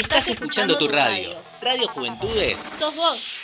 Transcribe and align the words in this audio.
Estás 0.00 0.28
escuchando 0.28 0.78
tu 0.78 0.88
radio. 0.88 1.28
Radio 1.60 1.86
Juventudes. 1.88 2.58
Sos 2.58 2.96
vos. 2.96 3.34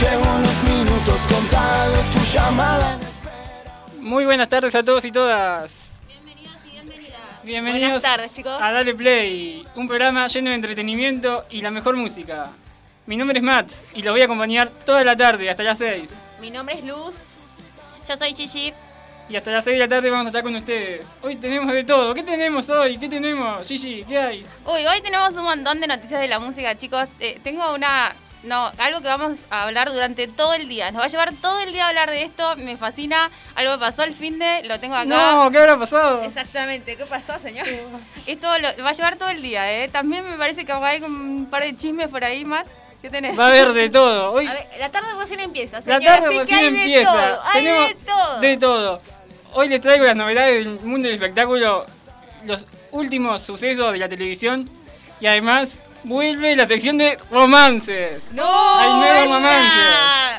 Llevo 0.00 0.22
unos 0.22 0.62
minutos 0.64 1.20
contados, 1.30 2.06
tu 2.12 2.18
llamada. 2.32 2.98
Muy 4.00 4.24
buenas 4.24 4.48
tardes 4.48 4.74
a 4.74 4.82
todos 4.82 5.04
y 5.04 5.12
todas. 5.12 5.81
Bienvenidos 7.44 7.90
Buenas 7.90 8.02
tardes, 8.02 8.34
chicos. 8.34 8.56
a 8.60 8.70
Dale 8.70 8.94
Play, 8.94 9.66
un 9.74 9.88
programa 9.88 10.26
lleno 10.28 10.50
de 10.50 10.56
entretenimiento 10.56 11.44
y 11.50 11.60
la 11.60 11.70
mejor 11.72 11.96
música. 11.96 12.50
Mi 13.06 13.16
nombre 13.16 13.38
es 13.38 13.42
Matt 13.44 13.70
y 13.94 14.02
los 14.02 14.14
voy 14.14 14.22
a 14.22 14.26
acompañar 14.26 14.68
toda 14.70 15.02
la 15.02 15.16
tarde 15.16 15.50
hasta 15.50 15.64
las 15.64 15.78
6. 15.78 16.12
Mi 16.40 16.50
nombre 16.50 16.76
es 16.76 16.84
Luz. 16.84 17.36
Yo 18.08 18.16
soy 18.16 18.34
Gigi. 18.34 18.72
Y 19.28 19.36
hasta 19.36 19.50
las 19.50 19.64
6 19.64 19.74
de 19.74 19.80
la 19.80 19.88
tarde 19.88 20.08
vamos 20.10 20.26
a 20.26 20.28
estar 20.28 20.42
con 20.44 20.54
ustedes. 20.54 21.06
Hoy 21.22 21.34
tenemos 21.36 21.72
de 21.72 21.82
todo. 21.82 22.14
¿Qué 22.14 22.22
tenemos 22.22 22.68
hoy? 22.68 22.96
¿Qué 22.98 23.08
tenemos? 23.08 23.66
Gigi, 23.66 24.04
¿qué 24.04 24.18
hay? 24.18 24.46
Uy, 24.66 24.86
hoy 24.86 25.00
tenemos 25.02 25.34
un 25.34 25.42
montón 25.44 25.80
de 25.80 25.86
noticias 25.88 26.20
de 26.20 26.28
la 26.28 26.38
música, 26.38 26.76
chicos. 26.76 27.08
Eh, 27.18 27.40
tengo 27.42 27.74
una. 27.74 28.14
No, 28.42 28.72
algo 28.78 29.00
que 29.00 29.06
vamos 29.06 29.38
a 29.50 29.64
hablar 29.64 29.92
durante 29.92 30.26
todo 30.26 30.54
el 30.54 30.68
día. 30.68 30.90
Nos 30.90 31.00
va 31.00 31.04
a 31.04 31.08
llevar 31.08 31.32
todo 31.34 31.60
el 31.60 31.72
día 31.72 31.84
a 31.86 31.88
hablar 31.90 32.10
de 32.10 32.22
esto. 32.22 32.56
Me 32.56 32.76
fascina. 32.76 33.30
Algo 33.54 33.74
que 33.74 33.78
pasó 33.78 34.02
el 34.02 34.14
fin 34.14 34.38
de. 34.38 34.64
Lo 34.64 34.80
tengo 34.80 34.96
acá. 34.96 35.04
No, 35.04 35.50
¿qué 35.50 35.58
habrá 35.58 35.78
pasado? 35.78 36.22
Exactamente. 36.24 36.96
¿Qué 36.96 37.04
pasó, 37.06 37.38
señor? 37.38 37.66
Esto 38.26 38.48
lo, 38.58 38.84
va 38.84 38.90
a 38.90 38.92
llevar 38.92 39.16
todo 39.16 39.28
el 39.28 39.42
día, 39.42 39.70
¿eh? 39.72 39.88
También 39.88 40.28
me 40.28 40.36
parece 40.36 40.64
que 40.64 40.72
hay 40.72 41.00
un 41.02 41.46
par 41.46 41.62
de 41.62 41.76
chismes 41.76 42.08
por 42.08 42.24
ahí, 42.24 42.44
Matt. 42.44 42.66
¿Qué 43.00 43.10
tenés? 43.10 43.38
Va 43.38 43.46
a 43.46 43.48
haber 43.48 43.72
de 43.72 43.90
todo. 43.90 44.32
Hoy 44.32 44.46
A 44.46 44.54
ver, 44.54 44.68
la 44.78 44.90
tarde 44.90 45.08
recién 45.18 45.40
empieza, 45.40 45.80
la 45.80 46.00
tarde 46.00 46.26
así 46.26 46.38
que 46.38 46.42
recién 46.44 46.58
hay 46.58 46.66
empieza. 46.66 46.98
de 46.98 47.04
todo. 47.04 47.42
Hay 47.44 47.64
Tenemos 47.64 47.88
de 47.88 47.94
todo. 47.94 48.40
de 48.40 48.56
todo. 48.56 49.02
Hoy 49.54 49.68
les 49.68 49.80
traigo 49.80 50.04
las 50.04 50.16
novedades 50.16 50.64
del 50.64 50.80
mundo 50.80 51.08
del 51.08 51.16
espectáculo, 51.16 51.84
los 52.44 52.64
últimos 52.92 53.42
sucesos 53.42 53.92
de 53.92 53.98
la 53.98 54.08
televisión 54.08 54.70
y 55.20 55.26
además 55.26 55.78
vuelve 56.04 56.56
la 56.56 56.66
sección 56.66 56.98
de 56.98 57.18
romances. 57.30 58.28
¡No! 58.32 58.44
Hay 58.78 58.90
nuevos 58.90 59.36
romances. 59.36 59.82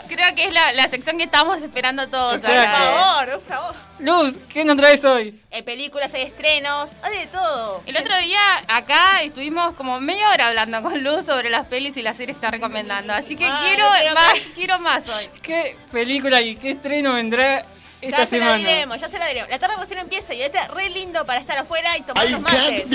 Creo 0.08 0.36
que 0.36 0.46
es 0.46 0.54
la, 0.54 0.72
la 0.74 0.88
sección 0.90 1.18
que 1.18 1.24
estamos 1.24 1.62
esperando 1.64 2.08
todos. 2.08 2.42
Por. 2.42 2.52
¿eh? 2.52 2.66
favor, 2.66 3.42
por 3.42 3.54
favor. 3.54 3.76
Luz, 4.00 4.36
¿qué 4.50 4.66
nos 4.66 4.76
traes 4.76 5.04
hoy? 5.06 5.40
Hay 5.52 5.62
películas, 5.62 6.14
hay 6.14 6.24
estrenos, 6.24 6.92
hay 7.02 7.20
de 7.20 7.28
todo. 7.28 7.82
El 7.86 7.96
otro 7.96 8.18
día 8.18 8.40
acá 8.68 9.22
estuvimos 9.22 9.74
como 9.76 10.00
media 10.00 10.30
hora 10.30 10.50
hablando 10.50 10.82
con 10.82 11.04
Luz 11.04 11.26
sobre 11.26 11.50
las 11.50 11.68
pelis 11.68 11.96
y 11.98 12.02
las 12.02 12.18
series 12.18 12.38
que 12.38 12.46
está 12.46 12.52
recomendando. 12.52 13.14
Así 13.14 13.36
que 13.36 13.50
quiero 13.64 13.86
más, 14.14 14.34
que- 14.34 14.54
quiero 14.54 14.80
más 14.80 15.08
hoy. 15.10 15.30
¿Qué 15.42 15.78
película 15.92 16.42
y 16.42 16.56
qué 16.56 16.72
estreno 16.72 17.14
vendrá 17.14 17.66
esta 18.02 18.18
ya 18.18 18.26
se 18.26 18.40
la 18.40 18.56
diremos, 18.56 19.00
ya 19.00 19.08
se 19.08 19.18
la 19.18 19.28
diremos. 19.28 19.50
La 19.50 19.60
tarde 19.60 19.76
recién 19.80 20.00
empieza 20.00 20.34
y 20.34 20.42
este 20.42 20.58
es 20.58 20.68
re 20.68 20.90
lindo 20.90 21.26
para 21.26 21.40
estar 21.40 21.58
afuera 21.58 21.98
y 21.98 22.02
tomar 22.02 22.28
unos 22.28 22.42
mates. 22.42 22.90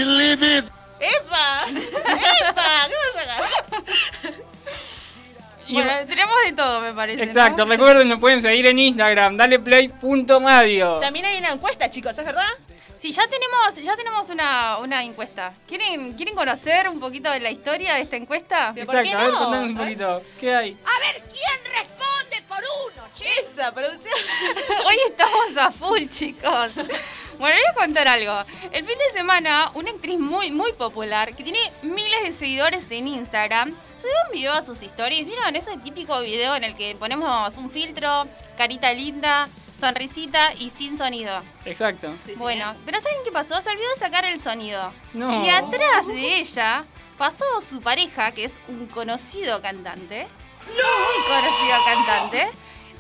¡Epa! 1.00 1.64
¡Epa! 1.68 2.88
¿Qué 2.88 3.20
acá? 3.20 4.34
Y- 5.66 5.74
Bueno, 5.74 5.92
tenemos 6.08 6.34
de 6.46 6.52
todo, 6.52 6.80
me 6.80 6.92
parece. 6.94 7.18
¿no? 7.18 7.24
Exacto, 7.24 7.64
recuerden, 7.66 8.08
nos 8.08 8.18
pueden 8.20 8.40
seguir 8.40 8.66
en 8.66 8.78
Instagram, 8.78 9.36
daleplay.radio. 9.36 10.98
También 11.00 11.26
hay 11.26 11.38
una 11.38 11.52
encuesta, 11.52 11.90
chicos, 11.90 12.16
¿es 12.18 12.24
verdad? 12.24 12.46
Sí, 12.98 13.12
ya 13.12 13.22
tenemos, 13.28 13.76
ya 13.76 13.96
tenemos 13.96 14.28
una, 14.28 14.78
una 14.78 15.04
encuesta. 15.04 15.54
¿Quieren, 15.68 16.14
¿Quieren 16.14 16.34
conocer 16.34 16.88
un 16.88 16.98
poquito 16.98 17.30
de 17.30 17.38
la 17.38 17.50
historia 17.50 17.94
de 17.94 18.00
esta 18.00 18.16
encuesta? 18.16 18.72
Pero 18.74 18.86
¿por 18.86 19.02
qué 19.02 19.10
Exacto, 19.10 19.18
a 19.18 19.24
ver, 19.24 19.32
no? 19.32 19.38
contanos 19.44 19.70
un 19.70 19.76
poquito. 19.76 20.22
¿Qué 20.40 20.54
hay? 20.54 20.70
A 20.84 20.98
ver, 21.12 21.22
¿quién 21.30 21.74
responde 21.74 22.42
por 22.48 22.58
uno, 22.58 23.08
che? 23.14 23.26
Esa 23.40 23.72
producción. 23.72 24.18
Hoy 24.86 24.96
estamos 25.06 25.56
a 25.56 25.70
full, 25.70 26.08
chicos. 26.08 26.74
Bueno, 27.38 27.54
les 27.54 27.64
voy 27.66 27.70
a 27.70 27.74
contar 27.74 28.08
algo. 28.08 28.36
El 28.72 28.84
fin 28.84 28.98
de 28.98 29.16
semana, 29.16 29.70
una 29.74 29.92
actriz 29.92 30.18
muy, 30.18 30.50
muy 30.50 30.72
popular, 30.72 31.36
que 31.36 31.44
tiene 31.44 31.60
miles 31.82 32.22
de 32.24 32.32
seguidores 32.32 32.90
en 32.90 33.06
Instagram, 33.06 33.76
subió 33.96 34.14
un 34.26 34.32
video 34.32 34.52
a 34.54 34.62
sus 34.62 34.82
stories. 34.82 35.24
¿Vieron 35.24 35.54
ese 35.54 35.76
típico 35.78 36.20
video 36.20 36.56
en 36.56 36.64
el 36.64 36.74
que 36.74 36.96
ponemos 36.96 37.56
un 37.58 37.70
filtro, 37.70 38.26
carita 38.56 38.92
linda, 38.92 39.48
sonrisita 39.78 40.54
y 40.54 40.70
sin 40.70 40.96
sonido? 40.96 41.40
Exacto. 41.64 42.12
Sí, 42.24 42.34
Bueno, 42.36 42.74
pero 42.84 43.00
¿saben 43.00 43.18
qué 43.24 43.32
pasó? 43.32 43.60
Se 43.62 43.70
olvidó 43.70 43.88
de 43.90 43.96
sacar 44.00 44.24
el 44.24 44.40
sonido. 44.40 44.92
No. 45.14 45.44
Y 45.44 45.50
atrás 45.50 46.06
de 46.06 46.38
ella 46.38 46.84
pasó 47.16 47.44
su 47.60 47.80
pareja, 47.80 48.32
que 48.32 48.44
es 48.44 48.58
un 48.68 48.86
conocido 48.86 49.60
cantante. 49.62 50.26
Muy 50.66 51.26
conocido 51.26 51.84
cantante. 51.84 52.48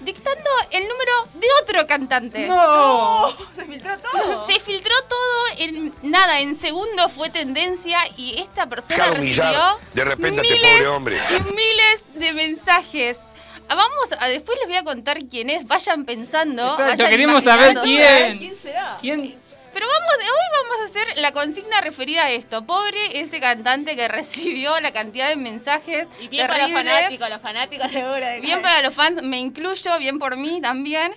Dictando 0.00 0.48
el 0.70 0.84
número 0.86 1.12
de 1.34 1.46
otro 1.62 1.84
cantante. 1.88 2.46
¡No! 2.46 3.28
¿Se 3.52 3.64
filtró 3.64 3.98
todo? 3.98 4.46
Se 4.48 4.60
filtró 4.60 4.94
todo 5.08 5.44
en 5.58 5.92
nada, 6.02 6.38
en 6.40 6.54
segundo 6.54 7.08
fue 7.08 7.30
tendencia 7.30 7.98
y 8.16 8.40
esta 8.40 8.68
persona 8.68 9.10
recibió 9.10 9.78
de 9.94 10.04
repente 10.04 10.42
este 10.42 10.54
miles 10.54 10.72
pobre 10.76 10.86
hombre. 10.88 11.26
y 11.30 11.40
miles 11.40 12.04
de 12.14 12.32
mensajes. 12.32 13.20
Ah, 13.68 13.74
Vamos, 13.74 14.08
a, 14.18 14.28
después 14.28 14.58
les 14.58 14.68
voy 14.68 14.76
a 14.76 14.84
contar 14.84 15.18
quién 15.28 15.50
es, 15.50 15.66
vayan 15.66 16.04
pensando. 16.04 16.62
Exacto, 16.62 16.84
vayan 16.84 17.10
queremos 17.10 17.44
saber 17.44 17.76
quién. 17.82 18.38
¿Quién 18.38 18.56
será? 18.56 18.98
¿Quién? 19.00 19.34
Pero 19.74 19.86
vamos, 19.86 20.14
hoy 20.18 20.62
vamos 20.62 20.80
a 20.82 20.90
hacer 20.90 21.18
la 21.18 21.32
consigna 21.32 21.80
referida 21.80 22.24
a 22.24 22.30
esto. 22.30 22.64
Pobre 22.64 23.20
ese 23.20 23.38
cantante 23.40 23.94
que 23.94 24.08
recibió 24.08 24.80
la 24.80 24.92
cantidad 24.92 25.28
de 25.28 25.36
mensajes 25.36 26.08
Y 26.20 26.28
bien 26.28 26.46
para 26.46 26.66
los 26.66 26.72
fanáticos, 26.72 27.30
los 27.30 27.40
fanáticos 27.40 27.92
de 27.92 28.02
de 28.02 28.40
Bien 28.40 28.60
para 28.62 28.82
los 28.82 28.94
fans, 28.94 29.22
me 29.22 29.38
incluyo, 29.38 29.98
bien 29.98 30.18
por 30.18 30.36
mí 30.36 30.60
también. 30.60 31.12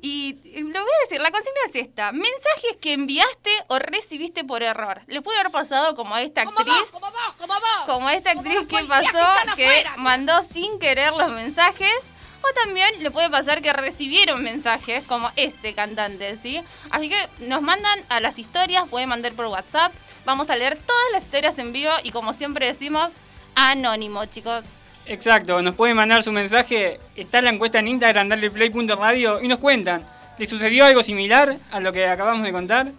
Y 0.00 0.34
lo 0.62 0.80
voy 0.80 0.90
a 0.90 1.08
decir, 1.08 1.20
la 1.20 1.30
consigna 1.30 1.60
es 1.68 1.74
esta. 1.76 2.12
Mensajes 2.12 2.76
que 2.80 2.92
enviaste 2.92 3.50
o 3.68 3.78
recibiste 3.78 4.44
por 4.44 4.62
error. 4.62 5.02
Les 5.06 5.22
puede 5.22 5.38
haber 5.38 5.52
pasado 5.52 5.94
como 5.94 6.14
a 6.14 6.22
esta 6.22 6.42
actriz. 6.42 6.66
vos, 6.66 6.90
como 6.90 7.06
vos, 7.06 7.34
como 7.38 7.54
vos. 7.54 7.84
Como 7.86 8.08
a 8.08 8.14
esta 8.14 8.30
actriz 8.30 8.66
que 8.68 8.84
pasó, 8.84 9.54
que 9.56 9.66
afuera. 9.66 9.96
mandó 9.98 10.42
sin 10.44 10.78
querer 10.78 11.12
los 11.12 11.30
mensajes. 11.32 12.10
O 12.44 12.54
también 12.54 13.02
le 13.02 13.12
puede 13.12 13.30
pasar 13.30 13.62
que 13.62 13.72
recibieron 13.72 14.42
mensajes 14.42 15.04
como 15.06 15.30
este 15.36 15.74
cantante, 15.74 16.36
¿sí? 16.36 16.60
Así 16.90 17.08
que 17.08 17.28
nos 17.38 17.62
mandan 17.62 18.04
a 18.08 18.18
las 18.18 18.36
historias, 18.38 18.88
pueden 18.88 19.08
mandar 19.08 19.32
por 19.34 19.46
WhatsApp. 19.46 19.92
Vamos 20.24 20.50
a 20.50 20.56
leer 20.56 20.76
todas 20.76 21.12
las 21.12 21.22
historias 21.22 21.56
en 21.58 21.72
vivo 21.72 21.92
y 22.02 22.10
como 22.10 22.32
siempre 22.32 22.66
decimos, 22.66 23.12
anónimo, 23.54 24.24
chicos. 24.26 24.64
Exacto, 25.06 25.60
nos 25.62 25.74
pueden 25.74 25.96
mandar 25.96 26.22
su 26.22 26.32
mensaje. 26.32 27.00
Está 27.16 27.40
la 27.40 27.50
encuesta 27.50 27.78
en 27.80 27.88
Instagram, 27.88 28.28
daleplay.radio 28.28 29.40
y 29.40 29.48
nos 29.48 29.58
cuentan. 29.58 30.04
¿Le 30.38 30.46
sucedió 30.46 30.84
algo 30.84 31.02
similar 31.02 31.56
a 31.70 31.80
lo 31.80 31.92
que 31.92 32.06
acabamos 32.06 32.44
de 32.44 32.52
contar? 32.52 32.92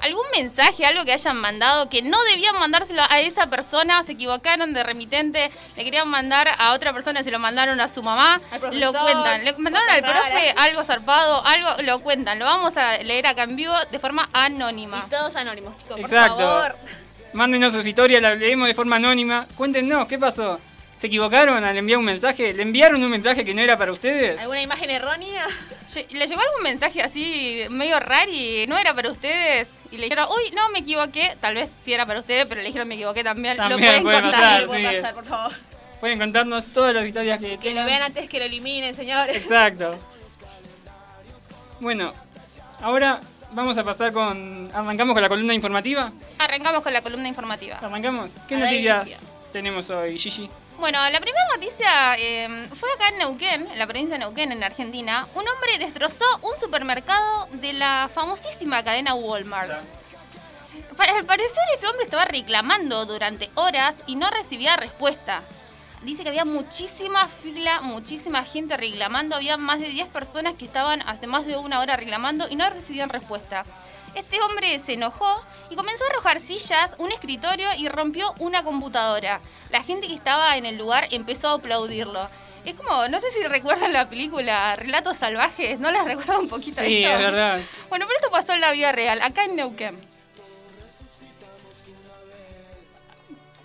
¿Algún 0.00 0.24
mensaje, 0.32 0.86
algo 0.86 1.04
que 1.04 1.12
hayan 1.12 1.36
mandado 1.36 1.88
que 1.88 2.02
no 2.02 2.16
debían 2.32 2.54
mandárselo 2.58 3.02
a 3.10 3.18
esa 3.20 3.50
persona? 3.50 4.04
Se 4.04 4.12
equivocaron 4.12 4.72
de 4.72 4.84
remitente, 4.84 5.50
le 5.76 5.84
querían 5.84 6.08
mandar 6.08 6.48
a 6.56 6.72
otra 6.72 6.92
persona, 6.92 7.24
se 7.24 7.32
lo 7.32 7.40
mandaron 7.40 7.80
a 7.80 7.88
su 7.88 8.02
mamá. 8.02 8.40
Al 8.52 8.80
Lo 8.80 8.92
cuentan. 8.92 9.44
Le 9.44 9.52
mandaron 9.54 9.90
al 9.90 10.02
profe 10.02 10.54
algo 10.56 10.84
zarpado, 10.84 11.44
algo 11.44 11.68
lo 11.82 11.98
cuentan. 12.00 12.38
Lo 12.38 12.44
vamos 12.44 12.76
a 12.76 12.98
leer 12.98 13.26
acá 13.26 13.42
en 13.42 13.56
vivo 13.56 13.74
de 13.90 13.98
forma 13.98 14.28
anónima. 14.32 15.04
Y 15.04 15.10
todos 15.10 15.34
anónimos, 15.34 15.76
chicos, 15.78 15.98
Exacto. 15.98 16.36
por 16.36 16.46
favor. 16.46 16.76
Mándenos 17.32 17.74
sus 17.74 17.86
historias, 17.86 18.22
las 18.22 18.38
leemos 18.38 18.68
de 18.68 18.74
forma 18.74 18.96
anónima. 18.96 19.46
Cuéntenos, 19.56 20.06
¿qué 20.06 20.16
pasó? 20.16 20.60
¿Se 20.98 21.06
equivocaron 21.06 21.62
al 21.62 21.78
enviar 21.78 21.98
un 22.00 22.04
mensaje? 22.04 22.52
¿Le 22.52 22.62
enviaron 22.64 23.00
un 23.04 23.10
mensaje 23.10 23.44
que 23.44 23.54
no 23.54 23.60
era 23.62 23.78
para 23.78 23.92
ustedes? 23.92 24.40
¿Alguna 24.40 24.60
imagen 24.60 24.90
errónea? 24.90 25.46
¿Le 26.10 26.26
llegó 26.26 26.40
algún 26.40 26.62
mensaje 26.64 27.00
así 27.02 27.62
medio 27.70 28.00
raro 28.00 28.32
y 28.32 28.66
no 28.68 28.76
era 28.76 28.92
para 28.94 29.08
ustedes? 29.08 29.68
Y 29.92 29.96
le 29.96 30.04
dijeron, 30.04 30.26
uy, 30.28 30.50
no, 30.56 30.68
me 30.70 30.80
equivoqué. 30.80 31.36
Tal 31.40 31.54
vez 31.54 31.70
sí 31.84 31.92
era 31.92 32.04
para 32.04 32.18
ustedes, 32.18 32.46
pero 32.46 32.60
le 32.62 32.66
dijeron 32.66 32.88
me 32.88 32.96
equivoqué 32.96 33.22
también. 33.22 33.56
También 33.56 33.80
lo 33.80 33.86
pueden 33.86 34.02
puede 34.02 34.22
contar. 34.22 34.40
pasar. 34.40 34.60
Sí, 34.62 34.66
puede 34.66 34.80
sí. 34.90 34.96
pasar, 34.96 35.14
por 35.14 35.24
favor. 35.24 35.52
Pueden 36.00 36.18
contarnos 36.18 36.64
todas 36.72 36.92
las 36.94 37.06
historias 37.06 37.38
que 37.38 37.58
Que 37.58 37.74
lo 37.74 37.84
vean 37.84 38.02
antes 38.02 38.28
que 38.28 38.40
lo 38.40 38.46
eliminen, 38.46 38.92
señores. 38.92 39.36
Exacto. 39.36 39.96
Bueno, 41.78 42.12
ahora 42.82 43.20
vamos 43.52 43.78
a 43.78 43.84
pasar 43.84 44.12
con... 44.12 44.68
¿Arrancamos 44.74 45.14
con 45.14 45.22
la 45.22 45.28
columna 45.28 45.54
informativa? 45.54 46.12
Arrancamos 46.40 46.82
con 46.82 46.92
la 46.92 47.02
columna 47.02 47.28
informativa. 47.28 47.78
¿Arrancamos? 47.78 48.32
¿Qué 48.48 48.56
A 48.56 48.58
noticias 48.58 49.20
tenemos 49.52 49.90
hoy, 49.90 50.18
Gigi? 50.18 50.50
Bueno, 50.78 50.98
la 51.10 51.20
primera 51.20 51.44
noticia 51.56 52.14
eh, 52.18 52.68
fue 52.72 52.88
acá 52.92 53.08
en 53.08 53.18
Neuquén, 53.18 53.66
en 53.66 53.78
la 53.80 53.86
provincia 53.88 54.14
de 54.14 54.20
Neuquén, 54.20 54.52
en 54.52 54.62
Argentina. 54.62 55.26
Un 55.34 55.42
hombre 55.48 55.76
destrozó 55.80 56.24
un 56.42 56.56
supermercado 56.60 57.48
de 57.50 57.72
la 57.72 58.08
famosísima 58.12 58.84
cadena 58.84 59.14
Walmart. 59.14 59.72
Para 60.96 61.16
al 61.16 61.24
parecer 61.24 61.64
este 61.74 61.88
hombre 61.88 62.04
estaba 62.04 62.26
reclamando 62.26 63.06
durante 63.06 63.50
horas 63.56 64.04
y 64.06 64.14
no 64.14 64.30
recibía 64.30 64.76
respuesta. 64.76 65.42
Dice 66.02 66.22
que 66.22 66.28
había 66.28 66.44
muchísima 66.44 67.26
fila, 67.26 67.80
muchísima 67.80 68.44
gente 68.44 68.76
reclamando. 68.76 69.34
Había 69.34 69.56
más 69.56 69.80
de 69.80 69.88
10 69.88 70.08
personas 70.10 70.54
que 70.54 70.64
estaban 70.64 71.02
hace 71.02 71.26
más 71.26 71.44
de 71.44 71.56
una 71.56 71.80
hora 71.80 71.96
reclamando 71.96 72.48
y 72.48 72.54
no 72.54 72.70
recibían 72.70 73.08
respuesta. 73.08 73.64
Este 74.14 74.40
hombre 74.42 74.78
se 74.78 74.94
enojó 74.94 75.44
y 75.70 75.76
comenzó 75.76 76.04
a 76.04 76.08
arrojar 76.08 76.40
sillas, 76.40 76.96
un 76.98 77.12
escritorio 77.12 77.68
y 77.76 77.88
rompió 77.88 78.32
una 78.38 78.62
computadora. 78.64 79.40
La 79.70 79.82
gente 79.82 80.08
que 80.08 80.14
estaba 80.14 80.56
en 80.56 80.66
el 80.66 80.76
lugar 80.76 81.06
empezó 81.10 81.48
a 81.48 81.52
aplaudirlo. 81.54 82.28
Es 82.64 82.74
como, 82.74 83.08
no 83.08 83.20
sé 83.20 83.30
si 83.32 83.42
recuerdan 83.44 83.92
la 83.92 84.08
película 84.08 84.74
Relatos 84.76 85.16
Salvajes, 85.18 85.78
¿no 85.80 85.90
las 85.90 86.04
recuerdo 86.04 86.40
un 86.40 86.48
poquito 86.48 86.82
Sí, 86.82 87.04
esto? 87.04 87.16
es 87.16 87.24
verdad. 87.24 87.60
Bueno, 87.88 88.06
pero 88.06 88.18
esto 88.18 88.30
pasó 88.30 88.52
en 88.52 88.60
la 88.60 88.72
vida 88.72 88.92
real, 88.92 89.22
acá 89.22 89.44
en 89.44 89.56
Neuquén. 89.56 89.98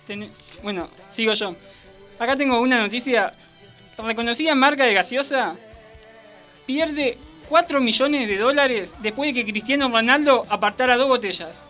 Ten- 0.06 0.30
Bueno, 0.62 0.88
sigo 1.10 1.32
yo. 1.34 1.54
Acá 2.18 2.36
tengo 2.36 2.60
una 2.60 2.78
noticia. 2.80 3.32
Reconocida 3.98 4.54
marca 4.54 4.84
de 4.84 4.94
gaseosa 4.94 5.56
pierde 6.66 7.16
4 7.48 7.80
millones 7.80 8.28
de 8.28 8.38
dólares 8.38 8.96
después 9.00 9.32
de 9.32 9.44
que 9.44 9.50
Cristiano 9.50 9.88
Ronaldo 9.88 10.44
apartara 10.48 10.96
dos 10.96 11.08
botellas. 11.08 11.66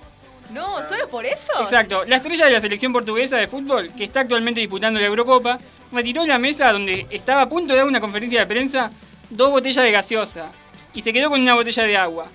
No, 0.51 0.83
¿solo 0.85 1.09
por 1.09 1.27
eso? 1.27 1.53
Exacto. 1.63 2.05
La 2.05 2.17
estrella 2.17 2.47
de 2.47 2.53
la 2.53 2.61
selección 2.61 2.93
portuguesa 2.93 3.37
de 3.37 3.49
fútbol, 3.49 3.91
que 3.97 4.05
está 4.05 4.21
actualmente 4.21 4.61
disputando 4.61 5.01
la 5.01 5.07
Eurocopa, 5.07 5.59
retiró 5.93 6.25
la 6.27 6.39
mesa 6.39 6.73
donde 6.73 7.07
estaba 7.11 7.43
a 7.43 7.49
punto 7.49 7.73
de 7.73 7.79
dar 7.79 7.89
una 7.89 8.01
conferencia 8.01 8.41
de 8.41 8.47
prensa 8.47 8.91
dos 9.31 9.51
botellas 9.51 9.85
de 9.85 9.91
gaseosa 9.91 10.53
y 10.93 11.01
se 11.01 11.13
quedó 11.13 11.31
con 11.31 11.41
una 11.41 11.55
botella 11.55 11.83
de 11.85 11.97
agua. 11.97 12.27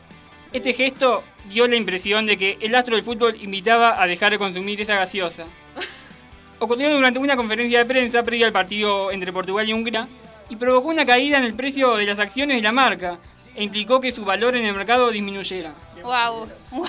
Este 0.51 0.73
gesto 0.73 1.23
dio 1.47 1.67
la 1.67 1.75
impresión 1.75 2.25
de 2.25 2.35
que 2.35 2.57
el 2.59 2.75
astro 2.75 2.95
del 2.95 3.05
fútbol 3.05 3.37
invitaba 3.41 4.01
a 4.01 4.07
dejar 4.07 4.31
de 4.31 4.39
consumir 4.39 4.81
esa 4.81 4.95
gaseosa. 4.95 5.45
Ocurrió 6.59 6.93
durante 6.93 7.19
una 7.19 7.35
conferencia 7.35 7.79
de 7.79 7.85
prensa 7.85 8.23
previa 8.23 8.47
al 8.47 8.53
partido 8.53 9.11
entre 9.11 9.31
Portugal 9.31 9.69
y 9.69 9.73
Hungría 9.73 10.07
y 10.49 10.55
provocó 10.55 10.87
una 10.89 11.05
caída 11.05 11.37
en 11.37 11.43
el 11.45 11.53
precio 11.53 11.95
de 11.95 12.05
las 12.05 12.19
acciones 12.19 12.57
de 12.57 12.63
la 12.63 12.71
marca 12.71 13.17
e 13.55 13.63
implicó 13.63 13.99
que 13.99 14.11
su 14.11 14.23
valor 14.25 14.55
en 14.55 14.65
el 14.65 14.73
mercado 14.73 15.09
disminuyera. 15.09 15.73
Wow, 16.01 16.47
wow. 16.71 16.85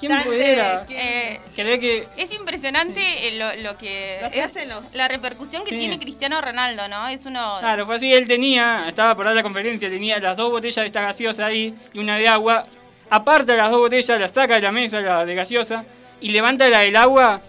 ¿Quién 0.00 0.10
Bastante, 0.12 0.24
pudiera 0.24 0.84
¿quién- 0.86 0.98
Eh, 1.00 1.40
creer 1.54 1.78
que 1.80 2.08
es 2.16 2.32
impresionante 2.32 3.00
lo, 3.32 3.54
lo 3.56 3.76
que, 3.76 4.18
Lo 4.22 4.30
que 4.30 4.38
es- 4.38 4.44
hacen 4.46 4.68
los- 4.70 4.82
la 4.94 5.06
repercusión 5.08 5.64
que 5.64 5.70
Sí. 5.70 5.78
tiene 5.78 5.98
Cristiano 5.98 6.40
Ronaldo, 6.40 6.88
¿no? 6.88 7.08
Es 7.08 7.26
uno 7.26 7.56
Claro, 7.60 7.84
fue 7.84 7.96
así, 7.96 8.12
él 8.12 8.26
tenía, 8.26 8.84
estaba 8.88 9.14
por 9.14 9.26
dar 9.26 9.34
la 9.34 9.42
conferencia, 9.42 9.88
tenía 9.90 10.18
las 10.18 10.36
dos 10.36 10.50
botellas 10.50 10.76
de 10.76 10.86
esta 10.86 11.02
gaseosa 11.02 11.46
ahí 11.46 11.74
y 11.92 11.98
una 11.98 12.16
de 12.16 12.26
agua, 12.28 12.64
aparta 13.10 13.54
las 13.54 13.70
dos 13.70 13.80
botellas, 13.80 14.18
las 14.20 14.30
saca 14.30 14.54
de 14.54 14.60
la 14.62 14.72
mesa, 14.72 15.00
la 15.00 15.24
de 15.26 15.34
gaseosa, 15.34 15.84
y 16.20 16.30
levanta 16.30 16.66
la 16.68 16.80
del 16.80 16.96
agua 16.96 17.40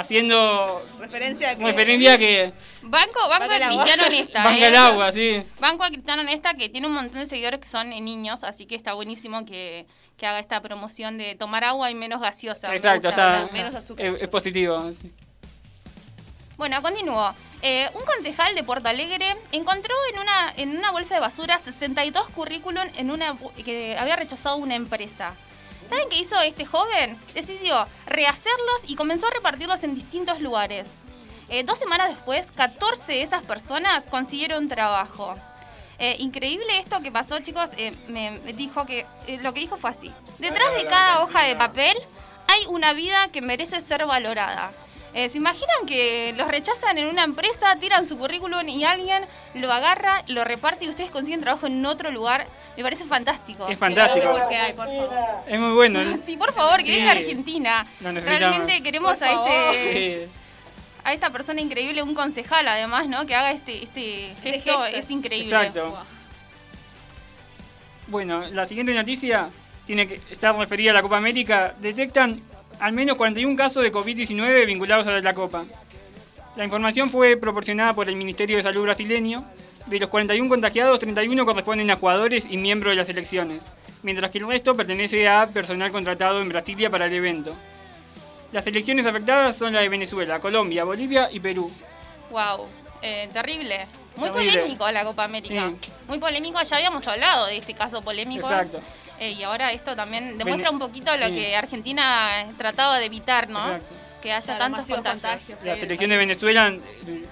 haciendo 0.00 0.84
Referencia 0.98 1.50
a 1.50 1.56
que... 1.56 1.64
referencia 1.64 2.14
a 2.14 2.18
que 2.18 2.52
Banco, 2.82 3.28
banco 3.28 3.48
de. 3.48 3.60
Cristiano 3.60 4.02
en 4.06 4.14
esta, 4.14 4.44
banca 4.44 4.64
¿eh? 4.64 4.68
el 4.68 4.76
agua, 4.76 5.12
sí. 5.12 5.42
Banco 5.60 5.84
a 5.84 5.88
Cristiano 5.88 6.22
en 6.22 6.28
esta 6.30 6.54
que 6.54 6.68
tiene 6.68 6.86
un 6.86 6.94
montón 6.94 7.20
de 7.20 7.26
seguidores 7.26 7.60
que 7.60 7.68
son 7.68 7.90
niños, 7.90 8.42
así 8.44 8.66
que 8.66 8.74
está 8.74 8.94
buenísimo 8.94 9.44
que, 9.44 9.86
que 10.16 10.26
haga 10.26 10.38
esta 10.40 10.60
promoción 10.60 11.18
de 11.18 11.34
tomar 11.34 11.64
agua 11.64 11.90
y 11.90 11.94
menos 11.94 12.20
gaseosa. 12.20 12.68
me 12.68 12.76
Exacto, 12.76 13.08
gusta. 13.08 13.42
está, 13.42 13.52
menos 13.52 13.74
azúcar. 13.74 14.06
es, 14.06 14.22
es 14.22 14.28
positivo. 14.28 14.92
sí. 14.92 15.12
Bueno, 16.56 16.82
continúo. 16.82 17.34
Eh, 17.62 17.88
un 17.94 18.02
concejal 18.04 18.54
de 18.54 18.62
Porto 18.62 18.88
Alegre 18.88 19.24
encontró 19.52 19.94
en 20.12 20.20
una, 20.20 20.52
en 20.56 20.76
una 20.76 20.90
bolsa 20.90 21.14
de 21.14 21.20
basura 21.20 21.58
62 21.58 22.28
currículum 22.28 22.82
en 22.96 23.10
una, 23.10 23.34
que 23.64 23.96
había 23.98 24.16
rechazado 24.16 24.56
una 24.56 24.74
empresa. 24.74 25.34
¿Saben 25.90 26.08
qué 26.08 26.20
hizo 26.20 26.40
este 26.40 26.64
joven? 26.64 27.20
Decidió 27.34 27.84
rehacerlos 28.06 28.82
y 28.86 28.94
comenzó 28.94 29.26
a 29.26 29.30
repartirlos 29.30 29.82
en 29.82 29.96
distintos 29.96 30.40
lugares. 30.40 30.86
Eh, 31.48 31.64
dos 31.64 31.80
semanas 31.80 32.10
después, 32.10 32.52
14 32.52 33.12
de 33.12 33.22
esas 33.22 33.42
personas 33.42 34.06
consiguieron 34.06 34.68
trabajo. 34.68 35.34
Eh, 35.98 36.14
increíble 36.20 36.78
esto 36.78 37.00
que 37.02 37.10
pasó, 37.10 37.40
chicos. 37.40 37.70
eh, 37.76 37.90
me 38.06 38.38
dijo 38.52 38.86
que 38.86 39.04
lo 39.42 39.52
que 39.52 39.58
dijo 39.58 39.76
fue 39.78 39.90
así. 39.90 40.12
Detrás 40.38 40.72
de 40.76 40.86
cada 40.86 41.24
hoja 41.24 41.42
de 41.42 41.56
papel 41.56 41.96
hay 42.46 42.66
una 42.68 42.92
vida 42.92 43.26
que 43.32 43.40
merece 43.40 43.80
ser 43.80 44.06
valorada. 44.06 44.70
Eh, 45.12 45.28
¿Se 45.28 45.38
imaginan 45.38 45.86
que 45.86 46.32
los 46.36 46.46
rechazan 46.46 46.96
en 46.98 47.08
una 47.08 47.24
empresa, 47.24 47.74
tiran 47.80 48.06
su 48.06 48.16
currículum 48.16 48.68
y 48.68 48.84
alguien 48.84 49.24
lo 49.54 49.72
agarra, 49.72 50.22
lo 50.28 50.44
reparte 50.44 50.84
y 50.84 50.88
ustedes 50.88 51.10
consiguen 51.10 51.40
trabajo 51.40 51.66
en 51.66 51.84
otro 51.84 52.10
lugar? 52.12 52.46
Me 52.76 52.82
parece 52.84 53.04
fantástico. 53.04 53.66
Es 53.68 53.76
fantástico. 53.78 54.30
Porque 54.30 54.56
hay, 54.56 54.72
por 54.72 54.86
favor. 54.86 55.10
Es 55.48 55.58
muy 55.60 55.72
bueno. 55.72 56.00
¿no? 56.02 56.16
Sí, 56.16 56.36
por 56.36 56.52
favor, 56.52 56.78
que 56.78 56.92
Sí. 56.92 56.96
venga 56.98 57.08
a 57.10 57.14
Argentina. 57.14 57.86
Realmente 58.00 58.82
queremos 58.82 59.20
a 59.20 59.32
este 59.32 60.26
Sí. 60.26 60.30
a 61.02 61.12
esta 61.14 61.30
persona 61.30 61.60
increíble, 61.60 62.02
un 62.02 62.14
concejal 62.14 62.68
además, 62.68 63.08
¿no? 63.08 63.24
Que 63.26 63.34
haga 63.34 63.50
este, 63.52 63.82
este 63.82 64.34
gesto, 64.42 64.80
gesto 64.80 64.84
es 64.86 64.94
es- 64.96 65.10
increíble. 65.10 65.46
Exacto. 65.56 65.98
Bueno, 68.06 68.42
la 68.52 68.66
siguiente 68.66 68.92
noticia 68.92 69.50
tiene 69.86 70.06
que 70.06 70.20
estar 70.30 70.54
referida 70.56 70.90
a 70.90 70.94
la 70.94 71.02
Copa 71.02 71.16
América. 71.16 71.74
Detectan 71.80 72.40
al 72.80 72.92
menos 72.92 73.16
41 73.16 73.56
casos 73.56 73.82
de 73.82 73.92
COVID-19 73.92 74.66
vinculados 74.66 75.06
a 75.06 75.20
la 75.20 75.34
Copa. 75.34 75.64
La 76.56 76.64
información 76.64 77.10
fue 77.10 77.36
proporcionada 77.36 77.94
por 77.94 78.08
el 78.08 78.16
Ministerio 78.16 78.56
de 78.56 78.62
Salud 78.62 78.82
brasileño. 78.82 79.44
De 79.86 79.98
los 79.98 80.08
41 80.08 80.48
contagiados, 80.48 80.98
31 80.98 81.44
corresponden 81.44 81.90
a 81.90 81.96
jugadores 81.96 82.46
y 82.48 82.56
miembros 82.56 82.92
de 82.92 82.96
las 82.96 83.06
selecciones, 83.06 83.62
mientras 84.02 84.30
que 84.30 84.38
el 84.38 84.46
resto 84.46 84.76
pertenece 84.76 85.26
a 85.28 85.46
personal 85.46 85.90
contratado 85.90 86.40
en 86.40 86.48
Brasilia 86.48 86.90
para 86.90 87.06
el 87.06 87.14
evento. 87.14 87.54
Las 88.52 88.64
selecciones 88.64 89.06
afectadas 89.06 89.56
son 89.56 89.72
las 89.72 89.82
de 89.82 89.88
Venezuela, 89.88 90.40
Colombia, 90.40 90.84
Bolivia 90.84 91.28
y 91.30 91.40
Perú. 91.40 91.70
Wow, 92.30 92.66
eh, 93.02 93.28
terrible. 93.32 93.86
Muy 94.16 94.28
Terrible. 94.28 94.58
polémico 94.58 94.90
la 94.90 95.04
Copa 95.04 95.24
América. 95.24 95.70
Sí. 95.80 95.90
Muy 96.08 96.18
polémico, 96.18 96.60
ya 96.62 96.76
habíamos 96.76 97.06
hablado 97.06 97.46
de 97.46 97.56
este 97.56 97.74
caso 97.74 98.02
polémico. 98.02 98.46
Exacto. 98.48 98.80
Eh, 99.20 99.32
y 99.32 99.42
ahora 99.42 99.70
esto 99.72 99.94
también 99.94 100.38
demuestra 100.38 100.70
Vene- 100.70 100.72
un 100.72 100.78
poquito 100.78 101.14
lo 101.16 101.26
que 101.26 101.54
Argentina 101.54 102.46
trataba 102.56 102.98
de 102.98 103.04
evitar, 103.04 103.48
¿no? 103.50 103.60
Exacto. 103.66 103.94
Que 104.22 104.32
haya 104.32 104.44
Claro, 104.56 104.58
tantos 104.74 104.86
contagios. 104.96 105.22
contagios. 105.22 105.58
La 105.64 105.76
selección 105.76 106.10
de 106.10 106.16
Venezuela, 106.16 106.68
eh, 106.68 107.24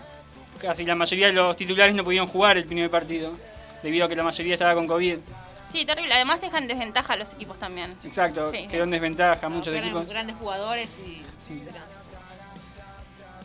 casi 0.60 0.84
la 0.84 0.94
mayoría 0.94 1.28
de 1.28 1.32
los 1.32 1.56
titulares 1.56 1.94
no 1.94 2.04
pudieron 2.04 2.28
jugar 2.28 2.56
el 2.58 2.66
primer 2.66 2.90
partido, 2.90 3.32
debido 3.82 4.04
a 4.04 4.08
que 4.08 4.16
la 4.16 4.22
mayoría 4.22 4.52
estaba 4.54 4.74
con 4.74 4.86
COVID. 4.86 5.18
Sí, 5.72 5.84
terrible. 5.84 6.12
Además 6.14 6.40
dejan 6.42 6.62
en 6.64 6.68
desventaja 6.68 7.12
a 7.14 7.16
los 7.16 7.32
equipos 7.34 7.58
también. 7.58 7.94
Exacto, 8.04 8.50
Sí. 8.52 8.66
quedó 8.68 8.84
en 8.84 8.90
desventaja 8.90 9.48
no, 9.48 9.56
muchos 9.56 9.68
eran 9.74 9.84
equipos. 9.84 10.08
Grandes 10.10 10.36
jugadores 10.36 10.98
y... 10.98 11.22
Sí. 11.46 11.62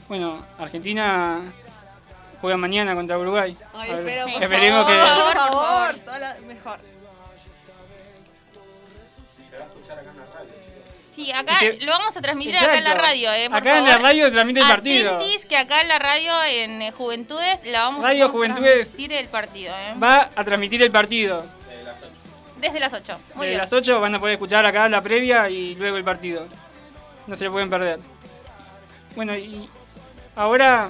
Bueno, 0.07 0.45
Argentina 0.57 1.41
juega 2.41 2.57
mañana 2.57 2.93
contra 2.93 3.17
Uruguay. 3.17 3.57
Ay, 3.73 3.89
A 3.89 3.93
ver, 3.95 4.01
espero, 4.07 4.25
por 4.33 4.43
esperemos 4.43 4.85
favor, 4.85 4.93
que... 4.93 4.99
Por 4.99 5.07
favor, 5.07 5.33
por 5.33 5.37
favor, 5.37 5.65
favor. 5.65 5.95
toda 5.99 6.19
la- 6.19 6.35
mejor. 6.45 6.79
Sí, 11.23 11.31
acá 11.31 11.57
que- 11.59 11.77
lo 11.81 11.91
vamos 11.91 12.15
a 12.17 12.21
transmitir 12.21 12.57
acá 12.57 12.77
en 12.77 12.83
la 12.83 12.93
radio, 12.93 13.31
¿eh? 13.33 13.49
Por 13.49 13.57
Acá 13.57 13.77
en 13.77 13.85
la 13.85 13.97
radio 13.97 14.31
transmite 14.31 14.59
el 14.59 14.67
partido. 14.67 15.15
Atentis 15.15 15.45
que 15.45 15.57
acá 15.57 15.81
en 15.81 15.87
la 15.87 15.99
radio, 15.99 16.31
en 16.43 16.81
eh, 16.81 16.91
Juventudes, 16.91 17.63
la 17.65 17.83
vamos, 17.83 18.01
Radio 18.03 18.25
vamos 18.25 18.29
a 18.29 18.37
Juventudes. 18.37 18.73
transmitir 18.89 19.13
el 19.13 19.27
partido, 19.29 19.73
¿eh? 19.75 19.93
Va 20.01 20.29
a 20.35 20.43
transmitir 20.43 20.81
el 20.81 20.91
partido. 20.91 21.45
Desde 22.57 22.79
las 22.79 22.93
8. 22.93 23.19
Muy 23.35 23.47
Desde 23.47 23.47
bien. 23.49 23.57
las 23.57 23.73
8 23.73 23.99
van 23.99 24.15
a 24.15 24.19
poder 24.19 24.33
escuchar 24.33 24.65
acá 24.65 24.87
la 24.87 25.01
previa 25.01 25.49
y 25.49 25.75
luego 25.75 25.97
el 25.97 26.03
partido. 26.05 26.47
No 27.27 27.35
se 27.35 27.45
lo 27.45 27.51
pueden 27.51 27.69
perder. 27.69 27.99
Bueno, 29.15 29.35
y 29.37 29.67
ahora 30.35 30.89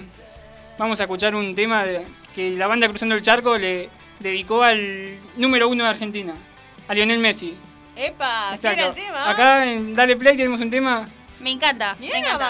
vamos 0.77 0.99
a 0.99 1.03
escuchar 1.03 1.35
un 1.35 1.55
tema 1.55 1.83
de- 1.83 2.05
que 2.35 2.51
la 2.51 2.67
banda 2.67 2.87
Cruzando 2.87 3.15
el 3.15 3.21
Charco 3.21 3.57
le 3.57 3.89
dedicó 4.19 4.63
al 4.63 5.17
número 5.35 5.67
uno 5.67 5.83
de 5.83 5.89
Argentina, 5.89 6.35
a 6.87 6.93
Lionel 6.93 7.19
Messi. 7.19 7.57
¡Epa! 7.95 8.55
¿Qué 8.59 8.67
era 8.67 8.87
el 8.87 8.93
tema? 8.93 9.29
Acá 9.29 9.65
en 9.65 9.93
Dale 9.93 10.15
Play 10.15 10.35
tenemos 10.37 10.61
un 10.61 10.69
tema 10.69 11.05
Me 11.39 11.51
encanta, 11.51 11.95
me 11.99 12.07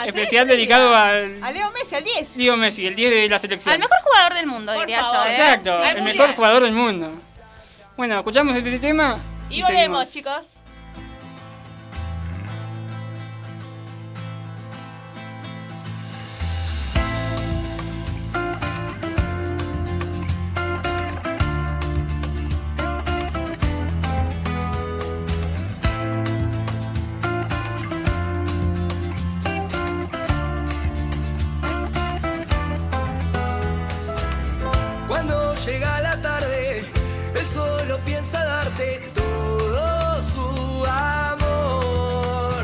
especial 0.07 0.47
sí, 0.47 0.53
dedicado 0.53 0.95
al 0.95 1.43
A 1.43 1.51
Leo 1.51 1.71
Messi, 1.71 1.95
al 1.95 2.03
10. 2.03 2.37
Leo 2.37 2.55
Messi, 2.57 2.85
el 2.87 2.95
10 2.95 3.11
de 3.11 3.29
la 3.29 3.39
selección. 3.39 3.73
Al 3.73 3.79
mejor 3.79 3.97
jugador 4.03 4.33
del 4.35 4.47
mundo, 4.47 4.73
Por 4.73 4.85
diría 4.85 5.03
favor. 5.03 5.25
yo, 5.27 5.31
¿eh? 5.31 5.35
Exacto, 5.35 5.81
Sí, 5.81 5.87
el 5.97 6.03
mejor 6.03 6.35
jugador 6.35 6.63
del 6.63 6.71
mundo. 6.71 7.11
Bueno, 7.97 8.17
escuchamos 8.19 8.55
este 8.55 8.79
tema 8.79 9.17
Y 9.49 9.61
volvemos, 9.61 10.07
seguimos. 10.09 10.11
chicos. 10.11 10.62
llega 35.65 36.01
la 36.01 36.19
tarde, 36.21 36.79
él 36.79 37.47
solo 37.47 37.97
piensa 37.99 38.43
darte 38.43 38.99
todo 39.13 40.23
su 40.23 40.85
amor. 40.85 42.63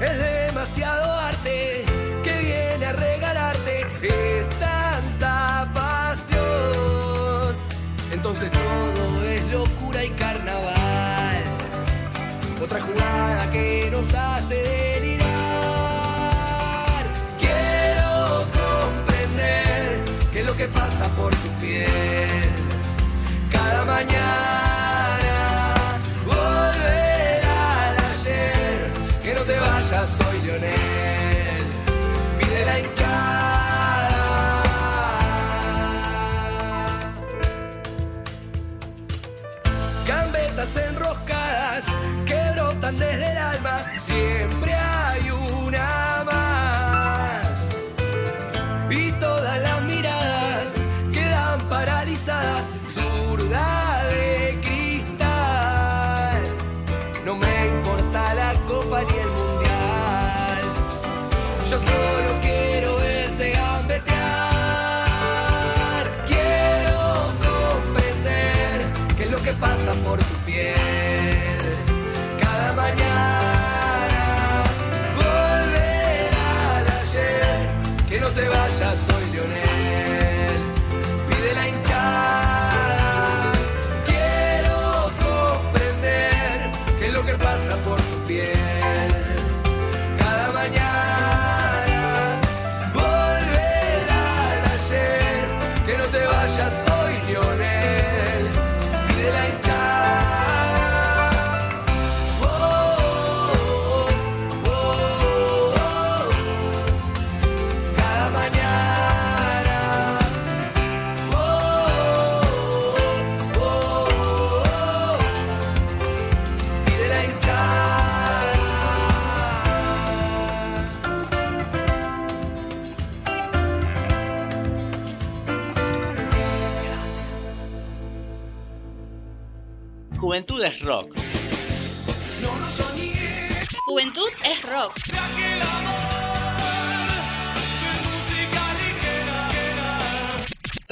Es 0.00 0.18
demasiado 0.18 1.12
arte 1.12 1.84
que 2.22 2.38
viene 2.38 2.86
a 2.86 2.92
regalarte, 2.92 3.86
es 4.02 4.48
tanta 4.60 5.68
pasión. 5.74 7.56
Entonces 8.12 8.50
todo 8.52 9.24
es 9.24 9.42
locura 9.50 10.04
y 10.04 10.10
carnaval, 10.10 11.42
otra 12.62 12.80
jugada 12.80 13.50
que 13.50 13.88
nos 13.90 14.14
hace 14.14 14.85
amor 69.96 70.35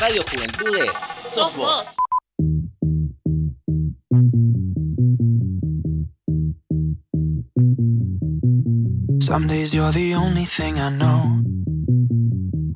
Radio 0.06 0.22
Juventudes, 0.22 0.98
sos 1.24 1.54
vos. 1.56 1.96
Some 9.22 9.46
days 9.46 9.72
you're 9.72 9.92
the 9.92 10.14
only 10.14 10.44
thing 10.44 10.78
I 10.78 10.90
know. 10.90 11.40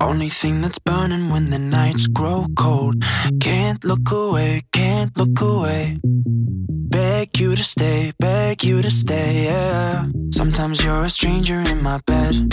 Only 0.01 0.29
thing 0.29 0.61
that's 0.61 0.79
burning 0.79 1.29
when 1.29 1.45
the 1.51 1.59
nights 1.59 2.07
grow 2.07 2.47
cold. 2.57 2.95
Can't 3.39 3.83
look 3.83 4.09
away, 4.11 4.61
can't 4.73 5.15
look 5.15 5.39
away. 5.39 5.99
Beg 6.03 7.39
you 7.39 7.55
to 7.55 7.63
stay, 7.63 8.11
beg 8.17 8.63
you 8.63 8.81
to 8.81 8.89
stay, 8.89 9.45
yeah. 9.45 10.07
Sometimes 10.33 10.83
you're 10.83 11.03
a 11.03 11.09
stranger 11.11 11.59
in 11.59 11.83
my 11.83 11.99
bed. 12.07 12.49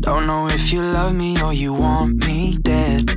Don't 0.00 0.26
know 0.26 0.48
if 0.48 0.72
you 0.72 0.82
love 0.82 1.14
me 1.14 1.40
or 1.40 1.54
you 1.54 1.72
want 1.72 2.16
me 2.26 2.58
dead. 2.58 3.14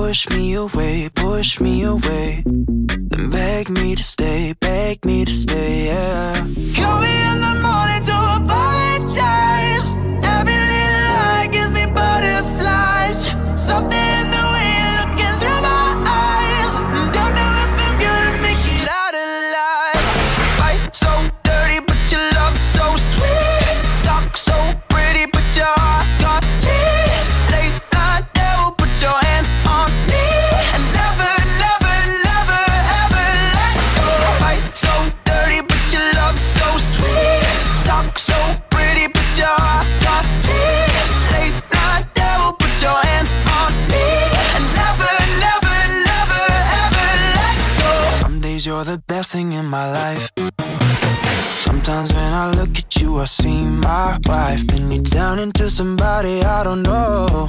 Push 0.00 0.30
me 0.30 0.54
away, 0.54 1.10
push 1.14 1.60
me 1.60 1.82
away. 1.82 2.42
Then 2.46 3.28
beg 3.28 3.68
me 3.68 3.94
to 3.94 4.02
stay, 4.02 4.54
beg 4.58 5.04
me 5.04 5.26
to 5.26 5.32
stay, 5.32 5.86
yeah. 5.88 6.36
Call 6.74 7.00
me 7.02 7.14
in 7.30 7.40
the 7.46 7.54
morning 7.62 8.02
to 8.08 8.16
apologize. 8.38 9.69
the 48.90 48.98
best 49.06 49.30
thing 49.30 49.52
in 49.52 49.66
my 49.66 49.86
life. 49.92 50.32
Sometimes 51.66 52.12
when 52.12 52.32
I 52.32 52.50
look 52.50 52.76
at 52.76 52.96
you, 52.96 53.18
I 53.18 53.26
see 53.26 53.62
my 53.64 54.18
wife. 54.26 54.66
Then 54.66 54.90
you 54.90 55.00
turn 55.02 55.38
into 55.38 55.70
somebody 55.70 56.42
I 56.42 56.64
don't 56.64 56.82
know. 56.82 57.48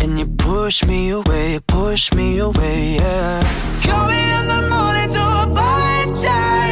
And 0.00 0.18
you 0.18 0.26
push 0.26 0.82
me 0.84 1.10
away, 1.10 1.60
push 1.66 2.10
me 2.14 2.38
away, 2.38 2.96
yeah. 3.00 3.40
Call 3.82 4.08
me 4.08 4.22
in 4.38 4.44
the 4.52 4.62
morning 4.72 5.10
to 5.16 5.24
apologize. 5.44 6.71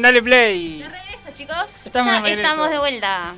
En 0.00 0.02
Dale 0.02 0.22
Play. 0.22 0.78
De 0.78 0.88
regreso, 0.88 1.30
chicos. 1.34 1.86
Estamos 1.86 2.06
ya 2.06 2.22
de 2.22 2.28
regreso. 2.28 2.42
estamos 2.42 2.70
de 2.70 2.78
vuelta. 2.78 3.34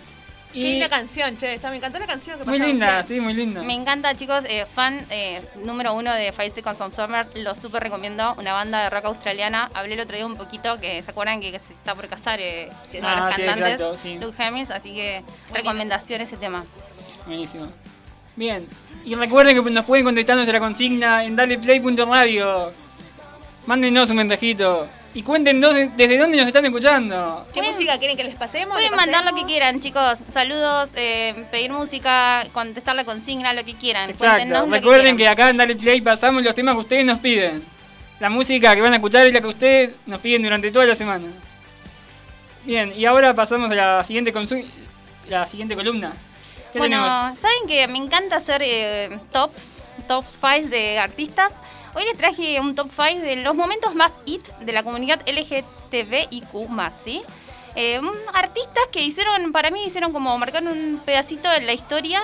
Qué 0.52 0.59
Y 0.59 0.62
linda 0.73 0.88
canción, 0.90 1.37
che. 1.38 1.54
Está, 1.54 1.71
me 1.71 1.76
encantó 1.78 1.99
la 1.99 2.07
canción 2.07 2.38
que 2.38 2.45
muy 2.45 2.52
pasamos, 2.59 2.69
linda, 2.69 3.02
sí. 3.02 3.14
sí, 3.14 3.21
muy 3.21 3.33
linda. 3.35 3.62
Me 3.62 3.75
encanta, 3.75 4.14
chicos. 4.14 4.45
eh, 4.49 4.66
fan 4.66 5.04
eh, 5.11 5.40
número 5.64 5.95
uno 5.95 6.12
de 6.12 6.31
Five 6.31 6.50
Seconds 6.50 6.81
of 6.83 6.95
Summer. 6.95 7.26
Lo 7.37 7.54
súper 7.54 7.83
recomiendo. 7.83 8.35
Una 8.38 8.52
banda 8.52 8.83
de 8.85 8.90
rock 8.90 9.07
australiana. 9.07 9.71
Hablé 9.75 9.95
el 9.95 10.00
otro 10.00 10.14
día 10.14 10.26
un 10.26 10.37
poquito 10.37 10.78
que 10.78 11.02
se 11.02 11.11
acuerdan 11.11 11.40
que, 11.40 11.50
que 11.52 11.59
se 11.59 11.73
está 11.73 11.95
por 11.95 12.07
casar 12.07 12.38
eh, 12.40 12.69
uno 12.92 13.00
de 13.00 13.07
Ah, 13.07 13.26
los 13.26 13.35
sí, 13.35 13.42
cantantes, 13.42 13.73
exacto, 13.81 13.99
sí. 14.02 14.19
Luke 14.21 14.42
Hemmings. 14.42 14.71
Así 14.71 14.95
que 14.95 15.25
recomendación 15.54 16.21
ese 16.21 16.37
tema. 16.37 16.64
Buenísimo. 17.26 17.69
Bien. 18.37 18.66
Y 19.04 19.14
recuerden 19.14 19.62
que 19.64 19.71
nos 19.71 19.85
pueden 19.87 20.04
contestar 20.04 20.37
nuestra 20.37 20.61
consigna 20.61 21.25
en 21.25 21.35
daleplay.radio. 21.35 22.73
Mándenos 23.66 24.11
un 24.11 24.16
mensajito. 24.16 24.88
Y 25.14 25.23
cuéntenos 25.23 25.75
desde 25.95 26.16
dónde 26.19 26.38
nos 26.38 26.47
están 26.47 26.64
escuchando. 26.64 27.47
¿Qué 27.52 27.61
Pueden- 27.61 27.73
música 27.73 27.99
quieren 27.99 28.16
que 28.16 28.25
les 28.25 28.35
pasemos? 28.35 28.75
Pueden 28.75 28.90
¿Le 28.92 28.97
mandar 28.97 29.25
lo 29.25 29.35
que 29.37 29.45
quieran, 29.45 29.78
chicos. 29.78 30.21
Saludos, 30.31 30.90
eh, 30.95 31.45
pedir 31.50 31.71
música, 31.71 32.47
contestar 32.54 32.97
la 32.97 33.04
consigna, 33.04 33.52
lo 33.52 33.62
que 33.64 33.75
quieran. 33.75 34.09
Exacto. 34.09 34.66
Recuerden 34.66 35.12
que 35.16 35.25
quieran. 35.25 35.33
acá 35.35 35.50
en 35.50 35.59
Dale 35.59 35.76
Play 35.76 36.00
pasamos 36.00 36.42
los 36.42 36.54
temas 36.54 36.75
que 36.75 36.81
ustedes 36.81 37.04
nos 37.04 37.19
piden. 37.21 37.62
La 38.21 38.31
música 38.31 38.75
que 38.75 38.81
van 38.81 38.92
a 38.95 38.97
escuchar 38.97 39.26
es 39.26 39.35
la 39.35 39.40
que 39.42 39.49
ustedes 39.49 39.92
nos 40.07 40.21
piden 40.21 40.42
durante 40.42 40.71
toda 40.71 40.87
la 40.87 40.95
semana. 40.95 41.26
Bien, 42.64 42.92
y 42.97 43.04
ahora 43.04 43.35
pasamos 43.35 43.71
a 43.71 43.75
la 43.75 44.04
siguiente 44.04 44.33
consu- 44.33 44.64
la 45.28 45.47
siguiente 45.47 45.75
columna. 45.75 46.12
¿Qué 46.73 46.78
Bueno, 46.78 46.97
tenemos? 47.04 47.38
saben 47.38 47.69
que 47.69 47.87
me 47.88 47.99
encanta 47.99 48.37
hacer 48.37 48.62
eh, 48.64 49.19
tops, 49.31 49.62
top 50.09 50.25
5 50.26 50.69
de 50.71 50.99
artistas. 50.99 51.57
Hoy 51.94 52.04
les 52.04 52.16
traje 52.16 52.58
un 52.58 52.75
top 52.75 52.88
5 52.90 53.20
de 53.20 53.37
los 53.37 53.54
momentos 53.54 53.94
más 53.94 54.12
hit 54.25 54.49
de 54.61 54.72
la 54.72 54.82
comunidad 54.82 55.20
LGTBIQ+, 55.26 56.46
¿sí? 56.90 57.22
Eh, 57.75 58.00
mm, 58.00 58.08
artistas 58.32 58.84
que 58.90 59.02
hicieron, 59.02 59.52
para 59.52 59.70
mí 59.70 59.84
hicieron 59.84 60.11
como 60.12 60.37
marcar 60.38 60.62
un 60.62 61.02
pedacito 61.04 61.52
en 61.52 61.66
la 61.66 61.75
historia. 61.75 62.22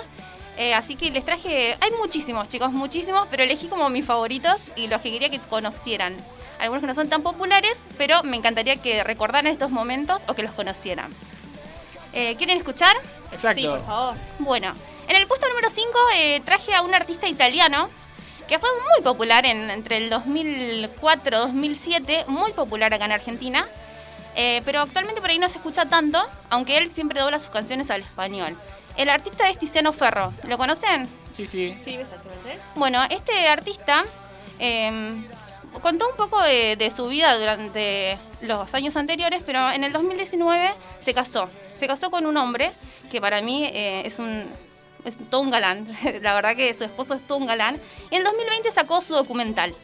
Eh, 0.56 0.72
así 0.72 0.96
que 0.96 1.10
les 1.10 1.25
traje, 1.25 1.76
hay 1.80 1.90
muchísimos 2.00 2.48
chicos, 2.48 2.72
muchísimos, 2.72 3.28
pero 3.30 3.42
elegí 3.42 3.68
como 3.68 3.90
mis 3.90 4.06
favoritos 4.06 4.56
y 4.75 4.87
los 4.88 5.02
que 5.02 5.12
quería 5.12 5.28
que 5.28 5.38
conocieran. 5.38 6.16
Algunos 6.58 6.80
que 6.80 6.87
no 6.87 6.94
son 6.94 7.10
tan 7.10 7.22
populares, 7.22 7.76
pero 7.98 8.22
me 8.22 8.37
encantaría 8.38 8.76
que 8.76 9.04
recordaran 9.04 9.46
estos 9.46 9.70
momentos 9.70 10.22
o 10.28 10.34
que 10.34 10.42
los 10.42 10.52
conocieran. 10.52 11.12
Eh, 12.14 12.37
¿Quieren 12.37 12.56
escuchar? 12.56 12.96
Exacto. 13.32 13.60
Sí, 13.60 13.68
por 13.68 13.84
favor. 13.84 14.16
Bueno, 14.38 14.72
en 15.09 15.16
el 15.16 15.26
puesto 15.26 15.46
número 15.50 15.68
5 15.70 15.90
traje 16.44 16.74
a 16.74 16.83
un 16.83 16.94
artista 16.94 17.28
italiano 17.28 17.90
que 18.48 18.58
fue 18.58 18.68
muy 18.72 19.04
popular 19.04 19.44
en, 19.46 19.70
entre 19.70 19.98
el 19.98 20.11
2004 20.11 21.38
2007, 21.38 22.24
muy 22.28 22.52
popular 22.52 22.92
acá 22.92 23.04
en 23.04 23.12
Argentina, 23.12 23.68
eh, 24.34 24.62
pero 24.64 24.80
actualmente 24.80 25.20
por 25.20 25.30
ahí 25.30 25.38
no 25.38 25.48
se 25.48 25.58
escucha 25.58 25.87
tanto, 25.88 26.18
aunque 26.50 26.78
él 26.78 26.90
siempre 26.90 27.20
dobla 27.20 27.38
sus 27.38 27.50
canciones 27.50 27.90
al 27.90 28.00
español. 28.00 28.56
El 28.96 29.11
artista 29.11 29.48
es 29.48 29.58
Tiziano 29.58 29.92
Ferro, 29.92 30.32
¿lo 30.48 30.58
conocen? 30.58 31.08
Sí, 31.30 31.46
sí. 31.46 31.76
Sí, 31.84 31.94
exactamente. 31.94 32.58
Bueno, 32.74 33.00
este 33.11 33.48
artista 33.48 34.04
eh, 34.58 35.14
contó 35.82 36.08
un 36.08 36.16
poco 36.16 36.42
de, 36.42 36.76
de 36.76 36.90
su 36.90 37.06
vida 37.08 37.38
durante 37.38 38.18
los 38.40 38.72
años 38.74 38.96
anteriores, 38.96 39.42
pero 39.44 39.70
en 39.70 39.84
el 39.84 39.92
2019 39.92 40.74
se 41.00 41.14
casó. 41.14 41.48
Se 41.76 41.87
casó 41.87 42.11
con 42.11 42.26
un 42.26 42.37
hombre 42.38 42.72
que 43.11 43.20
para 43.20 43.42
mí 43.42 43.64
eh, 43.64 44.02
es 44.04 44.18
un 44.18 44.46
es 45.04 45.18
todo 45.30 45.40
un 45.40 45.50
galán. 45.50 45.87
La 46.22 46.34
verdad 46.34 46.56
que 46.56 46.72
su 46.74 46.84
esposo 46.84 47.14
es 47.14 47.26
todo 47.26 47.38
un 47.38 47.46
galán. 47.46 47.80
Y 48.11 48.14
en 48.14 48.20
el 48.20 48.24
2020 48.24 48.70
sacó 48.72 49.00
su 49.00 49.14
documental. 49.14 49.74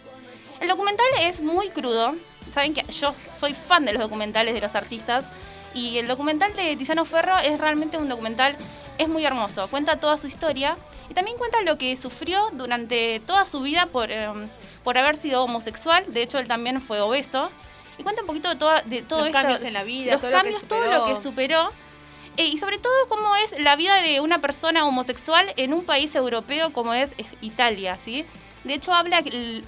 El 0.61 0.68
documental 0.68 1.07
es 1.20 1.40
muy 1.40 1.70
crudo. 1.70 2.14
Saben 2.53 2.74
que 2.74 2.85
yo 2.92 3.14
soy 3.38 3.55
fan 3.55 3.85
de 3.85 3.92
los 3.92 4.03
documentales 4.03 4.55
de 4.55 4.61
los 4.61 4.74
artistas. 4.74 5.27
Y 5.74 5.98
el 5.98 6.07
documental 6.07 6.55
de 6.55 6.77
Tiziano 6.77 7.05
Ferro 7.05 7.37
es 7.38 7.59
realmente 7.61 7.98
un 7.98 8.09
documental, 8.09 8.57
es 8.96 9.09
muy 9.09 9.24
hermoso. 9.24 9.66
Cuenta 9.68 9.98
toda 9.98 10.16
su 10.18 10.29
historia 10.29 10.77
y 11.11 11.14
también 11.14 11.37
cuenta 11.37 11.61
lo 11.62 11.77
que 11.79 11.96
sufrió 11.96 12.48
durante 12.53 13.20
toda 13.27 13.44
su 13.44 13.61
vida 13.61 13.87
por, 13.87 14.12
eh, 14.12 14.29
por 14.85 14.96
haber 14.98 15.16
sido 15.16 15.42
homosexual. 15.42 16.05
De 16.12 16.22
hecho, 16.22 16.38
él 16.38 16.46
también 16.46 16.81
fue 16.81 17.00
obeso. 17.00 17.50
Y 17.98 18.05
cuenta 18.05 18.22
un 18.22 18.29
poquito 18.29 18.48
de, 18.48 18.57
toda, 18.57 18.83
de 18.83 19.03
todo 19.03 19.20
Los 19.20 19.29
esto. 19.29 19.38
cambios 19.40 19.62
en 19.64 19.72
la 19.72 19.83
vida, 19.85 20.12
los 20.12 20.20
todo 20.20 20.31
lo 20.31 20.37
que 20.37 20.42
cambios, 20.42 20.64
todo 20.64 20.83
superó. 20.83 20.98
lo 20.98 21.07
que 21.07 21.20
superó. 21.20 21.72
Eh, 22.37 22.47
y 22.47 22.59
sobre 22.59 22.79
todo 22.79 22.92
cómo 23.09 23.35
es 23.37 23.59
la 23.61 23.77
vida 23.77 24.01
de 24.03 24.20
una 24.20 24.40
persona 24.40 24.87
homosexual 24.87 25.53
en 25.57 25.73
un 25.73 25.85
país 25.85 26.14
europeo 26.14 26.73
como 26.73 26.92
es 26.92 27.11
Italia, 27.40 27.97
¿sí? 28.01 28.25
De 28.64 28.73
hecho, 28.73 28.94
habla 28.94 29.23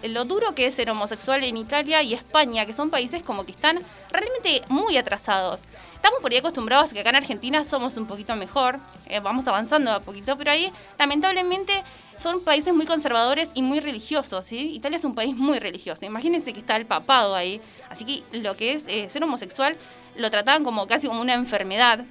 lo 0.05 0.25
duro 0.25 0.55
que 0.55 0.67
es 0.67 0.75
ser 0.75 0.89
homosexual 0.89 1.45
en 1.45 1.59
Italia 1.59 2.03
y 2.03 2.15
España, 2.15 2.65
que 2.65 2.73
son 2.73 2.89
países 2.89 3.23
como 3.23 3.45
que 3.45 3.53
están 3.53 3.79
realmente 4.11 4.63
muy 4.69 4.97
atrasados. 4.97 5.61
Estamos 5.95 6.21
por 6.21 6.33
ahí 6.33 6.39
acostumbrados 6.39 6.91
a 6.91 6.95
que 6.95 7.01
acá 7.01 7.11
en 7.11 7.17
Argentina 7.17 7.63
somos 7.63 7.99
un 7.99 8.07
poquito 8.07 8.35
mejor, 8.37 8.81
eh, 9.07 9.21
vamos 9.21 9.47
avanzando 9.47 9.93
a 9.93 10.01
poquito, 10.01 10.37
pero 10.39 10.51
ahí 10.51 10.73
lamentablemente 10.99 11.85
son 12.17 12.41
países 12.41 12.73
muy 12.73 12.87
conservadores 12.87 13.51
y 13.55 13.61
muy 13.61 13.81
religiosos, 13.81 14.47
¿sí? 14.47 14.73
Italia 14.75 14.97
es 14.97 15.05
un 15.05 15.15
país 15.15 15.37
muy 15.37 15.59
religioso. 15.59 16.07
Imagínense 16.07 16.55
que 16.55 16.61
está 16.61 16.77
el 16.77 16.87
papado 16.87 17.35
ahí. 17.35 17.61
Así 17.91 18.05
que 18.05 18.39
lo 18.39 18.57
que 18.57 18.73
es 18.73 18.85
eh, 18.89 19.11
ser 19.11 19.23
homosexual 19.23 19.77
lo 20.17 20.31
trataban 20.31 20.65
como 20.65 20.87
casi 20.87 21.07
como 21.07 21.21
una 21.21 21.35
enfermedad. 21.35 22.05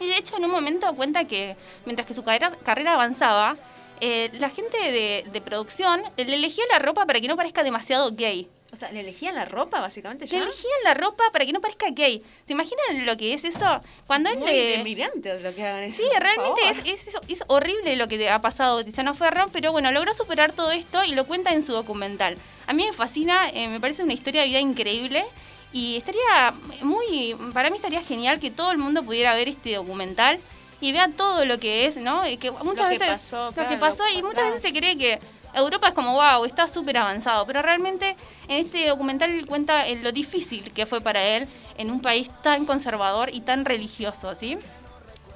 Y 0.00 0.06
de 0.06 0.16
hecho 0.16 0.36
en 0.36 0.44
un 0.44 0.50
momento 0.50 0.94
cuenta 0.94 1.24
que 1.24 1.56
mientras 1.84 2.06
que 2.06 2.14
su 2.14 2.22
carrera, 2.24 2.52
carrera 2.64 2.94
avanzaba, 2.94 3.56
eh, 4.00 4.30
la 4.34 4.50
gente 4.50 4.76
de, 4.78 5.24
de 5.30 5.40
producción 5.40 6.02
le 6.16 6.34
elegía 6.34 6.64
la 6.70 6.78
ropa 6.78 7.06
para 7.06 7.20
que 7.20 7.28
no 7.28 7.36
parezca 7.36 7.62
demasiado 7.62 8.12
gay. 8.12 8.48
O 8.72 8.76
sea, 8.76 8.90
¿le 8.90 9.00
elegían 9.00 9.34
la 9.36 9.46
ropa, 9.46 9.80
básicamente, 9.80 10.26
Le 10.26 10.32
ya? 10.32 10.42
elegían 10.42 10.74
la 10.84 10.92
ropa 10.92 11.24
para 11.32 11.46
que 11.46 11.52
no 11.52 11.62
parezca 11.62 11.86
gay. 11.92 12.22
¿Se 12.44 12.52
imaginan 12.52 13.06
lo 13.06 13.16
que 13.16 13.32
es 13.32 13.44
eso? 13.44 13.80
Cuando 14.06 14.28
él 14.28 14.38
Muy 14.38 14.50
le... 14.50 14.76
delirante 14.78 15.40
lo 15.40 15.54
que 15.54 15.64
hagan 15.64 15.84
eso. 15.84 15.96
Sí, 16.02 16.08
realmente 16.18 16.60
es, 16.90 17.06
es, 17.06 17.14
es 17.28 17.44
horrible 17.46 17.96
lo 17.96 18.06
que 18.06 18.28
ha 18.28 18.40
pasado 18.42 18.84
Tiziano 18.84 19.14
Ferro, 19.14 19.46
pero 19.50 19.72
bueno, 19.72 19.92
logró 19.92 20.12
superar 20.12 20.52
todo 20.52 20.72
esto 20.72 21.02
y 21.04 21.12
lo 21.14 21.26
cuenta 21.26 21.52
en 21.54 21.64
su 21.64 21.72
documental. 21.72 22.36
A 22.66 22.74
mí 22.74 22.84
me 22.84 22.92
fascina, 22.92 23.48
eh, 23.50 23.68
me 23.68 23.80
parece 23.80 24.02
una 24.02 24.12
historia 24.12 24.42
de 24.42 24.48
vida 24.48 24.60
increíble 24.60 25.24
y 25.72 25.96
estaría 25.96 26.54
muy, 26.82 27.36
para 27.52 27.70
mí 27.70 27.76
estaría 27.76 28.02
genial 28.02 28.40
que 28.40 28.50
todo 28.50 28.70
el 28.70 28.78
mundo 28.78 29.02
pudiera 29.02 29.34
ver 29.34 29.48
este 29.48 29.74
documental 29.74 30.38
y 30.80 30.92
vea 30.92 31.08
todo 31.08 31.44
lo 31.44 31.58
que 31.58 31.86
es, 31.86 31.96
¿no? 31.96 32.26
Y 32.26 32.36
que 32.36 32.50
muchas 32.50 32.86
que 32.86 32.98
veces 32.98 33.08
pasó, 33.08 33.46
lo 33.46 33.52
claro, 33.52 33.68
que 33.68 33.76
pasó 33.76 34.04
lo 34.04 34.18
y 34.18 34.22
muchas 34.22 34.44
veces 34.44 34.62
se 34.62 34.72
cree 34.72 34.96
que 34.96 35.18
Europa 35.54 35.88
es 35.88 35.94
como 35.94 36.12
wow, 36.12 36.44
está 36.44 36.68
súper 36.68 36.98
avanzado, 36.98 37.46
pero 37.46 37.62
realmente 37.62 38.16
en 38.48 38.58
este 38.58 38.86
documental 38.88 39.46
cuenta 39.46 39.86
lo 39.88 40.12
difícil 40.12 40.70
que 40.72 40.84
fue 40.86 41.00
para 41.00 41.22
él 41.22 41.48
en 41.78 41.90
un 41.90 42.00
país 42.00 42.30
tan 42.42 42.66
conservador 42.66 43.30
y 43.32 43.40
tan 43.40 43.64
religioso, 43.64 44.34
¿sí? 44.34 44.58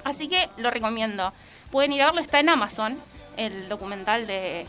Así 0.03 0.27
que 0.27 0.49
lo 0.57 0.71
recomiendo. 0.71 1.33
Pueden 1.71 1.93
ir 1.93 2.01
a 2.01 2.07
verlo, 2.07 2.21
está 2.21 2.39
en 2.39 2.49
Amazon, 2.49 2.97
el 3.37 3.69
documental 3.69 4.27
de, 4.27 4.67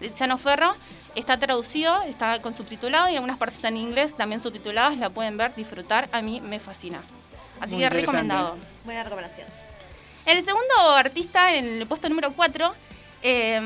de 0.00 0.08
Tiziano 0.08 0.38
Ferro. 0.38 0.74
Está 1.16 1.38
traducido, 1.38 2.02
está 2.02 2.40
con 2.40 2.54
subtitulado 2.54 3.08
y 3.08 3.12
en 3.12 3.16
algunas 3.16 3.38
partes 3.38 3.56
está 3.56 3.68
en 3.68 3.78
inglés, 3.78 4.14
también 4.14 4.40
subtituladas, 4.40 4.96
la 4.98 5.10
pueden 5.10 5.36
ver, 5.36 5.54
disfrutar. 5.54 6.08
A 6.12 6.22
mí 6.22 6.40
me 6.40 6.60
fascina. 6.60 7.02
Así 7.60 7.74
Muy 7.74 7.82
que 7.84 7.90
recomendado. 7.90 8.56
Buena 8.84 9.02
recomendación. 9.02 9.46
El 10.26 10.42
segundo 10.42 10.74
artista 10.94 11.54
en 11.54 11.80
el 11.80 11.86
puesto 11.86 12.08
número 12.08 12.32
4, 12.34 12.74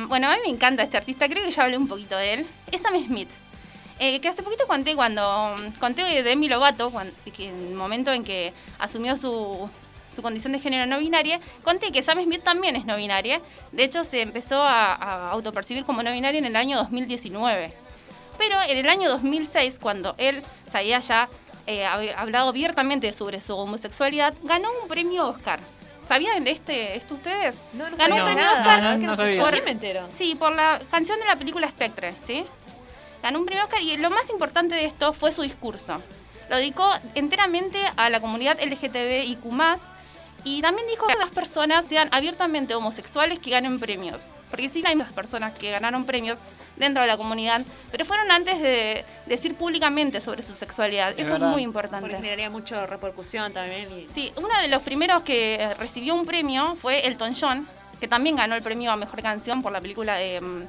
bueno, 0.09 0.29
a 0.29 0.37
mí 0.37 0.43
me 0.45 0.49
encanta 0.49 0.83
este 0.83 0.97
artista, 0.97 1.29
creo 1.29 1.45
que 1.45 1.51
ya 1.51 1.65
hablé 1.65 1.77
un 1.77 1.89
poquito 1.89 2.17
de 2.17 2.35
él, 2.35 2.47
es 2.71 2.83
Sam 2.83 2.95
Smith. 3.05 3.31
Eh, 4.03 4.19
que 4.21 4.29
hace 4.29 4.43
poquito 4.43 4.67
conté 4.67 4.97
cuando 4.97 5.55
conté 5.79 6.03
de 6.03 6.23
Demi 6.23 6.49
Lovato, 6.49 6.91
que 7.37 7.49
en 7.49 7.69
el 7.69 7.75
momento 7.75 8.11
en 8.11 8.25
que 8.25 8.55
asumió 8.79 9.19
su, 9.19 9.69
su 10.15 10.23
condición 10.23 10.53
de 10.53 10.59
género 10.61 10.87
no 10.87 10.99
binaria, 10.99 11.41
conté 11.63 11.93
que 11.93 12.03
Sam 12.03 12.21
Smith 12.23 12.43
también 12.43 12.77
es 12.77 12.85
no 12.85 12.97
binaria. 12.97 13.41
De 13.73 13.85
hecho, 13.85 14.05
se 14.05 14.23
empezó 14.23 14.63
a, 14.63 14.95
a 14.95 15.31
autopercibir 15.31 15.85
como 15.85 16.03
no 16.03 16.13
binaria 16.13 16.39
en 16.39 16.45
el 16.47 16.57
año 16.57 16.77
2019. 16.79 17.73
Pero 18.39 18.57
en 18.69 18.79
el 18.79 18.89
año 18.89 19.09
2006, 19.09 19.79
cuando 19.79 20.15
él 20.19 20.43
se 20.71 20.79
había 20.79 20.99
ya 21.01 21.29
eh, 21.67 21.85
hab- 21.85 22.15
hablado 22.17 22.49
abiertamente 22.49 23.13
sobre 23.13 23.41
su 23.41 23.55
homosexualidad, 23.57 24.35
ganó 24.43 24.69
un 24.83 24.89
premio 24.89 25.29
Oscar. 25.29 25.61
¿Sabían 26.09 26.43
de 26.43 26.51
este, 26.51 26.97
esto 26.97 27.15
ustedes? 27.15 27.59
No, 27.75 27.89
no 27.89 27.97
ganó 27.97 28.17
un 28.17 28.25
premio 28.25 28.43
nada. 28.43 28.59
Oscar. 28.61 28.83
No, 28.83 28.93
no, 28.95 29.01
¿Qué 29.01 29.07
no 29.07 29.15
sabía. 29.17 29.43
Por- 29.43 29.55
Sí 29.55 29.63
me 29.65 29.71
entero. 29.71 30.09
Sí, 30.13 30.35
por 30.35 30.55
la 30.57 30.81
canción 30.91 31.19
de 31.21 31.25
la 31.27 31.37
película 31.37 31.69
Spectre, 31.69 32.15
¿sí? 32.23 32.45
Ganó 33.23 33.39
un 33.39 33.45
premio 33.47 33.63
Oscar 33.65 33.81
y 33.83 33.97
lo 33.99 34.11
más 34.11 34.29
importante 34.31 34.75
de 34.75 34.87
esto 34.87 35.13
fue 35.13 35.31
su 35.31 35.43
discurso. 35.43 36.01
Lo 36.51 36.57
dedicó 36.57 36.85
enteramente 37.15 37.79
a 37.97 38.11
la 38.11 38.21
comunidad 38.21 38.59
LGTBIQ+, 38.61 39.39
Y 40.43 40.63
también 40.63 40.87
dijo 40.89 41.07
que 41.07 41.15
las 41.15 41.31
personas 41.31 41.87
sean 41.87 42.09
abiertamente 42.13 42.75
homosexuales 42.75 43.39
que 43.39 43.51
ganen 43.51 43.79
premios. 43.79 44.27
Porque 44.51 44.69
sí 44.69 44.83
hay 44.85 44.97
más 44.97 45.13
personas 45.13 45.57
que 45.57 45.71
ganaron 45.71 46.05
premios 46.07 46.41
dentro 46.77 47.03
de 47.03 47.09
la 47.09 47.17
comunidad, 47.17 47.63
pero 47.93 48.05
fueron 48.05 48.31
antes 48.33 48.61
de 48.61 49.05
decir 49.27 49.55
públicamente 49.55 50.21
sobre 50.21 50.43
su 50.43 50.55
sexualidad. 50.55 51.11
Eso 51.17 51.35
verdad. 51.35 51.35
es 51.35 51.41
muy 51.41 51.51
Porque 51.51 51.63
importante. 51.63 52.17
generaría 52.17 52.51
mucha 52.51 52.85
repercusión 52.87 53.53
también. 53.53 53.87
Y... 53.97 54.09
Sí, 54.13 54.33
uno 54.37 54.49
de 54.61 54.69
los 54.69 54.83
primeros 54.83 55.23
que 55.23 55.73
recibió 55.79 56.15
un 56.15 56.25
premio 56.27 56.75
fue 56.75 57.07
Elton 57.07 57.35
John, 57.39 57.69
que 58.01 58.09
también 58.09 58.35
ganó 58.35 58.57
el 58.57 58.63
premio 58.63 58.91
a 58.91 58.97
Mejor 58.97 59.23
Canción 59.23 59.63
por 59.63 59.71
la 59.73 59.81
película 59.81 60.17
de, 60.17 60.41
mm, 60.41 60.63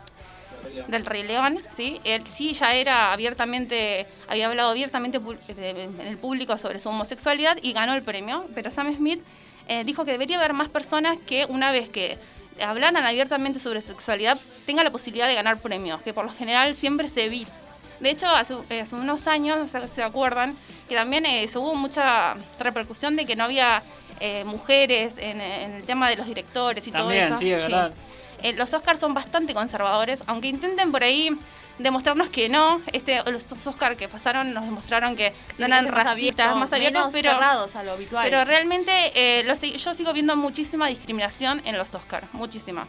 del 0.88 1.06
Rey 1.06 1.24
León, 1.24 1.60
¿sí? 1.70 2.00
Él 2.04 2.24
sí 2.28 2.54
ya 2.54 2.74
era 2.76 3.14
abiertamente, 3.14 4.06
había 4.28 4.48
hablado 4.48 4.70
abiertamente 4.72 5.20
en 5.48 6.00
el 6.02 6.18
público 6.18 6.58
sobre 6.58 6.80
su 6.80 6.90
homosexualidad 6.90 7.58
y 7.62 7.74
ganó 7.74 7.94
el 7.94 8.04
premio, 8.04 8.46
pero 8.56 8.72
Sam 8.72 8.96
Smith 8.96 9.22
eh, 9.68 9.84
dijo 9.84 10.06
que 10.06 10.12
debería 10.12 10.38
haber 10.38 10.54
más 10.54 10.70
personas 10.70 11.18
que 11.26 11.46
una 11.46 11.72
vez 11.72 11.90
que 11.90 12.18
hablaran 12.64 13.04
abiertamente 13.04 13.60
sobre 13.60 13.82
sexualidad 13.82 14.38
tengan 14.66 14.86
la 14.86 14.92
posibilidad 14.92 15.28
de 15.28 15.36
ganar 15.36 15.58
premios, 15.60 16.02
que 16.02 16.14
por 16.14 16.26
lo 16.26 16.32
general 16.32 16.76
siempre 16.76 17.08
se 17.08 17.26
evita. 17.26 17.52
De 18.00 18.10
hecho, 18.10 18.28
hace, 18.28 18.56
hace 18.82 18.96
unos 18.96 19.28
años, 19.28 19.70
se, 19.70 19.88
se 19.88 20.02
acuerdan, 20.04 20.56
que 20.90 20.96
también 20.96 21.26
eh, 21.26 21.48
se 21.48 21.60
hubo 21.60 21.76
mucha 21.76 22.36
repercusión 22.60 23.16
de 23.16 23.26
que 23.26 23.36
no 23.36 23.44
había 23.44 23.84
eh, 24.20 24.44
mujeres 24.44 25.18
en, 25.20 25.40
en 25.40 25.74
el 25.74 25.84
tema 25.84 26.10
de 26.10 26.16
los 26.16 26.26
directores 26.28 26.86
y 26.88 26.92
También, 26.92 27.26
todo 27.26 27.34
eso. 27.34 27.40
sí, 27.40 27.52
es 27.52 27.60
verdad. 27.60 27.94
Eh, 28.44 28.54
los 28.54 28.74
Oscars 28.74 29.00
son 29.00 29.14
bastante 29.14 29.54
conservadores, 29.54 30.24
aunque 30.28 30.48
intenten 30.48 30.92
por 30.92 31.04
ahí 31.04 31.36
demostrarnos 31.80 32.30
que 32.30 32.50
no. 32.50 32.82
Este, 32.94 33.22
los 33.32 33.68
Oscars 33.68 33.98
que 33.98 34.08
pasaron 34.08 34.54
nos 34.54 34.66
demostraron 34.66 35.16
que 35.16 35.34
no 35.58 35.66
eran 35.66 35.88
racistas, 35.88 36.40
abierto, 36.48 36.56
más 36.60 36.74
abiertos, 36.74 37.00
menos 37.02 37.14
pero, 37.14 37.32
cerrados 37.32 37.76
a 37.76 37.84
lo 37.84 37.92
habitual. 37.94 38.24
pero 38.30 38.44
realmente 38.46 38.92
eh, 39.16 39.44
lo 39.44 39.54
sig- 39.54 39.76
yo 39.78 39.94
sigo 39.94 40.14
viendo 40.14 40.36
muchísima 40.36 40.88
discriminación 40.88 41.62
en 41.66 41.78
los 41.78 41.94
Oscars, 41.96 42.28
muchísima. 42.34 42.88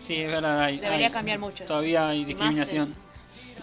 Sí, 0.00 0.16
es 0.16 0.30
verdad. 0.30 0.60
hay- 0.60 0.78
Debería 0.78 1.06
hay- 1.08 1.12
cambiar 1.12 1.38
mucho. 1.38 1.64
Todavía 1.64 2.08
hay 2.08 2.20
Más, 2.20 2.28
discriminación. 2.28 2.94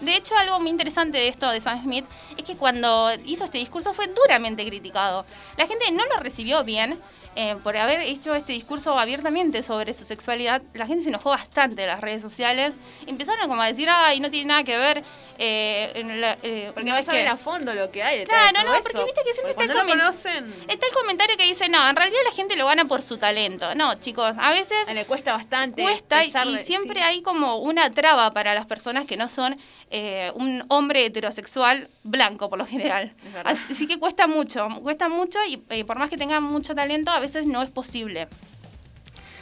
De 0.00 0.16
hecho, 0.16 0.34
algo 0.38 0.58
muy 0.60 0.70
interesante 0.70 1.18
de 1.18 1.28
esto 1.28 1.50
de 1.50 1.60
Sam 1.60 1.82
Smith 1.82 2.06
es 2.38 2.42
que 2.44 2.56
cuando 2.56 3.10
hizo 3.26 3.44
este 3.44 3.58
discurso 3.58 3.92
fue 3.92 4.06
duramente 4.06 4.64
criticado. 4.66 5.26
La 5.58 5.66
gente 5.66 5.92
no 5.92 6.06
lo 6.06 6.16
recibió 6.20 6.64
bien 6.64 6.98
eh, 7.36 7.56
por 7.62 7.76
haber 7.76 8.00
hecho 8.00 8.34
este 8.34 8.52
discurso 8.52 8.98
abiertamente 8.98 9.62
sobre 9.62 9.94
su 9.94 10.04
sexualidad. 10.04 10.62
La 10.74 10.86
gente 10.86 11.04
se 11.04 11.10
enojó 11.10 11.30
bastante 11.30 11.82
en 11.82 11.88
las 11.88 12.00
redes 12.00 12.20
sociales. 12.22 12.74
Empezaron 13.06 13.48
como 13.48 13.62
a 13.62 13.66
decir, 13.66 13.88
ay, 13.90 14.20
no 14.20 14.30
tiene 14.30 14.46
nada 14.46 14.64
que 14.64 14.76
ver. 14.76 15.04
eh, 15.42 15.92
en 15.94 16.20
la- 16.20 16.36
eh, 16.42 16.70
Porque 16.74 16.90
no 16.90 16.92
no, 16.96 16.98
es 16.98 17.06
saben 17.06 17.24
que- 17.24 17.30
a 17.30 17.36
fondo 17.38 17.72
lo 17.72 17.90
que 17.90 18.02
hay 18.02 18.26
Claro, 18.26 18.58
no, 18.62 18.74
eso. 18.74 18.82
porque 18.82 19.04
viste 19.04 19.22
que 19.24 19.32
siempre 19.32 19.54
Porque 19.54 19.64
está 19.68 19.80
el 19.80 19.86
no 19.86 19.94
comen- 19.94 19.98
conocen, 19.98 20.54
Está 20.68 20.86
el 20.86 20.92
comentario 20.92 21.34
que 21.38 21.44
dice, 21.46 21.70
no, 21.70 21.88
en 21.88 21.96
realidad 21.96 22.18
la 22.26 22.32
gente 22.32 22.56
lo 22.56 22.66
gana 22.66 22.84
por 22.84 23.00
su 23.00 23.16
talento. 23.16 23.74
No, 23.74 23.94
chicos, 23.94 24.36
a 24.38 24.50
veces 24.50 24.76
le 24.92 25.06
cuesta 25.06 25.32
bastante. 25.34 25.80
cuesta 25.80 26.22
y, 26.26 26.30
de- 26.30 26.62
siempre 26.66 27.00
sí. 27.00 27.06
hay 27.06 27.22
como 27.22 27.56
una 27.56 27.90
traba 27.90 28.32
para 28.32 28.52
las 28.54 28.66
personas 28.66 29.06
que 29.06 29.16
no 29.16 29.30
son 29.30 29.56
eh, 29.90 30.30
un 30.34 30.62
hombre 30.68 31.06
heterosexual 31.06 31.88
blanco 32.02 32.48
por 32.48 32.58
lo 32.58 32.66
general. 32.66 33.14
Así, 33.44 33.86
que 33.86 33.98
cuesta 33.98 34.26
mucho, 34.26 34.68
cuesta 34.82 35.08
mucho 35.08 35.38
y 35.48 35.62
eh, 35.70 35.84
por 35.84 35.98
más 35.98 36.10
que 36.10 36.16
tengan 36.16 36.42
mucho 36.42 36.74
talento 36.74 37.10
a 37.10 37.20
veces 37.20 37.46
no 37.46 37.62
es 37.62 37.70
posible. 37.70 38.28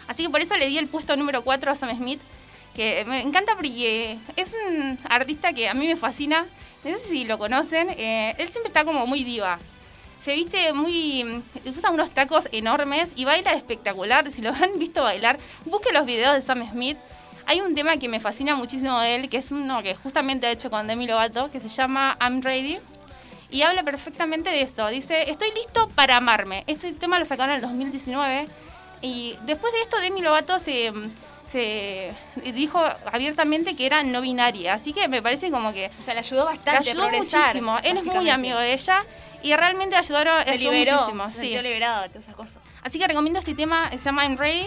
Así 0.06 0.24
que 0.24 0.30
por 0.30 0.40
eso 0.40 0.56
le 0.56 0.66
di 0.66 0.78
el 0.78 0.88
puesto 0.88 1.16
número 1.16 1.44
4 1.44 1.70
a 1.70 1.74
Sam 1.74 1.96
Smith, 1.96 2.20
que 2.74 3.04
me 3.06 3.20
encanta 3.20 3.54
porque 3.54 4.18
es 4.36 4.54
un 4.68 4.98
artista 5.08 5.52
que 5.52 5.68
a 5.68 5.74
mí 5.74 5.86
me 5.86 5.96
fascina. 5.96 6.46
No 6.84 6.96
sé 6.96 7.08
si 7.08 7.24
lo 7.24 7.38
conocen, 7.38 7.90
eh, 7.90 8.34
él 8.38 8.48
siempre 8.48 8.68
está 8.68 8.84
como 8.84 9.06
muy 9.06 9.24
diva. 9.24 9.58
Se 10.20 10.34
viste 10.34 10.72
muy. 10.72 11.42
usa 11.64 11.90
unos 11.90 12.10
tacos 12.10 12.48
enormes 12.52 13.12
y 13.16 13.24
baila 13.24 13.52
espectacular. 13.52 14.30
Si 14.32 14.42
lo 14.42 14.50
han 14.50 14.78
visto 14.78 15.02
bailar, 15.02 15.38
busquen 15.64 15.94
los 15.94 16.06
videos 16.06 16.34
de 16.34 16.42
Sam 16.42 16.68
Smith. 16.70 16.96
Hay 17.48 17.62
un 17.62 17.74
tema 17.74 17.96
que 17.96 18.08
me 18.08 18.20
fascina 18.20 18.54
muchísimo 18.56 19.00
de 19.00 19.14
él, 19.14 19.28
que 19.30 19.38
es 19.38 19.50
uno 19.50 19.82
que 19.82 19.94
justamente 19.94 20.46
ha 20.46 20.50
hecho 20.50 20.68
con 20.70 20.86
Demi 20.86 21.06
Lovato, 21.06 21.50
que 21.50 21.60
se 21.60 21.68
llama 21.70 22.16
I'm 22.20 22.42
Ready. 22.42 22.78
Y 23.50 23.62
habla 23.62 23.82
perfectamente 23.82 24.50
de 24.50 24.60
eso. 24.60 24.86
Dice, 24.88 25.30
estoy 25.30 25.50
listo 25.52 25.88
para 25.94 26.18
amarme. 26.18 26.64
Este 26.66 26.92
tema 26.92 27.18
lo 27.18 27.24
sacaron 27.24 27.52
en 27.56 27.56
el 27.56 27.62
2019. 27.62 28.46
Y 29.00 29.34
después 29.46 29.72
de 29.72 29.80
esto, 29.80 29.98
Demi 30.00 30.20
Lovato 30.20 30.58
se, 30.58 30.92
se 31.50 32.12
dijo 32.52 32.84
abiertamente 33.10 33.74
que 33.74 33.86
era 33.86 34.02
no 34.02 34.20
binaria. 34.20 34.74
Así 34.74 34.92
que 34.92 35.08
me 35.08 35.22
parece 35.22 35.50
como 35.50 35.72
que 35.72 35.90
O 35.98 36.02
sea, 36.02 36.12
le 36.12 36.20
ayudó 36.20 36.40
le 36.50 36.56
bastante 36.56 36.90
ayudó 36.90 37.04
a 37.04 37.08
progresar. 37.08 37.40
muchísimo. 37.46 37.78
Él 37.82 37.96
es 37.96 38.04
muy 38.04 38.28
amigo 38.28 38.58
de 38.58 38.74
ella 38.74 39.06
y 39.42 39.54
realmente 39.56 39.96
ayudaron 39.96 40.44
Se 40.44 40.50
ayudó 40.50 40.72
liberó, 40.72 40.96
muchísimo. 40.98 41.28
se 41.28 41.34
sí. 41.34 41.40
sintió 41.40 41.62
liberado 41.62 42.02
de 42.02 42.08
todas 42.10 42.24
esas 42.24 42.36
cosas. 42.36 42.58
Así 42.82 42.98
que 42.98 43.08
recomiendo 43.08 43.38
este 43.38 43.54
tema, 43.54 43.88
se 43.90 43.98
llama 44.00 44.24
I'm 44.24 44.36
Ready. 44.36 44.66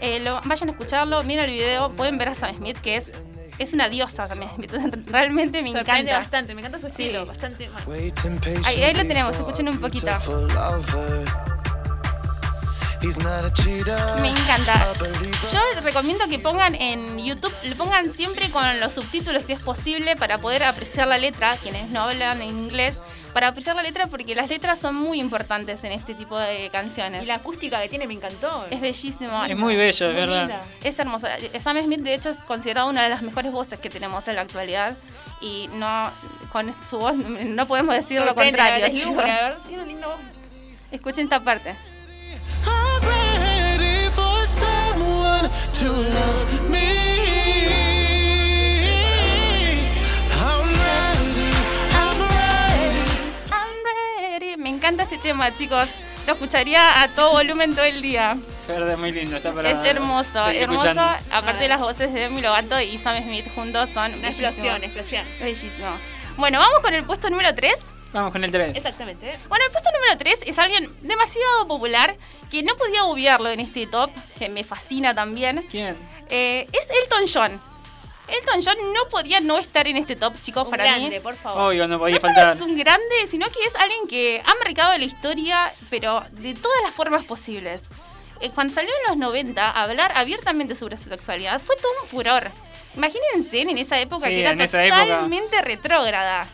Eh, 0.00 0.20
lo- 0.20 0.40
vayan 0.44 0.68
a 0.68 0.72
escucharlo, 0.72 1.22
miren 1.24 1.44
el 1.46 1.50
video, 1.52 1.90
pueden 1.92 2.18
ver 2.18 2.28
a 2.30 2.34
Sam 2.34 2.56
Smith, 2.56 2.78
que 2.80 2.96
es, 2.96 3.12
es 3.58 3.72
una 3.72 3.88
diosa 3.88 4.26
Smith. 4.28 4.70
Realmente 5.06 5.62
me 5.62 5.70
Sorprende 5.72 6.10
encanta. 6.10 6.18
bastante, 6.18 6.54
me 6.54 6.60
encanta 6.60 6.80
su 6.80 6.88
estilo, 6.88 7.22
Sí. 7.22 7.28
bastante 7.28 7.68
mal. 7.68 7.84
Ahí, 8.66 8.82
ahí 8.82 8.94
lo 8.94 9.02
tenemos, 9.02 9.34
escuchen 9.36 9.68
un 9.68 9.78
poquito. 9.80 10.06
beautiful 10.06 10.48
lover. 10.48 11.26
He's 13.02 13.18
not 13.18 13.44
a 13.44 13.52
cheater. 13.52 13.98
Me 14.22 14.30
encanta. 14.30 14.92
Yo 15.52 15.80
recomiendo 15.82 16.26
que 16.26 16.38
pongan 16.38 16.74
en 16.74 17.18
YouTube, 17.18 17.52
le 17.62 17.76
pongan 17.76 18.10
siempre 18.10 18.50
con 18.50 18.62
los 18.80 18.94
subtítulos 18.94 19.44
si 19.44 19.52
es 19.52 19.60
posible 19.60 20.16
para 20.16 20.40
poder 20.40 20.64
apreciar 20.64 21.06
la 21.08 21.18
letra, 21.18 21.54
quienes 21.58 21.90
no 21.90 22.00
hablan 22.08 22.40
en 22.40 22.58
inglés, 22.58 23.02
para 23.34 23.48
apreciar 23.48 23.74
la 23.74 23.82
letra 23.82 24.06
porque 24.06 24.34
las 24.34 24.48
letras 24.48 24.78
son 24.78 24.94
muy 24.94 25.20
importantes 25.20 25.82
en 25.84 25.92
este 25.92 26.14
tipo 26.14 26.38
de 26.38 26.70
canciones. 26.70 27.24
Y 27.24 27.26
la 27.26 27.34
acústica 27.34 27.82
que 27.82 27.88
tiene 27.88 28.06
me 28.06 28.14
encantó. 28.14 28.66
Es 28.70 28.80
bellísimo. 28.80 29.44
Es 29.44 29.56
muy 29.56 29.74
bello, 29.74 30.08
es 30.08 30.14
verdad. 30.14 30.40
linda. 30.40 30.62
Es 30.82 30.98
hermosa. 30.98 31.28
Sam 31.60 31.82
Smith, 31.82 32.00
de 32.00 32.14
hecho, 32.14 32.30
es 32.30 32.38
considerado 32.44 32.88
una 32.88 33.02
de 33.02 33.08
las 33.08 33.22
mejores 33.22 33.50
voces 33.50 33.80
que 33.80 33.90
tenemos 33.90 34.26
en 34.28 34.36
la 34.36 34.42
actualidad. 34.42 34.96
Y 35.40 35.68
no 35.74 36.10
con 36.52 36.72
su 36.88 36.98
voz 36.98 37.16
no 37.16 37.66
podemos 37.66 37.94
decir 37.94 38.22
lo 38.22 38.34
contrario, 38.34 38.86
chicos. 38.86 39.24
Libra, 39.24 39.46
a 39.46 39.48
ver, 39.48 39.58
Tiene 39.66 39.82
un 39.82 39.88
lindo 39.88 40.08
voz. 40.08 40.20
Escuchen 40.92 41.24
esta 41.24 41.42
parte. 41.42 41.74
I'm 42.64 43.02
ready 43.02 44.08
for 44.10 44.46
someone 44.46 45.50
to 45.80 45.92
love 45.92 46.70
me. 46.70 47.03
Encanta 54.84 55.04
este 55.04 55.16
tema, 55.16 55.54
chicos. 55.54 55.88
Lo 56.26 56.34
escucharía 56.34 57.02
a 57.02 57.08
todo 57.08 57.32
volumen 57.32 57.74
todo 57.74 57.86
el 57.86 58.02
día. 58.02 58.36
Es 58.62 58.68
verdad, 58.68 58.98
muy 58.98 59.12
lindo. 59.12 59.36
Está 59.36 59.50
para 59.50 59.70
es 59.70 59.86
hermoso, 59.88 60.46
hermoso. 60.48 60.88
escuchando. 60.88 61.02
Aparte 61.30 61.62
de 61.62 61.68
las 61.68 61.80
voces 61.80 62.12
de 62.12 62.20
Demi 62.20 62.42
Lovato 62.42 62.78
y 62.78 62.98
Sam 62.98 63.22
Smith 63.22 63.46
juntos 63.54 63.88
son 63.90 64.12
Una 64.12 64.22
bellísimos. 64.22 64.50
explosión, 64.50 64.84
explosión. 64.84 65.26
Bellísimo. 65.40 65.96
Bueno, 66.36 66.58
vamos 66.58 66.80
con 66.80 66.92
el 66.92 67.04
puesto 67.04 67.30
número 67.30 67.54
3. 67.54 67.74
Vamos 68.12 68.30
con 68.30 68.44
el 68.44 68.50
3. 68.52 68.76
Exactamente. 68.76 69.38
Bueno, 69.48 69.64
el 69.64 69.72
puesto 69.72 69.90
número 69.90 70.18
3 70.18 70.38
es 70.46 70.58
alguien 70.58 70.90
demasiado 71.00 71.66
popular 71.66 72.14
que 72.50 72.62
no 72.62 72.76
podía 72.76 73.04
obviarlo 73.04 73.48
en 73.48 73.60
este 73.60 73.86
top, 73.86 74.10
que 74.38 74.50
me 74.50 74.64
fascina 74.64 75.14
también. 75.14 75.66
¿Quién? 75.70 75.96
Eh, 76.28 76.68
es 76.72 76.88
Elton 76.90 77.24
John. 77.32 77.73
Elton 78.28 78.60
John 78.64 78.92
no 78.94 79.08
podía 79.10 79.40
no 79.40 79.58
estar 79.58 79.86
en 79.86 79.96
este 79.96 80.16
top, 80.16 80.34
chicos, 80.40 80.64
Un 80.64 80.70
para 80.70 80.84
grande, 80.84 81.10
mí. 81.10 81.20
por 81.20 81.36
favor. 81.36 81.70
Obvio, 81.70 81.86
no 81.86 81.98
podía 81.98 82.14
No 82.16 82.20
solo 82.20 82.34
faltar. 82.34 82.56
es 82.56 82.62
un 82.62 82.76
grande, 82.76 83.14
sino 83.30 83.46
que 83.48 83.60
es 83.66 83.74
alguien 83.76 84.06
que 84.08 84.42
ha 84.44 84.54
marcado 84.64 84.96
la 84.96 85.04
historia, 85.04 85.72
pero 85.90 86.24
de 86.32 86.54
todas 86.54 86.82
las 86.82 86.94
formas 86.94 87.24
posibles. 87.24 87.84
Eh, 88.40 88.50
Cuando 88.54 88.74
salió 88.74 88.90
en 89.04 89.08
los 89.10 89.16
90 89.18 89.64
a 89.70 89.82
hablar 89.82 90.12
abiertamente 90.16 90.74
sobre 90.74 90.96
su 90.96 91.08
sexualidad, 91.10 91.60
fue 91.60 91.76
todo 91.76 91.90
un 92.02 92.08
furor. 92.08 92.50
Imagínense 92.96 93.60
en 93.62 93.76
esa 93.76 93.98
época 94.00 94.28
Sí, 94.28 94.34
que 94.34 94.40
era 94.40 94.56
totalmente 94.56 95.60
retrógrada. 95.62 96.46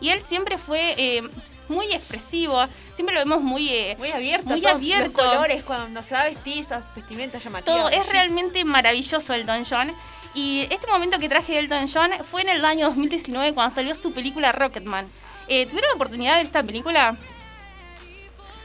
Y 0.00 0.08
él 0.10 0.22
siempre 0.22 0.56
fue 0.56 0.94
eh, 0.96 1.22
muy 1.68 1.92
expresivo, 1.92 2.66
siempre 2.94 3.14
lo 3.14 3.20
vemos 3.20 3.42
muy... 3.42 3.68
eh, 3.68 3.96
Muy 3.98 4.10
abierto. 4.10 4.48
Muy 4.48 4.60
todos 4.62 4.76
abierto. 4.76 5.22
Los 5.22 5.32
colores, 5.34 5.62
cuando 5.64 6.02
se 6.02 6.14
va 6.14 6.22
a 6.22 6.24
vestir, 6.24 6.58
esas 6.60 6.84
vestimentas 6.94 7.44
llamativas. 7.44 7.78
todo. 7.80 7.88
Es 7.90 8.04
Sí. 8.06 8.12
realmente 8.12 8.64
maravilloso 8.64 9.34
Elton 9.34 9.64
John. 9.68 9.92
Y 10.34 10.66
este 10.70 10.86
momento 10.86 11.18
que 11.18 11.28
traje 11.28 11.52
de 11.54 11.58
Elton 11.60 11.86
John 11.92 12.10
fue 12.24 12.42
en 12.42 12.50
el 12.50 12.64
año 12.64 12.86
2019 12.86 13.52
cuando 13.54 13.74
salió 13.74 13.94
su 13.94 14.12
película 14.12 14.52
Rocketman. 14.52 15.08
Eh, 15.48 15.66
¿Tuvieron 15.66 15.88
la 15.90 15.94
oportunidad 15.96 16.32
de 16.32 16.36
ver 16.38 16.46
esta 16.46 16.62
película? 16.62 17.16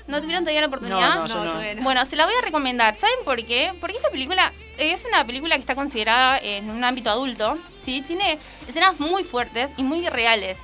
¿No 0.07 0.21
tuvieron 0.21 0.43
todavía 0.43 0.61
la 0.61 0.67
oportunidad? 0.67 1.15
No, 1.15 1.27
no, 1.27 1.45
no. 1.45 1.81
Bueno, 1.81 2.05
se 2.05 2.15
la 2.15 2.25
voy 2.25 2.35
a 2.39 2.41
recomendar. 2.41 2.95
¿Saben 2.99 3.15
por 3.25 3.43
qué? 3.43 3.73
Porque 3.81 3.95
esta 3.95 4.11
película 4.11 4.53
es 4.77 5.03
una 5.05 5.25
película 5.25 5.55
que 5.55 5.61
está 5.61 5.73
considerada 5.73 6.37
en 6.37 6.69
un 6.69 6.83
ámbito 6.83 7.09
adulto. 7.09 7.57
¿sí? 7.81 8.03
Tiene 8.05 8.37
escenas 8.67 8.99
muy 8.99 9.23
fuertes 9.23 9.73
y 9.77 9.83
muy 9.83 10.07
reales. 10.07 10.59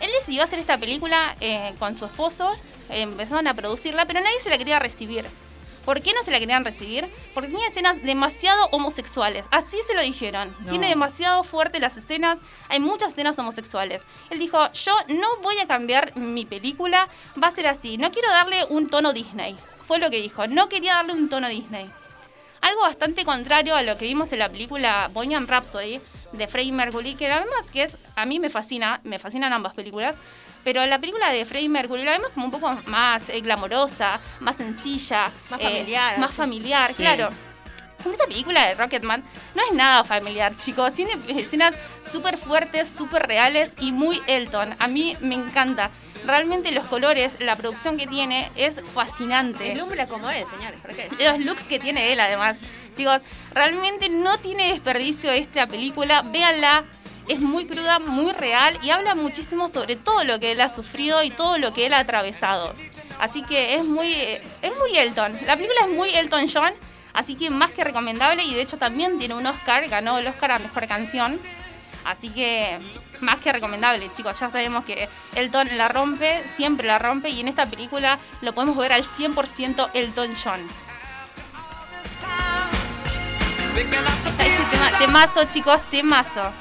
Él 0.00 0.10
decidió 0.20 0.44
hacer 0.44 0.60
esta 0.60 0.78
película 0.78 1.34
eh, 1.40 1.74
con 1.80 1.96
su 1.96 2.04
esposo. 2.04 2.52
eh, 2.90 3.02
empezaron 3.02 3.48
a 3.48 3.54
producirla, 3.54 4.06
pero 4.06 4.20
nadie 4.20 4.38
se 4.38 4.50
la 4.50 4.58
quería 4.58 4.78
recibir. 4.78 5.26
¿Por 5.84 6.00
qué 6.00 6.12
no 6.14 6.22
se 6.24 6.30
la 6.30 6.38
querían 6.38 6.64
recibir? 6.64 7.08
Porque 7.34 7.50
tenía 7.50 7.66
escenas 7.68 8.02
demasiado 8.02 8.66
homosexuales. 8.70 9.46
Así 9.50 9.76
se 9.86 9.94
lo 9.94 10.02
dijeron. 10.02 10.54
No. 10.60 10.70
Tiene 10.70 10.88
demasiado 10.88 11.44
fuerte 11.44 11.80
las 11.80 11.96
escenas. 11.96 12.38
Hay 12.68 12.80
muchas 12.80 13.12
escenas 13.12 13.38
homosexuales. 13.38 14.02
Él 14.30 14.38
dijo, 14.38 14.58
yo 14.72 14.92
no 15.08 15.36
voy 15.42 15.58
a 15.60 15.66
cambiar 15.66 16.16
mi 16.16 16.46
película. 16.46 17.08
Va 17.42 17.48
a 17.48 17.50
ser 17.50 17.66
así. 17.66 17.98
No 17.98 18.10
quiero 18.10 18.28
darle 18.30 18.64
un 18.70 18.88
tono 18.88 19.12
Disney. 19.12 19.56
fue 19.80 19.98
lo 19.98 20.10
que 20.10 20.20
dijo. 20.20 20.46
No 20.46 20.68
quería 20.68 20.94
darle 20.94 21.12
un 21.12 21.28
tono 21.28 21.48
Disney. 21.48 21.90
Algo 22.64 22.80
bastante 22.80 23.26
contrario 23.26 23.76
a 23.76 23.82
lo 23.82 23.98
que 23.98 24.06
vimos 24.06 24.32
en 24.32 24.38
la 24.38 24.48
película 24.48 25.10
Bohemian 25.12 25.46
Rhapsody 25.46 26.00
de 26.32 26.46
Freddie 26.48 26.72
Mercury, 26.72 27.14
que 27.14 27.28
la 27.28 27.40
vemos 27.40 27.70
que 27.70 27.82
es, 27.82 27.98
a 28.16 28.24
mí 28.24 28.40
me 28.40 28.48
fascina, 28.48 29.02
me 29.04 29.18
fascinan 29.18 29.52
ambas 29.52 29.74
películas, 29.74 30.16
pero 30.64 30.84
la 30.86 30.98
película 30.98 31.30
de 31.30 31.44
Freddie 31.44 31.68
Mercury 31.68 32.02
la 32.04 32.12
vemos 32.12 32.30
como 32.30 32.46
un 32.46 32.50
poco 32.52 32.72
más 32.86 33.28
eh, 33.28 33.40
glamorosa, 33.40 34.18
más 34.40 34.56
sencilla, 34.56 35.30
Más 35.50 35.60
eh, 35.60 35.64
familiar, 35.64 36.18
más 36.18 36.34
familiar, 36.34 36.94
Sí. 36.94 37.02
claro. 37.02 37.28
Esa 38.12 38.26
película 38.26 38.66
de 38.66 38.74
Rocketman 38.74 39.24
no 39.54 39.62
es 39.66 39.72
nada 39.74 40.04
familiar, 40.04 40.54
chicos. 40.58 40.92
Tiene 40.92 41.16
escenas 41.28 41.74
súper 42.10 42.36
fuertes, 42.36 42.88
súper 42.88 43.26
reales 43.26 43.72
y 43.80 43.92
muy 43.92 44.20
Elton. 44.26 44.74
A 44.78 44.88
mí 44.88 45.16
me 45.20 45.36
encanta. 45.36 45.90
Realmente 46.26 46.70
los 46.72 46.84
colores, 46.86 47.36
la 47.40 47.56
producción 47.56 47.96
que 47.96 48.06
tiene 48.06 48.50
es 48.56 48.80
fascinante. 48.92 49.64
Deslumbra 49.64 50.06
como 50.06 50.28
él, 50.30 50.44
señores. 50.46 50.80
Los 51.18 51.44
looks 51.44 51.62
que 51.64 51.78
tiene 51.78 52.12
él, 52.12 52.20
además. 52.20 52.58
Chicos, 52.94 53.20
realmente 53.52 54.08
no 54.10 54.36
tiene 54.38 54.68
desperdicio 54.72 55.30
esta 55.32 55.66
película. 55.66 56.22
Véanla. 56.22 56.84
Es 57.28 57.40
muy 57.40 57.66
cruda, 57.66 57.98
muy 57.98 58.32
real 58.32 58.78
y 58.82 58.90
habla 58.90 59.14
muchísimo 59.14 59.68
sobre 59.68 59.96
todo 59.96 60.24
lo 60.24 60.38
que 60.38 60.52
él 60.52 60.60
ha 60.60 60.68
sufrido 60.68 61.22
y 61.22 61.30
todo 61.30 61.58
lo 61.58 61.72
que 61.72 61.86
él 61.86 61.94
ha 61.94 62.00
atravesado. 62.00 62.74
Así 63.18 63.42
que 63.42 63.74
es 63.74 63.84
muy, 63.84 64.12
es 64.12 64.72
muy 64.78 64.96
Elton. 64.96 65.38
La 65.46 65.56
película 65.56 65.80
es 65.82 65.90
muy 65.90 66.10
Elton 66.10 66.46
John, 66.52 66.72
así 67.14 67.34
que 67.34 67.48
más 67.48 67.70
que 67.70 67.82
recomendable 67.82 68.44
y 68.44 68.54
de 68.54 68.60
hecho 68.60 68.76
también 68.76 69.18
tiene 69.18 69.34
un 69.34 69.46
Oscar, 69.46 69.88
ganó 69.88 70.18
el 70.18 70.26
Oscar 70.26 70.52
a 70.52 70.58
Mejor 70.58 70.86
Canción. 70.86 71.40
Así 72.04 72.28
que 72.28 72.78
más 73.20 73.36
que 73.36 73.52
recomendable, 73.52 74.10
chicos. 74.12 74.38
Ya 74.38 74.50
sabemos 74.50 74.84
que 74.84 75.08
Elton 75.34 75.68
la 75.76 75.88
rompe, 75.88 76.44
siempre 76.52 76.86
la 76.86 76.98
rompe 76.98 77.30
y 77.30 77.40
en 77.40 77.48
esta 77.48 77.66
película 77.66 78.18
lo 78.42 78.54
podemos 78.54 78.76
ver 78.76 78.92
al 78.92 79.04
100% 79.04 79.90
Elton 79.94 80.34
John. 80.42 80.68
Temazo, 84.98 85.44
chicos, 85.44 85.82
temazo. 85.90 86.52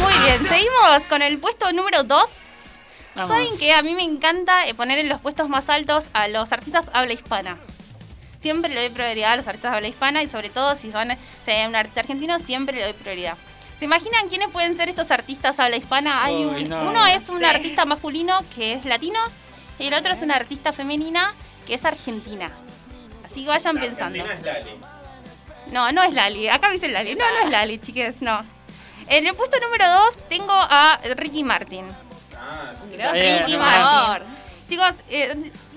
Muy 0.00 0.12
bien, 0.24 0.42
seguimos 0.48 1.06
con 1.08 1.22
el 1.22 1.38
puesto 1.38 1.72
número 1.72 2.02
2. 2.04 2.30
Vamos. 3.14 3.30
¿Saben 3.30 3.58
que 3.58 3.72
A 3.72 3.82
mí 3.82 3.94
me 3.94 4.02
encanta 4.02 4.58
poner 4.76 4.98
en 4.98 5.08
los 5.08 5.20
puestos 5.20 5.48
más 5.48 5.68
altos 5.68 6.08
a 6.12 6.28
los 6.28 6.52
artistas 6.52 6.86
habla 6.92 7.12
hispana. 7.12 7.58
Siempre 8.38 8.72
le 8.72 8.80
doy 8.82 8.90
prioridad 8.90 9.32
a 9.32 9.36
los 9.36 9.48
artistas 9.48 9.74
habla 9.74 9.88
hispana 9.88 10.22
y 10.22 10.28
sobre 10.28 10.48
todo 10.50 10.76
si 10.76 10.92
son 10.92 11.08
si 11.44 11.50
hay 11.50 11.66
un 11.66 11.74
artista 11.74 12.00
argentino, 12.00 12.38
siempre 12.38 12.76
le 12.76 12.84
doy 12.84 12.92
prioridad. 12.92 13.36
¿Se 13.78 13.84
imaginan 13.84 14.28
quiénes 14.28 14.48
pueden 14.50 14.76
ser 14.76 14.88
estos 14.88 15.10
artistas 15.10 15.58
habla 15.58 15.76
hispana? 15.76 16.24
Hay 16.24 16.44
Uy, 16.44 16.62
un- 16.64 16.68
no. 16.68 16.82
uno 16.90 17.06
es 17.06 17.28
un 17.28 17.38
Sí. 17.40 17.44
artista 17.44 17.84
masculino 17.84 18.38
que 18.54 18.74
es 18.74 18.84
latino 18.84 19.18
y 19.78 19.86
el 19.88 19.94
otro 19.94 20.12
es 20.12 20.22
una 20.22 20.36
artista 20.36 20.72
femenina 20.72 21.34
que 21.68 21.74
es 21.74 21.84
argentina. 21.84 22.50
Así 23.24 23.42
que 23.42 23.48
vayan 23.48 23.76
pensando. 23.78 24.24
No, 25.70 25.92
no 25.92 26.02
es 26.02 26.14
Lali. 26.14 26.48
Acá 26.48 26.68
me 26.68 26.74
dicen 26.74 26.92
Lali. 26.94 27.14
No, 27.14 27.24
no 27.30 27.44
es 27.46 27.50
Lali, 27.50 27.78
chiques, 27.78 28.22
no. 28.22 28.44
En 29.06 29.26
el 29.26 29.34
puesto 29.34 29.58
número 29.60 29.84
2 29.86 30.18
tengo 30.28 30.52
a 30.52 30.98
Ricky 31.16 31.44
Martin. 31.44 31.84
Gracias, 32.92 33.12
bien, 33.12 33.38
por 33.38 33.46
Ricky 33.46 33.58
favor. 33.58 34.22
Chicos, 34.68 34.94
eh, 35.10 35.34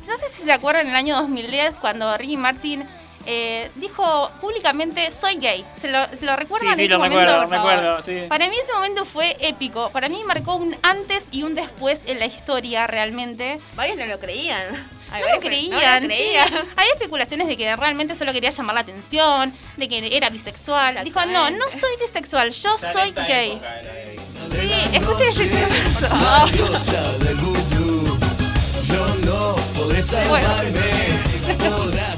no 0.08 0.18
sé 0.18 0.30
si 0.30 0.44
se 0.44 0.52
acuerdan 0.52 0.86
en 0.86 0.92
el 0.92 0.96
año 0.96 1.16
2010 1.18 1.76
cuando 1.76 2.18
Ricky 2.18 2.38
Martin 2.38 2.86
eh, 3.26 3.70
dijo 3.76 4.32
públicamente 4.42 5.12
soy 5.12 5.36
gay. 5.36 5.66
¿Se 5.80 5.90
lo, 5.90 6.06
se 6.08 6.26
lo 6.26 6.32
Sí, 6.34 6.38
recuerdan 6.38 6.76
sí, 6.76 6.82
en 6.82 6.86
ese 6.86 6.94
lo 6.94 6.98
momento? 7.00 7.20
recuerdo, 7.20 7.42
por 7.48 7.56
favor? 7.56 7.72
recuerdo, 7.74 8.02
sí. 8.04 8.22
Para 8.30 8.48
mí 8.50 8.56
ese 8.62 8.74
momento 8.74 9.06
fue 9.06 9.36
épico. 9.42 9.90
Para 9.92 10.08
mí 10.10 10.22
marcó 10.26 10.56
un 10.56 10.76
antes 10.84 11.28
y 11.32 11.44
un 11.44 11.54
después 11.54 12.04
en 12.06 12.20
la 12.20 12.26
historia 12.26 12.88
realmente. 12.88 13.60
Varios 13.76 13.98
no 13.98 14.06
lo 14.06 14.20
creían. 14.20 14.64
No 15.20 15.36
lo 15.36 15.40
creían, 15.42 16.04
No 16.04 16.08
lo 16.10 16.14
sí. 16.14 16.22
creían. 16.22 16.54
Hay 16.78 16.88
especulaciones 16.94 17.48
de 17.48 17.58
que 17.58 17.76
realmente 17.76 18.16
solo 18.16 18.32
quería 18.34 18.50
llamar 18.50 18.76
la 18.76 18.82
atención, 18.82 19.54
de 19.78 19.90
que 19.90 20.16
era 20.16 20.30
bisexual. 20.30 21.04
Dijo, 21.04 21.26
no, 21.26 21.52
no 21.52 21.66
soy 21.70 21.90
bisexual, 22.00 22.52
yo 22.52 22.78
soy 22.78 23.12
gay. 23.28 23.60
Sí, 24.52 24.72
escuchen 24.94 25.28
ese 25.28 25.46
tema. 25.48 26.46
Yo 28.88 29.16
no 29.26 29.56
podré 29.78 30.02
salvarme. 30.02 30.82
Podrás 31.60 32.18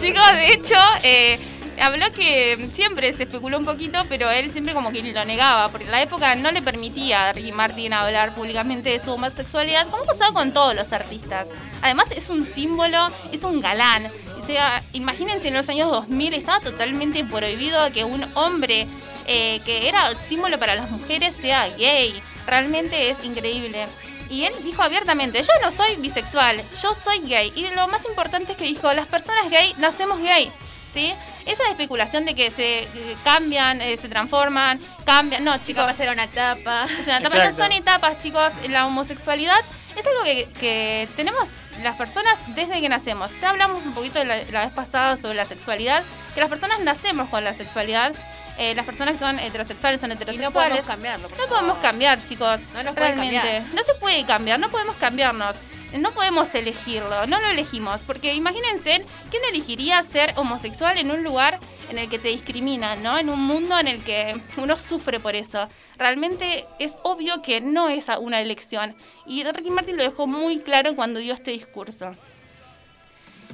Chicos, 0.00 0.32
de 0.34 0.48
hecho, 0.48 0.74
eh, 1.02 1.38
habló 1.80 2.12
que 2.12 2.68
siempre 2.72 3.12
se 3.12 3.24
especuló 3.24 3.58
un 3.58 3.64
poquito, 3.64 3.98
pero 4.08 4.30
él 4.30 4.50
siempre 4.52 4.74
como 4.74 4.92
que 4.92 5.02
lo 5.02 5.24
negaba, 5.24 5.68
porque 5.68 5.86
la 5.86 6.02
época 6.02 6.34
no 6.36 6.50
le 6.52 6.62
permitía 6.62 7.28
a 7.28 7.32
Ricky 7.32 7.52
Martin 7.52 7.92
hablar 7.92 8.34
públicamente 8.34 8.90
de 8.90 9.00
su 9.00 9.12
homosexualidad, 9.12 9.86
como 9.88 10.04
pasaba 10.04 10.32
con 10.32 10.52
todos 10.52 10.74
los 10.74 10.92
artistas. 10.92 11.46
Además 11.82 12.10
es 12.12 12.30
un 12.30 12.44
símbolo, 12.44 13.08
es 13.32 13.42
un 13.44 13.60
galán. 13.60 14.06
O 14.42 14.46
sea, 14.46 14.82
imagínense 14.92 15.48
en 15.48 15.54
los 15.54 15.68
años 15.68 15.90
2000 15.90 16.34
estaba 16.34 16.60
totalmente 16.60 17.24
prohibido 17.24 17.90
que 17.92 18.04
un 18.04 18.26
hombre 18.34 18.86
eh, 19.26 19.60
que 19.64 19.88
era 19.88 20.14
símbolo 20.16 20.58
para 20.58 20.74
las 20.74 20.90
mujeres 20.90 21.34
sea 21.34 21.68
gay. 21.76 22.22
Realmente 22.46 23.10
es 23.10 23.24
increíble. 23.24 23.86
Y 24.30 24.44
él 24.44 24.52
dijo 24.62 24.82
abiertamente, 24.82 25.42
yo 25.42 25.52
no 25.62 25.70
soy 25.70 25.96
bisexual, 25.96 26.62
yo 26.82 26.94
soy 26.94 27.20
gay. 27.20 27.52
Y 27.54 27.66
lo 27.74 27.88
más 27.88 28.04
importante 28.06 28.52
es 28.52 28.58
que 28.58 28.64
dijo, 28.64 28.92
las 28.92 29.06
personas 29.06 29.50
gay 29.50 29.74
nacemos 29.78 30.20
gay. 30.20 30.52
¿Sí? 30.92 31.12
Esa 31.46 31.68
especulación 31.70 32.24
de 32.24 32.34
que 32.34 32.50
se 32.50 32.80
eh, 32.82 33.16
cambian, 33.22 33.80
eh, 33.80 33.96
se 34.00 34.08
transforman, 34.08 34.80
cambian. 35.04 35.44
No, 35.44 35.56
chicos. 35.58 35.84
Va 35.84 35.90
a 35.90 35.94
ser 35.94 36.10
una 36.10 36.26
tapa. 36.26 36.86
Es 36.98 37.06
una 37.06 37.18
etapa, 37.18 37.36
no 37.36 37.42
Exacto. 37.44 37.62
son 37.64 37.72
etapas, 37.72 38.20
chicos. 38.20 38.52
La 38.68 38.86
homosexualidad 38.86 39.58
es 39.96 40.06
algo 40.06 40.22
que, 40.24 40.48
que 40.58 41.08
tenemos 41.16 41.48
las 41.82 41.96
personas 41.96 42.34
desde 42.54 42.80
que 42.80 42.88
nacemos. 42.88 43.30
Ya 43.40 43.50
hablamos 43.50 43.84
un 43.84 43.92
poquito 43.94 44.22
la, 44.24 44.42
la 44.44 44.64
vez 44.64 44.72
pasada 44.72 45.16
sobre 45.16 45.34
la 45.34 45.44
sexualidad, 45.44 46.02
que 46.34 46.40
las 46.40 46.48
personas 46.48 46.80
nacemos 46.80 47.28
con 47.28 47.44
la 47.44 47.52
sexualidad. 47.54 48.12
Eh, 48.56 48.74
las 48.76 48.86
personas 48.86 49.14
que 49.14 49.18
son 49.18 49.38
heterosexuales 49.40 50.00
son 50.00 50.12
Y 50.12 50.14
no 50.14 50.20
heterosexuales. 50.20 50.68
podemos 50.70 50.86
cambiarlo. 50.86 51.28
No 51.28 51.34
favor. 51.36 51.48
podemos 51.48 51.78
cambiar, 51.78 52.24
chicos. 52.24 52.60
No 52.72 52.82
nos 52.84 52.94
realmente. 52.94 53.34
cambiar. 53.36 53.62
No 53.74 53.82
se 53.82 53.94
puede 53.94 54.24
cambiar, 54.24 54.60
no 54.60 54.70
podemos 54.70 54.94
cambiarnos. 54.96 55.56
No 55.98 56.10
podemos 56.12 56.54
elegirlo, 56.54 57.26
no 57.26 57.40
lo 57.40 57.48
elegimos. 57.48 58.02
Porque 58.02 58.34
imagínense, 58.34 59.04
¿quién 59.30 59.42
elegiría 59.50 60.02
ser 60.02 60.32
homosexual 60.36 60.98
en 60.98 61.10
un 61.10 61.22
lugar 61.22 61.60
en 61.90 61.98
el 61.98 62.08
que 62.08 62.18
te 62.18 62.28
discriminan, 62.28 63.02
¿no? 63.02 63.16
En 63.18 63.30
un 63.30 63.40
mundo 63.40 63.78
en 63.78 63.88
el 63.88 64.02
que 64.02 64.34
uno 64.56 64.76
sufre 64.76 65.20
por 65.20 65.36
eso. 65.36 65.68
Realmente 65.96 66.66
es 66.78 66.96
obvio 67.02 67.42
que 67.42 67.60
no 67.60 67.88
es 67.88 68.06
una 68.20 68.40
elección. 68.40 68.94
Y 69.26 69.44
Ricky 69.44 69.70
Martin 69.70 69.96
lo 69.96 70.02
dejó 70.02 70.26
muy 70.26 70.58
claro 70.58 70.94
cuando 70.96 71.20
dio 71.20 71.34
este 71.34 71.52
discurso. 71.52 72.14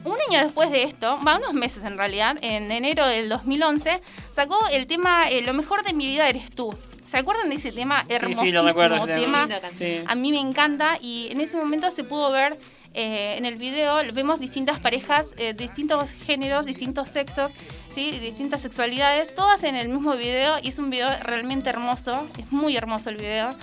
Un 0.03 0.17
año 0.29 0.43
después 0.43 0.71
de 0.71 0.85
esto, 0.85 1.19
va 1.27 1.37
unos 1.37 1.53
meses 1.53 1.85
en 1.85 1.99
realidad, 1.99 2.39
en 2.41 2.73
enero 2.73 3.07
del 3.07 3.29
2011, 3.29 4.01
sacó 4.31 4.59
el 4.69 4.87
tema 4.87 5.29
eh, 5.29 5.43
Lo 5.43 5.53
mejor 5.53 5.83
de 5.83 5.93
mi 5.93 6.07
vida 6.07 6.27
eres 6.27 6.51
tú. 6.51 6.75
¿Se 7.11 7.19
acuerdan 7.19 7.49
de 7.49 7.57
ese 7.57 7.73
tema? 7.73 8.05
Sí, 8.07 8.15
Hermosísimo 8.15 8.47
sí, 8.47 8.53
lo 8.53 8.63
recuerdo. 8.63 9.05
tema. 9.07 9.49
Sí. 9.75 9.99
A 10.07 10.15
mí 10.15 10.31
me 10.31 10.39
encanta 10.39 10.97
y 11.01 11.27
en 11.33 11.41
ese 11.41 11.57
momento 11.57 11.91
se 11.91 12.05
pudo 12.05 12.31
ver 12.31 12.57
eh, 12.95 13.35
en 13.37 13.45
el 13.47 13.57
video, 13.57 13.97
vemos 14.13 14.39
distintas 14.39 14.79
parejas, 14.79 15.35
eh, 15.37 15.53
distintos 15.53 16.13
géneros, 16.13 16.67
distintos 16.67 17.09
sexos, 17.09 17.51
¿sí? 17.91 18.13
distintas 18.21 18.63
sexualidades, 18.63 19.35
todas 19.35 19.65
en 19.65 19.75
el 19.75 19.89
mismo 19.89 20.15
video 20.17 20.59
y 20.63 20.69
es 20.69 20.79
un 20.79 20.91
video 20.91 21.11
realmente 21.25 21.69
hermoso, 21.69 22.29
es 22.39 22.53
muy 22.53 22.77
hermoso 22.77 23.11
el 23.11 23.17
video. 23.17 23.57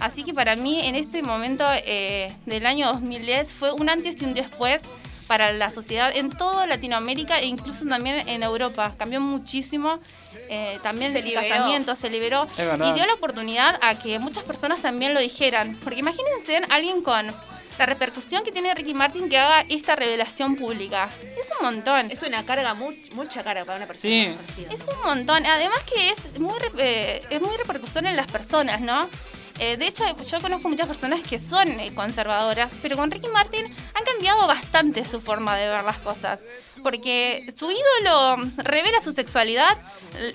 Así 0.00 0.24
que 0.24 0.32
para 0.32 0.56
mí 0.56 0.80
en 0.86 0.94
este 0.94 1.22
momento 1.22 1.64
eh, 1.84 2.34
del 2.46 2.64
año 2.64 2.86
2010 2.86 3.52
fue 3.52 3.72
un 3.72 3.90
antes 3.90 4.20
y 4.22 4.24
un 4.24 4.32
después 4.32 4.80
para 5.26 5.52
la 5.52 5.70
sociedad 5.70 6.10
en 6.14 6.30
toda 6.30 6.66
Latinoamérica 6.66 7.38
e 7.40 7.46
incluso 7.46 7.84
también 7.86 8.28
en 8.28 8.42
Europa. 8.42 8.94
Cambió 8.98 9.20
muchísimo, 9.20 9.98
eh, 10.50 10.78
también 10.82 11.12
Se 11.12 11.22
liberó. 11.22 11.48
casamiento 11.48 11.94
se 11.96 12.10
liberó 12.10 12.46
y 12.58 12.92
dio 12.92 13.06
la 13.06 13.14
oportunidad 13.14 13.78
a 13.82 13.98
que 13.98 14.18
muchas 14.18 14.44
personas 14.44 14.80
también 14.82 15.14
lo 15.14 15.20
dijeran. 15.20 15.76
Porque 15.82 16.00
imagínense 16.00 16.60
alguien 16.70 17.02
con 17.02 17.26
la 17.78 17.86
repercusión 17.86 18.44
que 18.44 18.52
tiene 18.52 18.72
Ricky 18.72 18.94
Martin 18.94 19.28
que 19.28 19.36
haga 19.36 19.64
esta 19.68 19.96
revelación 19.96 20.54
pública. 20.54 21.08
Es 21.40 21.48
un 21.58 21.64
montón. 21.66 22.10
Es 22.10 22.22
una 22.22 22.44
carga, 22.44 22.74
mu- 22.74 22.92
mucha 23.14 23.42
carga 23.42 23.64
para 23.64 23.78
una 23.78 23.86
persona 23.88 24.12
Sí. 24.14 24.30
conocida. 24.36 24.72
Es 24.72 24.82
un 24.96 25.02
montón. 25.04 25.44
Además 25.44 25.78
que 25.82 26.10
es 26.10 26.38
muy, 26.40 26.56
re- 26.58 26.70
eh, 26.78 27.22
es 27.30 27.40
muy 27.40 27.56
repercusión 27.56 28.06
en 28.06 28.14
las 28.16 28.28
personas, 28.30 28.80
¿no? 28.80 29.08
Eh, 29.60 29.76
de 29.76 29.86
hecho, 29.86 30.04
yo 30.24 30.40
conozco 30.40 30.68
muchas 30.68 30.86
personas 30.88 31.22
que 31.22 31.38
son 31.38 31.68
eh, 31.80 31.94
conservadoras, 31.94 32.78
pero 32.82 32.96
con 32.96 33.10
Ricky 33.10 33.28
Martin 33.28 33.64
han 33.64 34.04
cambiado 34.04 34.46
bastante 34.48 35.04
su 35.04 35.20
forma 35.20 35.56
de 35.56 35.68
ver 35.68 35.84
las 35.84 35.98
cosas. 35.98 36.40
Porque 36.82 37.46
su 37.56 37.70
ídolo 37.70 38.50
revela 38.58 39.00
su 39.00 39.12
sexualidad. 39.12 39.78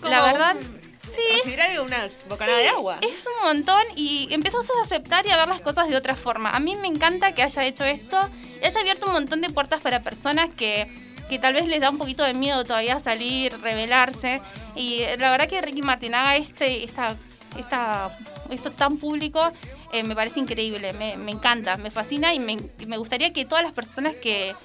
Como 0.01 0.09
La 0.09 0.23
verdad. 0.23 0.55
un- 0.55 0.79
Sí, 1.09 1.21
Considerar 1.41 1.79
una 1.81 2.07
bocanada 2.29 2.59
de 2.59 2.69
agua. 2.69 2.99
es 3.01 3.25
un 3.25 3.43
montón 3.47 3.81
y 3.95 4.27
empezás 4.31 4.67
a 4.69 4.83
aceptar 4.83 5.25
y 5.25 5.31
a 5.31 5.37
ver 5.37 5.47
las 5.47 5.59
cosas 5.59 5.89
de 5.89 5.95
otra 5.95 6.15
forma. 6.15 6.51
A 6.51 6.59
mí 6.59 6.75
me 6.75 6.85
encanta 6.87 7.33
que 7.33 7.41
haya 7.41 7.63
hecho 7.65 7.83
esto 7.83 8.29
y 8.61 8.65
haya 8.65 8.79
abierto 8.79 9.07
un 9.07 9.13
montón 9.13 9.41
de 9.41 9.49
puertas 9.49 9.81
para 9.81 10.03
personas 10.03 10.51
que, 10.55 10.85
que 11.27 11.39
tal 11.39 11.55
vez 11.55 11.65
les 11.65 11.81
da 11.81 11.89
un 11.89 11.97
poquito 11.97 12.23
de 12.23 12.35
miedo 12.35 12.63
todavía 12.63 12.99
salir, 12.99 13.59
revelarse. 13.59 14.39
Y 14.75 15.01
eh, 15.01 15.17
la 15.17 15.31
verdad 15.31 15.49
que 15.49 15.59
Ricky 15.63 15.81
Martin 15.81 16.13
haga 16.13 16.35
este, 16.35 16.83
esta 16.83 17.17
esta, 17.57 18.15
esto 18.51 18.71
tan 18.71 18.97
público 18.97 19.51
eh, 19.91 20.03
me 20.03 20.15
parece 20.15 20.39
increíble, 20.39 20.93
me, 20.93 21.17
me 21.17 21.31
encanta, 21.31 21.77
me 21.77 21.91
fascina 21.91 22.33
y 22.33 22.39
me, 22.39 22.53
y 22.79 22.85
me 22.85 22.97
gustaría 22.97 23.33
que 23.33 23.45
todas 23.45 23.63
las 23.63 23.73
personas 23.73 24.15
que 24.15 24.55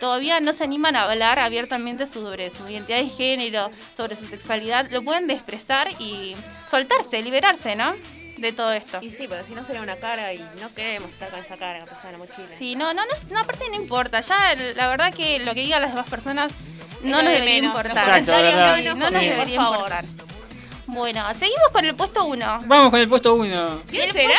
todavía 0.00 0.40
no 0.40 0.52
se 0.52 0.64
animan 0.64 0.96
a 0.96 1.04
hablar 1.04 1.38
abiertamente 1.38 2.06
sobre 2.06 2.50
su 2.50 2.68
identidad 2.68 2.98
de 2.98 3.08
género, 3.08 3.70
sobre 3.96 4.16
su 4.16 4.26
sexualidad, 4.26 4.90
lo 4.90 5.02
pueden 5.02 5.30
expresar 5.30 5.90
y 5.98 6.36
soltarse, 6.70 7.22
liberarse, 7.22 7.76
¿no? 7.76 7.92
De 8.38 8.52
todo 8.52 8.72
esto. 8.72 9.00
Y 9.02 9.10
sí, 9.10 9.26
pero 9.28 9.44
si 9.44 9.54
no 9.54 9.64
sería 9.64 9.82
una 9.82 9.96
cara 9.96 10.32
y 10.32 10.38
no 10.60 10.72
queremos 10.72 11.10
estar 11.10 11.28
con 11.28 11.40
esa 11.40 11.56
cara 11.56 11.80
que 11.80 11.86
pasa 11.86 12.06
en 12.06 12.12
la 12.12 12.18
mochila. 12.18 12.54
Sí, 12.54 12.76
no, 12.76 12.94
no, 12.94 13.02
no, 13.04 13.34
no, 13.34 13.40
aparte 13.40 13.64
no 13.68 13.74
importa. 13.74 14.20
Ya 14.20 14.54
la 14.76 14.88
verdad 14.88 15.12
que 15.12 15.40
lo 15.40 15.54
que 15.54 15.62
digan 15.62 15.82
las 15.82 15.90
demás 15.90 16.08
personas 16.08 16.52
no 17.02 17.16
nos 17.16 17.24
de 17.24 17.32
debería 17.32 17.64
importar. 17.64 18.22
No 18.22 18.94
nos 18.94 19.10
debería 19.10 19.56
importar. 19.56 20.04
Bueno, 20.90 21.22
seguimos 21.34 21.68
con 21.72 21.84
el 21.84 21.94
puesto 21.94 22.24
uno. 22.24 22.58
Vamos 22.64 22.90
con 22.90 22.98
el 23.00 23.08
puesto 23.08 23.34
1. 23.34 23.82
¿Quién 23.88 24.04
El 24.08 24.12
será? 24.12 24.38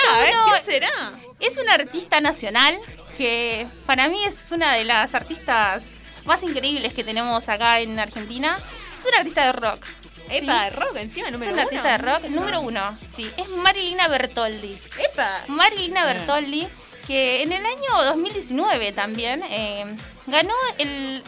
¿Quién 0.50 0.64
será? 0.66 1.12
Es 1.40 1.58
una 1.58 1.74
artista 1.76 2.22
nacional 2.22 2.80
que 3.18 3.68
para 3.86 4.08
mí 4.10 4.24
es 4.26 4.52
una 4.52 4.74
de 4.74 4.84
las 4.84 5.14
artistas 5.14 5.84
más 6.26 6.42
increíbles 6.42 6.94
que 6.94 7.04
tenemos 7.04 7.48
acá 7.50 7.80
en 7.82 8.00
Argentina. 8.00 8.58
Es 9.00 9.06
una 9.06 9.18
artista 9.20 9.46
de 9.46 9.52
rock. 9.54 9.86
Epa, 10.32 10.70
Sí. 10.70 10.76
rock 10.76 10.96
encima, 10.98 11.28
Es 11.28 11.34
número 11.34 11.52
una 11.54 11.62
uno. 11.62 11.70
artista 11.70 11.92
de 11.92 11.98
rock 12.00 12.24
número 12.30 12.62
uno. 12.62 12.98
Sí, 13.16 13.32
es 13.38 13.50
Marilina 13.50 14.08
Bertoldi. 14.08 14.78
Epa. 14.98 15.30
Marilina 15.48 16.04
Bertoldi, 16.06 16.68
que 17.08 17.44
en 17.44 17.52
el 17.52 17.64
año 17.66 18.04
2019 18.06 18.92
también 18.92 19.44
eh, 19.50 19.86
ganó 20.28 20.54
el 20.80 21.24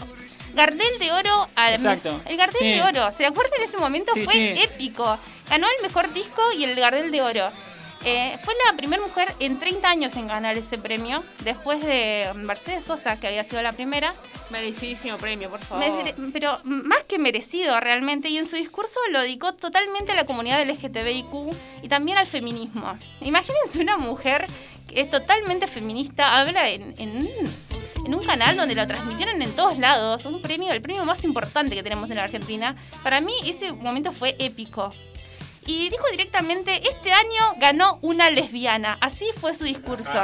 Gardel 0.54 1.00
de 1.00 1.12
Oro 1.12 1.50
al 1.56 1.74
Exacto. 1.74 2.20
el 2.26 2.38
Gardel 2.38 2.60
Sí. 2.60 2.66
de 2.70 2.82
Oro. 2.84 3.12
¿Se 3.12 3.26
acuerdan 3.26 3.54
en 3.60 3.64
ese 3.68 3.78
momento? 3.78 4.12
Sí, 4.14 4.26
Fue 4.26 4.34
sí. 4.34 4.54
épico. 4.64 5.18
Ganó 5.50 5.68
el 5.68 5.84
mejor 5.84 6.14
disco 6.14 6.42
y 6.58 6.64
el 6.64 6.76
Gardel 6.76 7.12
de 7.12 7.22
Oro. 7.22 7.50
Eh, 8.04 8.36
fue 8.44 8.56
la 8.66 8.76
primera 8.76 9.00
mujer 9.00 9.32
en 9.40 9.60
30 9.60 9.88
años 9.88 10.16
en 10.16 10.28
ganar 10.28 10.58
ese 10.58 10.80
premio, 10.80 11.24
después 11.44 11.86
de 11.86 12.32
Mercedes 12.34 12.84
Sosa, 12.84 13.20
que 13.20 13.28
había 13.28 13.44
sido 13.44 13.62
la 13.62 13.74
primera. 13.74 14.16
Merecidísimo 14.50 15.18
premio, 15.20 15.52
por 15.52 15.60
favor. 15.60 15.86
Mere- 15.88 16.16
pero 16.34 16.60
más 16.64 17.04
que 17.04 17.20
merecido 17.20 17.80
realmente, 17.80 18.28
y 18.30 18.40
en 18.40 18.48
su 18.48 18.56
discurso 18.56 19.00
lo 19.12 19.22
dedicó 19.22 19.54
totalmente 19.54 20.14
a 20.14 20.16
la 20.16 20.26
comunidad 20.26 20.60
LGTBIQ 20.64 21.54
y 21.84 21.88
también 21.90 22.18
al 22.18 22.26
feminismo. 22.26 22.98
Imagínense 23.22 23.80
una 23.80 23.98
mujer 23.98 24.48
que 24.90 25.02
es 25.02 25.10
totalmente 25.12 25.68
feminista, 25.68 26.40
habla 26.40 26.70
en, 26.70 26.96
en 26.98 27.10
un- 27.18 27.56
en 28.06 28.14
un 28.16 28.24
canal 28.26 28.56
donde 28.58 28.76
lo 28.76 28.86
transmitieron 28.88 29.42
en 29.42 29.52
todos 29.54 29.78
lados, 29.78 30.26
un 30.26 30.42
premio, 30.42 30.72
el 30.72 30.82
premio 30.82 31.06
más 31.06 31.24
importante 31.24 31.76
que 31.76 31.84
tenemos 31.84 32.10
en 32.10 32.18
la 32.18 32.24
Argentina. 32.24 32.76
Para 33.04 33.22
mí 33.22 33.34
ese 33.46 33.74
momento 33.74 34.12
fue 34.12 34.36
épico. 34.40 34.94
Y 35.68 35.90
dijo 35.90 36.04
directamente, 36.10 36.82
este 36.90 37.14
año 37.14 37.54
ganó 37.58 38.00
una 38.02 38.32
lesbiana. 38.32 38.98
Así 39.00 39.28
fue 39.40 39.54
su 39.54 39.64
discurso. 39.64 40.20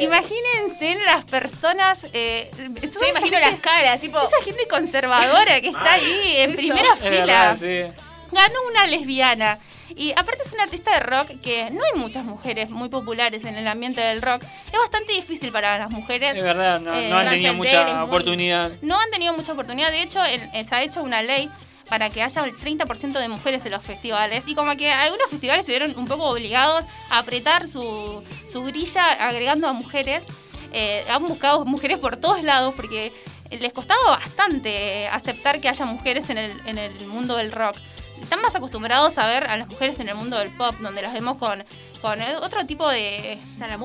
Imagínense 0.00 0.96
las 1.04 1.24
personas... 1.26 2.06
Eh, 2.14 2.50
Yo 2.56 3.06
imagino 3.08 3.38
las 3.38 3.60
caras, 3.60 4.00
tipo. 4.00 4.18
esa 4.18 4.42
gente 4.42 4.66
conservadora 4.68 5.60
que 5.60 5.68
está 5.68 5.92
ahí 5.92 6.34
en 6.38 6.56
primera 6.56 6.96
fila. 6.96 7.10
verdad, 7.10 7.58
sí. 7.58 8.02
Ganó 8.32 8.54
una 8.70 8.86
lesbiana. 8.86 9.58
Y 9.96 10.12
aparte 10.12 10.42
es 10.44 10.52
una 10.52 10.62
artista 10.64 10.92
de 10.94 11.00
rock 11.00 11.40
que 11.42 11.70
no 11.70 11.80
hay 11.92 11.98
muchas 12.00 12.24
mujeres 12.24 12.70
muy 12.70 12.88
populares 12.88 13.44
en 13.44 13.56
el 13.56 13.66
ambiente 13.66 14.00
del 14.00 14.22
rock. 14.22 14.42
Es 14.72 14.78
bastante 14.78 15.12
difícil 15.12 15.50
para 15.52 15.78
las 15.78 15.90
mujeres. 15.90 16.36
Es 16.36 16.42
verdad, 16.44 16.80
no, 16.80 16.94
Eh, 16.94 17.08
no 17.10 17.18
han 17.18 17.28
tenido 17.28 17.52
trascender, 17.52 17.56
mucha 17.56 17.94
muy- 17.96 18.04
oportunidad. 18.08 18.72
No 18.82 18.98
han 18.98 19.10
tenido 19.10 19.34
mucha 19.34 19.52
oportunidad. 19.52 19.90
De 19.90 20.02
hecho, 20.02 20.24
el- 20.24 20.48
está 20.54 20.82
hecho 20.82 21.02
una 21.02 21.22
ley 21.22 21.50
para 21.88 22.08
que 22.08 22.22
haya 22.22 22.44
el 22.44 22.56
30% 22.56 23.18
de 23.18 23.28
mujeres 23.28 23.64
en 23.66 23.72
los 23.72 23.84
festivales. 23.84 24.44
Y 24.46 24.54
como 24.54 24.76
que 24.76 24.92
algunos 24.92 25.28
festivales 25.28 25.66
se 25.66 25.72
vieron 25.72 25.92
un 25.98 26.06
poco 26.06 26.24
obligados 26.26 26.84
a 27.10 27.18
apretar 27.18 27.66
su, 27.66 28.22
su 28.48 28.62
grilla 28.64 29.12
agregando 29.12 29.66
a 29.66 29.72
mujeres. 29.72 30.24
Eh, 30.72 31.04
han 31.10 31.26
buscado 31.26 31.64
mujeres 31.64 31.98
por 31.98 32.16
todos 32.16 32.44
lados 32.44 32.74
porque 32.76 33.12
les 33.50 33.72
costaba 33.72 34.00
bastante 34.10 35.08
aceptar 35.08 35.60
que 35.60 35.68
haya 35.68 35.84
mujeres 35.84 36.30
en 36.30 36.38
el, 36.38 36.52
en 36.66 36.78
el 36.78 37.06
mundo 37.08 37.36
del 37.36 37.50
rock. 37.50 37.76
Están 38.20 38.40
más 38.42 38.54
acostumbrados 38.54 39.18
a 39.18 39.26
ver 39.26 39.44
a 39.44 39.56
las 39.56 39.68
mujeres 39.68 39.98
en 40.00 40.08
el 40.08 40.14
mundo 40.14 40.38
del 40.38 40.50
pop, 40.50 40.74
donde 40.80 41.02
las 41.02 41.12
vemos 41.12 41.36
con, 41.36 41.64
con 42.00 42.20
otro 42.42 42.64
tipo 42.66 42.88
de, 42.88 43.38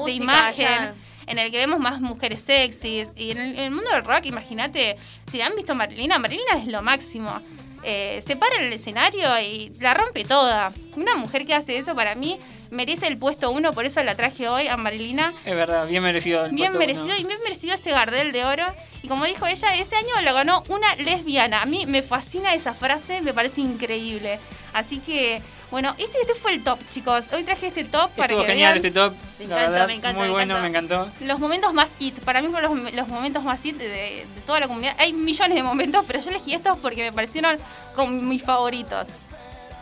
imagen 0.08 0.66
ya. 0.66 0.94
en 1.28 1.40
el 1.40 1.52
que 1.52 1.58
vemos 1.58 1.80
más 1.80 2.02
mujeres 2.02 2.42
sexys. 2.42 3.12
Y 3.16 3.32
en 3.32 3.38
el, 3.40 3.54
en 3.54 3.64
el 3.64 3.72
mundo 3.72 3.90
del 3.92 4.04
rock, 4.04 4.26
imagínate, 4.26 4.98
si 5.32 5.42
han 5.42 5.56
visto 5.56 5.72
a 5.72 5.76
Marilina, 5.76 6.20
Marilina 6.20 6.58
es 6.62 6.68
lo 6.68 6.82
máximo. 6.82 7.42
Eh, 7.88 8.24
se 8.26 8.36
para 8.36 8.56
en 8.56 8.64
el 8.64 8.74
escenario 8.74 9.28
y 9.40 9.72
la 9.80 9.94
rompe 9.94 10.24
toda. 10.26 10.72
Una 10.96 11.16
mujer 11.16 11.46
que 11.46 11.54
hace 11.54 11.78
eso 11.78 11.94
para 11.96 12.16
mí 12.16 12.40
merece 12.72 13.06
el 13.08 13.18
puesto 13.18 13.52
uno, 13.52 13.74
por 13.74 13.86
eso 13.86 14.02
la 14.04 14.16
traje 14.16 14.48
hoy 14.50 14.68
a 14.68 14.76
Marilina. 14.76 15.34
Es 15.46 15.56
verdad, 15.56 15.88
bien 15.88 16.02
merecido. 16.02 16.46
el 16.46 16.52
Bien 16.52 16.74
puesto 16.74 16.80
merecido 16.80 17.06
uno. 17.06 17.16
y 17.20 17.24
bien 17.26 17.40
merecido 17.44 17.76
ese 17.76 17.92
Gardel 17.92 18.32
de 18.32 18.44
oro. 18.44 18.64
Y 19.04 19.08
como 19.08 19.26
dijo 19.26 19.46
ella, 19.46 19.76
ese 19.76 19.96
año 19.96 20.10
lo 20.24 20.34
ganó 20.34 20.64
una 20.70 20.96
lesbiana. 20.96 21.62
A 21.62 21.66
mí 21.66 21.86
me 21.86 22.02
fascina 22.02 22.54
esa 22.56 22.74
frase, 22.74 23.22
me 23.22 23.34
parece 23.36 23.62
increíble. 23.62 24.40
Así 24.74 24.98
que, 24.98 25.42
bueno, 25.76 25.94
este, 25.98 26.22
este 26.22 26.36
fue 26.36 26.54
el 26.54 26.64
top, 26.64 26.80
chicos. 26.88 27.26
Hoy 27.34 27.44
traje 27.44 27.68
este 27.68 27.84
top 27.84 28.10
para 28.12 28.28
Estuvo 28.28 28.44
que 28.44 28.54
genial 28.54 28.76
vean 28.76 28.78
este 28.78 28.92
top. 28.92 29.12
Me 29.12 29.46
la 29.48 29.56
encanta, 29.56 29.70
verdad, 29.72 29.88
me 29.88 29.94
encanta, 29.96 30.18
Muy 30.18 30.28
me 30.28 30.32
bueno, 30.32 30.58
encanta. 30.58 30.94
me 30.94 31.04
encantó. 31.04 31.26
los 31.26 31.38
momentos 31.38 31.74
más 31.74 31.96
hit. 32.00 32.18
Para 32.22 32.42
mí 32.42 32.48
fueron 32.48 32.82
los, 32.86 32.94
los 32.94 33.08
momentos 33.10 33.44
más 33.44 33.62
hit 33.62 33.76
de, 33.76 33.90
de 33.90 34.26
toda 34.46 34.62
la 34.62 34.70
comunidad. 34.70 34.96
Hay 34.98 35.12
millones 35.12 35.54
de 35.54 35.64
momentos, 35.64 36.06
pero 36.08 36.22
yo 36.22 36.30
elegí 36.30 36.54
estos 36.54 36.78
porque 36.78 37.04
me 37.04 37.12
parecieron 37.12 37.58
como 37.94 38.10
mis 38.10 38.42
favoritos. 38.42 39.10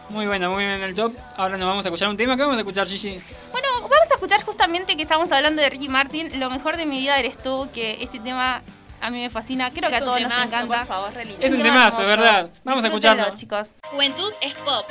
Muy 0.09 0.25
bueno, 0.25 0.49
muy 0.49 0.65
bien 0.65 0.81
el 0.81 0.95
top. 0.95 1.13
Ahora 1.37 1.57
nos 1.57 1.67
vamos 1.67 1.85
a 1.85 1.89
escuchar 1.89 2.09
un 2.09 2.17
tema. 2.17 2.35
¿Qué 2.37 2.41
vamos 2.41 2.57
a 2.57 2.61
escuchar, 2.61 2.87
Gigi? 2.87 3.21
Bueno, 3.51 3.67
vamos 3.81 4.09
a 4.09 4.13
escuchar 4.15 4.43
justamente 4.43 4.97
que 4.97 5.03
estamos 5.03 5.31
hablando 5.31 5.61
de 5.61 5.69
Ricky 5.69 5.89
Martin. 5.89 6.39
Lo 6.39 6.49
mejor 6.49 6.75
de 6.75 6.87
mi 6.87 6.97
vida 6.97 7.19
eres 7.19 7.37
tú, 7.37 7.69
que 7.71 7.99
este 8.01 8.19
tema 8.19 8.63
a 9.03 9.09
mí 9.09 9.19
me 9.21 9.29
fascina. 9.29 9.71
Creo 9.71 9.89
que 9.89 9.97
Es 9.97 10.01
a 10.01 10.05
todos 10.05 10.21
nos 10.21 10.31
encanta. 10.31 10.65
por 10.67 10.85
favor, 10.85 11.13
lindo. 11.25 11.35
Es 11.39 11.51
un 11.51 11.57
tema 11.57 11.73
temazo, 11.73 12.01
hermoso. 12.03 12.07
¿verdad? 12.23 12.49
Vamos 12.63 12.83
a 12.83 12.87
escucharlo. 12.87 13.33
chicos. 13.35 13.71
Juventud 13.91 14.31
es 14.41 14.53
pop. 14.55 14.85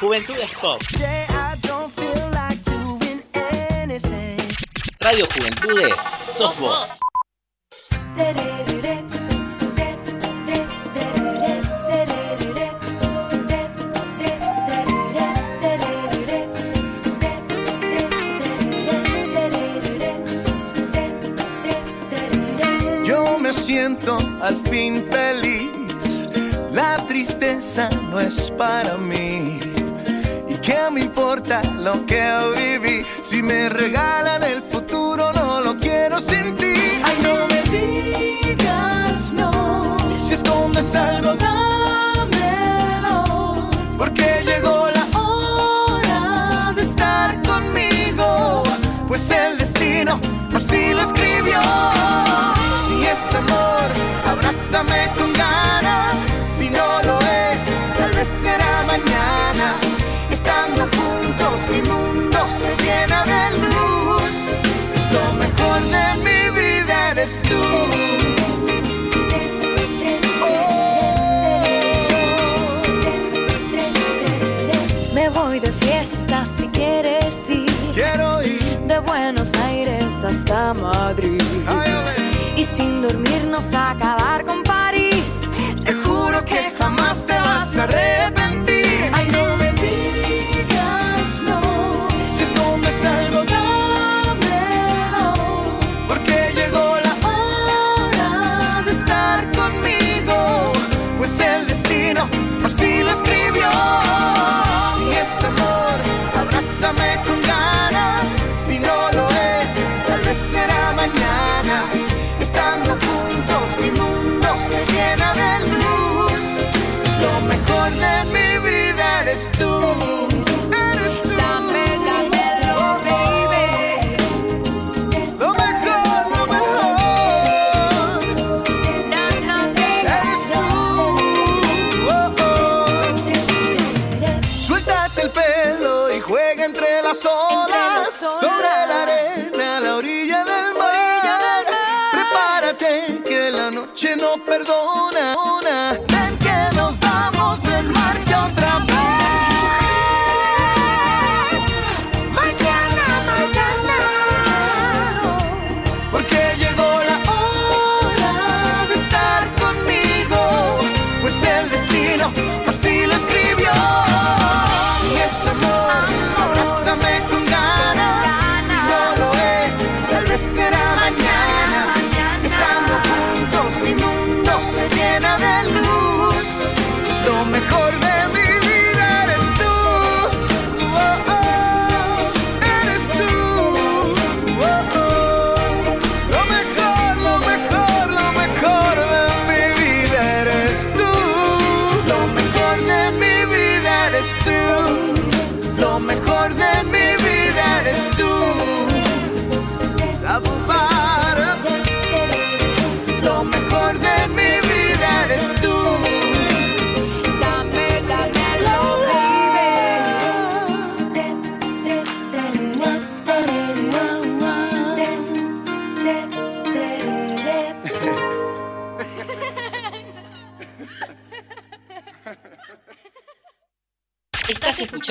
Juventud 0.00 0.36
es 0.42 0.50
Pop. 0.58 0.80
Today 0.88 1.24
I 1.30 1.56
don't 1.66 1.90
feel 1.94 2.30
like 2.32 2.62
doing 2.64 3.22
anything. 3.80 4.38
Radio 5.00 5.26
Juventudes, 5.26 5.94
sos 6.36 6.58
vos. 6.58 6.98
Siento 23.64 24.18
al 24.42 24.60
fin 24.68 25.06
feliz. 25.10 26.26
La 26.70 26.98
tristeza 27.08 27.88
no 28.10 28.20
es 28.20 28.50
para 28.50 28.98
mí. 28.98 29.58
¿Y 30.46 30.54
qué 30.60 30.76
me 30.92 31.00
importa 31.00 31.62
lo 31.80 32.04
que 32.04 32.22
viví? 32.58 33.06
Si 33.22 33.42
me 33.42 33.70
regalan 33.70 34.42
el 34.42 34.62
futuro, 34.62 35.32
no 35.32 35.62
lo 35.62 35.78
quiero 35.78 36.20
sin 36.20 36.54
ti. 36.58 36.74
Ay, 37.02 37.16
no 37.22 37.46
me 37.46 37.62
digas 37.78 39.32
no. 39.32 39.96
Y 40.12 40.16
si 40.18 40.34
escondes 40.34 40.94
algo, 40.94 41.34
dámelo. 41.34 43.14
Porque 43.96 44.42
llegó 44.44 44.90
la 44.90 45.06
hora 45.18 46.74
de 46.76 46.82
estar 46.82 47.40
conmigo. 47.40 48.62
Pues 49.08 49.30
el 49.30 49.56
destino 49.56 50.20
por 50.50 50.60
si 50.60 50.92
lo 50.92 51.00
escribió. 51.00 51.62
Es 53.14 53.32
amor, 53.32 53.88
abrázame 54.26 55.08
con 55.16 55.32
ganas. 55.34 56.16
Si 56.32 56.68
no 56.68 57.00
lo 57.04 57.16
es, 57.20 57.62
tal 57.96 58.10
vez 58.10 58.26
será 58.26 58.82
mañana. 58.88 59.66
Estando 60.30 60.82
juntos, 60.96 61.68
mi 61.70 61.80
mundo 61.82 62.38
se 62.48 62.74
llena 62.82 63.22
de 63.22 63.42
luz. 63.62 64.34
Lo 65.12 65.32
mejor 65.34 65.80
de 65.94 66.06
mi 66.26 66.40
vida 66.60 67.12
eres 67.12 67.40
tú. 67.42 67.62
Me 75.14 75.28
voy 75.28 75.60
de 75.60 75.70
fiesta 75.70 76.44
si 76.44 76.66
quieres 76.66 77.48
ir. 77.48 77.70
Quiero 77.94 78.42
ir. 78.42 78.80
De 78.88 78.98
Buenos 78.98 79.52
Aires 79.68 80.24
hasta 80.24 80.74
Madrid. 80.74 81.40
Ay. 81.68 82.23
Sin 82.64 83.02
dormirnos 83.02 83.74
acabar 83.74 84.42
con 84.46 84.62
París. 84.62 85.42
Te 85.84 85.92
juro 85.92 86.42
que 86.46 86.72
jamás 86.78 87.26
te 87.26 87.38
vas 87.38 87.76
a 87.76 87.84
arrepentir. 87.84 88.53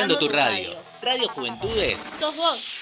Tu 0.03 0.27
radio. 0.27 0.69
Radio 1.01 1.29
Juventudes. 1.33 2.09
Sos 2.11 2.35
vos. 2.35 2.73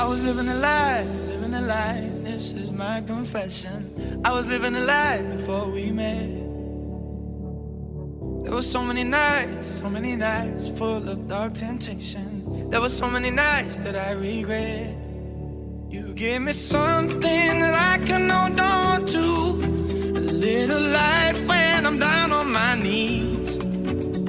I 0.00 0.06
was 0.08 0.24
living 0.24 0.48
a 0.48 0.54
lie, 0.54 1.04
living 1.28 1.54
a 1.54 1.60
lie. 1.60 2.10
This 2.24 2.50
is 2.52 2.72
my 2.72 3.02
confession. 3.02 4.20
I 4.24 4.32
was 4.32 4.48
living 4.48 4.74
a 4.74 4.80
lie 4.80 5.22
before 5.30 5.70
we 5.70 5.92
met. 5.92 6.37
There 8.48 8.56
were 8.56 8.62
so 8.62 8.82
many 8.82 9.04
nights, 9.04 9.68
so 9.68 9.90
many 9.90 10.16
nights 10.16 10.70
full 10.70 11.06
of 11.06 11.28
dark 11.28 11.52
temptation. 11.52 12.70
There 12.70 12.80
were 12.80 12.88
so 12.88 13.06
many 13.10 13.30
nights 13.30 13.76
that 13.84 13.94
I 13.94 14.12
regret. 14.12 14.96
You 15.90 16.14
gave 16.14 16.40
me 16.40 16.52
something 16.52 17.60
that 17.60 17.74
I 17.74 18.02
can 18.06 18.30
hold 18.30 18.58
on 18.58 19.04
to. 19.04 19.26
A 20.16 20.32
little 20.46 20.80
light 20.80 21.34
when 21.46 21.84
I'm 21.84 21.98
down 21.98 22.32
on 22.32 22.50
my 22.50 22.74
knees. 22.82 23.58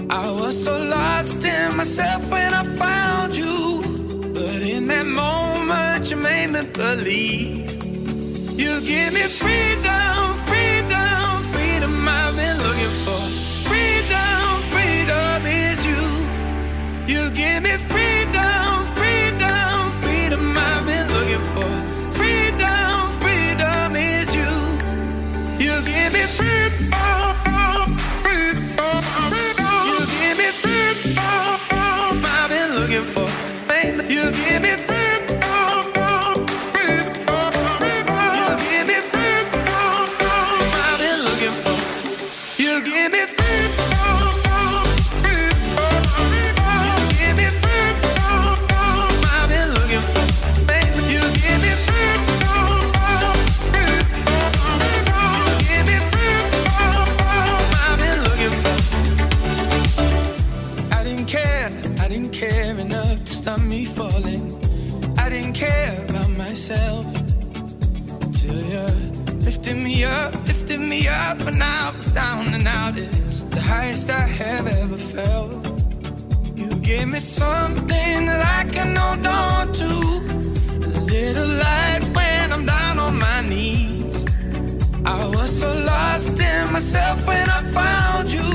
I 0.09 0.29
was 0.31 0.65
so 0.65 0.77
lost 0.77 1.45
in 1.45 1.77
myself 1.77 2.29
when 2.29 2.53
I 2.53 2.65
found 2.75 3.37
you. 3.37 3.81
But 4.33 4.61
in 4.61 4.87
that 4.87 5.07
moment, 5.07 6.11
you 6.11 6.17
made 6.17 6.47
me 6.47 6.67
believe. 6.73 7.71
You 8.59 8.81
give 8.81 9.13
me 9.13 9.21
freedom, 9.21 9.59
freedom, 9.79 10.18
Give 17.35 17.61
me 17.61 17.69
freedom, 17.77 18.08
up 71.29 71.37
when 71.45 71.61
I 71.61 71.91
was 71.95 72.07
down 72.07 72.53
and 72.53 72.67
out. 72.67 72.97
It's 72.97 73.43
the 73.43 73.61
highest 73.61 74.09
I 74.09 74.25
have 74.41 74.65
ever 74.81 74.97
felt. 74.97 75.51
You 76.55 76.69
gave 76.89 77.07
me 77.07 77.19
something 77.19 78.19
that 78.29 78.41
I 78.59 78.61
can 78.73 78.95
hold 78.95 79.25
on 79.27 79.71
to. 79.81 79.91
A 80.97 81.01
little 81.15 81.51
light 81.65 82.03
when 82.15 82.45
I'm 82.55 82.65
down 82.65 82.95
on 83.05 83.15
my 83.27 83.41
knees. 83.51 84.25
I 85.05 85.27
was 85.35 85.51
so 85.61 85.69
lost 85.91 86.39
in 86.41 86.71
myself 86.73 87.17
when 87.27 87.47
I 87.57 87.61
found 87.79 88.25
you. 88.37 88.49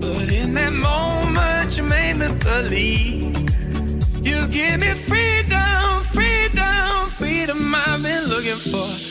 But 0.00 0.32
in 0.32 0.54
that 0.54 0.72
moment, 0.72 1.76
you 1.76 1.84
made 1.84 2.16
me 2.22 2.28
believe. 2.50 3.36
You 4.26 4.38
give 4.58 4.76
me 4.84 4.92
freedom, 5.10 5.84
freedom, 6.16 6.92
freedom 7.20 7.58
I've 7.74 8.02
been 8.02 8.24
looking 8.32 8.62
for. 8.72 9.09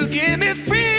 You 0.00 0.06
give 0.08 0.38
me 0.38 0.54
freedom, 0.54 0.89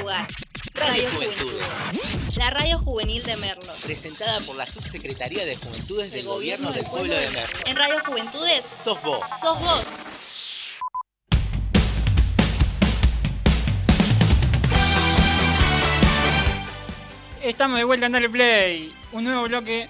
Radio 0.00 1.10
Juventudes. 1.10 2.36
La 2.36 2.48
radio 2.48 2.78
juvenil 2.78 3.22
de 3.22 3.36
Merlo. 3.36 3.70
Presentada 3.84 4.40
por 4.40 4.56
la 4.56 4.64
Subsecretaría 4.64 5.44
de 5.44 5.56
Juventudes 5.56 6.10
del 6.12 6.24
Gobierno 6.24 6.72
del 6.72 6.86
Pueblo 6.86 7.12
de 7.12 7.28
Merlo. 7.28 7.58
En 7.66 7.76
Radio 7.76 7.96
Juventudes 8.06 8.70
Sos 8.82 9.02
vos. 9.02 9.20
sos 9.38 9.60
vos. 9.60 9.88
Estamos 17.42 17.76
de 17.76 17.84
vuelta 17.84 18.06
en 18.06 18.12
Dale 18.12 18.30
Play. 18.30 18.94
Un 19.12 19.24
nuevo 19.24 19.42
bloque 19.42 19.86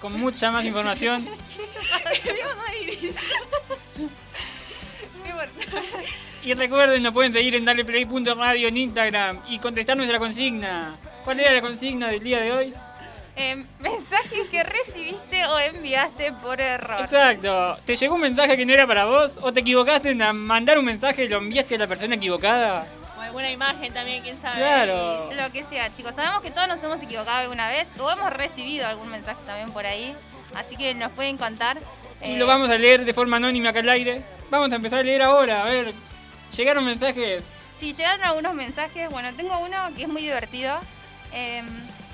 con 0.00 0.18
mucha 0.18 0.50
más 0.50 0.64
información. 0.64 1.28
Y 6.46 6.54
recuerden, 6.54 7.02
nos 7.02 7.12
pueden 7.12 7.32
seguir 7.32 7.56
en 7.56 7.64
daleplay.radio 7.64 8.68
en 8.68 8.76
Instagram 8.76 9.40
y 9.48 9.58
contestar 9.58 9.96
nuestra 9.96 10.20
consigna. 10.20 10.94
¿Cuál 11.24 11.40
era 11.40 11.50
la 11.50 11.60
consigna 11.60 12.06
del 12.06 12.22
día 12.22 12.38
de 12.38 12.52
hoy? 12.52 12.74
Eh, 13.34 13.64
mensajes 13.80 14.46
que 14.48 14.62
recibiste 14.62 15.44
o 15.44 15.58
enviaste 15.58 16.32
por 16.34 16.60
error. 16.60 17.00
Exacto. 17.00 17.76
¿Te 17.84 17.96
llegó 17.96 18.14
un 18.14 18.20
mensaje 18.20 18.56
que 18.56 18.64
no 18.64 18.72
era 18.72 18.86
para 18.86 19.06
vos? 19.06 19.40
¿O 19.42 19.52
te 19.52 19.58
equivocaste 19.58 20.10
en 20.10 20.36
mandar 20.36 20.78
un 20.78 20.84
mensaje 20.84 21.24
y 21.24 21.28
lo 21.28 21.38
enviaste 21.38 21.74
a 21.74 21.78
la 21.78 21.88
persona 21.88 22.14
equivocada? 22.14 22.86
O 23.18 23.20
alguna 23.22 23.50
imagen 23.50 23.92
también, 23.92 24.22
quién 24.22 24.38
sabe. 24.38 24.58
Claro. 24.58 25.28
Lo 25.32 25.50
que 25.50 25.64
sea, 25.64 25.92
chicos. 25.92 26.14
Sabemos 26.14 26.42
que 26.42 26.52
todos 26.52 26.68
nos 26.68 26.80
hemos 26.80 27.02
equivocado 27.02 27.38
alguna 27.38 27.68
vez 27.70 27.88
o 27.98 28.08
hemos 28.08 28.32
recibido 28.32 28.86
algún 28.86 29.10
mensaje 29.10 29.40
también 29.46 29.72
por 29.72 29.84
ahí. 29.84 30.14
Así 30.54 30.76
que 30.76 30.94
nos 30.94 31.10
pueden 31.10 31.38
contar. 31.38 31.76
Y 32.22 32.34
eh, 32.34 32.38
lo 32.38 32.46
vamos 32.46 32.70
a 32.70 32.78
leer 32.78 33.04
de 33.04 33.12
forma 33.12 33.38
anónima 33.38 33.70
acá 33.70 33.80
al 33.80 33.88
aire. 33.88 34.22
Vamos 34.48 34.70
a 34.70 34.76
empezar 34.76 35.00
a 35.00 35.02
leer 35.02 35.22
ahora. 35.22 35.64
A 35.64 35.70
ver, 35.70 35.92
llegaron 36.54 36.84
mensajes. 36.84 37.42
Sí, 37.76 37.92
llegaron 37.92 38.22
algunos 38.24 38.54
mensajes. 38.54 39.10
Bueno, 39.10 39.32
tengo 39.34 39.58
uno 39.58 39.76
que 39.96 40.02
es 40.02 40.08
muy 40.08 40.22
divertido. 40.22 40.78
Eh, 41.32 41.62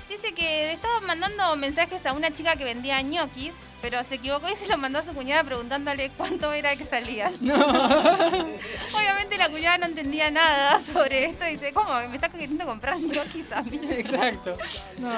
dice 0.09 0.33
que 0.33 0.71
estaba 0.73 0.99
mandando 1.01 1.55
mensajes 1.55 2.05
a 2.05 2.13
una 2.13 2.31
chica 2.31 2.55
que 2.55 2.63
vendía 2.65 3.01
ñoquis, 3.01 3.55
pero 3.81 4.03
se 4.03 4.15
equivocó 4.15 4.49
y 4.49 4.55
se 4.55 4.67
lo 4.67 4.77
mandó 4.77 4.99
a 4.99 5.03
su 5.03 5.13
cuñada 5.13 5.43
preguntándole 5.43 6.11
cuánto 6.17 6.51
era 6.53 6.75
que 6.75 6.85
salían. 6.85 7.33
Obviamente 7.41 9.37
la 9.37 9.49
cuñada 9.49 9.77
no 9.79 9.85
entendía 9.85 10.29
nada 10.31 10.79
sobre 10.81 11.25
esto 11.25 11.47
y 11.47 11.53
dice, 11.53 11.73
¿cómo? 11.73 11.93
¿Me 12.09 12.15
estás 12.15 12.29
queriendo 12.29 12.65
comprar 12.65 12.99
ñoquis 12.99 13.51
a 13.51 13.61
mí? 13.61 13.79
Exacto. 13.89 14.57
No. 14.99 15.13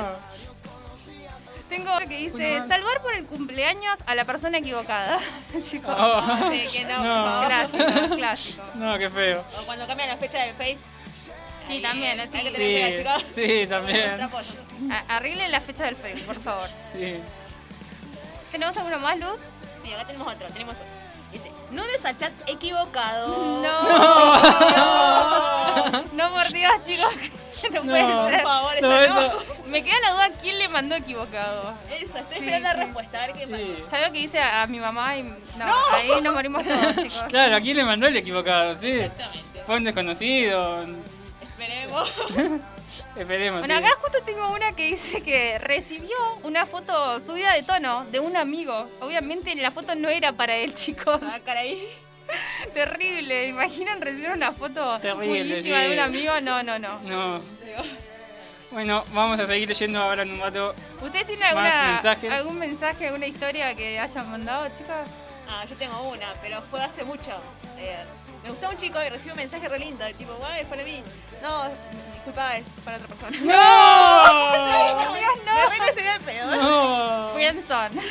Tengo 1.76 1.91
otro 1.93 2.07
que 2.07 2.17
dice, 2.17 2.59
salvar 2.67 3.01
por 3.01 3.13
el 3.13 3.26
cumpleaños 3.26 3.99
a 4.05 4.15
la 4.15 4.23
persona 4.23 4.59
equivocada. 4.59 5.19
Chicos. 5.63 5.93
Oh. 5.97 6.49
Sí, 6.49 6.65
que 6.71 6.86
no, 6.86 7.03
No. 7.03 7.47
Clásico, 7.47 8.15
clásico. 8.15 8.63
No, 8.76 8.97
qué 8.97 9.09
feo. 9.09 9.43
O 9.59 9.65
cuando 9.65 9.86
cambian 9.86 10.07
la 10.09 10.17
fecha 10.17 10.39
del 10.39 10.53
Face. 10.55 10.91
Sí, 11.67 11.82
también, 11.82 12.21
sí. 12.21 12.30
que 12.30 12.51
cuidado, 12.53 13.19
chicos. 13.19 13.36
sí, 13.36 13.67
también. 13.67 14.30
Arreglen 15.07 15.51
la 15.51 15.59
fecha 15.59 15.86
del 15.86 15.95
Facebook, 15.95 16.26
por 16.26 16.39
favor. 16.39 16.67
Sí. 16.91 17.15
¿Tenemos 18.51 18.78
alguno 18.78 18.99
más, 18.99 19.17
Luz? 19.17 19.39
Sí, 19.84 19.91
acá 19.91 20.05
tenemos 20.05 20.34
otro. 20.34 20.47
Tenemos 20.49 20.78
otro. 20.78 21.05
Dice, 21.36 21.51
nudes 21.69 22.05
a 22.05 22.15
chat 22.17 22.31
equivocado. 22.47 23.36
No. 23.65 23.81
No, 26.13 26.29
por 26.33 26.47
Dios, 26.53 26.71
chicos. 26.83 27.13
No, 27.73 27.83
No, 27.83 27.91
puede 27.91 28.03
Por 28.03 28.29
ser. 28.31 28.41
favor, 28.41 28.73
No, 28.81 28.99
esa 29.01 29.13
no. 29.13 29.31
Me 29.67 29.81
queda 29.83 29.95
la 30.01 30.11
duda 30.11 30.29
quién 30.41 30.59
le 30.59 30.67
mandó 30.69 30.95
equivocado. 30.95 31.73
Eso, 31.89 32.17
estoy 32.19 32.38
Sí, 32.38 32.43
esperando 32.45 32.69
sí. 32.69 32.77
la 32.77 32.83
respuesta. 32.86 33.23
A 33.23 33.27
ver 33.27 33.36
qué 33.36 33.47
pasa. 33.47 33.63
Sí. 33.63 33.75
Ya 33.91 33.97
veo 33.99 34.11
que 34.11 34.19
hice 34.19 34.39
a, 34.39 34.61
a 34.63 34.67
mi 34.67 34.79
mamá 34.79 35.15
y 35.17 35.23
no, 35.23 35.36
ahí 35.93 36.21
nos 36.21 36.33
morimos 36.33 36.63
todos, 36.65 36.95
chicos. 36.97 37.23
Claro, 37.29 37.55
¿a 37.55 37.61
quién 37.61 37.77
le 37.77 37.86
mandó 37.86 38.07
el 38.07 38.17
equivocado? 38.17 38.77
Sí. 38.79 38.91
Exactamente. 38.91 39.63
Fue 39.65 39.75
un 39.77 39.83
desconocido. 39.86 40.83
Esperemos. 41.41 42.11
Esperemos. 43.16 43.60
Bueno, 43.62 43.78
sí. 43.78 43.84
acá 43.84 43.96
justo 44.02 44.20
tengo 44.26 44.52
una 44.52 44.74
que 44.76 44.86
dice 44.91 45.22
que 45.22 45.58
recibió 45.60 46.16
una 46.43 46.66
foto 46.66 47.20
subida 47.20 47.54
de 47.54 47.64
tono 47.64 48.06
de 48.06 48.20
un 48.20 48.38
amigo. 48.38 48.89
Obviamente 49.02 49.56
la 49.56 49.72
foto 49.72 49.96
no 49.96 50.10
era 50.10 50.34
para 50.34 50.56
él, 50.56 50.74
chicos. 50.76 51.20
Ah, 51.24 51.39
caray. 51.43 51.82
Terrible. 52.74 53.48
¿Imaginan 53.48 54.02
recibir 54.02 54.32
una 54.32 54.52
foto 54.52 55.00
Terrible, 55.00 55.28
muy 55.28 55.39
íntima 55.39 55.78
sí. 55.82 55.88
de 55.88 55.93
un 55.93 56.00
amigo? 56.00 56.34
No, 56.41 56.64
no, 56.64 56.80
no. 56.80 57.00
No. 57.02 57.41
Bueno, 58.72 59.06
vamos 59.14 59.39
a 59.39 59.48
seguir 59.48 59.70
leyendo 59.70 60.02
ahora 60.02 60.24
en 60.24 60.32
un 60.32 60.39
rato. 60.39 60.76
¿Ustedes 61.02 61.28
tienen 61.28 61.43
alguna, 61.46 62.00
algún 62.36 62.60
mensaje, 62.60 63.06
alguna 63.08 63.28
historia 63.28 63.76
que 63.76 64.00
hayan 64.00 64.30
mandado, 64.30 64.68
chicas? 64.74 65.10
Ah, 65.48 65.64
yo 65.66 65.76
tengo 65.78 66.02
una, 66.10 66.34
pero 66.41 66.62
fue 66.62 66.82
hace 66.82 67.06
mucho. 67.06 67.32
Eh, 67.78 68.04
me 68.46 68.52
gustaba 68.52 68.72
un 68.74 68.78
chico 68.80 68.98
y 69.06 69.10
recibí 69.10 69.32
un 69.32 69.38
mensaje 69.38 69.68
re 69.68 69.80
lindo. 69.80 70.06
Tipo, 70.18 70.34
guay, 70.36 70.62
es 70.62 70.68
para 70.68 70.84
mí. 70.84 71.04
No, 71.41 71.64
disculpa, 72.14 72.56
es 72.58 72.66
para 72.86 72.98
otra 72.98 73.08
persona. 73.10 73.38
¡No! 73.41 74.56
El 76.16 76.22
pedo. 76.24 76.54
¿eh? 76.54 76.58
¡No! 76.58 77.30
Friendzone. 77.34 78.02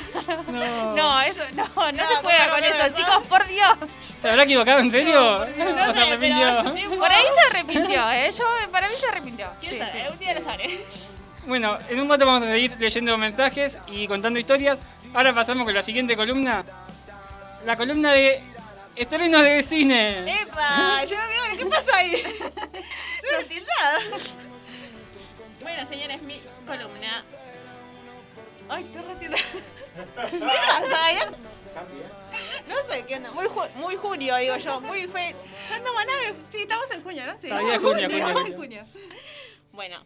No. 0.48 0.94
No, 0.94 1.20
eso, 1.22 1.42
no, 1.54 1.64
no, 1.64 1.92
No, 1.92 2.08
se 2.08 2.14
juega 2.16 2.46
no, 2.46 2.52
con 2.52 2.60
no, 2.60 2.66
eso, 2.66 2.78
no, 2.78 2.88
no. 2.88 2.94
chicos, 2.94 3.26
por 3.28 3.46
Dios. 3.46 3.68
¿Te 4.20 4.28
habrá 4.30 4.42
equivocado 4.42 4.80
en 4.80 4.90
serio? 4.90 5.38
por 5.38 5.54
Dios. 5.54 5.68
¿O 5.72 5.74
No 5.86 5.94
se 5.94 6.02
arrepintió? 6.02 6.74
pero... 6.74 6.98
Por 6.98 7.10
ahí 7.12 7.24
se 7.34 7.40
arrepintió, 7.56 8.10
¿eh? 8.10 8.30
Yo, 8.36 8.44
para 8.72 8.88
mí 8.88 8.94
se 8.94 9.06
arrepintió. 9.06 9.48
¿Quién 9.60 9.72
Sí, 9.72 9.78
sabe? 9.78 9.92
sí. 9.92 10.12
Un 10.12 10.18
día 10.18 10.34
lo 10.34 10.44
sabré. 10.44 10.84
Bueno, 11.46 11.78
en 11.88 12.00
un 12.00 12.08
rato 12.08 12.26
vamos 12.26 12.42
a 12.42 12.46
seguir 12.50 12.76
leyendo 12.78 13.16
mensajes 13.18 13.78
y 13.86 14.08
contando 14.08 14.38
historias. 14.38 14.78
Ahora 15.14 15.32
pasamos 15.34 15.64
con 15.64 15.74
la 15.74 15.82
siguiente 15.82 16.16
columna. 16.16 16.64
La 17.64 17.76
columna 17.76 18.12
de 18.12 18.42
estrenos 18.96 19.42
de 19.42 19.62
cine. 19.62 20.40
¡Epa! 20.42 21.04
Yo 21.04 21.16
no 21.16 21.28
veo, 21.28 21.58
¿qué 21.58 21.66
pasa 21.66 21.96
ahí? 21.96 22.12
Yo 22.22 23.32
no 23.32 23.38
entiendo 23.40 23.68
nada. 23.80 23.98
Bueno, 25.60 25.88
señores, 25.88 26.22
mi 26.22 26.40
columna. 26.66 27.24
Ay, 28.68 28.84
estoy 28.84 29.02
recién. 29.02 29.32
¿Qué 30.30 30.38
pasa 30.38 31.04
ahí? 31.06 31.18
No 32.68 32.74
sé 32.92 33.04
qué 33.06 33.16
onda. 33.16 33.30
Muy, 33.32 33.46
ju- 33.46 33.70
muy 33.76 33.96
junio, 33.96 34.36
digo 34.36 34.56
yo. 34.56 34.80
Muy 34.80 35.02
fe. 35.06 35.34
Ya 35.70 35.78
no 35.80 35.92
va 35.94 36.04
nada. 36.04 36.20
Sí, 36.50 36.62
estamos 36.62 36.90
en 36.90 37.02
junio, 37.02 37.26
¿no? 37.26 37.38
Sí. 37.38 37.48
Todavía 37.48 37.74
es 37.74 37.80
junio, 37.80 38.08
junio, 38.08 38.16
Estamos 38.16 38.42
junio. 38.42 38.52
en 38.52 38.58
junio. 38.58 38.84
Bueno, 39.72 39.96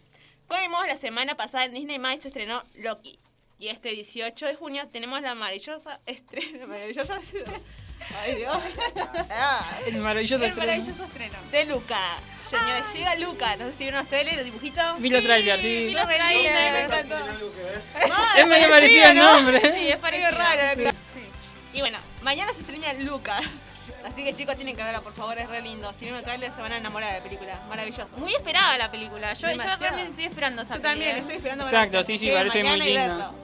como 0.47 0.61
vimos, 0.63 0.87
la 0.87 0.97
semana 0.97 1.37
pasada 1.37 1.65
en 1.67 1.75
Disney 1.75 1.99
Más 1.99 2.21
se 2.21 2.29
estrenó 2.29 2.65
Loki. 2.77 3.19
Y 3.61 3.69
este 3.69 3.91
18 3.91 4.47
de 4.47 4.55
junio 4.55 4.89
tenemos 4.89 5.21
la 5.21 5.35
maravillosa 5.35 6.01
estreno. 6.07 6.67
Maravillosa. 6.69 7.21
Ay, 8.23 8.35
Dios. 8.37 8.57
Ah, 9.31 9.65
El 9.87 9.97
maravilloso 9.99 10.43
El 10.43 10.51
estreno. 10.51 10.67
maravilloso 10.73 11.05
estreno. 11.05 11.39
de 11.51 11.65
Luca. 11.67 12.01
Señores, 12.49 12.85
llega 12.95 13.15
Luca. 13.17 13.57
No 13.57 13.67
sé 13.67 13.73
si 13.75 13.85
vieron 13.85 13.99
los 14.01 14.09
trailers, 14.09 14.37
los 14.37 14.45
dibujitos. 14.47 15.01
Vi 15.01 15.11
los 15.11 15.23
trailers, 15.23 15.61
sí. 15.61 15.85
vi 15.87 15.93
los 15.95 16.05
trailers. 16.05 16.73
me 16.73 16.83
encantó. 16.83 17.17
Es 18.39 18.47
medio 18.47 18.71
parecido 18.71 19.09
el 19.11 19.17
¿no? 19.17 19.33
nombre. 19.35 19.61
Sí, 19.61 19.89
es 19.89 19.97
parecido. 19.97 20.31
raro, 20.31 20.61
claro. 20.77 20.97
Y 21.75 21.81
bueno, 21.81 21.99
mañana 22.23 22.53
se 22.55 22.61
estrena 22.61 22.93
Luca. 22.95 23.39
Así 24.07 24.25
que 24.25 24.35
chicos, 24.35 24.57
tienen 24.57 24.77
que 24.77 24.83
verla, 24.83 25.01
por 25.03 25.13
favor, 25.13 25.37
es 25.39 25.49
re 25.49 25.61
lindo. 25.61 25.93
Si 25.93 26.05
ven 26.07 26.15
los 26.15 26.23
trailers 26.23 26.55
se 26.55 26.63
van 26.63 26.73
a 26.73 26.77
enamorar 26.79 27.11
de 27.13 27.19
la 27.19 27.25
película. 27.25 27.61
Maravilloso. 27.69 28.17
Muy 28.17 28.33
esperada 28.35 28.79
la 28.79 28.91
película. 28.91 29.33
Yo, 29.35 29.49
yo 29.51 29.57
realmente 29.79 30.11
estoy 30.11 30.25
esperando 30.25 30.63
esa 30.63 30.77
Yo 30.77 30.81
también 30.81 31.17
¿eh? 31.17 31.21
estoy 31.21 31.37
esperando 31.37 31.65
Exacto, 31.65 32.03
sí, 32.05 32.19
sí, 32.19 32.31
parece 32.31 32.61
muy 32.63 32.71
mañana 32.79 32.85
y 32.85 32.89
linda. 32.95 33.09
verlo. 33.09 33.35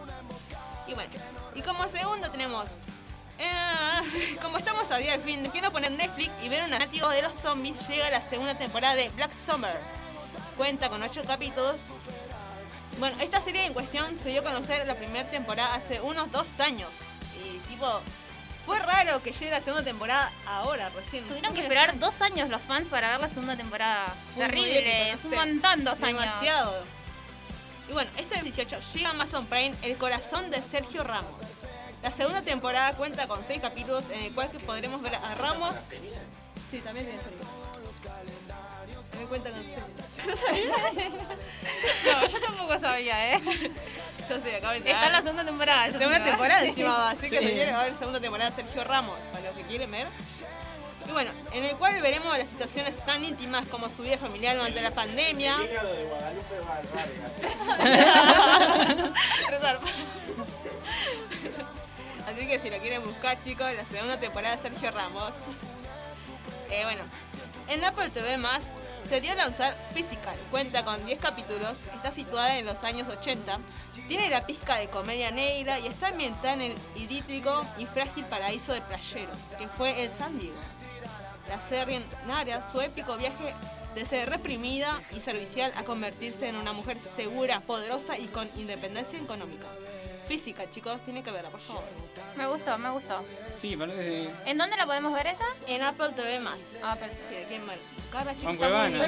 Y 0.86 0.94
bueno, 0.94 1.10
y 1.54 1.62
como 1.62 1.88
segundo 1.88 2.30
tenemos. 2.30 2.64
Eh, 3.38 4.36
como 4.42 4.58
estamos 4.58 4.90
a 4.90 4.98
día 4.98 5.12
del 5.12 5.22
fin, 5.22 5.48
quiero 5.50 5.70
poner 5.70 5.90
Netflix 5.92 6.30
y 6.42 6.48
ver 6.48 6.62
un 6.64 6.72
anático 6.72 7.08
de 7.08 7.22
los 7.22 7.34
zombies. 7.34 7.88
Llega 7.88 8.10
la 8.10 8.20
segunda 8.20 8.56
temporada 8.56 8.94
de 8.94 9.08
Black 9.10 9.32
Summer. 9.38 9.76
Cuenta 10.56 10.88
con 10.88 11.02
ocho 11.02 11.22
capítulos. 11.24 11.82
Bueno, 12.98 13.16
esta 13.20 13.40
serie 13.40 13.66
en 13.66 13.74
cuestión 13.74 14.18
se 14.18 14.28
dio 14.28 14.40
a 14.40 14.44
conocer 14.44 14.86
la 14.86 14.94
primera 14.94 15.28
temporada 15.28 15.74
hace 15.74 16.00
unos 16.00 16.30
dos 16.30 16.60
años. 16.60 16.90
Y 17.44 17.58
tipo, 17.68 18.00
fue 18.64 18.78
raro 18.78 19.22
que 19.22 19.32
llegue 19.32 19.50
la 19.50 19.60
segunda 19.60 19.84
temporada 19.84 20.32
ahora, 20.46 20.88
recién. 20.90 21.26
Tuvieron 21.26 21.54
que 21.54 21.60
esperar 21.60 21.98
dos 21.98 22.22
años 22.22 22.48
los 22.48 22.62
fans 22.62 22.88
para 22.88 23.10
ver 23.10 23.20
la 23.20 23.28
segunda 23.28 23.56
temporada. 23.56 24.14
Fue 24.34 24.46
Terrible, 24.46 25.10
épico, 25.10 25.28
no 25.28 25.42
un 25.42 25.48
montón 25.48 25.84
dos 25.84 26.02
años. 26.02 26.20
Demasiado. 26.20 26.84
Y 27.88 27.92
bueno, 27.92 28.10
este 28.16 28.40
18 28.40 28.78
llega 28.94 29.08
a 29.08 29.10
Amazon 29.10 29.44
Prime 29.46 29.74
El 29.82 29.96
corazón 29.96 30.50
de 30.50 30.62
Sergio 30.62 31.04
Ramos. 31.04 31.53
La 32.04 32.10
segunda 32.12 32.42
temporada 32.42 32.92
cuenta 32.96 33.26
con 33.26 33.42
seis 33.44 33.60
capítulos 33.62 34.04
en 34.10 34.24
el 34.24 34.34
cual 34.34 34.50
que 34.50 34.58
podremos 34.60 35.00
ver 35.00 35.14
a 35.14 35.34
Ramos. 35.36 35.74
Sí, 36.70 36.78
también 36.80 37.06
tiene 37.06 37.22
serie. 37.22 37.38
También 39.10 39.28
cuenta 39.28 39.50
con 39.50 39.60
serie. 39.60 39.78
Yo 40.18 40.26
no 40.30 40.36
sabía. 40.36 40.70
No, 42.20 42.26
yo 42.26 42.40
tampoco 42.40 42.78
sabía, 42.78 43.34
¿eh? 43.34 43.40
Yo 44.28 44.38
sé, 44.38 44.54
acabo 44.56 44.72
de 44.74 44.78
Está 44.80 45.06
en 45.06 45.12
la 45.12 45.22
segunda 45.22 45.44
temporada. 45.46 45.88
yo 45.88 45.98
Segunda 45.98 46.22
temporada 46.22 46.62
encima 46.64 46.90
va, 46.94 47.10
así 47.10 47.30
que 47.30 47.38
Sí. 47.38 47.48
señores, 47.48 47.72
va 47.72 47.78
a 47.78 47.80
haber 47.80 47.96
segunda 47.96 48.20
temporada 48.20 48.50
de 48.50 48.56
Sergio 48.56 48.84
Ramos, 48.84 49.18
para 49.32 49.46
los 49.46 49.56
que 49.56 49.62
quieren 49.62 49.90
ver. 49.90 50.06
Y 51.08 51.10
bueno, 51.12 51.30
en 51.52 51.64
el 51.64 51.74
cual 51.76 52.00
veremos 52.02 52.36
las 52.36 52.48
situaciones 52.48 53.02
tan 53.04 53.24
íntimas 53.24 53.64
como 53.66 53.88
su 53.88 54.02
vida 54.02 54.18
familiar 54.18 54.56
durante 54.56 54.82
la 54.82 54.90
pandemia. 54.90 55.56
Rezarpa. 59.48 59.88
Así 62.26 62.46
que 62.46 62.58
si 62.58 62.70
lo 62.70 62.78
quieren 62.78 63.04
buscar, 63.04 63.40
chicos, 63.42 63.72
la 63.74 63.84
segunda 63.84 64.18
temporada 64.18 64.56
de 64.56 64.62
Sergio 64.62 64.90
Ramos. 64.90 65.36
Eh, 66.70 66.82
bueno, 66.84 67.02
En 67.68 67.84
Apple 67.84 68.10
TV 68.10 68.38
Más 68.38 68.72
se 69.08 69.20
dio 69.20 69.32
a 69.32 69.34
lanzar 69.34 69.76
Physical. 69.92 70.36
Cuenta 70.50 70.84
con 70.84 71.04
10 71.04 71.18
capítulos, 71.18 71.78
está 71.94 72.10
situada 72.10 72.58
en 72.58 72.66
los 72.66 72.82
años 72.84 73.08
80, 73.08 73.58
tiene 74.08 74.30
la 74.30 74.46
pizca 74.46 74.76
de 74.76 74.88
comedia 74.88 75.30
negra 75.30 75.78
y 75.78 75.86
está 75.86 76.08
ambientada 76.08 76.54
en 76.54 76.62
el 76.62 76.74
idílico 76.96 77.62
y 77.78 77.86
frágil 77.86 78.24
paraíso 78.24 78.72
de 78.72 78.80
Playero, 78.80 79.32
que 79.58 79.68
fue 79.68 80.02
el 80.02 80.10
San 80.10 80.38
Diego. 80.38 80.56
La 81.48 81.60
serie 81.60 82.00
narra 82.26 82.62
su 82.62 82.80
épico 82.80 83.16
viaje 83.18 83.54
de 83.94 84.06
ser 84.06 84.30
reprimida 84.30 85.02
y 85.14 85.20
servicial 85.20 85.72
a 85.76 85.84
convertirse 85.84 86.48
en 86.48 86.56
una 86.56 86.72
mujer 86.72 86.98
segura, 86.98 87.60
poderosa 87.60 88.18
y 88.18 88.26
con 88.28 88.48
independencia 88.56 89.18
económica. 89.18 89.66
Física, 90.26 90.68
chicos, 90.70 91.02
tiene 91.04 91.22
que 91.22 91.30
verla, 91.30 91.50
por 91.50 91.60
favor. 91.60 91.84
Me 92.36 92.46
gustó, 92.46 92.78
me 92.78 92.90
gustó. 92.90 93.24
Sí, 93.58 93.76
parece. 93.76 94.30
¿En 94.46 94.56
dónde 94.58 94.76
la 94.76 94.86
podemos 94.86 95.12
ver 95.12 95.26
esa? 95.26 95.44
En 95.66 95.82
Apple 95.82 96.10
TV 96.16 96.40
más. 96.40 96.76
Apple. 96.82 97.10
Sí, 97.28 97.36
aquí 97.44 97.54
en 97.54 97.66
Mal. 97.66 97.78
Chicos. 97.78 98.22
Con 98.22 98.28
está 98.32 98.46
muy 98.48 98.56
Cuevana. 98.58 98.88
linda. 98.88 99.06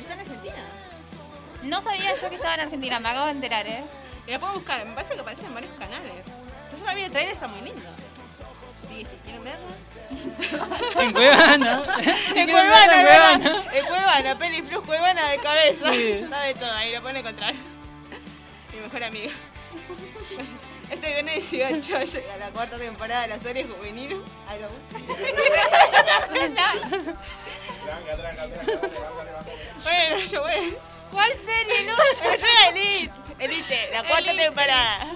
¿Está 0.00 0.12
en 0.14 0.20
Argentina? 0.20 0.54
No 1.62 1.80
sabía 1.80 2.14
yo 2.14 2.28
que 2.28 2.34
estaba 2.36 2.54
en 2.54 2.60
Argentina, 2.60 3.00
me 3.00 3.08
acabo 3.08 3.26
de 3.26 3.32
enterar, 3.32 3.66
¿eh? 3.66 3.82
Y 4.26 4.30
la 4.30 4.38
puedo 4.38 4.52
buscar, 4.54 4.84
me 4.86 4.94
parece 4.94 5.14
que 5.14 5.20
aparece 5.20 5.46
en 5.46 5.54
varios 5.54 5.72
canales. 5.78 6.12
Yo 6.78 6.84
la 6.84 6.94
vi 6.94 7.02
el 7.02 7.10
trailer, 7.10 7.34
está 7.34 7.48
muy 7.48 7.60
lindo. 7.62 7.82
Sí, 8.88 9.04
si 9.10 9.16
quieren 9.24 9.42
verla. 9.44 9.66
En 11.02 11.12
Cuevana. 11.12 11.82
En 12.34 12.50
Cuevana, 12.50 13.00
es 13.00 13.04
verdad. 13.04 13.64
En 13.72 13.84
Cuevana, 13.86 14.38
Peli 14.38 14.62
Plus 14.62 14.84
Cuevana 14.84 15.28
de 15.30 15.38
cabeza. 15.38 15.92
Sí. 15.92 16.08
Está 16.10 16.40
de 16.42 16.54
todo, 16.54 16.72
ahí 16.72 16.92
lo 16.92 17.00
pueden 17.00 17.16
encontrar. 17.16 17.54
Mi 18.72 18.80
mejor 18.80 19.02
amiga. 19.04 19.32
Este 20.90 21.12
viernes 21.12 21.50
18 21.50 22.04
llega 22.04 22.36
la 22.36 22.50
cuarta 22.50 22.78
temporada 22.78 23.22
de 23.22 23.28
la 23.28 23.38
serie 23.40 23.64
juvenil. 23.64 24.22
Ay, 24.48 24.60
no. 24.60 24.68
Tranca, 27.84 28.16
tranca, 28.16 28.48
tranca. 28.48 28.90
Bueno, 29.82 30.18
yo 30.26 30.42
voy. 30.42 30.76
¿Cuál 31.10 31.30
serie, 31.34 31.82
Luz? 31.84 31.98
Llega 32.22 32.68
Elite. 32.70 33.10
Elite, 33.38 33.88
la 33.92 34.04
cuarta 34.04 34.30
Elite, 34.30 34.44
temporada. 34.44 35.06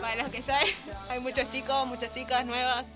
Para 0.00 0.16
los 0.22 0.30
que 0.30 0.42
saben, 0.42 0.68
hay 1.08 1.20
muchos 1.20 1.50
chicos, 1.50 1.86
muchas 1.86 2.10
chicas 2.12 2.44
nuevas 2.44 2.86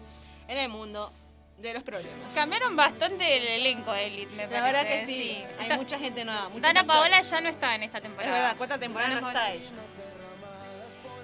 en 0.49 0.59
el 0.59 0.69
mundo 0.69 1.13
de 1.59 1.75
los 1.75 1.83
problemas. 1.83 2.35
Cambiaron 2.35 2.77
bastante 2.77 3.37
el 3.37 3.47
elenco 3.49 3.93
de 3.93 4.07
Elite, 4.07 4.35
me 4.35 4.47
La 4.47 4.49
parece. 4.61 4.67
verdad 4.73 4.87
que 4.87 5.07
sí, 5.07 5.45
hay 5.59 5.63
Está- 5.63 5.77
mucha 5.77 5.99
gente 5.99 6.25
nueva. 6.25 6.49
Dana. 6.57 6.85
Paola 6.85 7.21
ya 7.21 7.41
no 7.41 7.49
está 7.49 7.75
en 7.75 7.83
esta 7.85 7.99
Es 7.99 8.03
temporada. 8.05 8.33
verdad, 8.33 8.57
cuarta 8.57 8.79
temporada 8.79 9.15
Dana 9.15 9.21
no 9.21 9.27
Paola. 9.33 9.55
está 9.55 9.71
ella. 9.71 9.83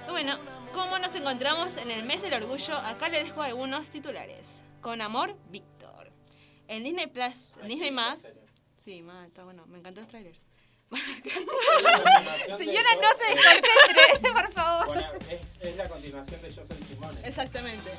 Bueno, 0.08 0.38
como 0.72 0.98
nos 0.98 1.14
encontramos 1.14 1.76
en 1.76 1.90
el 1.90 2.04
mes 2.04 2.22
del 2.22 2.34
orgullo, 2.34 2.76
acá 2.78 3.08
les 3.08 3.24
dejo 3.24 3.42
algunos 3.42 3.90
titulares. 3.90 4.62
Con 4.80 5.00
amor, 5.00 5.36
Víctor. 5.50 6.12
En 6.68 6.84
Disney 6.84 7.06
Plus, 7.06 7.54
en 7.62 7.68
Disney 7.68 7.90
más. 7.90 8.32
Sí, 8.76 9.02
mal, 9.02 9.26
está 9.26 9.44
bueno, 9.44 9.66
me 9.66 9.78
encantó 9.78 10.00
el 10.00 10.06
trailer. 10.06 10.36
Señora, 12.58 12.88
no 13.02 13.08
se 13.18 13.34
desconcentre, 13.34 14.32
por 14.32 14.52
favor. 14.52 14.86
Bueno, 14.86 15.08
es, 15.30 15.58
es 15.60 15.76
la 15.76 15.88
continuación 15.88 16.40
de 16.42 16.48
Joseph 16.54 16.78
Simone. 16.88 17.20
Exactamente. 17.24 17.90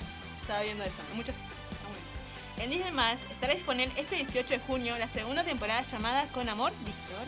Estaba 0.41 0.61
viendo 0.61 0.83
eso. 0.83 1.01
Muchos. 1.13 1.35
bueno. 1.35 2.63
En 2.63 2.69
Disney 2.69 2.91
Más 2.91 3.25
estará 3.25 3.53
disponible 3.53 3.91
este 3.97 4.15
18 4.15 4.47
de 4.47 4.59
junio 4.59 4.97
la 4.97 5.07
segunda 5.07 5.43
temporada 5.43 5.81
llamada 5.81 6.27
Con 6.31 6.47
Amor, 6.47 6.71
Víctor. 6.85 7.25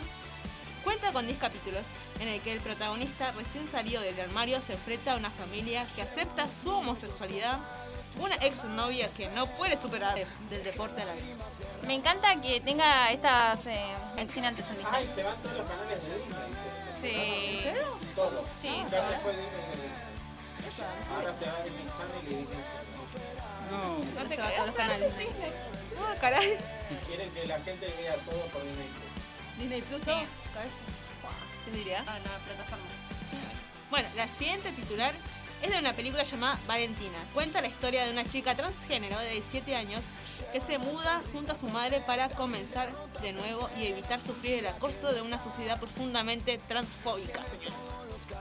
Cuenta 0.84 1.12
con 1.12 1.26
10 1.26 1.38
capítulos 1.38 1.88
en 2.20 2.28
el 2.28 2.40
que 2.40 2.52
el 2.52 2.60
protagonista 2.60 3.32
recién 3.32 3.66
salido 3.68 4.00
del 4.02 4.18
armario 4.20 4.60
se 4.62 4.72
enfrenta 4.74 5.12
a 5.12 5.16
una 5.16 5.30
familia 5.30 5.86
que 5.94 6.02
acepta 6.02 6.46
su 6.62 6.70
homosexualidad, 6.70 7.58
una 8.20 8.34
ex 8.36 8.64
novia 8.64 9.08
que 9.16 9.28
no 9.28 9.46
puede 9.56 9.80
superar 9.80 10.16
del 10.50 10.64
deporte 10.64 11.02
a 11.02 11.04
la 11.06 11.14
vez. 11.14 11.54
Me 11.86 11.94
encanta 11.94 12.40
que 12.40 12.60
tenga 12.60 13.10
estas 13.12 13.66
eh, 13.66 13.94
vaccinantes 14.16 14.64
en 14.70 14.78
Ay, 14.90 15.06
Disney. 15.06 15.14
se 15.14 15.22
van 15.22 15.36
todos 15.42 15.56
los 15.58 15.68
canales 15.70 16.02
de 16.02 16.14
Disney. 16.14 16.42
Sí. 17.00 17.64
Todos. 18.16 18.44
Sí, 18.60 18.68
Ya 18.90 19.08
se 19.10 19.18
fue 19.18 19.32
Disney. 19.32 20.08
Ahora 21.14 21.32
se 21.38 21.44
va 21.46 21.56
a 21.58 21.62
Disney 21.64 21.86
Channel 21.86 22.24
y 22.24 22.34
Disney. 22.34 22.58
No. 23.70 23.98
No 24.22 24.28
sé 24.28 24.34
Se 24.36 24.40
va 24.40 24.46
a 24.46 24.50
qué 24.50 24.56
todos 24.56 24.66
los 24.68 24.74
hacer. 24.74 24.76
canales 24.76 25.00
de 25.00 25.24
Disney. 25.24 25.50
No, 25.98 26.20
caray. 26.20 26.58
Quieren 27.06 27.30
que 27.30 27.46
la 27.46 27.60
gente 27.60 27.94
vea 28.00 28.14
todo 28.24 28.40
por 28.52 28.62
Disney 28.64 28.88
Plus. 28.88 29.07
Disney 29.58 29.82
Plus, 29.82 30.02
Sí. 30.02 30.10
¿no? 30.10 30.52
Cabeza. 30.54 30.80
¿Quién 31.64 31.76
diría? 31.76 32.04
Ah, 32.06 32.18
no, 32.18 32.44
plataforma. 32.44 32.84
Bueno, 33.90 34.08
la 34.16 34.28
siguiente 34.28 34.70
titular 34.72 35.14
es 35.62 35.70
de 35.70 35.78
una 35.78 35.92
película 35.94 36.22
llamada 36.24 36.58
Valentina. 36.66 37.18
Cuenta 37.34 37.60
la 37.60 37.68
historia 37.68 38.04
de 38.04 38.12
una 38.12 38.24
chica 38.26 38.54
transgénero 38.54 39.18
de 39.18 39.30
17 39.32 39.74
años 39.74 40.00
que 40.52 40.60
se 40.60 40.78
muda 40.78 41.20
junto 41.32 41.52
a 41.52 41.56
su 41.56 41.66
madre 41.68 42.00
para 42.00 42.28
comenzar 42.28 42.90
de 43.22 43.32
nuevo 43.32 43.68
y 43.76 43.86
evitar 43.88 44.20
sufrir 44.20 44.60
el 44.60 44.66
acoso 44.68 45.12
de 45.12 45.20
una 45.22 45.38
sociedad 45.38 45.78
profundamente 45.80 46.58
transfóbica, 46.68 47.44
señor. 47.46 47.72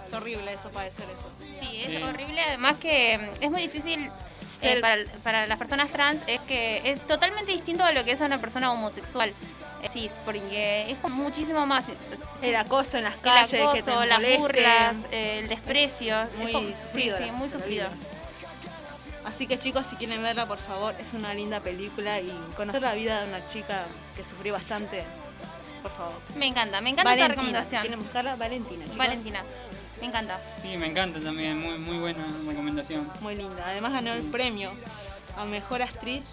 Es 0.06 0.14
horrible 0.14 0.54
eso, 0.54 0.70
padecer 0.70 1.06
eso. 1.10 1.30
Sí, 1.60 1.82
es 1.82 1.88
Sí. 1.88 2.04
horrible. 2.04 2.42
Además 2.42 2.78
que 2.78 3.18
mm, 3.18 3.44
es 3.44 3.52
muy 3.52 3.62
difícil 3.62 4.10
eh, 4.62 4.80
para, 4.82 5.04
para 5.24 5.48
las 5.48 5.58
personas 5.58 5.90
trans. 5.92 6.22
Es 6.28 6.40
que 6.42 6.82
es 6.90 7.06
totalmente 7.08 7.52
distinto 7.52 7.84
a 7.84 7.92
lo 7.94 8.04
que 8.06 8.12
es 8.12 8.22
una 8.22 8.38
persona 8.40 8.72
homosexual. 8.72 9.34
Eh, 9.84 9.90
Sí, 9.92 10.10
porque 10.26 10.92
es 10.92 10.98
como 11.00 11.16
muchísimo 11.24 11.66
más. 11.66 11.86
El 12.42 12.56
acoso 12.56 12.98
en 12.98 13.06
las 13.06 13.16
El 13.16 13.22
calles, 13.22 13.50
que 13.52 13.58
te 13.58 13.64
acoso, 13.92 14.06
las 14.06 14.38
burlas, 14.40 14.98
eh, 15.12 15.40
el 15.40 15.48
desprecio. 15.48 16.22
Es 16.24 16.36
muy 16.36 16.52
como- 16.52 16.70
sufrido 16.76 17.18
Sí, 17.18 17.24
sí, 17.24 17.30
la- 17.30 17.34
muy 17.38 17.48
la 17.48 17.54
sufrido. 17.54 17.90
vida. 17.90 17.98
Así 19.26 19.46
que 19.46 19.60
chicos, 19.60 19.86
si 19.88 19.96
quieren 19.98 20.22
verla, 20.24 20.46
por 20.46 20.58
favor, 20.60 20.96
es 21.00 21.14
una 21.14 21.34
linda 21.34 21.60
película 21.60 22.20
y 22.22 22.32
conocer 22.56 22.82
la 22.82 22.94
vida 22.94 23.22
de 23.22 23.28
una 23.28 23.46
chica 23.48 23.86
que 24.16 24.24
sufrió 24.24 24.54
bastante, 24.54 25.04
por 25.82 25.92
favor. 25.92 26.14
Me 26.36 26.48
encanta, 26.48 26.80
me 26.82 26.92
encanta 26.92 27.14
esta 27.14 27.28
recomendación. 27.28 27.82
si 27.82 27.88
quieren 27.88 28.04
buscarla, 28.04 28.36
Valentina, 28.38 28.84
chicos. 28.84 28.98
Valentina, 28.98 29.44
me 30.00 30.08
encanta. 30.08 30.40
Sí, 30.62 30.78
me 30.78 30.88
encanta 30.88 31.20
también. 31.20 31.60
Muy, 31.60 31.78
muy 31.78 31.98
buena 31.98 32.26
recomendación. 32.48 33.12
Muy 33.20 33.36
linda. 33.36 33.64
Además 33.68 33.92
ganó 33.94 34.14
el 34.14 34.24
premio 34.24 34.72
a 35.38 35.44
Mejor 35.46 35.82
Actriz 35.82 36.32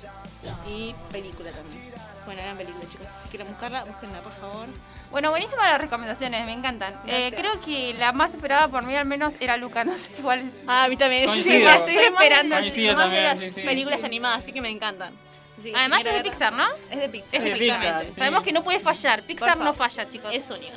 y 0.69 0.95
Película 1.11 1.51
también. 1.51 1.93
Bueno, 2.25 2.41
gran 2.43 2.57
película, 2.57 2.89
chicos. 2.89 3.07
Si 3.23 3.29
quieren 3.29 3.49
buscarla, 3.49 3.85
búsquenla, 3.85 4.21
por 4.23 4.33
favor. 4.33 4.67
Bueno, 5.11 5.31
buenísimas 5.31 5.67
las 5.67 5.79
recomendaciones, 5.81 6.45
me 6.47 6.53
encantan. 6.53 6.99
Eh, 7.07 7.33
creo 7.37 7.53
que 7.63 7.95
la 7.95 8.13
más 8.13 8.33
esperada 8.33 8.69
por 8.69 8.83
mí 8.85 8.95
al 8.97 9.07
menos 9.07 9.35
era 9.41 9.57
Luca, 9.57 9.85
no 9.85 9.97
sé 9.99 10.11
cuál. 10.23 10.43
Ah, 10.67 10.85
a 10.85 10.89
mí 10.89 10.97
también. 10.97 11.27
Coincido. 11.27 11.59
Sí, 11.59 11.65
más- 11.65 11.89
Estoy 11.89 12.05
esperando. 12.05 12.57
Coincido 12.57 12.95
más 12.95 13.11
de 13.11 13.23
las 13.23 13.41
sí, 13.41 13.51
sí. 13.51 13.61
películas 13.61 14.03
animadas, 14.05 14.39
así 14.41 14.53
que 14.53 14.61
me 14.63 14.71
encantan. 14.71 15.15
Que 15.63 15.73
Además 15.75 16.05
es 16.05 16.15
de 16.15 16.21
Pixar, 16.23 16.53
¿no? 16.53 16.65
Es 16.91 16.99
de 16.99 17.09
Pixar. 17.09 17.35
Es 17.41 17.45
de 17.45 17.51
Pixar. 17.57 17.81
Pixar, 17.81 18.05
sí. 18.07 18.13
Sabemos 18.15 18.43
que 18.43 18.53
no 18.53 18.65
puede 18.65 18.81
fallar. 18.81 19.23
Pixar 19.23 19.57
no 19.57 19.73
falla, 19.73 20.09
chicos. 20.09 20.35
Es 20.35 20.51
única. 20.51 20.75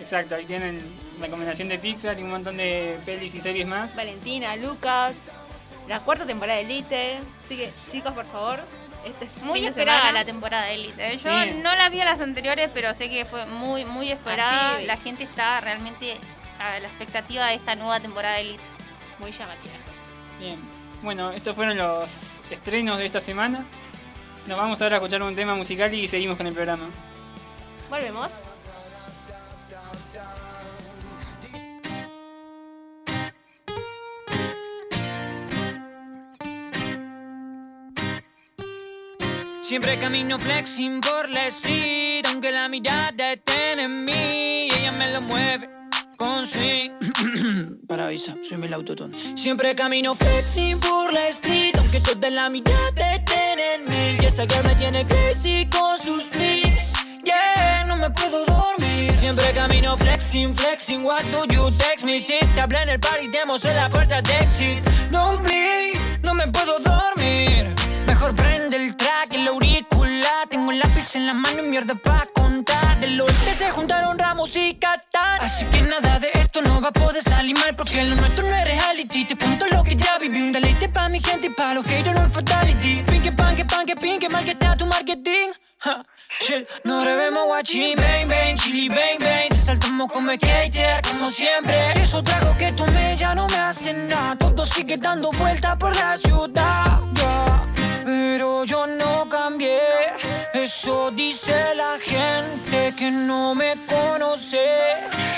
Exacto, 0.00 0.34
ahí 0.34 0.44
tienen 0.44 0.80
recomendación 1.20 1.68
de 1.68 1.78
Pixar 1.78 2.18
y 2.18 2.22
un 2.22 2.30
montón 2.30 2.56
de 2.56 2.98
pelis 3.04 3.34
y 3.34 3.40
series 3.40 3.66
más. 3.66 3.94
Valentina, 3.96 4.54
Luca, 4.56 5.12
la 5.88 6.00
cuarta 6.00 6.26
temporada 6.26 6.58
de 6.58 6.64
Elite. 6.64 7.18
Así 7.44 7.56
que, 7.56 7.72
chicos, 7.90 8.12
por 8.12 8.26
favor, 8.26 8.60
este 9.04 9.24
es 9.24 9.42
Muy 9.42 9.64
esperada 9.66 10.12
la 10.12 10.24
temporada 10.24 10.64
de 10.66 10.74
Elite. 10.74 11.12
¿eh? 11.12 11.16
Yo 11.16 11.30
Sí. 11.42 11.50
no 11.62 11.74
la 11.74 11.88
vi 11.88 12.00
a 12.00 12.04
las 12.04 12.20
anteriores, 12.20 12.70
pero 12.72 12.94
sé 12.94 13.08
que 13.10 13.24
fue 13.24 13.46
muy, 13.46 13.84
muy 13.84 14.10
esperada. 14.12 14.76
Así. 14.76 14.86
La 14.86 14.96
gente 14.96 15.24
está 15.24 15.60
realmente 15.60 16.16
a 16.58 16.78
la 16.78 16.88
expectativa 16.88 17.46
de 17.46 17.54
esta 17.54 17.74
nueva 17.74 18.00
temporada 18.00 18.34
de 18.36 18.42
Elite. 18.42 18.62
Muy 19.18 19.30
llamativa. 19.32 19.72
Bien. 20.38 20.58
Bueno, 21.02 21.30
estos 21.32 21.54
fueron 21.56 21.76
los 21.76 22.10
estrenos 22.50 22.98
de 22.98 23.06
esta 23.06 23.20
semana. 23.20 23.64
Nos 24.46 24.56
vamos 24.58 24.80
ahora 24.82 24.96
a 24.96 24.98
escuchar 24.98 25.22
un 25.22 25.34
tema 25.34 25.54
musical 25.54 25.92
y 25.94 26.08
seguimos 26.08 26.36
con 26.36 26.46
el 26.46 26.54
programa. 26.54 26.88
Volvemos. 27.88 28.44
Siempre 39.70 40.00
camino 40.00 40.36
flexing 40.36 41.00
por 41.00 41.28
la 41.28 41.46
street, 41.46 42.26
aunque 42.26 42.50
la 42.50 42.68
mirada 42.68 43.34
esté 43.34 43.80
en 43.80 44.04
mí, 44.04 44.68
ella 44.68 44.90
me 44.90 45.12
lo 45.12 45.20
mueve 45.20 45.70
con 46.16 46.44
swing. 46.44 46.90
Para 47.86 48.06
avisar, 48.06 48.36
soy 48.42 48.64
el 48.64 48.74
autotune. 48.74 49.16
Siempre 49.36 49.76
camino 49.76 50.16
flexing 50.16 50.80
por 50.80 51.12
la 51.12 51.28
street, 51.28 51.76
aunque 51.78 52.00
toda 52.00 52.30
la 52.30 52.50
mirada 52.50 53.14
estén 53.14 53.60
en 53.60 53.88
mí, 53.88 54.16
y 54.20 54.24
esa 54.24 54.42
girl 54.42 54.66
me 54.66 54.74
tiene 54.74 55.06
crazy 55.06 55.68
con 55.70 55.96
su 55.96 56.20
swing. 56.20 57.22
Yeah, 57.22 57.84
no 57.86 57.94
me 57.94 58.10
puedo 58.10 58.44
dormir. 58.46 59.12
Siempre 59.20 59.52
camino 59.52 59.96
flexing, 59.96 60.52
flexing. 60.52 61.04
What 61.04 61.22
do 61.30 61.44
you 61.46 61.62
text 61.78 62.04
me? 62.04 62.18
Si 62.18 62.40
te 62.56 62.60
hablé 62.60 62.82
en 62.82 62.88
el 62.88 62.98
party, 62.98 63.28
te 63.28 63.46
mostré 63.46 63.72
la 63.76 63.88
puerta 63.88 64.20
de 64.20 64.36
exit. 64.36 64.78
No 65.12 65.38
me 66.34 66.48
puedo 66.48 66.76
dormir. 66.80 67.79
Mejor 68.20 68.34
prende 68.34 68.76
el 68.76 68.96
track, 68.96 69.32
el 69.32 69.48
auricular. 69.48 70.46
Tengo 70.50 70.72
el 70.72 70.78
lápiz 70.78 71.16
en 71.16 71.24
la 71.24 71.32
mano 71.32 71.62
y 71.64 71.68
mierda 71.68 71.94
pa' 71.94 72.28
contar. 72.34 73.00
Del 73.00 73.18
oeste 73.18 73.54
se 73.54 73.70
juntaron 73.70 74.18
Ramos 74.18 74.54
y 74.56 74.74
Qatar. 74.74 75.42
Así 75.42 75.64
que 75.64 75.80
nada 75.80 76.18
de 76.18 76.28
esto 76.34 76.60
no 76.60 76.82
va 76.82 76.88
a 76.88 76.92
poder 76.92 77.22
salir 77.22 77.56
mal. 77.56 77.74
Porque 77.74 78.04
lo 78.04 78.14
nuestro 78.16 78.46
no 78.46 78.54
es 78.54 78.64
reality. 78.66 79.24
Te 79.24 79.38
cuento 79.38 79.64
lo 79.72 79.82
que 79.84 79.96
ya 79.96 80.18
viví. 80.18 80.42
Un 80.42 80.52
deleite 80.52 80.90
pa' 80.90 81.08
mi 81.08 81.16
inteligente 81.16 81.46
y 81.46 81.48
para 81.48 81.72
los 81.72 81.86
haters 81.86 82.14
no 82.14 82.28
fatality. 82.28 83.02
Pinque, 83.04 83.32
panque, 83.32 83.64
panque, 83.64 83.96
pinque, 83.96 84.28
mal 84.28 84.44
que 84.44 84.50
está 84.50 84.76
tu 84.76 84.84
marketing. 84.84 85.52
Ja, 85.78 86.04
Shit, 86.40 86.68
no 86.84 87.02
debemos 87.02 87.46
guachín, 87.46 87.94
bang, 87.96 88.28
bang, 88.28 88.54
chili, 88.54 88.90
bang, 88.90 89.18
bang. 89.18 89.48
Te 89.48 89.56
saltamos 89.56 90.12
como 90.12 90.30
skater, 90.34 91.00
como 91.08 91.30
siempre. 91.30 91.92
Eso 91.92 92.22
trago 92.22 92.54
que 92.58 92.70
tomé 92.72 93.16
ya 93.16 93.34
no 93.34 93.48
me 93.48 93.56
hace 93.56 93.94
nada. 93.94 94.36
Todo 94.36 94.66
sigue 94.66 94.98
dando 94.98 95.32
vueltas 95.32 95.76
por 95.76 95.96
la 95.96 96.18
ciudad, 96.18 97.00
yeah. 97.14 97.69
Pero 98.10 98.64
yo 98.64 98.88
no 98.88 99.28
cambié. 99.28 99.78
Eso 100.52 101.12
dice 101.12 101.54
la 101.76 101.96
gente 102.00 102.92
que 102.96 103.08
no 103.08 103.54
me 103.54 103.76
conoce. 103.86 104.64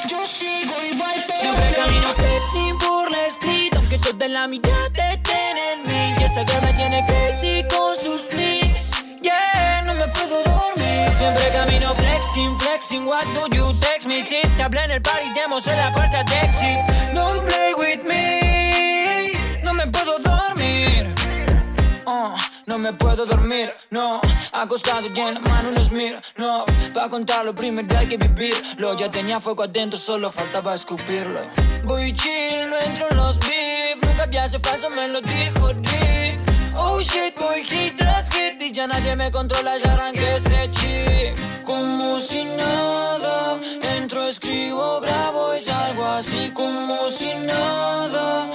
Yo 0.08 0.26
sigo 0.26 0.74
igual, 0.90 1.22
pero 1.26 1.38
Siempre 1.38 1.70
camino 1.74 2.08
flexing 2.14 2.78
por 2.78 3.10
la 3.10 3.26
street. 3.26 3.72
Aunque 3.76 3.98
toda 3.98 4.26
la 4.28 4.48
mirada 4.48 5.12
estén 5.12 5.56
en 5.70 5.78
mí. 5.86 6.14
Y 6.18 6.24
esa 6.24 6.46
que 6.46 6.58
me 6.62 6.72
tiene 6.72 7.04
crazy 7.04 7.62
con 7.68 7.94
sus 7.94 8.22
flicks. 8.30 8.92
Yeah, 9.20 9.82
no 9.84 9.92
me 9.92 10.08
puedo 10.08 10.42
dormir. 10.42 11.10
Siempre 11.18 11.50
camino 11.50 11.94
flexing, 11.94 12.58
flexing. 12.58 13.06
What 13.06 13.26
do 13.34 13.54
you 13.54 13.66
text 13.82 14.06
me? 14.06 14.22
Si 14.22 14.40
te 14.56 14.62
hablé 14.62 14.82
en 14.84 14.92
el 14.92 15.02
party, 15.02 15.30
demos 15.34 15.66
en 15.68 15.76
la 15.76 15.92
puerta 15.92 16.24
de 16.24 16.40
exit. 16.40 16.78
Don't 17.12 17.44
play 17.44 17.74
with 17.74 18.02
me. 18.04 19.60
No 19.62 19.74
me 19.74 19.86
puedo 19.88 20.18
dormir. 20.20 21.14
Oh, 22.06 22.34
no 22.66 22.78
me 22.78 22.92
puedo 22.92 23.26
dormir, 23.26 23.72
no. 23.90 24.20
Acostado 24.52 25.06
y 25.14 25.20
en 25.20 25.34
la 25.34 25.40
mano 25.40 25.70
un 25.70 25.76
esmir, 25.76 26.20
no. 26.36 26.64
Pa' 26.94 27.08
contarlo 27.08 27.54
primero 27.54 27.98
hay 27.98 28.08
que 28.08 28.16
vivirlo. 28.16 28.96
Ya 28.96 29.10
tenía 29.10 29.40
fuego 29.40 29.62
adentro, 29.62 29.98
solo 29.98 30.30
faltaba 30.30 30.74
escupirlo. 30.74 31.40
Voy 31.84 32.14
chill, 32.16 32.70
no 32.70 32.78
entro 32.78 33.06
en 33.10 33.16
los 33.16 33.38
beef. 33.40 33.96
Nunca 34.02 34.42
hace 34.42 34.58
falso, 34.58 34.90
me 34.90 35.08
lo 35.08 35.20
dijo 35.20 35.72
Dick. 35.74 36.52
Oh 36.78 37.00
shit, 37.00 37.38
voy 37.38 37.62
hit 37.62 37.96
tras 37.96 38.30
hit 38.30 38.60
Y 38.60 38.72
ya 38.72 38.86
nadie 38.86 39.14
me 39.14 39.30
controla, 39.30 39.76
ya 39.76 39.92
arranqué 39.92 40.36
ese 40.36 40.70
chip 40.70 41.64
Como 41.64 42.18
si 42.18 42.44
nada 42.44 43.58
Entro, 43.96 44.22
escribo, 44.22 45.00
grabo 45.00 45.54
y 45.54 45.60
salgo 45.60 46.04
así 46.06 46.50
como 46.52 46.96
si 47.10 47.34
nada 47.46 48.48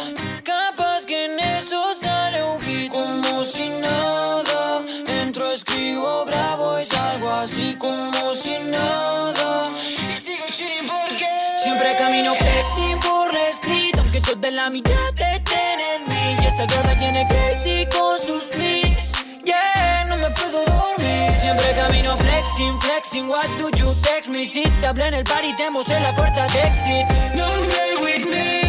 Toda 14.48 14.64
la 14.64 14.70
mirada 14.70 15.34
estén 15.34 15.80
en 15.80 16.08
mí. 16.08 16.42
Y 16.42 16.46
esa 16.46 16.66
girl 16.68 16.88
me 16.88 16.96
tiene 16.96 17.28
crazy 17.28 17.86
con 17.92 18.18
sus 18.18 18.44
flicks. 18.44 19.12
Yeah, 19.44 20.06
no 20.08 20.16
me 20.16 20.32
puedo 20.32 20.64
dormir. 20.64 21.34
Siempre 21.42 21.74
camino 21.74 22.16
flexing, 22.16 22.80
flexing. 22.80 23.28
What 23.28 23.48
do 23.58 23.70
you 23.78 23.92
text 24.04 24.30
me? 24.30 24.46
Si 24.46 24.64
te 24.64 24.88
hablé 24.88 25.08
en 25.08 25.16
el 25.16 25.24
party, 25.26 25.54
te 25.58 25.70
mostré 25.70 26.00
la 26.00 26.16
puerta 26.16 26.48
de 26.48 26.62
exit. 26.62 27.06
Don't 27.36 27.68
play 27.68 27.98
with 28.02 28.26
me. 28.30 28.67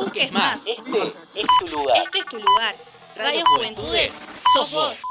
Busques 0.00 0.32
más. 0.32 0.66
Este 0.66 0.80
es 1.34 1.46
tu 1.58 1.66
lugar. 1.68 1.96
Este 2.02 2.18
es 2.18 2.26
tu 2.26 2.38
lugar. 2.38 2.74
Radio 3.16 3.44
Juventudes, 3.46 4.22
sos 4.54 4.72
vos. 4.72 5.02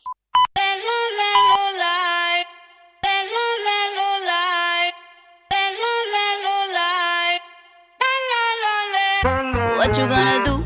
What 9.77 9.97
you 9.97 10.07
gonna 10.07 10.43
do? 10.43 10.63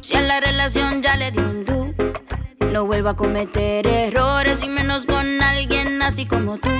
Si 0.00 0.16
a 0.16 0.20
la 0.20 0.40
relación 0.40 1.02
ya 1.02 1.16
le 1.16 1.30
dio 1.32 1.42
un 1.42 1.64
do. 1.64 1.94
No 2.70 2.86
vuelva 2.86 3.10
a 3.10 3.16
cometer 3.16 3.86
errores 3.86 4.62
y 4.62 4.68
menos 4.68 5.06
con 5.06 5.42
alguien 5.42 6.02
así 6.02 6.26
como 6.26 6.58
tú. 6.58 6.70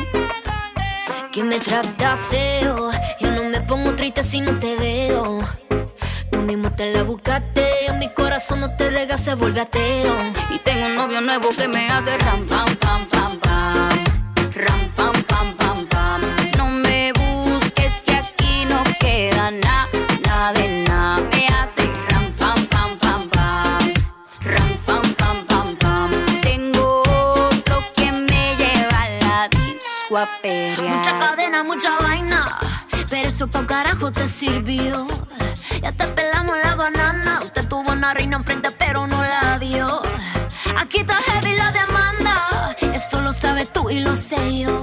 Que 1.32 1.42
me 1.42 1.58
trata 1.58 2.16
feo. 2.16 2.90
Yo 3.20 3.30
no 3.30 3.44
me 3.44 3.60
pongo 3.60 3.94
triste 3.94 4.22
si 4.22 4.40
no 4.40 4.58
te 4.58 4.76
veo. 4.76 5.40
Tú 6.34 6.42
mismo 6.42 6.68
te 6.72 6.92
la 6.92 7.04
buscaste. 7.04 7.86
En 7.86 8.00
mi 8.00 8.12
corazón 8.12 8.58
no 8.58 8.74
te 8.76 8.90
rega, 8.90 9.16
se 9.16 9.34
vuelve 9.36 9.60
ateo. 9.60 10.16
Y 10.50 10.58
tengo 10.58 10.86
un 10.86 10.96
novio 10.96 11.20
nuevo 11.20 11.50
que 11.56 11.68
me 11.68 11.88
hace 11.88 12.18
ram, 12.18 12.44
pam, 12.46 12.76
pam, 12.76 13.08
pam, 13.08 13.38
pam. 13.38 14.04
Ram, 14.52 14.92
pam, 14.96 15.12
pam, 15.28 15.56
pam, 15.56 15.86
pam. 15.86 16.20
No 16.58 16.66
me 16.66 17.12
busques 17.12 18.02
que 18.04 18.16
aquí 18.16 18.64
no 18.68 18.82
queda 18.98 19.52
nada, 19.52 19.88
nada 20.26 20.52
de 20.54 20.82
nada. 20.88 21.28
Me 21.32 21.46
hace 21.46 21.84
ram, 22.10 22.32
pam, 22.32 22.66
pam, 22.66 22.98
pam, 22.98 23.28
pam. 23.30 23.92
Ram, 24.42 24.76
pam, 24.86 25.14
pam, 25.14 25.46
pam, 25.46 25.76
pam. 25.76 26.10
Tengo 26.42 27.02
otro 27.48 27.84
que 27.94 28.10
me 28.10 28.56
lleva 28.56 29.02
a 29.04 29.08
la 29.20 29.48
disco 29.48 30.18
a. 30.18 30.28
Mucha 30.82 31.16
cadena, 31.16 31.62
mucha 31.62 31.96
vaina. 32.00 32.58
Pero 33.08 33.28
eso 33.28 33.46
pa' 33.46 33.64
carajo 33.64 34.10
te 34.10 34.26
sirvió. 34.26 35.06
Ya 35.84 35.92
te 35.92 36.06
pelamos 36.06 36.56
la 36.64 36.76
banana. 36.76 37.40
Usted 37.42 37.68
tuvo 37.68 37.92
una 37.92 38.14
reina 38.14 38.38
enfrente, 38.38 38.70
pero 38.78 39.06
no 39.06 39.22
la 39.22 39.58
dio. 39.58 40.00
Aquí 40.78 41.00
está 41.00 41.16
heavy 41.16 41.54
la 41.56 41.72
demanda. 41.72 42.74
Eso 42.94 43.20
lo 43.20 43.34
sabes 43.34 43.70
tú 43.70 43.90
y 43.90 44.00
lo 44.00 44.16
sé 44.16 44.60
yo. 44.60 44.80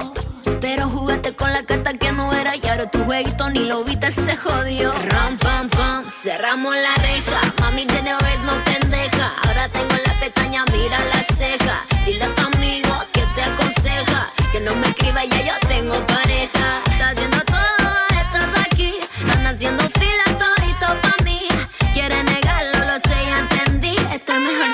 Pero 0.62 0.88
jugaste 0.88 1.36
con 1.36 1.52
la 1.54 1.64
carta 1.64 1.96
que 1.96 2.12
no 2.12 2.32
era 2.32 2.56
y 2.56 2.62
ahora 2.68 2.86
tu 2.86 3.04
jueguito 3.04 3.50
ni 3.50 3.62
lo 3.62 3.84
viste, 3.84 4.12
se 4.12 4.38
jodió. 4.38 4.94
Ram, 4.94 5.40
pam, 5.40 5.70
pam, 5.70 6.08
cerramos 6.08 6.76
la 6.76 6.94
reja. 7.02 7.42
Mami 7.62 7.86
vez 7.88 8.40
no 8.46 8.64
pendeja. 8.64 9.34
Ahora 9.44 9.70
tengo 9.70 9.96
la 10.06 10.20
pestaña, 10.20 10.64
mira 10.72 11.00
la 11.00 11.24
ceja. 11.36 11.84
Dile 12.06 12.26
a 12.26 12.36
tu 12.36 12.42
amigo 12.46 12.94
que 13.12 13.26
te 13.34 13.42
aconseja. 13.42 14.30
Que 14.52 14.60
no 14.60 14.76
me 14.76 14.90
escriba, 14.90 15.26
ya 15.26 15.42
yo 15.46 15.68
tengo 15.68 15.96
pareja. 16.06 16.91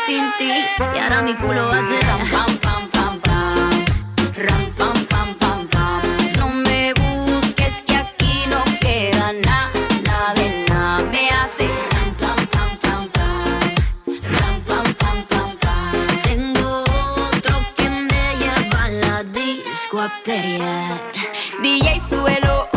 Sin 0.07 0.31
ti. 0.37 0.51
Y 0.95 0.99
ahora 0.99 1.21
mi 1.21 1.35
culo 1.35 1.69
hace 1.69 1.99
ram, 2.07 2.21
pam, 2.31 2.57
pam, 2.63 2.89
pam, 2.95 3.19
pam. 3.19 3.85
Ram, 4.45 4.63
pam, 4.77 4.97
pam, 5.11 5.29
pam, 5.41 5.67
pam. 5.67 6.01
No 6.39 6.47
me 6.65 6.93
busques 6.93 7.75
que 7.85 7.95
aquí 7.97 8.45
no 8.49 8.63
queda 8.79 9.33
nada, 9.33 9.69
nada 10.07 10.33
de 10.39 10.47
nada. 10.69 11.03
Me 11.11 11.29
hace 11.39 11.67
ram, 11.93 12.09
pam, 12.21 12.39
pam, 12.53 12.71
pam, 12.83 13.03
pam. 13.15 13.59
Ram, 14.37 14.55
pam, 14.69 14.85
pam, 15.01 15.17
pam, 15.31 15.49
pam. 15.63 16.21
Tengo 16.23 16.69
otro 17.29 17.55
que 17.75 17.89
me 18.09 18.23
lleva 18.41 18.83
a 18.85 18.89
la 19.03 19.23
disco 19.23 19.99
a 19.99 20.09
pelear. 20.23 21.01
DJ, 21.61 21.99
suelo, 21.99 22.69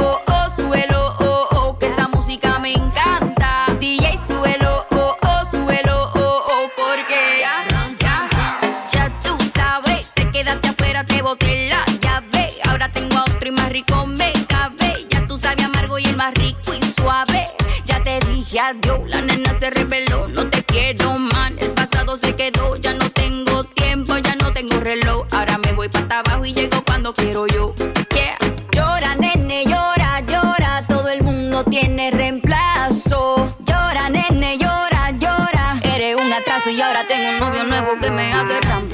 rico 13.71 14.05
me 14.05 14.33
cabe. 14.49 15.07
Ya 15.09 15.27
tú 15.27 15.39
sabes 15.39 15.64
amargo 15.64 15.99
y 15.99 16.05
el 16.05 16.16
más 16.16 16.35
rico 16.35 16.75
y 16.75 16.83
suave. 16.83 17.47
Ya 17.85 18.03
te 18.03 18.18
dije 18.27 18.59
adiós, 18.59 19.01
la 19.07 19.23
nena 19.23 19.57
se 19.59 19.71
reveló, 19.71 20.27
no 20.29 20.49
te 20.49 20.64
quiero 20.64 21.18
man. 21.18 21.57
El 21.61 21.73
pasado 21.73 22.16
se 22.16 22.35
quedó, 22.35 22.77
ya 22.77 22.95
no 22.95 23.09
tengo 23.11 23.64
tiempo, 23.64 24.16
ya 24.18 24.35
no 24.37 24.53
tengo 24.53 24.79
reloj. 24.81 25.27
Ahora 25.31 25.59
me 25.59 25.73
voy 25.73 25.89
para 25.89 26.18
abajo 26.18 26.45
y 26.45 26.53
llego 26.53 26.83
cuando 26.85 27.14
quiero 27.14 27.47
yo. 27.47 27.75
Yeah. 28.12 28.37
Llora, 28.73 29.14
nene, 29.14 29.64
llora, 29.64 30.21
llora. 30.21 30.85
Todo 30.89 31.09
el 31.09 31.23
mundo 31.23 31.64
tiene 31.64 32.11
reemplazo. 32.11 33.55
Llora, 33.64 34.09
nene, 34.09 34.59
llora, 34.59 35.12
llora. 35.12 35.79
Eres 35.83 36.16
un 36.16 36.33
atraso 36.33 36.71
y 36.71 36.81
ahora 36.81 37.07
tengo 37.07 37.31
un 37.31 37.39
novio 37.39 37.64
nuevo 37.64 38.01
que 38.01 38.11
me 38.11 38.33
hace 38.33 38.61
ram, 38.62 38.89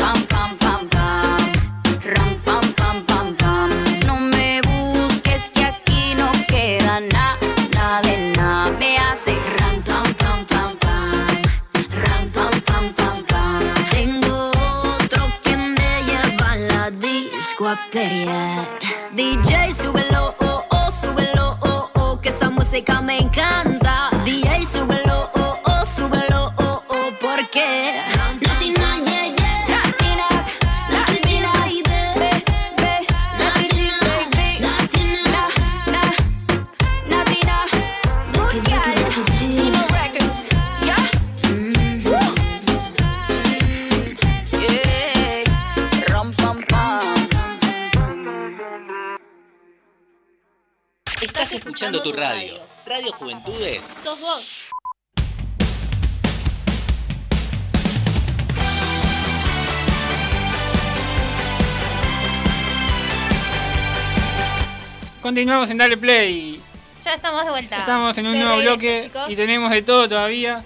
Continuamos 65.36 65.68
en 65.68 65.76
Dale 65.76 65.98
Play. 65.98 66.62
Ya 67.04 67.12
estamos 67.12 67.44
de 67.44 67.50
vuelta. 67.50 67.76
Estamos 67.76 68.16
en 68.16 68.26
un 68.26 68.32
De 68.32 68.38
nuevo 68.38 68.56
regreso, 68.56 68.72
bloque 68.78 69.00
chicos. 69.02 69.24
y 69.28 69.36
tenemos 69.36 69.70
de 69.70 69.82
todo 69.82 70.08
todavía. 70.08 70.64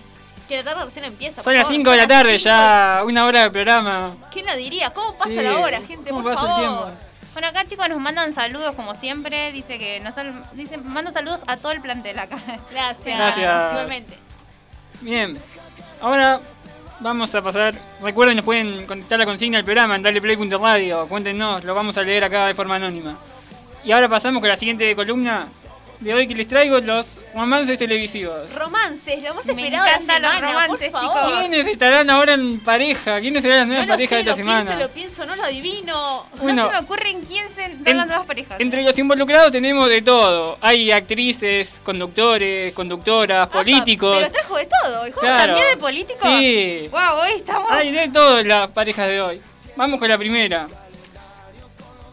Que 0.48 0.58
la 0.58 0.62
tarde 0.62 0.84
recién 0.84 1.04
empieza. 1.06 1.42
Son 1.42 1.52
las 1.54 1.64
favor, 1.64 1.76
5 1.76 1.90
de 1.90 1.96
la 1.96 2.06
tarde, 2.06 2.38
ya 2.38 3.02
una 3.04 3.24
hora 3.26 3.42
de 3.42 3.50
programa. 3.50 4.14
¿Quién 4.30 4.46
lo 4.46 4.54
diría? 4.54 4.90
¿Cómo 4.90 5.16
pasa 5.16 5.30
Sí, 5.30 5.40
la 5.42 5.58
hora, 5.58 5.80
gente? 5.84 6.10
¿Cómo 6.10 6.22
por 6.22 6.34
pasa 6.34 6.46
el 6.46 6.52
favor. 6.52 6.84
tiempo? 6.86 7.00
Bueno, 7.32 7.48
acá 7.48 7.64
chicos 7.66 7.88
nos 7.88 7.98
mandan 7.98 8.32
saludos 8.32 8.76
como 8.76 8.94
siempre. 8.94 9.50
Dice 9.50 9.76
que 9.76 9.98
nos 9.98 10.14
sal- 10.14 10.44
dice, 10.52 10.78
manda 10.78 11.10
saludos 11.10 11.40
a 11.48 11.56
todo 11.56 11.72
el 11.72 11.80
plantel 11.80 12.16
acá. 12.20 12.38
Gracias. 12.70 13.16
Gracias. 13.16 13.70
Igualmente. 13.72 14.18
Bien, 15.00 15.36
ahora 16.00 16.40
vamos 17.00 17.34
a 17.34 17.42
pasar. 17.42 17.74
Recuerden, 18.00 18.36
nos 18.36 18.44
pueden 18.44 18.86
contestar 18.86 19.18
la 19.18 19.24
consigna 19.26 19.58
del 19.58 19.64
programa 19.64 19.96
en 19.96 20.02
daleplay.radio. 20.04 21.08
Cuéntenos, 21.08 21.64
lo 21.64 21.74
vamos 21.74 21.98
a 21.98 22.02
leer 22.02 22.22
acá 22.22 22.46
de 22.46 22.54
forma 22.54 22.76
anónima. 22.76 23.18
Y 23.84 23.92
ahora 23.92 24.08
pasamos 24.08 24.40
con 24.40 24.48
la 24.48 24.56
siguiente 24.56 24.94
columna 24.94 25.48
de 26.00 26.14
hoy 26.14 26.26
que 26.26 26.34
les 26.34 26.48
traigo 26.48 26.78
los 26.80 27.20
romances 27.34 27.78
televisivos. 27.78 28.54
Romances, 28.54 29.22
lo 29.22 29.34
más 29.34 29.44
Me 29.46 29.52
esperado 29.52 29.84
de 29.84 29.90
la 29.90 29.96
encantan 29.96 30.22
los 30.22 30.40
romances, 30.40 30.90
por 30.90 31.00
favor. 31.00 31.16
chicos. 31.26 31.38
¿Quiénes 31.40 31.66
estarán 31.66 32.10
ahora 32.10 32.32
en 32.34 32.60
pareja? 32.60 33.20
¿Quiénes 33.20 33.42
serán 33.42 33.58
las 33.58 33.66
nuevas 33.68 33.86
parejas 33.86 34.08
sé, 34.08 34.14
de 34.16 34.20
esta 34.22 34.30
lo 34.32 34.36
semana? 34.36 34.64
pienso, 34.66 34.82
lo 34.86 34.90
pienso, 34.90 35.26
no 35.26 35.36
lo 35.36 35.44
adivino. 35.44 36.26
Bueno, 36.40 36.62
no 36.66 36.68
se 36.68 36.72
me 36.80 36.86
ocurren 36.86 37.20
quién 37.22 37.48
se- 37.50 37.64
son 37.66 37.82
en- 37.86 37.96
las 37.98 38.06
nuevas 38.06 38.26
parejas. 38.26 38.60
Entre 38.60 38.82
los 38.82 38.98
involucrados 38.98 39.52
tenemos 39.52 39.88
de 39.90 40.00
todo. 40.00 40.56
Hay 40.62 40.90
actrices, 40.90 41.80
conductores, 41.84 42.72
conductoras, 42.72 43.48
políticos. 43.50 44.16
Pero 44.20 44.30
trajo 44.32 44.56
de 44.56 44.68
todo, 44.82 45.06
hijo. 45.06 45.20
Claro. 45.20 45.54
¿También 45.54 45.68
de 45.68 45.76
políticos? 45.76 46.22
Sí. 46.22 46.88
Wow, 46.90 47.18
hoy 47.24 47.30
estamos. 47.36 47.70
Hay 47.72 47.90
de 47.92 48.08
todo 48.08 48.42
las 48.42 48.70
parejas 48.70 49.06
de 49.08 49.20
hoy. 49.20 49.40
Vamos 49.76 49.98
con 49.98 50.08
la 50.08 50.16
primera. 50.16 50.66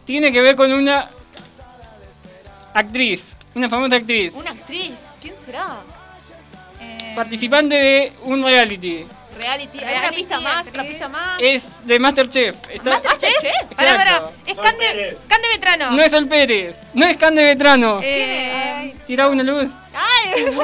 Tiene 0.04 0.30
que 0.32 0.40
ver 0.42 0.56
con 0.56 0.72
una 0.72 1.08
actriz, 2.74 3.36
una 3.54 3.68
famosa 3.68 3.96
actriz, 3.96 4.34
Una 4.34 4.50
actriz, 4.50 5.10
¿quién 5.20 5.36
será? 5.36 5.76
Eh, 6.80 7.12
participante 7.16 7.74
de 7.74 8.12
un 8.24 8.42
reality. 8.42 9.06
Reality, 9.36 9.78
¿Hay 9.84 9.98
una 9.98 10.10
pista 10.10 10.40
más, 10.40 10.66
otra 10.68 10.82
pista 10.82 11.08
más. 11.08 11.40
Es 11.40 11.68
de 11.84 11.98
Masterchef. 12.00 12.56
Está- 12.70 12.90
¿Masterchef? 13.00 13.42
Pará, 13.76 13.96
pará. 13.96 14.10
Exacto. 14.16 14.32
Es 14.46 14.56
Cande, 14.58 15.18
Cande 15.28 15.48
Vetrano. 15.54 15.90
No 15.92 16.02
es 16.02 16.12
el 16.12 16.28
Pérez, 16.28 16.78
no 16.94 17.06
es 17.06 17.16
Cande 17.16 17.44
Vetrano. 17.44 18.00
Eh, 18.02 18.94
Tira 19.06 19.28
una 19.28 19.42
luz. 19.44 19.70
¡Ay! 19.94 20.44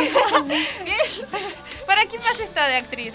¿Para 1.86 2.04
quién 2.06 2.20
más 2.22 2.38
está 2.40 2.66
de 2.68 2.76
actriz? 2.76 3.14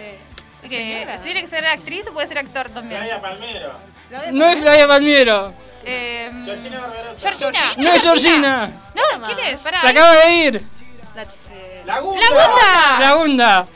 Señora. 0.67 1.17
¿Tiene 1.19 1.41
que 1.41 1.47
ser 1.47 1.65
actriz 1.65 2.07
o 2.07 2.13
puede 2.13 2.27
ser 2.27 2.37
actor 2.37 2.69
también? 2.69 2.99
Playa 3.01 3.21
Palmero. 3.21 3.73
No 4.31 4.45
es 4.49 4.59
Flavia 4.59 4.87
Palmiero. 4.87 5.53
Eh, 5.85 6.29
Georgina 6.45 6.79
Barbarosa. 6.79 7.31
Georgina. 7.35 7.73
No 7.77 7.89
es 7.89 8.01
Georgina. 8.03 8.69
No, 8.95 9.25
¿quién 9.27 9.39
es? 9.47 9.59
Pará. 9.59 9.81
Se 9.81 9.87
acaba 9.87 10.11
de 10.17 10.31
ir. 10.33 10.61
La- 11.15 11.23
eh, 11.23 11.83
Laguna. 11.85 12.19
¡Laguna! 12.21 12.97
Segunda. 12.99 13.67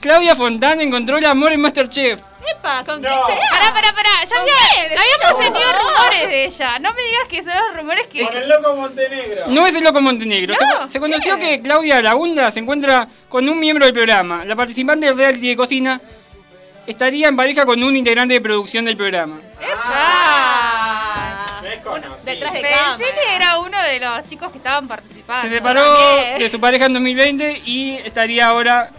Claudia 0.00 0.34
Fontana 0.36 0.82
encontró 0.82 1.18
el 1.18 1.26
amor 1.26 1.52
en 1.52 1.60
Masterchef. 1.60 2.20
Epa, 2.50 2.82
¿con 2.86 3.02
No. 3.02 3.08
quién 3.08 3.20
será? 3.26 3.50
Pará, 3.50 3.74
pará, 3.74 3.92
pará. 3.92 4.10
Ya, 4.24 4.28
¿Con 4.30 4.38
había- 4.38 4.94
ya 4.94 5.00
habíamos 5.00 5.40
tenido 5.44 5.72
rumores 5.72 6.28
de 6.28 6.44
ella. 6.44 6.78
No 6.78 6.92
me 6.94 7.02
digas 7.02 7.28
que 7.28 7.36
son 7.42 7.52
los 7.66 7.76
rumores 7.76 8.06
que. 8.06 8.24
Con 8.24 8.36
el 8.36 8.48
loco 8.48 8.74
Montenegro. 8.76 9.46
No 9.48 9.66
es 9.66 9.74
el 9.74 9.84
loco 9.84 10.00
Montenegro. 10.00 10.54
No, 10.58 10.84
se, 10.86 10.92
se 10.92 11.00
conoció 11.00 11.36
¿qué? 11.36 11.56
que 11.58 11.62
Claudia 11.62 12.00
Lagunda 12.00 12.50
se 12.50 12.60
encuentra 12.60 13.06
con 13.28 13.46
un 13.48 13.58
miembro 13.58 13.84
del 13.84 13.92
programa. 13.92 14.44
La 14.44 14.54
participante 14.56 15.06
del 15.06 15.18
reality 15.18 15.48
de 15.48 15.56
cocina 15.56 16.00
estaría 16.86 17.28
en 17.28 17.36
pareja 17.36 17.66
con 17.66 17.82
un 17.82 17.96
integrante 17.96 18.34
de 18.34 18.40
producción 18.40 18.84
del 18.86 18.96
programa. 18.96 19.40
Ah. 19.84 20.57
Detrás 22.32 22.52
de 22.52 22.60
Pensé 22.60 22.76
cámara. 22.78 22.98
que 23.14 23.36
era 23.36 23.58
uno 23.58 23.82
de 23.82 24.00
los 24.00 24.24
chicos 24.26 24.50
que 24.52 24.58
estaban 24.58 24.86
participando. 24.88 25.42
Se 25.42 25.54
separó 25.54 26.16
de 26.38 26.48
su 26.50 26.60
pareja 26.60 26.86
en 26.86 26.92
2020 26.94 27.62
y 27.64 27.94
estaría 28.04 28.46
ahora, 28.48 28.90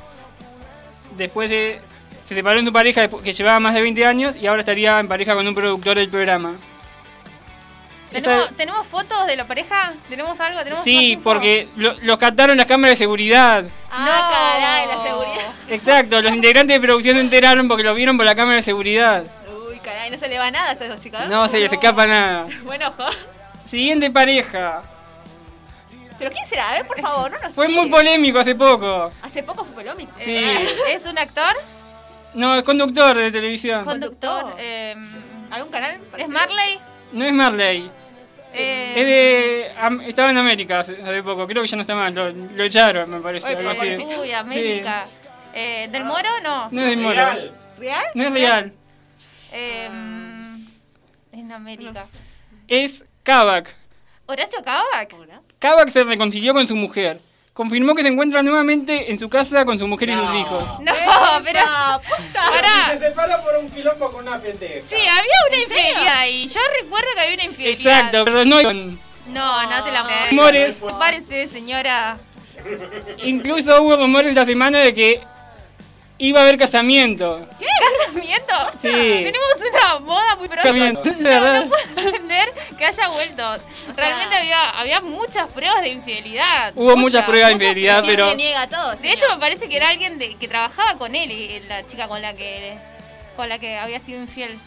después 1.17 1.49
de... 1.49 1.81
Se 2.25 2.35
separó 2.35 2.59
de 2.59 2.65
su 2.67 2.71
pareja 2.73 3.07
que 3.09 3.33
llevaba 3.33 3.59
más 3.59 3.73
de 3.73 3.81
20 3.81 4.05
años 4.05 4.35
y 4.35 4.45
ahora 4.47 4.59
estaría 4.59 4.99
en 4.99 5.07
pareja 5.07 5.33
con 5.33 5.47
un 5.47 5.55
productor 5.55 5.97
del 5.97 6.09
programa. 6.09 6.53
¿Tenemos, 8.11 8.39
Esta- 8.43 8.55
¿Tenemos 8.55 8.87
fotos 8.87 9.27
de 9.27 9.35
la 9.35 9.45
pareja? 9.45 9.93
¿Tenemos 10.09 10.39
algo? 10.39 10.63
¿Tenemos 10.63 10.83
Sí, 10.83 11.19
porque 11.23 11.67
lo- 11.75 11.93
los 12.01 12.17
captaron 12.17 12.57
las 12.57 12.65
cámaras 12.65 12.93
de 12.97 13.03
seguridad. 13.03 13.65
Ah, 13.91 14.05
No. 14.05 14.29
caray, 14.31 14.87
la 14.87 15.03
seguridad. 15.03 15.53
Exacto, 15.69 16.21
los 16.21 16.33
integrantes 16.33 16.75
de 16.75 16.81
producción 16.81 17.15
se 17.17 17.21
enteraron 17.21 17.67
porque 17.67 17.83
lo 17.83 17.93
vieron 17.93 18.17
por 18.17 18.25
la 18.25 18.33
cámara 18.33 18.55
de 18.57 18.63
seguridad. 18.63 19.23
No 20.09 20.17
se 20.17 20.27
le 20.27 20.37
va 20.39 20.49
nada 20.51 20.69
a 20.71 20.73
esos 20.73 20.99
chicos. 21.01 21.19
No 21.27 21.47
se 21.47 21.59
les 21.59 21.71
escapa 21.71 22.05
nada. 22.07 22.47
Buen 22.63 22.81
ojo. 22.83 23.03
Siguiente 23.65 24.09
pareja. 24.11 24.81
¿Pero 26.17 26.31
quién 26.31 26.45
será? 26.47 26.69
A 26.69 26.73
ver, 26.73 26.85
por 26.87 26.99
favor, 26.99 27.31
no 27.31 27.39
nos 27.39 27.53
Fue 27.53 27.67
tire. 27.67 27.79
muy 27.79 27.89
polémico 27.89 28.39
hace 28.39 28.53
poco. 28.55 29.11
Hace 29.21 29.41
poco 29.43 29.63
fue 29.63 29.75
polémico. 29.75 30.11
Sí. 30.17 30.35
Eh, 30.35 30.67
¿Es 30.89 31.05
un 31.05 31.17
actor? 31.17 31.53
No, 32.33 32.55
es 32.55 32.63
conductor 32.63 33.15
de 33.17 33.31
televisión. 33.31 33.85
¿Conductor? 33.85 34.55
Eh, 34.59 34.95
¿Algún 35.51 35.71
canal? 35.71 35.97
¿Es? 36.17 36.27
Marley? 36.27 36.79
No 37.13 37.25
es 37.25 37.33
Marley. 37.33 37.89
Eh, 38.53 38.93
Es 38.97 39.05
de. 39.05 39.71
am- 39.79 40.01
estaba 40.01 40.29
en 40.31 40.37
América 40.37 40.79
hace, 40.79 41.01
hace 41.01 41.23
poco. 41.23 41.45
Creo 41.47 41.61
que 41.61 41.67
ya 41.69 41.75
no 41.77 41.81
está 41.81 41.95
más. 41.95 42.13
Lo, 42.13 42.29
lo 42.31 42.63
echaron, 42.63 43.09
me 43.09 43.19
parece. 43.19 43.47
Algo 43.55 43.69
así. 43.69 44.05
Uy, 44.19 44.31
América. 44.33 45.05
Eh, 45.53 45.87
¿Del 45.91 46.03
Moro? 46.03 46.29
No. 46.43 46.67
No 46.71 46.81
es 46.81 46.87
de 46.89 46.95
Moro. 46.97 47.15
Real. 47.15 47.51
¿Real? 47.79 48.05
No 48.13 48.23
es 48.25 48.33
real. 48.33 48.73
Eh, 49.53 49.89
en 51.33 51.51
América. 51.51 52.03
Es 52.67 53.05
Kavak. 53.23 53.75
¿Horacio 54.25 54.59
Kavak? 54.63 55.13
Kavak 55.59 55.89
se 55.89 56.03
reconcilió 56.03 56.53
con 56.53 56.67
su 56.67 56.75
mujer. 56.75 57.19
Confirmó 57.53 57.93
que 57.93 58.03
se 58.03 58.07
encuentra 58.09 58.41
nuevamente 58.41 59.11
en 59.11 59.19
su 59.19 59.27
casa 59.27 59.65
con 59.65 59.77
su 59.77 59.87
mujer 59.87 60.09
y 60.11 60.13
sus 60.13 60.33
hijos. 60.35 60.63
No, 60.79 60.93
pero. 61.43 61.59
Pará. 62.33 62.91
se 62.91 62.97
separó 62.99 63.43
por 63.43 63.57
un 63.57 63.69
quilombo 63.69 64.11
con 64.11 64.27
una 64.27 64.39
pendeja. 64.39 64.87
Sí, 64.87 64.95
había 64.95 65.33
una 65.49 65.57
infidelidad 65.57 66.17
ahí. 66.19 66.47
Yo 66.47 66.59
recuerdo 66.81 67.07
que 67.15 67.21
había 67.21 67.33
una 67.33 67.43
infidelidad. 67.45 67.79
Exacto, 67.97 68.23
pero 68.23 68.45
no 68.45 68.61
con 68.63 68.99
No, 69.27 69.69
no 69.69 69.83
te 69.83 69.91
la 69.91 70.03
puedo. 70.03 70.17
rumores. 70.29 70.77
Parece, 70.99 71.47
señora. 71.47 72.17
Incluso 73.23 73.81
hubo 73.81 73.95
rumores 73.97 74.29
esta 74.29 74.45
semana 74.45 74.79
de 74.79 74.93
que 74.93 75.21
iba 76.19 76.39
a 76.39 76.43
haber 76.43 76.57
casamiento. 76.57 77.47
¿Qué? 77.57 77.65
¿Casamiento? 78.05 78.53
Sí. 78.77 78.87
Tenemos 78.89 79.47
una 79.71 79.95
boda 79.99 80.35
muy 80.35 80.47
pronto. 80.47 80.73
No, 80.73 81.03
verdad. 81.29 81.65
no 81.65 81.69
puedo 81.69 82.07
entender 82.09 82.53
que 82.77 82.85
haya 82.85 83.07
vuelto. 83.07 83.57
Realmente 83.95 84.35
había, 84.35 84.69
había 84.71 85.01
muchas 85.01 85.47
pruebas 85.47 85.81
de 85.81 85.89
infidelidad. 85.89 86.73
Hubo 86.75 86.95
muchas 86.97 87.25
pruebas 87.25 87.49
de 87.49 87.53
infidelidad, 87.55 88.03
pero 88.05 88.35
niega 88.35 88.67
todo. 88.67 88.93
De 88.95 89.11
hecho, 89.11 89.25
me 89.33 89.37
parece 89.39 89.67
que 89.67 89.77
era 89.77 89.89
alguien 89.89 90.19
de, 90.19 90.35
que 90.35 90.47
trabajaba 90.47 90.97
con 90.97 91.15
él, 91.15 91.31
y 91.31 91.59
la 91.67 91.85
chica 91.87 92.07
con 92.07 92.21
la 92.21 92.33
que 92.35 92.77
con 93.35 93.47
la 93.47 93.57
que 93.57 93.77
había 93.77 93.99
sido 94.01 94.19
infiel. 94.21 94.57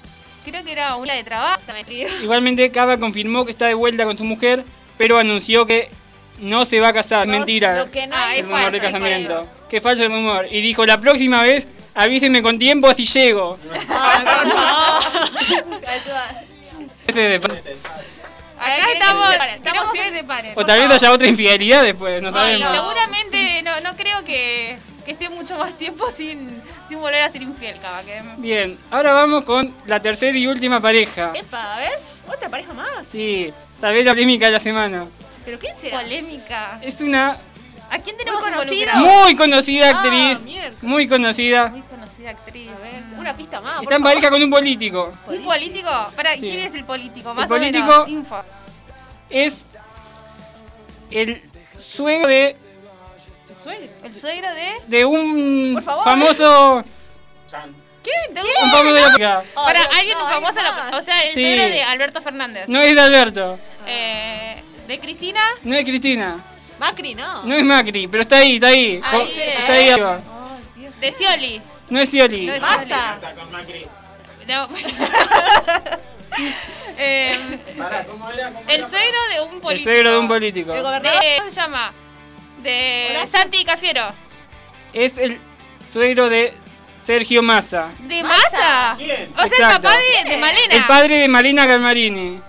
Creo 0.44 0.64
que 0.64 0.72
era 0.72 0.96
una 0.96 1.14
de 1.14 1.22
trabajo. 1.22 1.60
Se 1.64 1.72
me 1.72 1.84
pidió. 1.84 2.08
igualmente 2.22 2.70
Kavak 2.72 2.98
confirmó 2.98 3.44
que 3.44 3.52
está 3.52 3.66
de 3.66 3.74
vuelta 3.74 4.04
con 4.04 4.16
su 4.18 4.24
mujer, 4.24 4.64
pero 4.96 5.18
anunció 5.18 5.66
que 5.66 5.90
no 6.38 6.64
se 6.64 6.80
va 6.80 6.88
a 6.88 6.92
casar. 6.92 7.26
No, 7.26 7.32
Mentira. 7.34 7.76
Lo 7.76 7.90
que 7.90 8.06
no 8.06 8.16
Ah, 8.16 8.34
es 8.34 8.42
rumor 8.42 8.56
falso, 8.60 8.70
de 8.72 8.76
es 8.78 8.82
casamiento. 8.82 9.46
Qué 9.72 9.80
falso 9.80 10.02
el 10.02 10.10
rumor. 10.10 10.46
Y 10.50 10.60
dijo, 10.60 10.84
la 10.84 11.00
próxima 11.00 11.42
vez 11.42 11.66
avísenme 11.94 12.42
con 12.42 12.58
tiempo 12.58 12.88
así 12.88 13.06
llego. 13.06 13.58
Acá 18.58 18.92
estamos, 18.92 19.28
Estamos 19.54 19.90
se 19.92 20.10
separen. 20.14 20.52
O 20.56 20.66
tal 20.66 20.78
vez 20.78 20.90
haya 20.90 21.10
otra 21.10 21.26
infidelidad 21.26 21.82
después, 21.84 22.20
no 22.20 22.30
sabemos. 22.30 22.70
seguramente 22.70 23.62
no, 23.62 23.80
no 23.80 23.96
creo 23.96 24.22
que, 24.24 24.76
que 25.06 25.12
esté 25.12 25.30
mucho 25.30 25.56
más 25.56 25.78
tiempo 25.78 26.04
sin, 26.10 26.62
sin 26.86 27.00
volver 27.00 27.22
a 27.22 27.30
ser 27.30 27.40
infiel, 27.40 27.78
Cava. 27.80 28.02
Que... 28.02 28.20
Bien, 28.36 28.76
ahora 28.90 29.14
vamos 29.14 29.44
con 29.44 29.74
la 29.86 30.02
tercera 30.02 30.36
y 30.36 30.46
última 30.46 30.82
pareja. 30.82 31.32
Epa, 31.34 31.76
a 31.76 31.78
ver, 31.78 31.98
otra 32.28 32.50
pareja 32.50 32.74
más. 32.74 33.06
Sí, 33.06 33.50
tal 33.80 33.94
vez 33.94 34.04
la 34.04 34.12
polémica 34.12 34.44
de 34.44 34.52
la 34.52 34.60
semana. 34.60 35.06
¿Pero 35.46 35.58
quién 35.58 35.74
será? 35.74 36.02
Polémica. 36.02 36.78
Es 36.82 37.00
una 37.00 37.38
¿A 37.94 37.98
quién 37.98 38.16
tenemos 38.16 38.40
Muy 38.40 38.50
conocido. 38.52 38.92
muy 38.96 39.36
conocida 39.36 39.86
Ah, 39.90 40.00
actriz. 40.00 40.40
Muy 40.80 41.06
conocida. 41.08 41.68
Muy 41.68 41.82
conocida 41.82 42.30
actriz. 42.30 42.70
A 42.70 42.78
ver, 42.82 43.02
una 43.18 43.36
pista 43.36 43.60
más. 43.60 43.82
Está 43.82 43.96
en 43.96 44.02
pareja 44.02 44.30
con 44.30 44.42
un 44.42 44.50
político. 44.50 45.12
¿Un 45.26 45.44
político? 45.44 45.90
Para, 46.16 46.32
Sí. 46.34 46.40
¿quién 46.40 46.60
es 46.60 46.74
el 46.74 46.84
político? 46.86 47.34
Más 47.34 47.46
político- 47.48 47.84
o 47.84 48.06
menos. 48.06 48.08
Info. 48.08 48.42
Es 49.28 49.66
el 51.10 51.42
suegro 51.78 52.28
de, 52.28 52.56
¿El 53.50 53.56
suegro? 53.56 53.88
El 54.04 54.12
suegro 54.14 54.54
de. 54.54 54.72
de 54.86 55.04
un 55.04 55.72
Por 55.74 55.82
favor. 55.82 56.04
famoso. 56.04 56.82
Chan. 57.50 57.74
¿Quién? 58.02 58.34
De 58.34 58.40
Un 58.40 58.46
un... 58.46 58.70
famoso 58.70 58.92
de 58.94 59.18
la. 59.18 59.44
Oh, 59.54 59.64
Para 59.64 59.80
Dios, 59.80 59.92
alguien 59.98 60.18
no, 60.18 60.26
famoso, 60.28 60.60
la- 60.62 60.98
o 60.98 61.02
sea, 61.02 61.22
el 61.24 61.34
Sí. 61.34 61.42
suegro 61.42 61.64
de 61.64 61.82
Alberto 61.82 62.20
Fernández. 62.22 62.64
No 62.68 62.80
es 62.80 62.94
de 62.94 63.00
Alberto. 63.02 63.58
Eh, 63.86 64.62
de 64.88 64.98
Cristina. 64.98 65.40
No 65.62 65.74
es 65.76 65.84
Cristina. 65.84 66.42
Macri, 66.82 67.14
no. 67.14 67.44
No 67.44 67.54
es 67.54 67.62
Macri, 67.62 68.08
pero 68.08 68.22
está 68.22 68.38
ahí, 68.38 68.56
está 68.56 68.66
ahí. 68.68 68.94
Eh. 68.96 69.54
está 69.60 69.72
ahí 69.72 69.88
arriba. 69.88 70.20
De 71.00 71.12
Scioli. 71.12 71.62
No 71.90 72.00
es 72.00 72.08
Scioli. 72.08 72.46
No 72.46 72.54
es 72.54 72.60
Massa. 72.60 73.14
Está 73.14 73.34
con 73.34 73.52
Macri. 73.52 73.86
No. 74.48 74.68
Eh, 76.98 77.58
Pará, 77.78 78.04
¿cómo 78.04 78.30
era? 78.30 78.52
¿Cómo 78.52 78.60
el 78.68 78.80
era? 78.80 78.88
suegro 78.88 79.18
de 79.32 79.40
un 79.40 79.60
político. 79.60 79.70
El 79.70 79.80
suegro 79.80 80.12
de 80.12 80.18
un 80.18 80.28
político. 80.28 80.74
El 80.74 80.82
gobernador. 80.82 81.20
De, 81.20 81.36
¿Cómo 81.38 81.50
se 81.50 81.60
llama? 81.60 81.92
De 82.62 83.06
Horacio. 83.10 83.38
Santi 83.38 83.64
Cafiero. 83.64 84.06
Es 84.92 85.18
el 85.18 85.40
suegro 85.90 86.28
de 86.28 86.54
Sergio 87.04 87.42
Massa. 87.42 87.88
¿De 88.00 88.22
Massa. 88.22 88.94
O 88.94 88.96
sea, 88.96 88.96
el 89.00 89.10
Exacto. 89.52 89.82
papá 89.82 89.96
de, 89.96 90.30
de 90.30 90.36
Malena. 90.36 90.74
El 90.74 90.84
padre 90.86 91.18
de 91.18 91.28
Marina 91.28 91.66
Galmarini. 91.66 92.40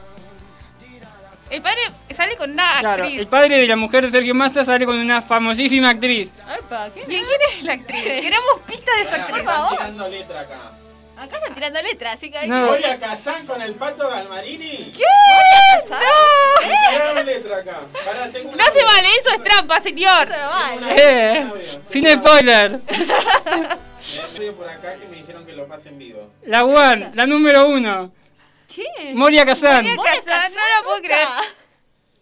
El 1.54 1.62
padre 1.62 1.82
sale 2.16 2.36
con 2.36 2.50
una 2.52 2.80
Claro, 2.80 3.04
actriz. 3.04 3.20
el 3.20 3.28
padre 3.28 3.58
de 3.60 3.68
la 3.68 3.76
mujer 3.76 4.04
de 4.06 4.10
Sergio 4.12 4.34
Massa 4.34 4.66
sale 4.66 4.86
con 4.88 4.98
una 4.98 5.22
famosísima 5.22 5.90
actriz. 5.92 6.32
Epa, 6.60 6.90
¿quién? 6.92 7.06
¿Y 7.12 7.16
quién 7.16 7.26
es 7.52 7.64
la 7.64 7.74
actriz? 7.74 8.02
Queremos 8.04 8.60
pistas 8.66 8.96
de 8.98 9.02
esa 9.04 9.16
actriz. 9.18 9.40
están 9.42 9.56
favor. 9.56 9.78
tirando 9.78 10.08
letra 10.10 10.40
acá. 10.42 10.72
Acá 11.16 11.38
están 11.38 11.54
tirando 11.54 11.82
letras, 11.84 12.14
así 12.16 12.32
que 12.32 12.40
hay 12.40 12.50
No. 12.50 12.66
Moria 12.66 12.98
Kazán 13.00 13.46
con 13.46 13.62
el 13.62 13.76
pato 13.76 14.10
Galmarini. 14.10 14.92
¿Qué? 14.98 15.04
que 15.04 15.90
¡No! 15.92 16.90
Tiraron 16.90 17.26
letra 17.28 17.58
acá. 17.58 17.82
Pará, 18.04 18.32
tengo 18.32 18.50
un 18.50 18.58
No 18.58 18.64
se 18.64 18.84
vale, 18.84 19.08
eso 19.20 19.30
es 19.36 19.44
trampa, 19.44 19.80
señor. 19.80 20.28
se 20.28 20.38
lo 20.40 20.50
vale. 20.50 20.96
Eh, 20.98 21.48
sin 21.88 22.12
spoiler. 22.14 22.80
Me 24.40 24.52
por 24.54 24.68
acá 24.68 24.96
que 24.96 25.08
me 25.08 25.18
dijeron 25.18 25.46
que 25.46 25.54
lo 25.54 25.68
pasen 25.68 26.00
vivo. 26.00 26.30
La 26.48 26.66
one, 26.66 27.12
la 27.14 27.28
número 27.28 27.68
uno. 27.68 28.12
Moria 29.14 29.46
Kazan. 29.46 29.86
Moria 29.96 30.14
Kazan, 30.26 30.54
no 30.54 30.62
lo 30.78 30.84
puedo 30.84 31.02
creer. 31.02 31.28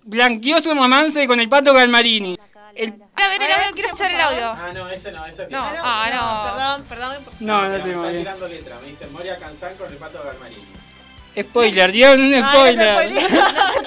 Blanqueó 0.03 0.59
su 0.59 0.73
romance 0.73 1.27
con 1.27 1.39
el 1.39 1.47
pato 1.49 1.73
Galmarini. 1.73 2.37
El- 2.75 2.93
A 3.15 3.27
ver 3.27 3.41
el 3.41 3.51
audio, 3.51 3.71
quiero 3.73 3.89
escuchar 3.89 4.11
el 4.11 4.19
audio. 4.21 4.45
Ah, 4.49 4.69
no, 4.73 4.89
ese 4.89 5.11
no, 5.11 5.25
ese 5.25 5.43
es 5.43 5.49
No, 5.49 5.61
bien. 5.69 5.81
ah, 5.83 6.09
no. 6.13 6.85
Perdón, 6.87 7.17
perdón. 7.17 7.35
No, 7.41 7.67
no 7.67 7.77
tengo 7.83 8.05
Está 8.05 8.17
tirando 8.17 8.47
letra. 8.47 8.79
Me 8.81 8.87
dicen 8.87 9.11
Moria 9.13 9.37
Kazán 9.37 9.75
con 9.77 9.91
el 9.91 9.97
pato 9.97 10.23
Galmarini. 10.23 10.65
Spoiler, 11.39 11.91
dieron 11.91 12.21
un 12.21 12.33
Ah, 12.43 12.51
spoiler. 12.53 12.93
spoilea. 12.93 13.29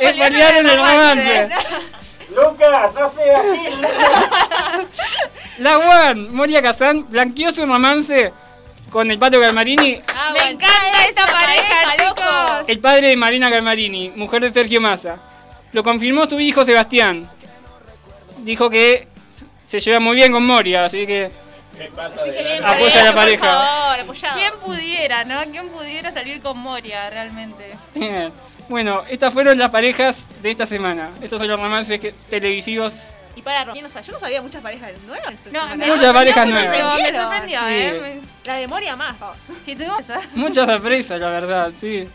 Spoilearon 0.12 0.70
el 0.70 0.76
romance. 0.76 1.48
Lucas, 2.34 2.94
no 2.94 3.08
seas 3.08 3.40
así. 3.40 3.68
La 5.58 5.78
one, 6.10 6.28
Moria 6.30 6.62
Kazan 6.62 7.08
blanqueó 7.10 7.50
su 7.52 7.64
romance 7.66 8.32
con 8.94 9.10
el 9.10 9.18
pato 9.18 9.40
Galmarini, 9.40 10.00
Ah, 10.14 10.30
Me 10.32 10.38
bueno. 10.38 10.50
encanta 10.52 11.04
esta 11.08 11.26
pareja, 11.26 11.94
chicos. 11.96 12.68
el 12.68 12.78
padre 12.78 13.08
de 13.08 13.16
Marina 13.16 13.50
Galmarini, 13.50 14.10
mujer 14.14 14.40
de 14.42 14.52
Sergio 14.52 14.80
Massa. 14.80 15.16
Lo 15.72 15.82
confirmó 15.82 16.26
su 16.26 16.38
hijo 16.38 16.64
Sebastián. 16.64 17.28
Dijo 18.38 18.70
que 18.70 19.08
se 19.66 19.80
lleva 19.80 19.98
muy 19.98 20.14
bien 20.14 20.30
con 20.30 20.46
Moria, 20.46 20.84
así 20.84 21.08
que. 21.08 21.28
Apoya 22.64 23.00
a 23.00 23.04
la 23.06 23.10
por 23.10 23.14
pareja. 23.16 23.46
favor, 23.46 24.00
apoyado. 24.00 24.38
¿Quién 24.38 24.52
pudiera, 24.64 25.24
no? 25.24 25.40
¿Quién 25.50 25.68
pudiera 25.70 26.12
salir 26.12 26.40
con 26.40 26.56
Moria 26.58 27.10
realmente? 27.10 27.72
Bien. 27.96 28.32
Bueno, 28.68 29.02
estas 29.08 29.32
fueron 29.32 29.58
las 29.58 29.70
parejas 29.70 30.28
de 30.40 30.52
esta 30.52 30.66
semana. 30.66 31.10
Estos 31.20 31.40
son 31.40 31.48
los 31.48 31.58
romances 31.58 31.98
que- 31.98 32.12
televisivos. 32.30 32.94
Y 33.36 33.42
para 33.42 33.64
Romina, 33.64 33.86
o 33.86 33.90
sea, 33.90 34.00
yo 34.02 34.12
no 34.12 34.18
sabía 34.18 34.40
muchas 34.42 34.62
parejas 34.62 34.90
nuevas. 35.06 35.34
No, 35.50 35.76
me 35.76 35.86
Muchas 35.88 36.12
parejas 36.12 36.48
nuevas. 36.48 36.98
Me 36.98 37.12
sorprendió, 37.12 37.58
Sí. 37.60 37.64
¿eh? 37.68 38.20
La 38.44 38.54
de 38.56 38.68
Moria 38.68 38.94
más, 38.96 39.10
por 39.16 39.34
favor. 39.34 39.36
Si 39.64 39.74
tuvimos. 39.74 40.02
Muchas 40.34 40.66
sorpresas, 40.66 41.20
la 41.20 41.30
verdad, 41.30 41.72
sí. 41.76 42.08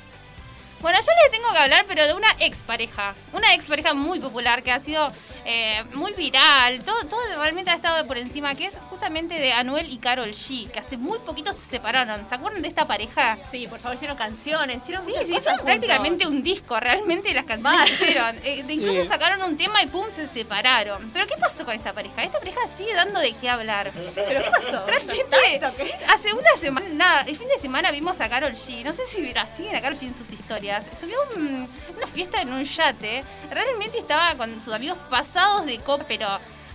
Bueno, 0.82 0.98
yo 0.98 1.12
les 1.24 1.32
tengo 1.32 1.52
que 1.52 1.58
hablar, 1.60 1.86
pero 1.88 2.06
de 2.08 2.14
una 2.14 2.30
expareja. 2.40 3.14
Una 3.34 3.54
expareja 3.54 3.94
muy 3.94 4.20
popular 4.20 4.64
que 4.64 4.72
ha 4.72 4.80
sido 4.80 5.12
eh, 5.46 5.84
muy 5.94 6.14
viral. 6.14 6.80
Todo, 6.86 7.04
todo 7.06 7.22
realmente 7.38 7.70
ha 7.72 7.74
estado 7.76 8.08
por 8.08 8.18
encima, 8.18 8.56
que 8.56 8.66
es 8.66 8.76
justamente 8.90 9.36
de 9.36 9.52
Anuel 9.52 9.92
y 9.92 9.98
Carol 9.98 10.30
G, 10.30 10.72
que 10.72 10.80
hace 10.80 10.96
muy 10.96 11.20
poquito 11.20 11.52
se 11.52 11.60
separaron. 11.60 12.26
¿Se 12.28 12.36
acuerdan 12.36 12.62
de 12.62 12.70
esta 12.70 12.86
pareja? 12.86 13.38
Sí, 13.50 13.68
por 13.68 13.80
favor, 13.80 13.96
hicieron 13.96 14.16
canciones, 14.18 14.78
hicieron 14.78 15.04
Sí, 15.04 15.10
muchas 15.12 15.28
sí, 15.28 15.34
cosas 15.34 15.42
hicieron 15.54 15.60
juntos. 15.60 15.76
prácticamente 15.88 16.28
un 16.28 16.44
disco, 16.44 16.80
realmente 16.80 17.34
las 17.34 17.46
canciones 17.46 17.86
que 17.98 18.04
hicieron. 18.06 18.38
Eh, 18.46 18.66
incluso 18.70 19.02
Sí. 19.04 19.08
sacaron 19.10 19.42
un 19.44 19.58
tema 19.58 19.82
y 19.84 19.88
pum, 19.88 20.06
se 20.10 20.28
separaron. 20.28 21.12
Pero 21.12 21.28
¿qué 21.28 21.36
pasó 21.38 21.66
con 21.66 21.76
esta 21.76 21.92
pareja? 21.94 22.24
Esta 22.24 22.40
pareja 22.40 22.60
sigue 22.74 22.94
dando 22.94 23.20
de 23.20 23.34
qué 23.34 23.50
hablar. 23.50 23.92
¿Pero 24.16 24.44
qué 24.44 24.50
pasó? 24.50 24.86
Realmente, 24.88 25.62
hace 26.08 26.34
una 26.34 26.52
semana, 26.60 26.88
nada, 26.92 27.22
el 27.24 27.36
fin 27.36 27.48
de 27.50 27.58
semana 27.60 27.92
vimos 27.92 28.22
a 28.22 28.30
Carol 28.30 28.54
G. 28.54 28.84
No 28.86 28.94
sé 28.94 29.06
si 29.08 29.34
la 29.34 29.46
siguen 29.54 29.76
a 29.76 29.82
Carol 29.82 29.98
G 29.98 30.04
en 30.04 30.16
sus 30.16 30.32
historias. 30.32 30.69
Subió 31.00 31.18
un- 31.36 31.68
una 31.98 32.08
fiesta 32.08 32.42
en 32.42 32.52
un 32.54 32.64
yate. 32.64 33.24
Realmente 33.52 33.98
estaba 33.98 34.36
con 34.36 34.62
sus 34.62 34.74
amigos 34.74 34.98
pasados 35.10 35.66
de 35.66 35.78
copa, 35.80 36.06
pero 36.08 36.28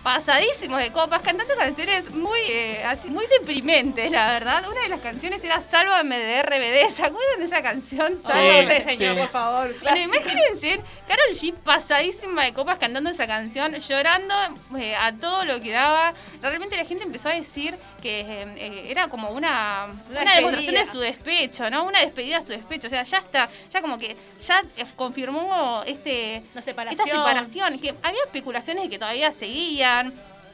pasadísimos 0.05 0.79
de 0.81 0.93
copas, 0.93 1.23
cantando 1.23 1.57
canciones 1.57 2.11
muy, 2.11 2.39
eh, 2.51 2.85
así, 2.85 3.09
muy 3.09 3.25
deprimentes, 3.41 4.11
la 4.11 4.27
verdad. 4.27 4.63
Una 4.71 4.83
de 4.83 4.89
las 4.91 5.01
canciones 5.01 5.43
era 5.43 5.63
Sálvame 5.63 6.19
de 6.19 6.43
RBD. 6.43 6.91
¿Se 6.91 7.03
acuerdan 7.07 7.39
de 7.39 7.47
esa 7.47 7.63
canción? 7.63 8.19
Sálvame? 8.21 8.67
sé, 8.67 8.83
señor, 8.83 9.15
sí. 9.15 9.21
por 9.21 9.29
favor. 9.31 9.75
Bueno, 9.81 9.97
imagínense, 9.97 10.83
Carol 11.09 11.31
G 11.31 11.55
pasadísima 11.55 12.45
de 12.45 12.53
copas 12.53 12.79
cantando 12.79 13.09
esa 13.09 13.27
canción, 13.27 13.75
llorando 13.75 14.35
eh, 14.79 14.95
a 14.95 15.13
todo 15.15 15.47
lo 15.47 15.63
que 15.63 15.73
daba. 15.73 16.13
Realmente 16.43 16.77
la 16.77 16.85
gente 16.85 17.05
empezó 17.05 17.31
a 17.31 17.35
decir 17.35 17.75
que 18.03 18.21
eh, 18.21 18.91
era 18.91 19.09
como 19.09 19.31
una, 19.31 19.87
Una 20.11 20.21
una 20.21 20.35
demostración 20.37 20.75
de 20.75 20.85
su 20.85 20.99
despecho, 20.99 21.71
¿no? 21.71 21.85
Una 21.85 22.01
despedida 22.01 22.39
a 22.39 22.43
su 22.43 22.53
despecho. 22.53 22.89
O 22.89 22.91
sea, 22.91 23.05
ya 23.05 23.19
está, 23.19 23.49
ya 23.73 23.81
como 23.81 23.99
que 23.99 24.19
ya 24.39 24.63
confirmó 24.97 25.83
este, 25.87 26.43
separación. 26.61 27.09
esta 27.09 27.19
separación, 27.19 27.79
que 27.79 27.95
había 28.03 28.23
especulaciones 28.25 28.85
de 28.85 28.91
que 28.91 28.99
todavía 28.99 29.33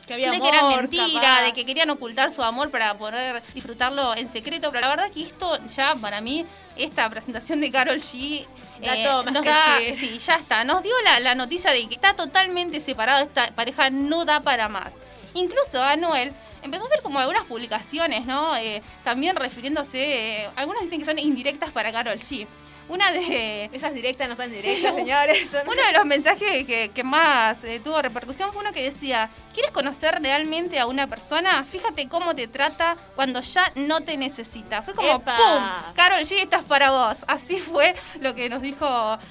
Que 0.07 0.15
había 0.15 0.31
de 0.31 0.37
amor, 0.37 0.51
que 0.51 0.57
era 0.57 0.77
mentira, 0.77 1.21
capaz. 1.21 1.43
de 1.45 1.53
que 1.53 1.65
querían 1.65 1.91
ocultar 1.91 2.33
su 2.33 2.43
amor 2.43 2.71
para 2.71 2.99
poder 2.99 3.43
disfrutarlo 3.55 4.17
en 4.17 4.29
secreto. 4.31 4.71
Pero 4.71 4.81
la 4.81 4.89
verdad 4.89 5.11
que 5.11 5.23
esto 5.23 5.59
ya 5.69 5.95
para 5.95 6.21
mí, 6.21 6.45
esta 6.77 7.09
presentación 7.09 7.61
de 7.61 7.71
Carol 7.71 7.99
G 7.99 8.45
eh, 8.83 9.05
nos 9.33 9.45
da, 9.45 9.79
sí. 9.79 9.97
sí, 9.97 10.19
ya 10.19 10.35
está. 10.37 10.65
Nos 10.65 10.83
dio 10.83 10.93
la, 11.05 11.21
la 11.21 11.35
noticia 11.35 11.71
de 11.71 11.87
que 11.87 11.95
está 11.95 12.15
totalmente 12.15 12.81
separado 12.81 13.23
esta 13.23 13.51
pareja, 13.53 13.91
no 13.91 14.25
da 14.25 14.41
para 14.41 14.69
más. 14.69 14.95
Incluso 15.35 15.83
Anuel 15.83 16.33
empezó 16.63 16.85
a 16.85 16.87
hacer 16.87 17.03
como 17.03 17.19
algunas 17.19 17.45
publicaciones, 17.45 18.27
¿no? 18.27 18.57
Eh, 18.57 18.83
también 19.05 19.37
refiriéndose, 19.37 20.43
eh, 20.43 20.51
algunas 20.57 20.83
dicen 20.83 20.99
que 20.99 21.05
son 21.05 21.19
indirectas 21.19 21.71
para 21.71 21.93
Carol 21.93 22.19
G. 22.19 22.47
Una 22.91 23.13
de, 23.13 23.71
Esas 23.73 23.95
directas 23.95 24.27
no 24.27 24.33
están 24.35 24.51
directas, 24.51 24.95
señores. 24.95 25.49
Son- 25.49 25.63
uno 25.67 25.81
de 25.87 25.93
los 25.93 26.05
mensajes 26.05 26.67
que, 26.67 26.91
que 26.93 27.05
más 27.05 27.63
eh, 27.65 27.81
tuvo 27.83 28.03
repercusión 28.03 28.53
fue 28.53 28.63
uno 28.63 28.73
que 28.73 28.83
decía, 28.83 29.31
¿quieres 29.55 29.71
conocer 29.71 30.21
realmente 30.21 30.79
a 30.81 30.87
una 30.87 31.07
persona? 31.07 31.65
Fíjate 31.65 32.09
cómo 32.09 32.35
te 32.35 32.49
trata 32.49 32.97
cuando 33.15 33.41
ya 33.41 33.71
no 33.77 34.01
te 34.01 34.17
necesita. 34.17 34.83
Fue 34.83 34.93
como, 34.95 35.09
¡Epa! 35.09 35.37
¡pum! 35.37 35.95
Carol 35.95 36.21
G, 36.23 36.43
estás 36.43 36.65
para 36.65 36.91
vos. 36.91 37.19
Así 37.29 37.59
fue 37.59 37.95
lo 38.21 38.35
que 38.35 38.49
nos 38.49 38.61
dijo 38.61 38.87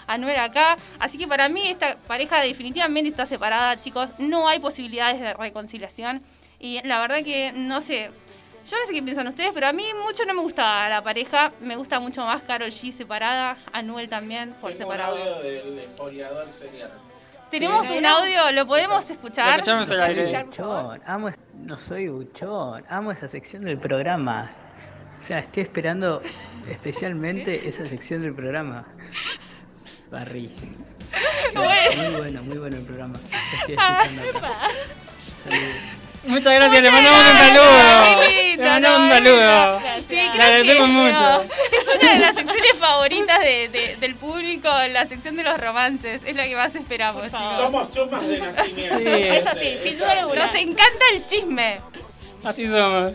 Anuel 0.07 0.37
acá. 0.39 0.77
Así 0.97 1.17
que 1.17 1.27
para 1.27 1.49
mí 1.49 1.67
esta 1.67 1.97
pareja 1.97 2.39
definitivamente 2.41 3.09
está 3.09 3.25
separada, 3.25 3.79
chicos. 3.81 4.11
No 4.19 4.47
hay 4.47 4.59
posibilidades 4.59 5.19
de 5.19 5.33
reconciliación. 5.33 6.23
Y 6.61 6.81
la 6.87 6.99
verdad 7.01 7.23
que, 7.23 7.51
no 7.53 7.81
sé, 7.81 8.09
yo 8.65 8.77
no 8.77 8.85
sé 8.87 8.93
qué 8.93 9.01
piensan 9.03 9.27
ustedes, 9.27 9.51
pero 9.53 9.67
a 9.67 9.73
mí 9.73 9.85
mucho 10.05 10.23
no 10.25 10.33
me 10.33 10.41
gusta 10.41 10.87
la 10.89 11.03
pareja. 11.03 11.51
Me 11.61 11.75
gusta 11.75 11.99
mucho 11.99 12.23
más 12.25 12.41
Carol 12.43 12.69
G 12.69 12.91
separada, 12.91 13.57
Anuel 13.73 14.09
también 14.09 14.53
por 14.61 14.71
Tengo 14.71 14.89
un 14.89 14.95
separado. 14.97 15.15
audio 15.17 15.39
del 15.41 15.79
espoliador 15.79 16.47
serial. 16.51 16.91
Tenemos 17.51 17.87
Sí. 17.87 17.97
un 17.97 18.05
audio, 18.05 18.51
¿lo 18.51 18.67
podemos 18.67 19.07
Lo 19.07 19.13
escuchar? 19.15 19.59
escuchamos 19.59 19.89
al 19.91 20.01
aire. 20.01 20.43
buchón, 20.43 21.01
amo, 21.05 21.29
no 21.55 21.79
soy 21.79 22.07
buchón, 22.07 22.83
amo 22.89 23.11
esa 23.11 23.27
sección 23.27 23.63
del 23.63 23.79
programa. 23.79 24.51
O 25.19 25.25
sea, 25.25 25.39
estoy 25.39 25.63
esperando 25.63 26.21
especialmente 26.69 27.67
esa 27.67 27.87
sección 27.89 28.21
del 28.21 28.33
programa. 28.35 28.85
Barry. 30.11 30.51
Bueno. 31.55 32.03
Muy 32.11 32.15
bueno, 32.21 32.43
muy 32.43 32.57
bueno 32.59 32.77
el 32.77 32.83
programa. 32.83 33.15
Estoy 33.59 33.73
escuchando 33.75 34.37
acá. 34.37 34.53
Saludos. 35.43 35.98
Muchas 36.23 36.53
gracias, 36.53 36.81
le 36.83 36.91
mandamos 36.91 37.19
un 37.19 37.37
saludo. 37.37 38.27
Lindo, 38.27 38.63
Le 38.63 38.69
mandamos 38.69 38.99
no, 38.99 39.05
un 39.05 39.09
saludo. 39.11 39.81
Sí, 40.07 40.15
creo 40.15 40.31
agradecemos 40.31 40.87
que 40.89 40.93
mucho. 40.93 41.43
es 41.71 41.87
una 42.01 42.13
de 42.13 42.19
las 42.19 42.35
secciones 42.35 42.71
favoritas 42.77 43.39
de- 43.39 43.69
de- 43.69 43.95
del 43.97 44.15
público, 44.15 44.69
la 44.91 45.05
sección 45.07 45.35
de 45.37 45.43
los 45.43 45.57
romances. 45.59 46.23
Es 46.25 46.35
la 46.35 46.43
que 46.45 46.55
más 46.55 46.75
esperamos, 46.75 47.23
chicos. 47.25 47.55
Somos 47.57 47.89
chumas 47.91 48.27
de 48.27 48.39
nacimiento. 48.39 48.97
Sí. 48.97 49.05
Eso 49.07 49.49
sí, 49.55 49.77
sin 49.81 49.97
duda 49.97 50.11
alguna. 50.11 50.45
Nos 50.45 50.55
encanta 50.55 51.05
el 51.13 51.25
chisme. 51.25 51.79
Así 52.43 52.67
somos. 52.67 53.13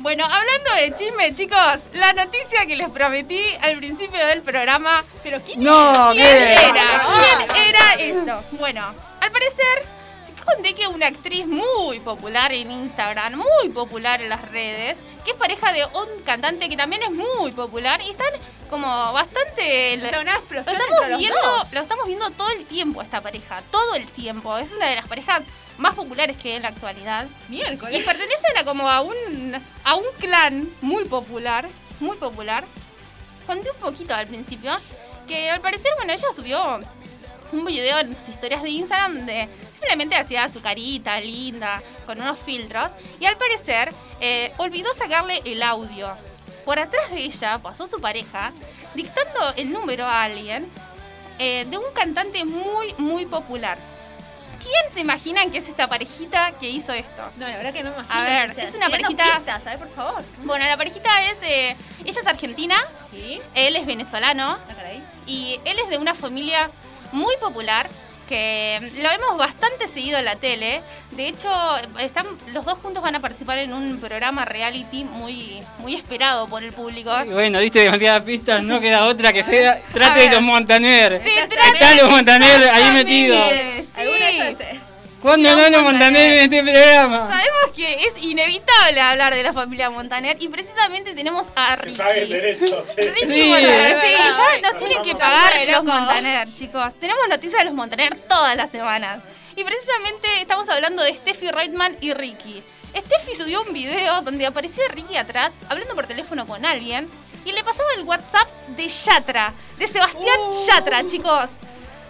Bueno, 0.00 0.24
hablando 0.24 0.74
de 0.76 0.94
chisme, 0.94 1.34
chicos, 1.34 1.58
la 1.94 2.12
noticia 2.12 2.64
que 2.66 2.76
les 2.76 2.88
prometí 2.90 3.42
al 3.62 3.76
principio 3.78 4.24
del 4.26 4.42
programa. 4.42 5.02
Pero 5.24 5.40
¿quién 5.42 5.64
No, 5.64 6.10
¿Quién 6.12 6.26
era? 6.26 7.06
¿Quién 7.52 7.64
era 7.68 7.92
esto? 7.98 8.44
Bueno, 8.52 8.94
al 9.20 9.30
parecer, 9.32 9.84
conté 10.54 10.74
que 10.74 10.88
una 10.88 11.06
actriz 11.06 11.46
muy 11.46 12.00
popular 12.00 12.52
en 12.52 12.70
Instagram, 12.70 13.34
muy 13.36 13.68
popular 13.70 14.20
en 14.20 14.28
las 14.28 14.48
redes, 14.50 14.98
que 15.24 15.32
es 15.32 15.36
pareja 15.36 15.72
de 15.72 15.84
un 15.84 16.22
cantante 16.24 16.68
que 16.68 16.76
también 16.76 17.02
es 17.02 17.10
muy 17.10 17.52
popular 17.52 18.00
y 18.06 18.10
están 18.10 18.32
como 18.70 18.86
bastante... 19.12 20.00
O 20.04 20.08
sea, 20.08 20.20
una 20.20 20.32
explosión 20.32 20.76
lo 20.76 20.82
estamos 20.82 21.00
entre 21.00 21.10
los 21.10 21.20
viendo, 21.20 21.42
dos. 21.42 21.72
Lo 21.72 21.80
estamos 21.80 22.06
viendo 22.06 22.30
todo 22.30 22.50
el 22.50 22.66
tiempo 22.66 23.02
esta 23.02 23.20
pareja, 23.20 23.62
todo 23.70 23.94
el 23.94 24.06
tiempo. 24.06 24.56
Es 24.58 24.72
una 24.72 24.86
de 24.86 24.96
las 24.96 25.08
parejas 25.08 25.42
más 25.78 25.94
populares 25.94 26.36
que 26.36 26.50
hay 26.50 26.56
en 26.56 26.62
la 26.62 26.68
actualidad. 26.68 27.26
Y 27.48 27.52
Miércoles. 27.52 28.04
pertenecen 28.04 28.58
a 28.58 28.64
como 28.64 28.88
a 28.88 29.00
un, 29.00 29.64
a 29.84 29.94
un 29.94 30.04
clan 30.18 30.68
muy 30.80 31.04
popular, 31.04 31.68
muy 32.00 32.16
popular. 32.16 32.64
Conté 33.46 33.70
un 33.70 33.78
poquito 33.78 34.14
al 34.14 34.26
principio 34.26 34.72
que 35.26 35.50
al 35.50 35.60
parecer, 35.60 35.90
bueno, 35.96 36.12
ella 36.12 36.28
subió 36.34 36.80
un 37.52 37.64
video 37.64 37.98
en 37.98 38.14
sus 38.14 38.28
historias 38.30 38.62
de 38.62 38.70
Instagram 38.70 39.14
donde 39.14 39.48
simplemente 39.72 40.16
hacía 40.16 40.48
su 40.48 40.60
carita 40.60 41.20
linda, 41.20 41.82
con 42.06 42.20
unos 42.20 42.38
filtros, 42.38 42.90
y 43.20 43.26
al 43.26 43.36
parecer 43.36 43.92
eh, 44.20 44.52
olvidó 44.58 44.92
sacarle 44.94 45.40
el 45.44 45.62
audio. 45.62 46.12
Por 46.64 46.78
atrás 46.78 47.10
de 47.10 47.20
ella 47.22 47.58
pasó 47.58 47.86
su 47.86 48.00
pareja, 48.00 48.52
dictando 48.94 49.54
el 49.56 49.72
número 49.72 50.04
a 50.04 50.24
alguien 50.24 50.70
eh, 51.38 51.64
de 51.70 51.78
un 51.78 51.92
cantante 51.94 52.44
muy, 52.44 52.94
muy 52.98 53.24
popular. 53.26 53.78
¿Quién 54.60 54.92
se 54.92 55.00
imaginan 55.00 55.50
que 55.50 55.58
es 55.58 55.68
esta 55.68 55.88
parejita 55.88 56.52
que 56.60 56.68
hizo 56.68 56.92
esto? 56.92 57.22
No, 57.36 57.46
la 57.48 57.56
verdad 57.56 57.72
que 57.72 57.82
no 57.82 57.90
me 57.90 57.96
imagino. 58.00 58.20
A 58.20 58.24
ver, 58.24 58.54
que 58.54 58.62
es 58.62 58.74
una 58.74 58.88
parejita- 58.90 59.36
pistas, 59.36 59.66
a 59.66 59.70
ver, 59.70 59.78
por 59.78 59.88
favor. 59.88 60.24
Bueno, 60.44 60.66
la 60.66 60.76
parejita 60.76 61.08
es. 61.30 61.38
eh, 61.42 61.76
ella 62.04 62.20
es 62.20 62.26
argentina, 62.26 62.76
Sí. 63.10 63.40
él 63.54 63.76
es 63.76 63.86
venezolano 63.86 64.58
Ah, 64.68 64.74
caray. 64.74 65.02
y 65.26 65.58
él 65.64 65.78
es 65.78 65.88
de 65.88 65.96
una 65.96 66.12
familia 66.12 66.70
muy 67.12 67.36
popular 67.40 67.88
que 68.28 68.78
lo 68.96 69.08
vemos 69.08 69.38
bastante 69.38 69.88
seguido 69.88 70.18
en 70.18 70.26
la 70.26 70.36
tele. 70.36 70.82
De 71.12 71.28
hecho, 71.28 71.48
están, 71.98 72.26
los 72.52 72.64
dos 72.64 72.78
juntos 72.78 73.02
van 73.02 73.14
a 73.14 73.20
participar 73.20 73.58
en 73.58 73.72
un 73.72 73.98
programa 73.98 74.44
reality 74.44 75.04
muy, 75.04 75.62
muy 75.78 75.94
esperado 75.94 76.46
por 76.46 76.62
el 76.62 76.72
público. 76.72 77.10
Y 77.24 77.30
bueno, 77.30 77.58
diste 77.58 77.80
demasiadas 77.80 78.22
pistas, 78.22 78.62
no 78.62 78.80
queda 78.80 79.06
otra 79.06 79.32
que 79.32 79.42
sea. 79.42 79.82
Trate 79.92 80.20
de 80.20 80.30
los 80.30 80.42
Montaner. 80.42 81.20
Se 81.22 81.46
trata 81.46 81.68
Están 81.72 81.96
los 81.96 82.10
Montaner 82.10 82.68
ahí 82.68 82.94
metidos. 82.94 83.50
Sí. 83.96 84.80
¿Cuándo 85.20 85.56
no 85.56 85.68
los 85.68 85.82
Montaner 85.82 86.32
en 86.34 86.38
este 86.44 86.62
programa? 86.62 87.26
Sabemos 87.28 87.76
que 87.76 87.94
es 88.04 88.22
inevitable 88.22 89.00
hablar 89.00 89.34
de 89.34 89.42
la 89.42 89.52
familia 89.52 89.90
Montaner 89.90 90.36
y 90.40 90.48
precisamente 90.48 91.12
tenemos 91.14 91.46
a 91.56 91.76
Ricky. 91.76 91.96
Sabes 91.96 92.28
derecho. 92.28 92.84
Ricky 92.96 93.26
Sí, 93.26 93.48
Montaner, 93.48 94.00
sí, 94.00 94.12
ya 94.12 94.70
nos 94.70 94.76
tienen 94.78 95.02
que 95.02 95.14
pagar 95.14 95.52
los. 95.70 95.84
Montaner, 95.84 96.52
chicos. 96.54 96.94
Tenemos 97.00 97.22
noticias 97.28 97.58
de 97.60 97.64
los 97.64 97.74
Montaner 97.74 98.16
todas 98.28 98.56
las 98.56 98.70
semanas. 98.70 99.20
Y 99.56 99.64
precisamente 99.64 100.28
estamos 100.40 100.68
hablando 100.68 101.02
de 101.02 101.12
Steffi 101.14 101.50
Reutemann 101.50 101.96
y 102.00 102.12
Ricky. 102.12 102.62
Steffi 102.96 103.34
subió 103.34 103.62
un 103.62 103.72
video 103.72 104.22
donde 104.22 104.46
aparecía 104.46 104.84
Ricky 104.88 105.16
atrás, 105.16 105.52
hablando 105.68 105.94
por 105.96 106.06
teléfono 106.06 106.46
con 106.46 106.64
alguien, 106.64 107.08
y 107.44 107.52
le 107.52 107.64
pasaba 107.64 107.88
el 107.96 108.02
WhatsApp 108.04 108.48
de 108.76 108.86
Yatra, 108.88 109.52
de 109.78 109.88
Sebastián 109.88 110.38
Uh. 110.46 110.66
Yatra, 110.66 111.04
chicos. 111.04 111.50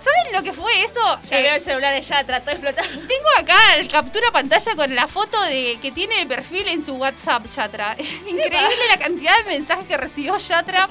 ¿Saben 0.01 0.33
lo 0.33 0.43
que 0.43 0.53
fue 0.53 0.71
eso? 0.83 1.01
Ya 1.29 1.39
Eh, 1.41 1.55
el 1.57 1.61
celular 1.61 1.93
de 1.95 2.01
ya, 2.03 2.25
trató 2.25 2.47
de 2.47 2.53
explotar. 2.53 2.85
tengo 2.87 3.29
acá 3.39 3.75
el 3.77 3.89
captura 3.89 4.31
pantalla 4.31 4.75
con 4.77 4.95
la 4.95 5.07
foto 5.09 5.41
de 5.45 5.79
que 5.83 5.91
tiene 5.91 6.19
de 6.19 6.27
perfil 6.27 6.69
en 6.69 6.85
su 6.85 6.95
WhatsApp, 6.95 7.45
Yatra. 7.47 7.97
Increíble 8.27 8.87
la 8.91 8.99
cantidad 8.99 9.37
de 9.39 9.45
mensajes 9.51 9.87
que 9.87 9.97
recibió 9.97 10.37
Yatra. 10.37 10.89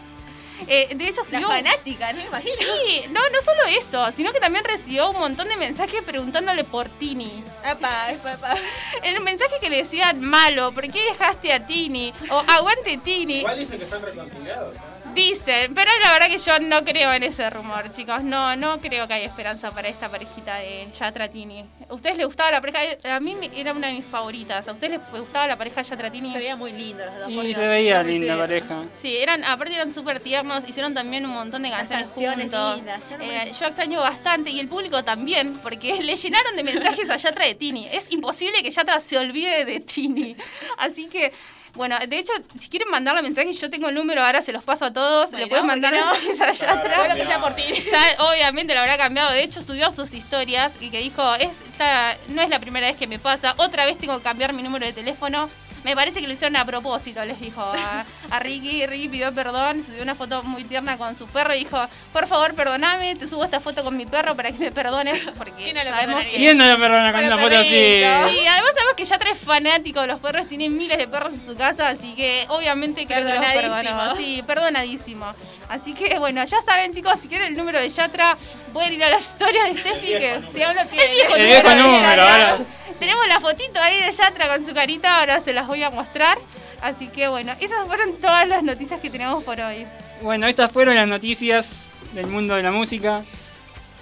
Eh, 0.68 0.90
de 0.96 1.08
hecho, 1.08 1.22
La 1.22 1.26
subió... 1.30 1.48
fanática, 1.48 2.12
no 2.14 2.18
me 2.20 2.26
imagino. 2.26 2.56
Sí, 2.58 3.06
no, 3.12 3.22
no 3.30 3.42
solo 3.44 3.62
eso, 3.80 4.12
sino 4.12 4.34
que 4.34 4.40
también 4.40 4.66
recibió 4.66 5.12
un 5.12 5.20
montón 5.20 5.48
de 5.48 5.56
mensajes 5.56 6.02
preguntándole 6.04 6.64
por 6.64 6.90
Tini. 6.90 7.44
Apa, 7.64 8.08
apa. 8.10 8.56
El 9.04 9.22
mensaje 9.22 9.54
que 9.62 9.70
le 9.70 9.78
decían 9.78 10.20
malo, 10.20 10.72
¿por 10.72 10.90
qué 10.92 11.04
dejaste 11.04 11.54
a 11.54 11.66
Tini? 11.66 12.12
O 12.32 12.44
aguante 12.48 12.98
Tini. 12.98 13.38
Igual 13.42 13.60
dicen 13.60 13.78
que 13.78 13.84
están 13.86 14.02
reconciliados. 14.02 14.76
Dicen, 15.18 15.74
pero 15.74 15.90
la 16.04 16.12
verdad 16.12 16.28
que 16.30 16.38
yo 16.38 16.60
no 16.60 16.84
creo 16.86 17.12
en 17.12 17.24
ese 17.24 17.50
rumor, 17.50 17.90
chicos. 17.92 18.22
No, 18.24 18.56
no 18.56 18.80
creo 18.80 19.08
que 19.08 19.16
haya 19.16 19.26
esperanza 19.26 19.72
para 19.72 19.88
esta 19.88 20.10
parejita 20.10 20.56
de 20.60 20.88
Yatra 20.98 21.28
Tini. 21.28 21.66
¿A 21.90 21.94
ustedes 21.94 22.18
les 22.18 22.26
gustaba 22.28 22.52
la 22.52 22.62
pareja? 22.62 22.80
A 23.16 23.20
mí 23.20 23.36
me- 23.36 23.50
era 23.60 23.74
una 23.74 23.88
de 23.88 23.94
mis 23.94 24.06
favoritas. 24.06 24.68
¿A 24.68 24.72
ustedes 24.74 25.00
les 25.00 25.02
gustaba 25.20 25.48
la 25.48 25.58
pareja 25.58 25.82
Yatra 25.82 26.12
Tini? 26.12 26.32
Se 26.32 26.38
veía 26.38 26.56
muy 26.56 26.72
lindo 26.72 27.04
los 27.04 27.16
dos. 27.18 27.28
Dios, 27.28 27.56
se 27.56 27.68
veía 27.68 28.04
linda 28.04 28.38
pareja. 28.38 28.84
Sí, 29.02 29.18
eran, 29.18 29.44
aparte 29.44 29.74
eran 29.74 29.92
súper 29.92 30.20
tiernos, 30.20 30.64
hicieron 30.70 30.94
también 30.94 31.26
un 31.26 31.32
montón 31.34 31.64
de 31.64 31.72
canciones, 31.72 32.06
canciones 32.12 32.42
juntos. 32.44 32.76
lindas, 32.78 33.02
Eh, 33.12 33.18
lindas. 33.20 33.60
yo 33.60 33.66
extraño 33.66 34.00
bastante 34.00 34.52
y 34.52 34.60
el 34.60 34.68
público 34.68 35.04
también, 35.04 35.58
porque 35.64 35.94
le 36.02 36.16
llenaron 36.16 36.56
de 36.56 36.64
mensajes 36.64 37.10
a 37.10 37.18
Yatra 37.18 37.46
de 37.46 37.56
Tini. 37.56 37.88
Es 37.92 38.08
imposible 38.12 38.62
que 38.62 38.70
Yatra 38.70 39.00
se 39.00 39.18
olvide 39.18 39.66
de 39.66 39.80
Tini. 39.80 40.36
Así 40.78 41.08
que, 41.08 41.32
bueno, 41.78 41.98
de 42.06 42.18
hecho, 42.18 42.34
si 42.60 42.70
quieren 42.70 42.90
mandarle 42.90 43.22
mensajes, 43.22 43.60
yo 43.62 43.70
tengo 43.70 43.88
el 43.88 43.96
número, 43.96 44.22
ahora 44.22 44.42
se 44.42 44.52
los 44.52 44.64
paso 44.64 44.86
a 44.86 44.92
todos. 44.92 45.30
Bueno, 45.32 45.46
le 45.46 45.50
pueden 45.50 45.66
mandar 45.68 45.94
¿por 45.94 46.20
qué 46.20 46.22
no? 46.22 46.28
mensajes 46.28 46.64
a 46.64 46.74
Yatra. 46.74 47.16
Que 47.16 47.26
sea 47.26 47.40
por 47.40 47.56
ti. 47.56 47.64
Ya 47.90 48.24
obviamente 48.26 48.74
lo 48.74 48.82
habrá 48.82 48.98
cambiado. 48.98 49.32
De 49.32 49.44
hecho, 49.44 49.62
subió 49.62 49.92
sus 49.92 50.14
historias 50.14 50.74
y 50.82 50.90
que 50.90 51.00
dijo, 51.00 51.36
esta 51.36 52.18
no 52.30 52.42
es 52.42 52.50
la 52.50 52.60
primera 52.60 52.88
vez 52.88 52.98
que 52.98 53.08
me 53.08 53.20
pasa. 53.20 53.54
Otra 53.58 53.86
vez 53.86 53.98
tengo 53.98 54.18
que 54.18 54.24
cambiar 54.24 54.54
mi 54.54 54.64
número 54.64 54.86
de 54.86 54.94
teléfono. 54.94 55.50
Me 55.84 55.96
parece 55.96 56.20
que 56.22 56.28
lo 56.28 56.34
hicieron 56.34 56.56
a 56.58 56.66
propósito, 56.66 57.24
les 57.26 57.40
dijo 57.40 57.62
a, 57.62 58.06
a 58.30 58.40
Ricky. 58.40 58.86
Ricky 58.86 59.10
pidió 59.10 59.34
perdón, 59.34 59.84
subió 59.84 60.04
una 60.04 60.16
foto 60.16 60.44
muy 60.44 60.64
tierna 60.64 60.98
con 60.98 61.16
su 61.16 61.28
perro 61.28 61.54
y 61.56 61.60
dijo, 61.60 61.78
por 62.12 62.28
favor, 62.28 62.54
perdoname, 62.56 63.16
te 63.16 63.28
subo 63.28 63.44
esta 63.46 63.60
foto 63.60 63.84
con 63.84 63.96
mi 63.96 64.06
perro 64.06 64.36
para 64.36 64.52
que 64.52 64.58
me 64.60 64.72
perdones, 64.72 65.22
porque 65.38 65.54
¿Quién 65.54 65.76
no 65.76 65.84
lo 65.84 65.90
sabemos 65.90 66.22
que... 66.26 66.32
¿Quién 66.32 66.58
no 66.58 66.66
lo 66.66 66.78
perdona 66.80 67.12
con 67.12 67.22
Pero 67.22 67.36
una 67.36 67.44
foto 67.44 67.58
así? 67.58 67.70
Sí, 67.70 68.48
además 68.48 68.72
sabemos 68.74 68.94
que 68.96 69.06
Yatra 69.06 69.32
es 69.32 69.40
fanático 69.40 70.02
de 70.02 70.08
los 70.08 70.20
perros, 70.20 70.48
tiene 70.48 70.70
miles 70.70 70.98
de 70.98 71.08
perros 71.08 71.34
en 71.34 71.46
su 71.46 71.56
casa, 71.56 71.88
así 71.90 72.14
que 72.16 72.46
obviamente 72.50 73.06
creo 73.06 73.26
que 73.26 73.34
los 73.34 73.46
perdonó. 73.46 74.16
Sí, 74.16 74.44
perdonadísimo. 74.46 75.34
Así 75.70 75.94
que 75.94 76.18
bueno, 76.20 76.44
ya 76.44 76.58
saben 76.62 76.94
chicos, 76.94 77.20
si 77.22 77.28
quieren 77.28 77.48
el 77.48 77.58
número 77.58 77.80
de 77.80 77.90
Yatra, 77.90 78.38
pueden 78.74 78.94
ir 78.94 79.04
a 79.04 79.10
las 79.10 79.24
historias 79.24 79.74
de 79.74 79.80
Steffi 79.82 80.08
que... 80.08 80.42
Si 80.52 80.64
aún 80.64 80.76
lo 80.76 80.82
El 80.82 80.90
tiene. 80.90 81.12
viejo 81.14 81.36
El 81.36 81.46
viejo 81.48 81.70
número, 81.76 82.22
ahora. 82.24 82.58
Tenemos 83.00 83.28
la 83.28 83.40
fotito 83.40 83.80
ahí 83.80 84.02
de 84.02 84.12
Yatra 84.12 84.48
con 84.48 84.66
su 84.66 84.74
carita, 84.74 85.20
ahora 85.20 85.40
se 85.40 85.54
las 85.54 85.67
voy 85.68 85.84
a 85.84 85.90
mostrar. 85.90 86.38
Así 86.82 87.08
que 87.08 87.28
bueno, 87.28 87.54
esas 87.60 87.86
fueron 87.88 88.14
todas 88.18 88.48
las 88.48 88.64
noticias 88.64 89.02
que 89.02 89.10
tenemos 89.10 89.44
por 89.44 89.60
hoy. 89.60 89.86
Bueno, 90.22 90.48
estas 90.48 90.72
fueron 90.72 90.96
las 90.96 91.08
noticias 91.08 91.84
del 92.14 92.28
mundo 92.28 92.56
de 92.56 92.64
la 92.64 92.72
música. 92.72 93.22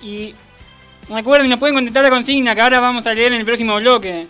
Y 0.02 0.36
recuerden, 1.10 1.50
nos 1.50 1.60
pueden 1.60 1.76
contestar 1.76 2.04
la 2.04 2.10
consigna 2.10 2.56
que 2.56 2.62
ahora 2.62 2.80
vamos 2.80 3.06
a 3.08 3.14
leer 3.14 3.34
en 3.34 3.40
el 3.40 3.46
próximo 3.46 3.76
bloque. 3.76 4.28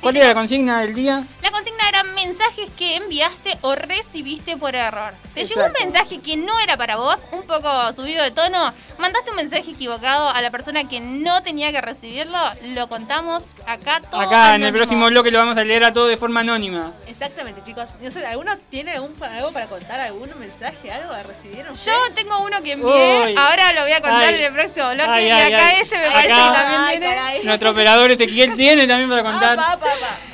¿Cuál 0.00 0.16
era 0.16 0.28
la 0.28 0.34
consigna 0.34 0.80
del 0.80 0.94
día? 0.94 1.26
La 1.42 1.50
consigna 1.50 1.88
era 1.88 2.02
mensajes 2.04 2.68
que 2.76 2.96
enviaste 2.96 3.56
o 3.62 3.74
recibiste 3.74 4.56
por 4.56 4.74
error. 4.74 5.14
¿Te 5.34 5.44
llegó 5.44 5.64
un 5.64 5.72
mensaje 5.72 6.20
que 6.20 6.36
no 6.36 6.52
era 6.60 6.76
para 6.76 6.96
vos, 6.96 7.16
un 7.32 7.42
poco 7.42 7.70
subido 7.94 8.22
de 8.22 8.30
tono? 8.30 8.72
¿Mandaste 8.98 9.30
un 9.30 9.36
mensaje 9.36 9.70
equivocado 9.70 10.28
a 10.28 10.42
la 10.42 10.50
persona 10.50 10.86
que 10.86 11.00
no 11.00 11.42
tenía 11.42 11.72
que 11.72 11.80
recibirlo? 11.80 12.38
Lo 12.74 12.88
contamos 12.88 13.44
acá 13.66 14.00
todo 14.10 14.20
Acá 14.20 14.54
en 14.56 14.64
el 14.64 14.72
próximo 14.74 15.06
bloque 15.06 15.30
lo 15.30 15.38
vamos 15.38 15.56
a 15.56 15.64
leer 15.64 15.84
a 15.84 15.92
todo 15.92 16.06
de 16.06 16.16
forma 16.18 16.40
anónima. 16.40 16.92
Exactamente, 17.06 17.62
chicos. 17.64 17.90
No 18.00 18.10
sé, 18.10 18.26
¿alguno 18.26 18.56
tiene 18.68 18.92
algún, 18.92 19.14
algo 19.22 19.52
para 19.52 19.66
contar? 19.66 20.00
¿Algún 20.00 20.30
mensaje? 20.38 20.92
¿Algo? 20.92 21.14
¿Recibieron? 21.26 21.74
Yo 21.74 21.92
tengo 22.14 22.40
uno 22.40 22.62
que 22.62 22.72
envié, 22.72 23.24
Uy. 23.26 23.34
ahora 23.38 23.72
lo 23.72 23.82
voy 23.82 23.92
a 23.92 24.00
contar 24.02 24.24
Ay. 24.24 24.34
en 24.34 24.40
el 24.42 24.52
próximo 24.52 24.90
bloque 24.90 25.10
Ay, 25.10 25.26
y 25.26 25.30
ay, 25.30 25.52
acá 25.52 25.66
ay. 25.68 25.76
ese 25.80 25.98
me 25.98 26.10
parece 26.10 26.28
que 26.28 26.34
también 26.34 26.80
Ay, 26.82 26.98
tiene. 26.98 27.14
caray. 27.16 27.44
Nuestro 27.44 27.70
operador 27.70 28.10
Ezequiel 28.10 28.54
tiene 28.54 28.86
también 28.86 29.08
para 29.08 29.22
contar. 29.22 29.58
Ah, 29.58 29.78
pa, 29.80 29.83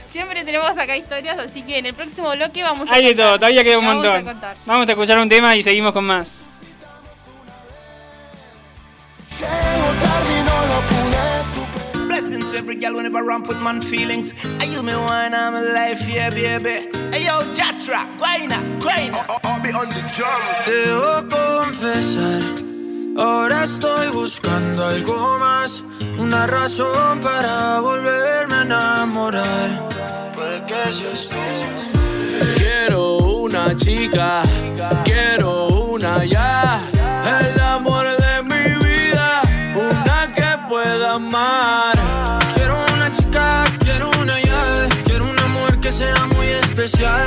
Siempre 0.07 0.43
tenemos 0.45 0.71
acá 0.77 0.97
historias, 0.97 1.39
así 1.39 1.63
que 1.63 1.79
en 1.79 1.87
el 1.87 1.95
próximo 1.95 2.31
bloque 2.33 2.63
vamos 2.63 2.89
a 2.91 2.95
Hay 2.95 3.03
de 3.03 3.09
contar. 3.11 3.27
todo, 3.27 3.39
todavía 3.39 3.63
queda 3.65 3.79
un 3.79 3.87
Vamos 3.87 4.05
a 4.05 4.09
montón. 4.11 4.25
contar. 4.25 4.57
Vamos 4.67 4.89
a 4.89 4.93
escuchar 4.93 5.19
un 5.21 5.29
tema 5.29 5.55
y 5.57 5.63
seguimos 5.63 5.93
con 5.93 6.05
más. 6.05 6.47
Blessings 12.09 12.51
to 12.51 12.59
every 12.59 12.77
girl 12.77 12.95
whenever 12.97 13.23
run 13.25 13.43
put 13.43 13.61
man 13.61 13.81
feelings. 13.81 14.33
Are 14.61 14.65
you 14.67 14.83
me 14.83 14.95
wine, 14.95 15.35
I'm 15.35 15.55
alive, 15.55 16.01
yeah, 16.09 16.31
baby. 16.31 16.89
Hey 17.13 17.25
yo, 17.25 17.41
Jatra, 17.55 18.07
guayna, 18.19 18.59
guayna. 18.81 19.25
I'll 19.45 19.61
be 19.63 19.71
on 19.71 19.89
the 19.89 20.03
drum. 20.15 20.41
Debo 20.67 21.29
confesar, 21.31 22.41
ahora 23.17 23.65
estoy 23.65 24.09
buscando 24.09 24.85
algo 24.85 25.39
más, 25.39 25.85
una 26.19 26.47
razón 26.47 27.21
para 27.21 27.81
volverme 27.81 28.55
a 28.55 28.63
enamorar. 28.63 29.89
Quiero 32.57 33.19
una 33.19 33.75
chica, 33.75 34.43
quiero 35.05 35.69
una 35.69 36.25
ya. 36.25 36.81
El 37.41 37.61
amor 37.61 38.07
de 38.17 38.43
mi 38.43 38.85
vida, 38.85 39.43
una 39.75 40.35
que 40.35 40.69
pueda 40.69 41.15
amar. 41.15 41.95
Quiero 42.55 42.77
una 42.95 43.11
chica, 43.13 43.65
quiero 43.81 44.11
una 44.21 44.41
ya. 44.41 44.89
Quiero 45.05 45.25
una 45.31 45.47
mujer 45.49 45.79
que 45.81 45.91
sea 45.91 46.27
muy 46.35 46.47
especial. 46.47 47.20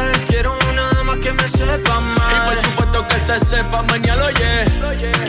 Que 3.08 3.20
se 3.20 3.40
sepa 3.40 3.82
mañana, 3.84 4.26
oye. 4.26 4.66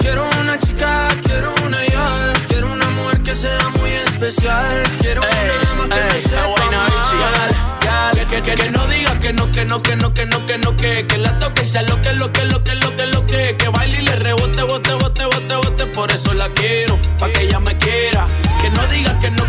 Quiero 0.00 0.28
una 0.40 0.58
chica, 0.58 1.08
quiero 1.22 1.54
una 1.64 1.84
ya. 1.86 2.32
Quiero 2.48 2.72
una 2.72 2.88
mujer 2.90 3.22
que 3.22 3.34
sea 3.34 3.68
muy 3.78 3.90
especial. 3.90 4.82
Quiero 4.98 5.22
una 5.22 5.54
dama 5.64 5.94
que 5.94 6.12
me 6.12 6.18
sepa 6.18 6.70
mal. 6.70 6.94
Que, 8.28 8.42
que, 8.42 8.54
que 8.54 8.70
no 8.70 8.86
diga 8.88 9.18
que 9.20 9.32
no, 9.32 9.50
que 9.52 9.64
no, 9.64 9.80
que 9.80 9.96
no, 9.96 10.12
que 10.12 10.26
no, 10.26 10.46
que 10.46 10.58
no, 10.58 10.76
que, 10.76 11.06
que 11.06 11.18
la 11.18 11.38
toque 11.38 11.62
y 11.62 11.66
sea 11.66 11.82
lo 11.82 12.00
que, 12.02 12.12
lo 12.12 12.32
que, 12.32 12.44
lo 12.44 12.64
que, 12.64 12.74
lo 12.74 12.96
que, 12.96 13.06
lo 13.06 13.26
que, 13.26 13.56
que 13.56 13.68
baile 13.68 14.00
y 14.00 14.02
le 14.02 14.16
rebote, 14.16 14.62
bote, 14.62 14.92
bote, 14.94 15.24
bote, 15.24 15.54
bote, 15.54 15.86
por 15.86 16.10
eso 16.10 16.34
la 16.34 16.48
quiero, 16.48 16.98
pa' 17.18 17.28
que 17.30 17.42
ella 17.42 17.60
me 17.60 17.76
quiera. 17.78 18.13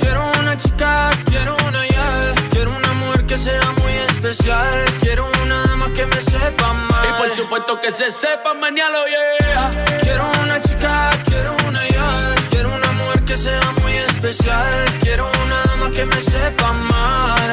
Quiero 0.00 0.28
una 0.40 0.56
chica, 0.58 1.10
quiero 1.26 1.56
una 1.68 1.86
ya. 1.86 2.34
Quiero 2.50 2.70
una 2.76 2.92
mujer 2.94 3.26
que 3.26 3.36
sea 3.36 3.70
muy 3.80 3.92
especial. 4.08 4.84
Quiero 5.00 5.30
una 5.42 5.62
dama 5.66 5.92
que 5.94 6.04
me 6.06 6.20
sepa 6.20 6.72
mal. 6.72 7.06
Y 7.08 7.12
por 7.20 7.30
supuesto 7.30 7.80
que 7.80 7.90
se 7.90 8.10
sepa 8.10 8.54
mañana, 8.54 8.98
yeah. 9.06 9.84
Quiero 10.00 10.24
una 10.42 10.60
chica, 10.60 11.10
quiero 11.26 11.56
una 11.68 11.88
ya. 11.88 12.34
Quiero 12.50 12.74
una 12.74 12.90
mujer 12.92 13.22
que 13.24 13.36
sea 13.36 13.70
muy 13.82 13.92
especial. 13.92 14.66
Quiero 15.00 15.30
una 15.44 15.62
dama 15.66 15.90
que 15.92 16.04
me 16.06 16.20
sepa 16.20 16.68
amar. 16.68 17.50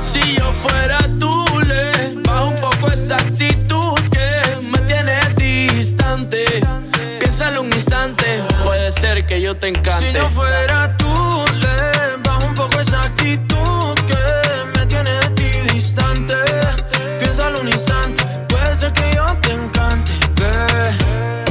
Si 0.00 0.34
yo 0.36 0.52
fuera 0.54 0.98
tú, 1.20 1.44
le 1.60 2.14
bajo 2.22 2.48
un 2.48 2.56
poco 2.56 2.90
esa 2.90 3.16
actitud 3.16 3.94
que 4.10 4.66
me 4.72 4.78
tiene 4.80 5.20
distante. 5.36 6.45
Piénsalo 7.46 7.62
un 7.62 7.72
instante, 7.72 8.24
puede 8.64 8.90
ser 8.90 9.24
que 9.24 9.40
yo 9.40 9.56
te 9.56 9.68
encante. 9.68 10.04
Si 10.04 10.12
yo 10.12 10.28
fuera 10.30 10.96
tú, 10.96 11.44
le 11.54 12.20
bajo 12.24 12.44
un 12.44 12.54
poco 12.56 12.80
esa 12.80 13.04
actitud 13.04 13.94
que 14.04 14.76
me 14.76 14.84
tiene 14.86 15.10
de 15.10 15.30
ti 15.30 15.44
distante. 15.72 16.34
Piénsalo 17.20 17.60
un 17.60 17.68
instante, 17.68 18.24
puede 18.48 18.74
ser 18.74 18.92
que 18.94 19.14
yo 19.14 19.24
te 19.42 19.52
encante. 19.52 20.12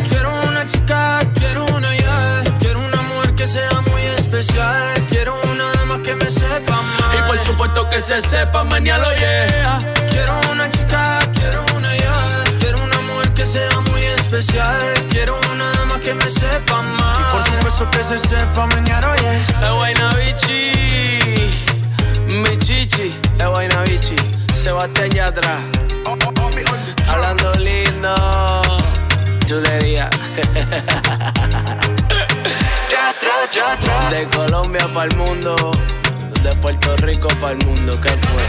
Quiero 0.09 0.33
una 0.49 0.65
chica, 0.65 1.19
quiero 1.33 1.65
una 1.67 1.95
ya. 1.95 2.43
Quiero 2.59 2.79
una 2.79 3.01
mujer 3.03 3.33
que 3.35 3.45
sea 3.45 3.79
muy 3.89 4.01
especial. 4.01 5.01
Quiero 5.07 5.39
una 5.49 5.71
dama 5.75 6.03
que 6.03 6.13
me 6.13 6.29
sepa 6.29 6.81
mal. 6.81 7.17
Y 7.17 7.25
por 7.25 7.39
supuesto 7.39 7.89
que 7.89 8.01
se 8.01 8.19
sepa 8.19 8.65
mañana, 8.65 9.04
que 17.95 18.03
se 18.03 18.37
mañana, 18.67 19.11
oye. 19.11 19.37
Es 19.63 19.69
Guaynabichi, 19.71 20.71
mi 22.27 22.57
chichi, 22.57 23.15
es 23.39 23.47
Guaynabichi, 23.47 24.15
Sebastián 24.53 25.09
Yatra. 25.11 25.59
Hablando 27.07 27.53
lindo, 27.55 28.61
chulería. 29.45 30.09
Yatra, 32.91 33.49
Yatra. 33.53 34.09
De 34.09 34.27
Colombia 34.27 34.87
para 34.93 35.09
el 35.09 35.15
mundo, 35.15 35.71
de 36.43 36.55
Puerto 36.57 36.97
Rico 36.97 37.27
para 37.39 37.53
el 37.53 37.65
mundo, 37.65 37.99
¿qué 38.01 38.09
fue? 38.09 38.43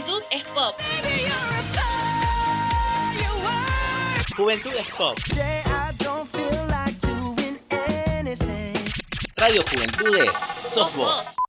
Juventud 0.00 0.22
es 0.30 0.44
pop. 0.54 0.74
Juventud 4.34 4.72
es 4.72 4.86
Pop. 4.94 5.18
Radio 9.36 9.62
Juventudes, 9.70 10.38
sos 10.72 10.96
vos. 10.96 11.39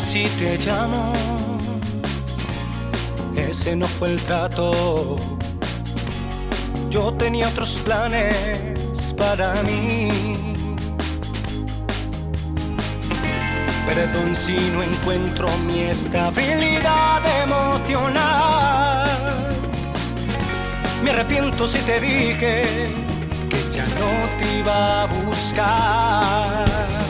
Si 0.00 0.24
te 0.38 0.56
llamo, 0.56 1.12
ese 3.36 3.76
no 3.76 3.86
fue 3.86 4.12
el 4.12 4.22
trato. 4.22 5.16
Yo 6.88 7.12
tenía 7.12 7.48
otros 7.48 7.80
planes 7.84 9.14
para 9.16 9.52
mí. 9.62 10.08
Perdón 13.86 14.34
si 14.34 14.56
no 14.72 14.82
encuentro 14.82 15.48
mi 15.66 15.82
estabilidad 15.82 17.20
emocional. 17.42 19.10
Me 21.04 21.10
arrepiento 21.10 21.66
si 21.66 21.78
te 21.80 22.00
dije 22.00 22.88
que 23.50 23.70
ya 23.70 23.84
no 23.84 24.38
te 24.38 24.58
iba 24.58 25.02
a 25.02 25.06
buscar. 25.06 27.09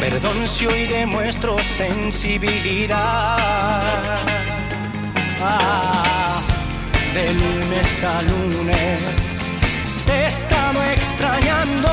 Perdón 0.00 0.46
si 0.46 0.66
hoy 0.66 0.86
demuestro 0.86 1.58
sensibilidad. 1.58 3.38
Ah, 5.42 6.40
de 7.14 7.34
lunes 7.34 8.04
a 8.04 8.22
lunes 8.22 9.52
te 10.08 10.14
he 10.14 10.26
estado 10.26 10.82
extrañando. 10.84 11.90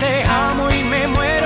Te 0.00 0.22
amo 0.24 0.70
y 0.70 0.84
me 0.84 1.06
muero 1.08 1.37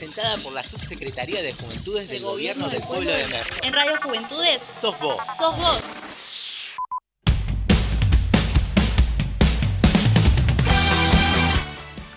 Presentada 0.00 0.38
por 0.38 0.54
la 0.54 0.62
Subsecretaría 0.62 1.42
de 1.42 1.52
Juventudes 1.52 2.08
del 2.08 2.22
Gobierno 2.22 2.70
del 2.70 2.80
Pueblo 2.80 3.10
de 3.10 3.26
Merlo. 3.26 3.54
En 3.62 3.74
Radio 3.74 3.98
Juventudes 4.02 4.66
Sos 4.80 4.98
vos. 4.98 5.18
sos 5.36 5.54
vos. 5.58 6.70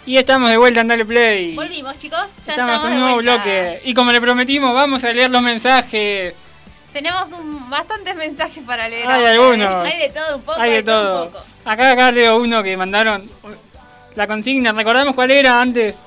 Y 0.06 0.16
estamos 0.16 0.50
de 0.50 0.56
vuelta 0.56 0.80
en 0.80 0.88
Dale 0.88 1.04
Play. 1.04 1.58
Volvimos, 1.58 1.98
chicos. 1.98 2.48
Estamos 2.48 2.80
con 2.80 2.94
un 2.94 3.00
nuevo 3.02 3.18
bloque. 3.18 3.82
Y 3.84 3.94
como 3.94 4.14
le 4.14 4.22
prometimos, 4.22 4.74
vamos 4.74 5.04
a 5.04 5.12
leer 5.12 5.30
los 5.30 5.42
mensajes. 5.42 6.36
Tenemos 6.94 7.34
un, 7.34 7.70
bastantes 7.70 8.16
mensajes 8.16 8.64
para 8.64 8.88
leer. 8.88 9.10
Hay 9.10 9.26
ahora. 9.26 9.32
algunos. 9.34 9.86
Hay 9.86 9.98
de 10.00 10.10
todo 10.10 10.38
un 10.38 10.44
poco. 10.44 10.62
Hay 10.62 10.72
de 10.72 10.84
todo. 10.84 11.26
un 11.26 11.32
poco. 11.34 11.46
Acá, 11.66 11.92
acá 11.92 12.12
leo 12.12 12.38
uno 12.38 12.64
que 12.64 12.78
mandaron. 12.78 13.30
La 14.16 14.26
consigna, 14.26 14.72
¿recordamos 14.72 15.14
cuál 15.16 15.32
era 15.32 15.60
antes? 15.60 15.98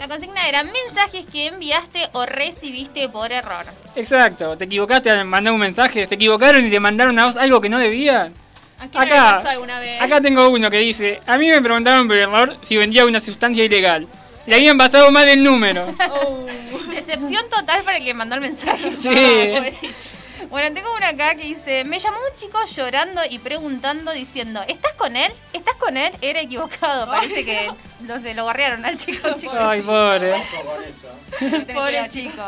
La 0.00 0.08
consigna 0.08 0.48
era 0.48 0.64
mensajes 0.64 1.26
que 1.30 1.48
enviaste 1.48 2.00
o 2.12 2.24
recibiste 2.24 3.10
por 3.10 3.30
error. 3.30 3.66
Exacto, 3.94 4.56
te 4.56 4.64
equivocaste 4.64 5.10
al 5.10 5.26
mandar 5.26 5.52
un 5.52 5.60
mensaje, 5.60 6.06
se 6.06 6.14
equivocaron 6.14 6.66
y 6.66 6.70
te 6.70 6.80
mandaron 6.80 7.18
a 7.18 7.26
vos 7.26 7.36
algo 7.36 7.60
que 7.60 7.68
no 7.68 7.78
debían. 7.78 8.32
¿A 8.78 8.88
quién 8.88 9.04
le 9.04 9.14
Acá, 9.14 9.34
pasó 9.34 9.50
alguna 9.50 9.78
vez? 9.78 10.00
acá 10.00 10.22
tengo 10.22 10.48
uno 10.48 10.70
que 10.70 10.78
dice, 10.78 11.20
a 11.26 11.36
mí 11.36 11.50
me 11.50 11.60
preguntaron 11.60 12.08
por 12.08 12.16
error 12.16 12.56
si 12.62 12.78
vendía 12.78 13.04
una 13.04 13.20
sustancia 13.20 13.62
ilegal. 13.62 14.08
Le 14.46 14.54
habían 14.54 14.78
pasado 14.78 15.10
mal 15.12 15.28
el 15.28 15.42
número. 15.44 15.94
Oh. 16.22 16.46
Decepción 16.88 17.48
total 17.50 17.82
para 17.82 17.98
el 17.98 18.04
que 18.04 18.14
mandó 18.14 18.36
el 18.36 18.40
mensaje. 18.40 18.92
Sí. 18.96 19.88
Bueno, 20.50 20.74
tengo 20.74 20.94
una 20.96 21.10
acá 21.10 21.36
que 21.36 21.44
dice, 21.44 21.84
me 21.84 21.98
llamó 22.00 22.18
un 22.18 22.36
chico 22.36 22.58
llorando 22.64 23.22
y 23.30 23.38
preguntando, 23.38 24.10
diciendo, 24.12 24.60
¿estás 24.66 24.94
con 24.94 25.16
él? 25.16 25.32
¿Estás 25.52 25.76
con 25.76 25.96
él? 25.96 26.12
Era 26.20 26.40
equivocado, 26.40 27.06
parece 27.06 27.44
que 27.44 27.70
no 28.00 28.20
sé, 28.20 28.34
lo 28.34 28.44
barrearon 28.44 28.84
al 28.84 28.96
chico, 28.96 29.30
chicos. 29.36 29.56
Ay, 29.58 29.82
pobre. 29.82 30.34
Pobre 31.72 32.08
chico. 32.08 32.42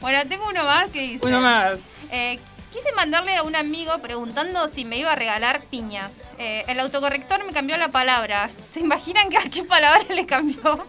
Bueno, 0.00 0.26
tengo 0.28 0.48
uno 0.48 0.64
más 0.64 0.88
que 0.90 1.00
dice... 1.00 1.26
Uno 1.26 1.40
más. 1.40 1.82
Eh, 2.10 2.38
quise 2.72 2.90
mandarle 2.92 3.36
a 3.36 3.42
un 3.42 3.54
amigo 3.54 3.98
preguntando 3.98 4.68
si 4.68 4.86
me 4.86 4.96
iba 4.96 5.12
a 5.12 5.14
regalar 5.14 5.62
piñas. 5.64 6.14
Eh, 6.38 6.64
el 6.68 6.80
autocorrector 6.80 7.44
me 7.44 7.52
cambió 7.52 7.76
la 7.76 7.88
palabra. 7.88 8.50
¿Se 8.72 8.80
imaginan 8.80 9.28
que 9.28 9.36
a 9.36 9.42
qué 9.42 9.64
palabra 9.64 10.04
le 10.08 10.24
cambió? 10.24 10.86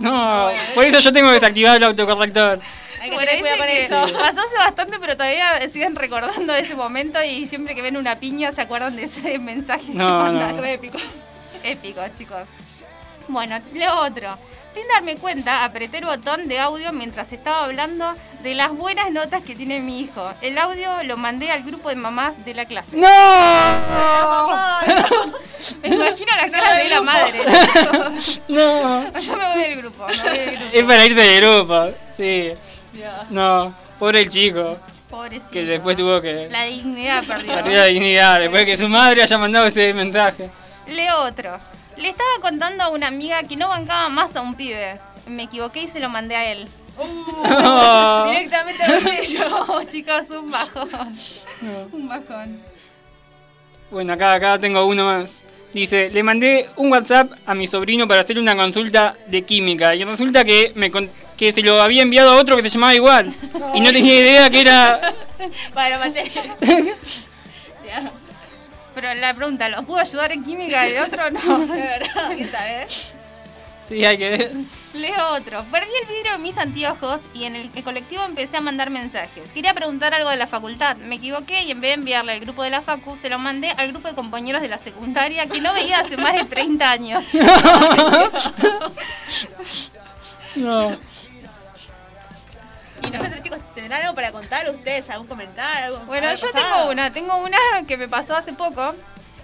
No, 0.00 0.50
por 0.74 0.84
eso 0.84 0.98
yo 0.98 1.12
tengo 1.12 1.28
que 1.28 1.34
desactivar 1.34 1.76
el 1.76 1.84
autocorrector. 1.84 2.60
Hay 3.00 3.08
que 3.10 3.14
Bueno, 3.16 3.30
tener 3.30 3.40
cuidado 3.40 3.58
con 3.58 3.66
que 3.66 3.84
eso. 3.84 4.18
pasó 4.20 4.40
hace 4.40 4.56
bastante, 4.58 4.98
pero 5.00 5.16
todavía 5.16 5.60
siguen 5.72 5.96
recordando 5.96 6.54
ese 6.54 6.74
momento 6.74 7.22
y 7.24 7.46
siempre 7.46 7.74
que 7.74 7.82
ven 7.82 7.96
una 7.96 8.16
piña 8.16 8.52
se 8.52 8.60
acuerdan 8.60 8.94
de 8.96 9.04
ese 9.04 9.38
mensaje 9.38 9.86
que 9.92 9.94
No, 9.98 10.06
mandaron. 10.20 10.56
no. 10.56 10.62
Re 10.62 10.74
épico. 10.74 10.98
Épico, 11.64 12.00
chicos. 12.16 12.46
Bueno, 13.28 13.58
leo 13.72 13.94
otro. 14.02 14.36
Sin 14.72 14.86
darme 14.86 15.16
cuenta, 15.16 15.64
apreté 15.64 15.98
el 15.98 16.04
botón 16.04 16.46
de 16.46 16.60
audio 16.60 16.92
mientras 16.92 17.32
estaba 17.32 17.64
hablando 17.64 18.14
de 18.44 18.54
las 18.54 18.68
buenas 18.70 19.10
notas 19.10 19.42
que 19.42 19.56
tiene 19.56 19.80
mi 19.80 19.98
hijo. 20.00 20.32
El 20.42 20.56
audio 20.58 20.88
lo 21.04 21.16
mandé 21.16 21.50
al 21.50 21.64
grupo 21.64 21.88
de 21.88 21.96
mamás 21.96 22.44
de 22.44 22.54
la 22.54 22.66
clase. 22.66 22.96
¡No! 22.96 23.08
Me 25.82 25.88
imagino 25.88 26.32
la 26.40 26.50
cara 26.50 26.74
de 26.76 26.88
la 26.88 27.00
madre. 27.02 27.40
chicos. 27.72 28.40
No. 28.48 29.18
Yo 29.18 29.36
me 29.36 29.44
voy 29.52 29.62
del 29.62 29.76
grupo, 29.78 30.06
me 30.06 30.28
voy 30.28 30.38
del 30.38 30.56
grupo. 30.56 30.70
Es 30.72 30.84
para 30.84 31.06
irte 31.06 31.20
de 31.20 31.40
grupo, 31.40 31.90
sí. 32.16 32.52
No, 33.30 33.74
pobre 33.98 34.22
el 34.22 34.28
chico. 34.28 34.78
Pobrecito. 35.08 35.50
Que 35.52 35.64
después 35.64 35.96
tuvo 35.96 36.20
que 36.20 36.48
La 36.50 36.64
dignidad 36.64 37.24
perdió. 37.24 37.52
perder 37.54 37.76
la 37.78 37.84
dignidad, 37.86 38.38
después 38.38 38.64
que 38.64 38.76
su 38.76 38.88
madre 38.88 39.22
haya 39.22 39.38
mandado 39.38 39.66
ese 39.66 39.92
mensaje. 39.92 40.48
Leo 40.86 41.24
otro. 41.24 41.58
Le 41.96 42.08
estaba 42.08 42.30
contando 42.40 42.84
a 42.84 42.88
una 42.90 43.08
amiga 43.08 43.42
que 43.42 43.56
no 43.56 43.68
bancaba 43.68 44.08
más 44.08 44.36
a 44.36 44.40
un 44.40 44.54
pibe. 44.54 44.98
Me 45.26 45.44
equivoqué 45.44 45.82
y 45.82 45.88
se 45.88 46.00
lo 46.00 46.08
mandé 46.08 46.36
a 46.36 46.52
él. 46.52 46.68
No. 46.96 48.24
Directamente 48.30 48.82
al 48.84 49.00
bolsillo. 49.02 49.40
No, 49.66 49.84
chicos, 49.84 50.30
un 50.30 50.50
bajón. 50.50 50.88
Un 51.92 52.08
bajón. 52.08 52.60
Bueno, 53.90 54.12
acá, 54.12 54.32
acá 54.34 54.58
tengo 54.58 54.86
uno 54.86 55.06
más. 55.06 55.42
Dice, 55.72 56.10
le 56.10 56.22
mandé 56.22 56.68
un 56.76 56.90
WhatsApp 56.90 57.32
a 57.46 57.54
mi 57.54 57.66
sobrino 57.66 58.06
para 58.08 58.20
hacer 58.22 58.38
una 58.38 58.56
consulta 58.56 59.16
de 59.26 59.42
química 59.42 59.94
y 59.94 60.04
resulta 60.04 60.44
que 60.44 60.72
me 60.74 60.90
con- 60.90 61.10
que 61.40 61.52
se 61.54 61.62
lo 61.62 61.80
había 61.80 62.02
enviado 62.02 62.32
a 62.32 62.36
otro 62.36 62.54
que 62.54 62.62
se 62.64 62.68
llamaba 62.68 62.94
igual 62.94 63.32
y 63.72 63.80
no 63.80 63.90
tenía 63.94 64.20
idea 64.20 64.50
que 64.50 64.60
era 64.60 65.00
Para. 65.72 65.98
Pero 68.94 69.14
la 69.14 69.32
pregunta, 69.32 69.70
¿los 69.70 69.86
pudo 69.86 70.00
ayudar 70.00 70.32
en 70.32 70.44
química 70.44 70.86
y 70.86 70.92
de 70.92 71.00
otro 71.00 71.30
no? 71.30 71.58
De 71.66 71.80
verdad, 71.80 72.32
¿quién 72.36 72.50
sabe? 72.50 72.86
Sí, 73.88 74.04
hay 74.04 74.18
que 74.18 74.28
ver. 74.28 74.52
Leo 74.92 75.34
otro. 75.34 75.64
Perdí 75.72 75.88
el 76.02 76.08
vidrio 76.08 76.32
de 76.32 76.38
mis 76.38 76.58
anteojos 76.58 77.22
y 77.32 77.44
en 77.44 77.56
el, 77.56 77.70
el 77.74 77.84
colectivo 77.84 78.22
empecé 78.22 78.58
a 78.58 78.60
mandar 78.60 78.90
mensajes. 78.90 79.52
Quería 79.52 79.72
preguntar 79.72 80.12
algo 80.12 80.28
de 80.28 80.36
la 80.36 80.46
facultad. 80.46 80.98
Me 80.98 81.14
equivoqué 81.14 81.62
y 81.62 81.70
en 81.70 81.80
vez 81.80 81.92
de 81.92 81.94
enviarle 81.94 82.32
al 82.32 82.40
grupo 82.40 82.62
de 82.62 82.68
la 82.70 82.82
facu, 82.82 83.16
se 83.16 83.30
lo 83.30 83.38
mandé 83.38 83.70
al 83.70 83.92
grupo 83.92 84.08
de 84.08 84.14
compañeros 84.14 84.60
de 84.60 84.68
la 84.68 84.76
secundaria 84.76 85.46
que 85.46 85.62
no 85.62 85.72
veía 85.72 86.00
hace 86.00 86.18
más 86.18 86.34
de 86.34 86.44
30 86.44 86.90
años. 86.90 87.24
No. 90.56 90.98
Y 93.06 93.10
nosotros, 93.10 93.42
chicos, 93.42 93.58
¿tendrán 93.74 94.02
algo 94.02 94.14
para 94.14 94.32
contar 94.32 94.68
ustedes? 94.70 95.08
¿Algún 95.10 95.26
comentario? 95.26 95.96
algo- 95.96 96.06
Bueno, 96.06 96.32
yo 96.34 96.46
pasado? 96.50 96.52
tengo 96.78 96.90
una, 96.92 97.12
tengo 97.12 97.36
una 97.38 97.58
que 97.86 97.96
me 97.96 98.08
pasó 98.08 98.36
hace 98.36 98.52
poco. 98.52 98.94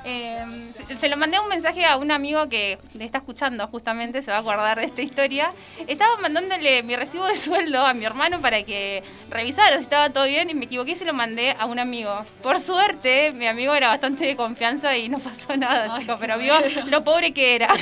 Eh, 0.09 0.71
se- 0.89 0.97
se 0.99 1.09
lo 1.09 1.17
mandé 1.17 1.41
un 1.41 1.49
mensaje 1.49 1.85
a 1.85 1.97
un 1.97 2.13
amigo 2.13 2.49
que 2.49 2.79
me 2.95 3.05
está 3.05 3.19
escuchando 3.19 3.67
justamente, 3.67 4.23
se 4.23 4.31
va 4.31 4.37
a 4.37 4.41
acordar 4.41 4.79
de 4.79 4.85
esta 4.85 5.03
historia. 5.03 5.53
Estaba 5.89 6.17
mandándole 6.19 6.85
mi 6.85 6.95
recibo 6.95 7.27
de 7.27 7.35
sueldo 7.35 7.85
a 7.85 7.93
mi 7.93 8.05
hermano 8.05 8.41
para 8.41 8.63
que 8.63 9.03
revisara 9.31 9.75
si 9.75 9.81
estaba 9.83 10.11
todo 10.11 10.27
bien 10.27 10.49
y 10.49 10.55
me 10.55 10.67
equivoqué 10.67 10.93
y 10.93 10.97
se 10.97 11.05
lo 11.05 11.13
mandé 11.13 11.57
a 11.59 11.67
un 11.67 11.81
amigo. 11.81 12.25
Por 12.41 12.61
suerte, 12.61 13.33
mi 13.33 13.49
amigo 13.49 13.75
era 13.75 13.89
bastante 13.89 14.27
de 14.27 14.37
confianza 14.37 14.97
y 14.97 15.09
no 15.09 15.19
pasó 15.19 15.57
nada, 15.57 15.99
chicos, 15.99 16.19
pero 16.21 16.39
vio 16.39 16.55
lo 16.87 17.03
pobre 17.03 17.33
que 17.35 17.57
era. 17.57 17.69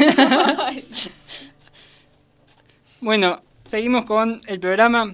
Bueno, 3.01 3.43
seguimos 3.69 4.07
con 4.07 4.41
el 4.47 4.59
programa. 4.61 5.13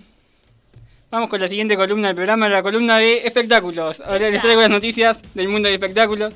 Vamos 1.10 1.28
con 1.28 1.40
la 1.40 1.48
siguiente 1.48 1.76
columna 1.76 2.08
del 2.08 2.14
programa, 2.16 2.48
la 2.48 2.62
columna 2.62 2.98
de 2.98 3.26
espectáculos. 3.26 4.00
Ahora 4.00 4.18
les 4.20 4.34
Esa. 4.34 4.42
traigo 4.42 4.60
las 4.60 4.70
noticias 4.70 5.20
del 5.34 5.48
mundo 5.48 5.66
del 5.66 5.74
espectáculo. 5.74 6.28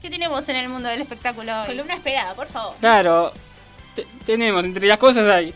¿Qué 0.00 0.10
tenemos 0.10 0.48
en 0.48 0.56
el 0.56 0.68
mundo 0.68 0.88
del 0.88 1.00
espectáculo 1.02 1.60
hoy? 1.60 1.66
Columna 1.68 1.94
esperada, 1.94 2.34
por 2.34 2.48
favor. 2.48 2.74
Claro, 2.80 3.32
te- 3.94 4.06
tenemos, 4.26 4.64
entre 4.64 4.86
las 4.88 4.98
cosas 4.98 5.30
hay 5.30 5.54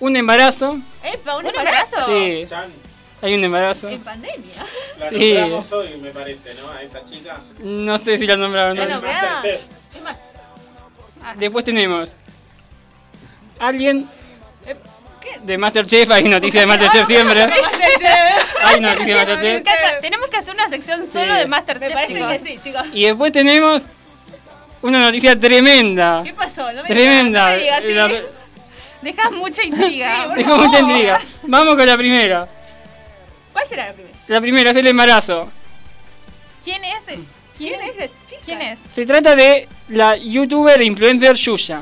un 0.00 0.16
embarazo. 0.16 0.76
Epa, 1.04 1.36
un, 1.36 1.46
¿Un 1.46 1.50
embarazo. 1.56 2.06
Sí, 2.06 2.44
hay 3.22 3.34
un 3.34 3.44
embarazo. 3.44 3.88
En 3.88 4.00
pandemia. 4.02 4.66
La 4.98 5.08
Sí. 5.08 5.34
nombramos 5.34 5.72
hoy, 5.72 5.96
me 5.98 6.10
parece, 6.10 6.52
¿no? 6.54 6.68
A 6.68 6.82
esa 6.82 7.04
chica. 7.04 7.40
No 7.60 7.96
sé 7.98 8.18
si 8.18 8.26
la 8.26 8.36
nombraron. 8.36 8.76
¿La 8.76 8.86
¿no? 8.86 8.90
nombrada? 8.94 9.40
Después 11.36 11.64
tenemos 11.64 12.08
alguien. 13.60 14.08
De 15.42 15.58
Masterchef, 15.58 16.10
hay 16.10 16.24
noticias 16.28 16.62
de 16.62 16.66
Masterchef 16.66 17.06
siempre. 17.06 17.42
Hay 18.64 18.80
noticias 18.80 19.08
de 19.08 19.24
Me 19.26 19.32
Masterchef. 19.34 19.60
encanta. 19.60 20.00
Tenemos 20.00 20.28
que 20.28 20.36
hacer 20.36 20.54
una 20.54 20.68
sección 20.68 21.06
solo 21.06 21.32
Sí. 21.32 21.38
de 21.38 21.44
Me 21.44 21.46
Masterchef, 21.46 21.92
parece 21.92 22.14
chicos. 22.14 22.32
que 22.32 22.38
sí, 22.38 22.60
chicos. 22.62 22.82
Y 22.92 23.04
después 23.06 23.32
tenemos 23.32 23.82
una 24.82 24.98
noticia 24.98 25.38
tremenda. 25.38 26.22
¿Qué 26.24 26.32
pasó? 26.34 26.72
No 26.72 26.82
me 26.82 26.88
Tremenda. 26.88 27.50
no 27.50 27.56
me 27.56 27.62
digas, 27.62 27.82
sí. 27.84 27.92
La- 27.94 28.10
Dejas 29.02 29.30
mucha 29.32 29.62
intriga. 29.62 30.28
Dejo 30.34 30.58
mucha 30.58 30.80
intriga. 30.80 31.20
Vamos 31.42 31.76
con 31.76 31.86
la 31.86 31.96
primera. 31.96 32.48
¿Cuál 33.52 33.66
será 33.68 33.86
la 33.88 33.92
primera? 33.92 34.16
La 34.26 34.40
primera 34.40 34.70
es 34.70 34.76
el 34.76 34.86
embarazo. 34.86 35.50
¿Quién 36.64 36.82
es? 36.84 37.04
¿Quién 37.56 37.80
es 37.80 37.96
la 37.96 38.06
chica? 38.28 38.42
¿Quién 38.44 38.62
es? 38.62 38.78
Se 38.94 39.06
trata 39.06 39.36
de 39.36 39.68
la 39.88 40.16
youtuber 40.16 40.80
e 40.80 40.84
influencer 40.84 41.36
Yuya. 41.36 41.80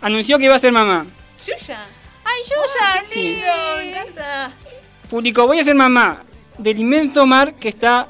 Anunció 0.00 0.38
que 0.38 0.48
va 0.48 0.56
a 0.56 0.58
ser 0.58 0.70
mamá. 0.72 1.06
Yuya. 1.46 1.78
¡Ay, 2.30 2.42
Yuya! 2.44 3.00
Qué 3.08 3.14
sí. 3.14 3.22
lindo, 3.32 3.46
me 3.78 3.90
encanta. 3.90 4.52
Publicó, 5.10 5.46
voy 5.46 5.60
a 5.60 5.64
ser 5.64 5.74
mamá 5.74 6.22
del 6.58 6.78
inmenso 6.78 7.24
mar 7.26 7.54
que 7.54 7.68
está 7.68 8.08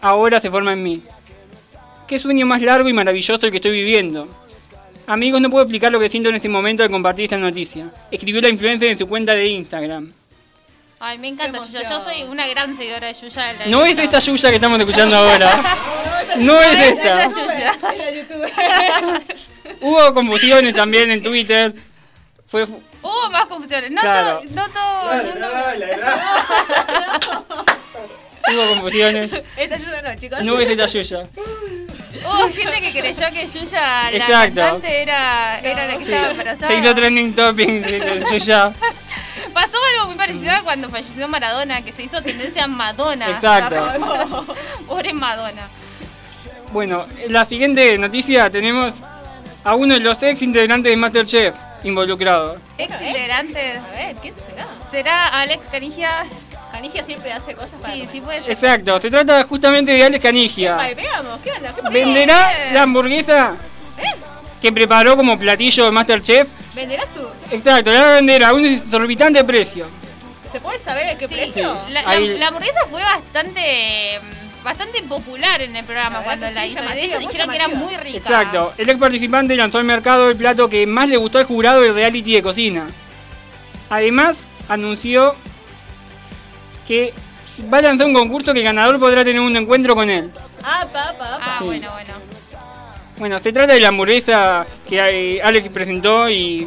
ahora 0.00 0.40
se 0.40 0.50
forma 0.50 0.72
en 0.72 0.82
mí. 0.82 1.02
Qué 2.08 2.18
sueño 2.18 2.44
más 2.46 2.60
largo 2.62 2.88
y 2.88 2.92
maravilloso 2.92 3.46
el 3.46 3.52
que 3.52 3.58
estoy 3.58 3.72
viviendo. 3.72 4.28
Amigos, 5.06 5.40
no 5.40 5.50
puedo 5.50 5.64
explicar 5.64 5.92
lo 5.92 6.00
que 6.00 6.08
siento 6.08 6.28
en 6.28 6.36
este 6.36 6.48
momento 6.48 6.82
al 6.82 6.90
compartir 6.90 7.24
esta 7.24 7.36
noticia. 7.38 7.90
Escribió 8.10 8.40
la 8.40 8.48
influencer 8.48 8.88
en 8.90 8.98
su 8.98 9.06
cuenta 9.06 9.34
de 9.34 9.46
Instagram. 9.48 10.12
Ay, 11.00 11.18
me 11.18 11.28
encanta 11.28 11.58
Yuya. 11.58 11.82
Yo 11.88 12.00
soy 12.00 12.22
una 12.24 12.46
gran 12.46 12.76
seguidora 12.76 13.08
de 13.08 13.14
Yuya. 13.14 13.52
la- 13.54 13.66
No 13.66 13.84
es 13.84 13.98
esta 13.98 14.18
Yuya 14.20 14.50
que 14.50 14.56
estamos 14.56 14.78
escuchando 14.80 15.16
ahora. 15.16 15.78
No 16.38 16.58
es 16.60 16.80
es 16.80 16.96
esta. 16.98 17.24
esta 17.24 17.40
Yuya. 17.44 19.22
Hubo 19.82 20.14
confusiones 20.14 20.74
también 20.74 21.10
en 21.10 21.22
Twitter. 21.22 21.74
Fue 22.46 22.66
Hubo 23.02 23.30
más 23.30 23.46
confusiones. 23.46 23.90
No 23.90 24.00
Claro. 24.00 24.40
todo, 24.40 24.50
no 24.50 24.68
todo 24.68 25.12
el 25.12 25.26
mundo. 25.26 25.48
hubo 28.52 28.68
confusiones. 28.68 29.30
Esta 29.56 29.74
ayuda 29.76 30.02
no, 30.02 30.14
chicos. 30.16 30.42
No 30.42 30.58
es 30.60 30.68
esta 30.70 30.86
Yuya. 30.86 31.22
Hubo 32.24 32.48
gente 32.52 32.80
que 32.80 32.92
creyó 33.00 33.26
que 33.32 33.46
Yuya, 33.46 34.10
la 34.10 34.16
Exacto. 34.16 34.60
cantante, 34.60 35.02
era, 35.02 35.58
era 35.60 35.86
la 35.86 35.98
que 35.98 36.04
Sí. 36.04 36.12
estaba 36.12 36.30
embarazada. 36.32 36.68
Se 36.68 36.74
hizo 36.78 36.94
trending 36.94 37.34
topic 37.34 37.68
de 37.68 38.00
de 38.00 38.24
Yuya. 38.30 38.72
Pasó 39.54 39.76
algo 39.94 40.06
muy 40.06 40.14
parecido 40.16 40.52
a 40.52 40.62
cuando 40.62 40.88
falleció 40.88 41.28
Maradona, 41.28 41.82
que 41.82 41.92
se 41.92 42.02
hizo 42.04 42.22
tendencia 42.22 42.66
Madonna. 42.66 43.28
Exacto. 43.30 44.46
Pobre 44.86 45.12
Madonna. 45.12 45.68
Bueno, 46.72 47.06
en 47.18 47.32
la 47.32 47.44
siguiente 47.44 47.98
noticia 47.98 48.48
tenemos 48.50 48.94
a 49.64 49.74
uno 49.74 49.94
de 49.94 50.00
los 50.00 50.22
ex 50.22 50.42
integrantes 50.42 50.90
de 50.90 50.96
Masterchef 50.96 51.54
involucrado. 51.84 52.58
Ex 52.78 53.00
integrantes. 53.00 53.78
A 53.78 53.90
ver, 53.96 54.16
¿quién 54.16 54.34
será? 54.34 54.66
¿Será 54.90 55.26
Alex 55.28 55.66
Canigia? 55.70 56.24
Canigia 56.72 57.04
siempre 57.04 57.32
hace 57.32 57.54
cosas 57.54 57.80
para 57.80 57.92
Sí, 57.92 58.00
comer. 58.00 58.12
sí 58.12 58.20
puede 58.20 58.42
ser. 58.42 58.50
Exacto, 58.52 59.00
se 59.00 59.10
trata 59.10 59.44
justamente 59.44 59.92
de 59.92 60.04
Alex 60.04 60.22
Canigia. 60.22 60.76
Veamos, 60.96 61.40
¿qué 61.42 61.52
onda? 61.52 61.74
¿Qué 61.74 61.82
pasó? 61.82 61.92
¿Venderá 61.94 62.72
la 62.72 62.82
hamburguesa 62.82 63.54
que 64.60 64.72
preparó 64.72 65.16
como 65.16 65.38
platillo 65.38 65.84
de 65.84 65.90
Masterchef? 65.90 66.48
¿Venderá 66.74 67.02
su...? 67.02 67.54
Exacto, 67.54 67.90
la 67.92 68.00
va 68.02 68.08
a 68.12 68.14
vender 68.14 68.42
a 68.44 68.54
un 68.54 68.64
exorbitante 68.64 69.44
precio. 69.44 69.86
¿Se 70.50 70.60
puede 70.60 70.78
saber 70.78 71.08
a 71.08 71.18
qué 71.18 71.28
Sí, 71.28 71.34
precio? 71.34 71.76
La, 71.90 72.02
la- 72.02 72.10
Ahí- 72.10 72.38
la 72.38 72.48
hamburguesa 72.48 72.80
fue 72.88 73.02
bastante 73.02 74.20
bastante 74.62 75.02
popular 75.02 75.60
en 75.62 75.74
el 75.76 75.84
programa 75.84 76.18
La 76.18 76.24
cuando 76.24 76.50
la 76.50 76.62
sí, 76.62 76.68
hizo. 76.72 76.82
De 76.82 77.04
hecho, 77.04 77.18
dijeron 77.18 77.50
que 77.50 77.56
era 77.56 77.68
muy 77.68 77.96
rica. 77.96 78.18
Exacto, 78.18 78.72
el 78.78 78.88
ex 78.88 78.98
participante 78.98 79.56
lanzó 79.56 79.78
al 79.78 79.84
mercado 79.84 80.28
el 80.30 80.36
plato 80.36 80.68
que 80.68 80.86
más 80.86 81.08
le 81.08 81.16
gustó 81.16 81.38
al 81.38 81.44
jurado 81.44 81.80
del 81.80 81.94
reality 81.94 82.34
de 82.34 82.42
cocina. 82.42 82.86
Además, 83.90 84.38
anunció 84.68 85.34
que 86.86 87.12
va 87.72 87.78
a 87.78 87.82
lanzar 87.82 88.06
un 88.06 88.14
concurso 88.14 88.52
que 88.52 88.60
el 88.60 88.64
ganador 88.64 88.98
podrá 88.98 89.24
tener 89.24 89.40
un 89.40 89.56
encuentro 89.56 89.94
con 89.94 90.08
él. 90.08 90.30
Ah, 90.64 90.86
pa, 90.92 91.12
pa, 91.12 91.18
pa. 91.18 91.38
Ah, 91.40 91.56
Sí. 91.58 91.64
bueno, 91.64 91.90
bueno. 91.92 92.12
Bueno, 93.18 93.38
se 93.38 93.52
trata 93.52 93.74
de 93.74 93.80
la 93.80 93.88
hamburguesa 93.88 94.66
que 94.88 95.36
eh, 95.36 95.40
Alex 95.42 95.68
presentó 95.68 96.28
y 96.30 96.66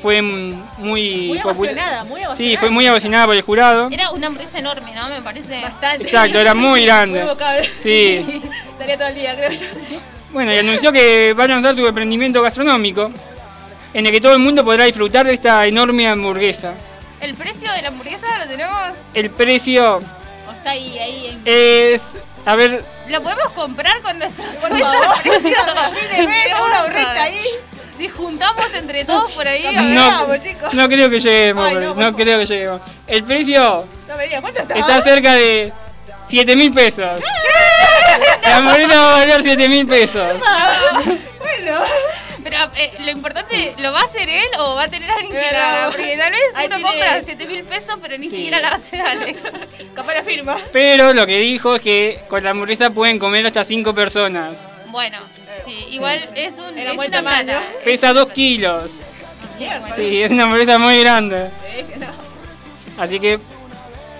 fue 0.00 0.20
mm, 0.22 0.68
muy, 0.78 1.28
Muy 1.28 1.38
emocionada, 1.38 2.04
muy 2.04 2.20
emocionada. 2.20 2.36
Sí, 2.36 2.56
fue 2.56 2.70
muy 2.70 2.86
abocinada 2.86 3.26
por 3.26 3.36
el 3.36 3.42
jurado. 3.42 3.88
Era 3.90 4.10
una 4.10 4.26
hamburguesa 4.26 4.58
enorme, 4.58 4.94
¿no? 4.94 5.08
Me 5.08 5.22
parece. 5.22 5.62
Bastante. 5.62 6.04
Exacto, 6.04 6.38
era 6.38 6.54
muy 6.54 6.82
grande. 6.86 7.20
Muy 7.20 7.28
vocable. 7.30 7.70
Sí. 7.80 8.42
Estaría 8.72 8.96
todo 8.96 9.08
el 9.08 9.14
día, 9.14 9.36
creo 9.36 9.50
yo. 9.50 9.66
Bueno, 10.32 10.52
y 10.52 10.58
anunció 10.58 10.92
que 10.92 11.32
va 11.32 11.44
a 11.44 11.48
lanzar 11.48 11.74
su 11.74 11.86
emprendimiento 11.86 12.42
gastronómico 12.42 13.10
en 13.94 14.04
el 14.04 14.12
que 14.12 14.20
todo 14.20 14.34
el 14.34 14.38
mundo 14.40 14.62
podrá 14.62 14.84
disfrutar 14.84 15.26
de 15.26 15.32
esta 15.32 15.66
enorme 15.66 16.06
hamburguesa. 16.06 16.74
El 17.20 17.34
precio 17.34 17.72
de 17.72 17.82
la 17.82 17.88
hamburguesa 17.88 18.26
lo 18.38 18.46
tenemos. 18.46 18.78
El 19.14 19.30
precio 19.30 19.96
O 19.96 20.52
está 20.52 20.70
ahí, 20.72 20.98
ahí. 20.98 21.26
En... 21.28 21.42
es, 21.46 22.02
a 22.44 22.54
ver, 22.56 22.84
Lo 23.08 23.22
podemos 23.22 23.48
comprar 23.50 24.00
con 24.02 24.18
nuestro 24.18 24.44
Por 24.44 24.78
favor, 24.78 25.22
precio. 25.22 25.48
una 26.66 27.22
ahí. 27.22 27.40
Si 27.98 28.08
juntamos 28.08 28.72
entre 28.74 29.04
todos 29.04 29.32
por 29.32 29.46
ahí. 29.48 29.64
no, 29.94 30.36
chicos. 30.38 30.74
no 30.74 30.88
creo 30.88 31.08
que 31.10 31.18
lleguemos, 31.18 31.66
Ay, 31.68 31.74
no, 31.76 31.94
no, 31.94 32.14
creo 32.16 32.38
que 32.38 32.46
lleguemos. 32.46 32.80
El 33.06 33.24
precio 33.24 33.86
No 34.08 34.16
me 34.16 34.24
digas, 34.24 34.40
¿cuánto 34.40 34.62
está? 34.62 34.74
está 34.78 35.02
cerca 35.02 35.34
de 35.34 35.72
7 36.28 36.56
mil 36.56 36.72
pesos. 36.72 37.20
La 38.42 38.56
hamburguesa 38.58 38.94
va 38.96 39.14
a 39.14 39.18
valer 39.18 39.42
7 39.42 39.68
mil 39.68 39.86
pesos. 39.86 40.28
Bueno. 41.46 41.78
Pero 42.44 42.56
eh, 42.76 42.92
lo 43.00 43.10
importante, 43.10 43.74
¿lo 43.78 43.92
va 43.92 44.00
a 44.00 44.04
hacer 44.04 44.28
él 44.28 44.44
o 44.58 44.74
va 44.76 44.84
a 44.84 44.88
tener 44.88 45.10
alguien 45.10 45.32
que 45.32 45.52
la? 45.52 45.86
Porque 45.90 46.16
tal 46.16 46.30
vez 46.30 46.40
Ahí 46.54 46.66
uno 46.66 46.76
tiene- 46.76 46.90
compra 46.90 47.22
7 47.22 47.46
mil 47.46 47.64
pesos, 47.64 47.94
pero 48.00 48.18
ni 48.18 48.28
Sí. 48.28 48.36
siquiera 48.36 48.60
la 48.60 48.68
hace 48.68 49.00
Alex. 49.00 49.42
Capaz 49.94 50.14
la 50.14 50.22
firma. 50.22 50.56
Pero 50.72 51.12
lo 51.12 51.26
que 51.26 51.38
dijo 51.38 51.74
es 51.76 51.82
que 51.82 52.20
con 52.28 52.44
la 52.44 52.50
hamburguesa 52.50 52.90
pueden 52.90 53.18
comer 53.18 53.46
hasta 53.46 53.64
5 53.64 53.94
personas. 53.94 54.58
Bueno, 54.96 55.18
sí, 55.66 55.88
igual 55.90 56.26
es, 56.34 56.58
un, 56.58 56.78
Era 56.78 56.92
es 56.92 56.96
buen 56.96 57.08
una 57.10 57.18
tamaño. 57.18 57.44
plata. 57.44 57.66
Pesa 57.84 58.14
2 58.14 58.32
kilos. 58.32 58.92
Sí, 59.94 60.22
es 60.22 60.30
una 60.30 60.44
hamburguesa 60.44 60.78
muy 60.78 60.98
grande. 61.00 61.50
Eh. 61.66 61.84
Así 62.96 63.20
que 63.20 63.38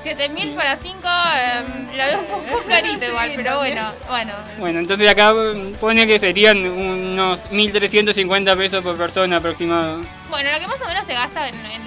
7 0.03 0.29
mil 0.29 0.51
para 0.51 0.77
5 0.77 1.01
la 1.03 2.07
veo 2.09 2.19
un 2.19 2.27
poco 2.27 2.63
carito 2.69 3.07
igual, 3.07 3.33
pero 3.35 3.57
bueno, 3.57 3.91
bueno. 4.07 4.33
Bueno, 4.59 4.79
entonces 4.81 5.09
acá 5.09 5.33
pone 5.81 6.07
que 6.07 6.21
serían 6.21 6.59
unos 6.59 7.43
1.350 7.45 8.55
pesos 8.59 8.85
por 8.85 8.99
persona 8.99 9.39
aproximado. 9.39 10.03
Bueno, 10.29 10.53
lo 10.53 10.61
que 10.61 10.67
más 10.67 10.83
o 10.83 10.87
menos 10.87 11.07
se 11.07 11.15
gasta 11.15 11.49
en, 11.49 11.55
en 11.55 11.83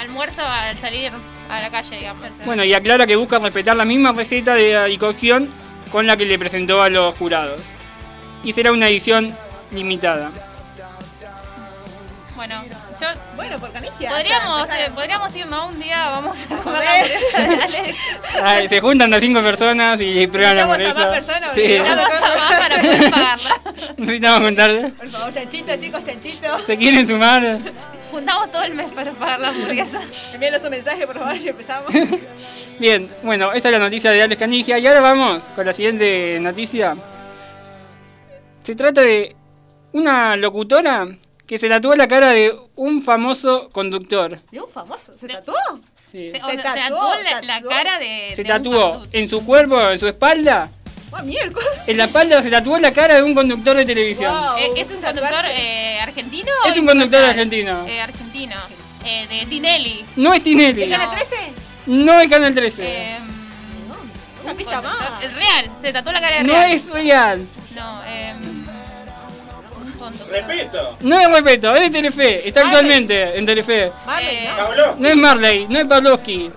almuerzo 0.00 0.40
al 0.40 0.78
salir 0.78 1.12
a 1.50 1.60
la 1.60 1.70
calle, 1.70 1.98
digamos. 1.98 2.22
Bueno, 2.46 2.64
y 2.64 2.72
aclara 2.72 3.06
que 3.06 3.16
busca 3.16 3.38
respetar 3.38 3.76
la 3.76 3.84
misma 3.84 4.12
receta 4.12 4.54
de 4.54 4.88
y 4.90 4.96
cocción 4.96 5.50
con 5.92 6.06
la 6.06 6.16
que 6.16 6.24
le 6.24 6.38
presentó 6.38 6.82
a 6.82 6.88
los 6.88 7.14
jurados. 7.16 7.60
Y 8.44 8.52
será 8.52 8.72
una 8.72 8.88
edición 8.88 9.34
limitada. 9.72 10.30
Bueno, 12.36 12.62
yo 13.00 13.06
Bueno, 13.36 13.58
por 13.58 13.72
canigia. 13.72 14.10
podríamos, 14.10 14.62
o 14.62 14.66
sea, 14.66 14.86
eh, 14.86 14.90
podríamos 14.94 15.34
ir, 15.36 15.46
¿no? 15.46 15.68
Un 15.68 15.78
día 15.80 16.10
vamos 16.10 16.38
a 16.50 16.56
comer 16.56 16.82
la 16.84 16.94
hamburguesa 16.94 17.38
de 17.38 17.54
Alex. 17.54 17.98
Ay, 18.42 18.68
se 18.68 18.80
juntan 18.80 19.10
las 19.10 19.20
cinco 19.20 19.40
personas 19.40 20.00
y 20.00 20.26
prueban 20.26 20.56
la 20.56 20.62
Invitamos 20.64 20.96
a 20.96 21.02
hamburguesa. 21.02 21.08
más 21.08 21.24
personas, 21.24 21.54
Sí, 21.54 21.76
a 21.76 21.82
más 21.84 22.58
para 22.60 22.80
poder 22.82 23.10
pagarla. 23.10 23.94
necesitamos 23.96 24.40
juntar. 24.40 24.90
Por 24.92 25.08
favor, 25.08 25.34
chanchito, 25.34 25.76
chicos, 25.76 26.04
chanchito. 26.04 26.58
¿Se 26.66 26.76
quieren 26.76 27.06
sumar? 27.06 27.58
Juntamos 28.10 28.50
todo 28.50 28.62
el 28.64 28.74
mes 28.74 28.90
para 28.92 29.12
pagar 29.12 29.40
la 29.40 29.48
hamburguesa. 29.48 30.00
Envíenos 30.34 30.62
un 30.62 30.70
mensaje, 30.70 31.06
por 31.06 31.18
favor, 31.18 31.38
si 31.38 31.48
empezamos. 31.48 31.92
Bien, 32.78 33.08
bueno, 33.22 33.52
esa 33.52 33.68
es 33.68 33.72
la 33.72 33.78
noticia 33.78 34.10
de 34.10 34.22
Alex 34.22 34.38
Canigia. 34.40 34.78
Y 34.78 34.86
ahora 34.88 35.00
vamos 35.00 35.44
con 35.54 35.64
la 35.64 35.72
siguiente 35.72 36.38
noticia. 36.40 36.96
Se 38.64 38.74
trata 38.74 39.02
de 39.02 39.36
una 39.92 40.36
locutora 40.36 41.06
que 41.46 41.58
se 41.58 41.68
tatuó 41.68 41.94
la 41.94 42.08
cara 42.08 42.30
de 42.30 42.52
un 42.76 43.02
famoso 43.02 43.68
conductor. 43.70 44.40
¿De 44.50 44.60
un 44.60 44.68
famoso? 44.68 45.16
¿Se 45.18 45.28
tatuó? 45.28 45.54
Sí. 46.10 46.30
Se, 46.30 46.42
o 46.42 46.50
Se 46.50 46.56
tatuó, 46.56 46.98
tatuó 46.98 47.42
la, 47.42 47.60
cara 47.60 47.98
de. 47.98 48.32
Se 48.34 48.42
de 48.42 48.48
tatuó 48.48 49.02
en 49.12 49.28
su 49.28 49.44
cuerpo, 49.44 49.78
en 49.90 49.98
su 49.98 50.06
espalda. 50.08 50.70
¡Ah, 51.12 51.22
miércoles! 51.22 51.68
En 51.86 51.96
la 51.98 52.04
espalda 52.06 52.42
se 52.42 52.50
tatuó 52.50 52.78
la 52.78 52.92
cara 52.92 53.16
de 53.16 53.22
un 53.22 53.34
conductor 53.34 53.76
de 53.76 53.84
televisión. 53.84 54.32
Wow. 54.32 54.56
Eh, 54.56 54.70
¿Es 54.76 54.90
un 54.90 55.00
conductor 55.02 55.44
eh, 55.48 56.00
argentino? 56.00 56.50
Es 56.66 56.76
un 56.76 56.86
conductor 56.86 57.22
argentino. 57.22 57.86
Eh, 57.86 58.00
argentino. 58.00 58.56
Eh, 59.04 59.26
de 59.28 59.46
Tinelli. 59.46 60.04
No 60.16 60.32
es 60.32 60.42
Tinelli. 60.42 60.84
¿Es 60.84 60.88
Canal 60.88 61.10
13? 61.14 61.36
No 61.86 62.18
es 62.18 62.28
Canal 62.28 62.54
13. 62.54 62.82
Eh, 62.84 63.18
Una 64.42 64.54
pista 64.54 64.80
más. 64.80 65.22
es 65.22 65.34
real, 65.34 65.70
se 65.82 65.92
tatuó 65.92 66.12
la 66.12 66.20
cara 66.20 66.36
de 66.38 66.44
no 66.44 66.52
real. 66.52 66.72
es 66.72 66.88
real. 66.88 67.46
No, 67.76 68.02
eh, 68.06 68.34
Repito. 70.30 70.96
No 71.00 71.18
es 71.18 71.28
respeto, 71.30 71.74
es 71.74 71.80
de 71.80 71.90
Telefe. 71.90 72.48
Está 72.48 72.60
Marley. 72.64 72.74
actualmente 72.76 73.38
en 73.38 73.46
Telefe. 73.46 73.92
Marley, 74.06 74.36
Eh, 74.36 74.50
¿no? 74.98 75.08
Es 75.08 75.16
Marley, 75.16 75.66
no 75.68 75.78
es 75.78 75.86
Pavlovsky. 75.86 76.50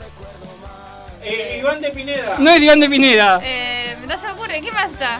Eh, 1.23 1.57
Iván 1.59 1.81
de 1.81 1.89
Pineda. 1.91 2.35
No 2.39 2.49
es 2.51 2.61
Iván 2.61 2.79
de 2.79 2.89
Pineda. 2.89 3.39
Eh, 3.43 3.97
no 4.07 4.17
se 4.17 4.27
me 4.27 4.33
ocurre, 4.33 4.61
¿qué 4.61 4.71
más 4.71 4.85
está? 4.91 5.19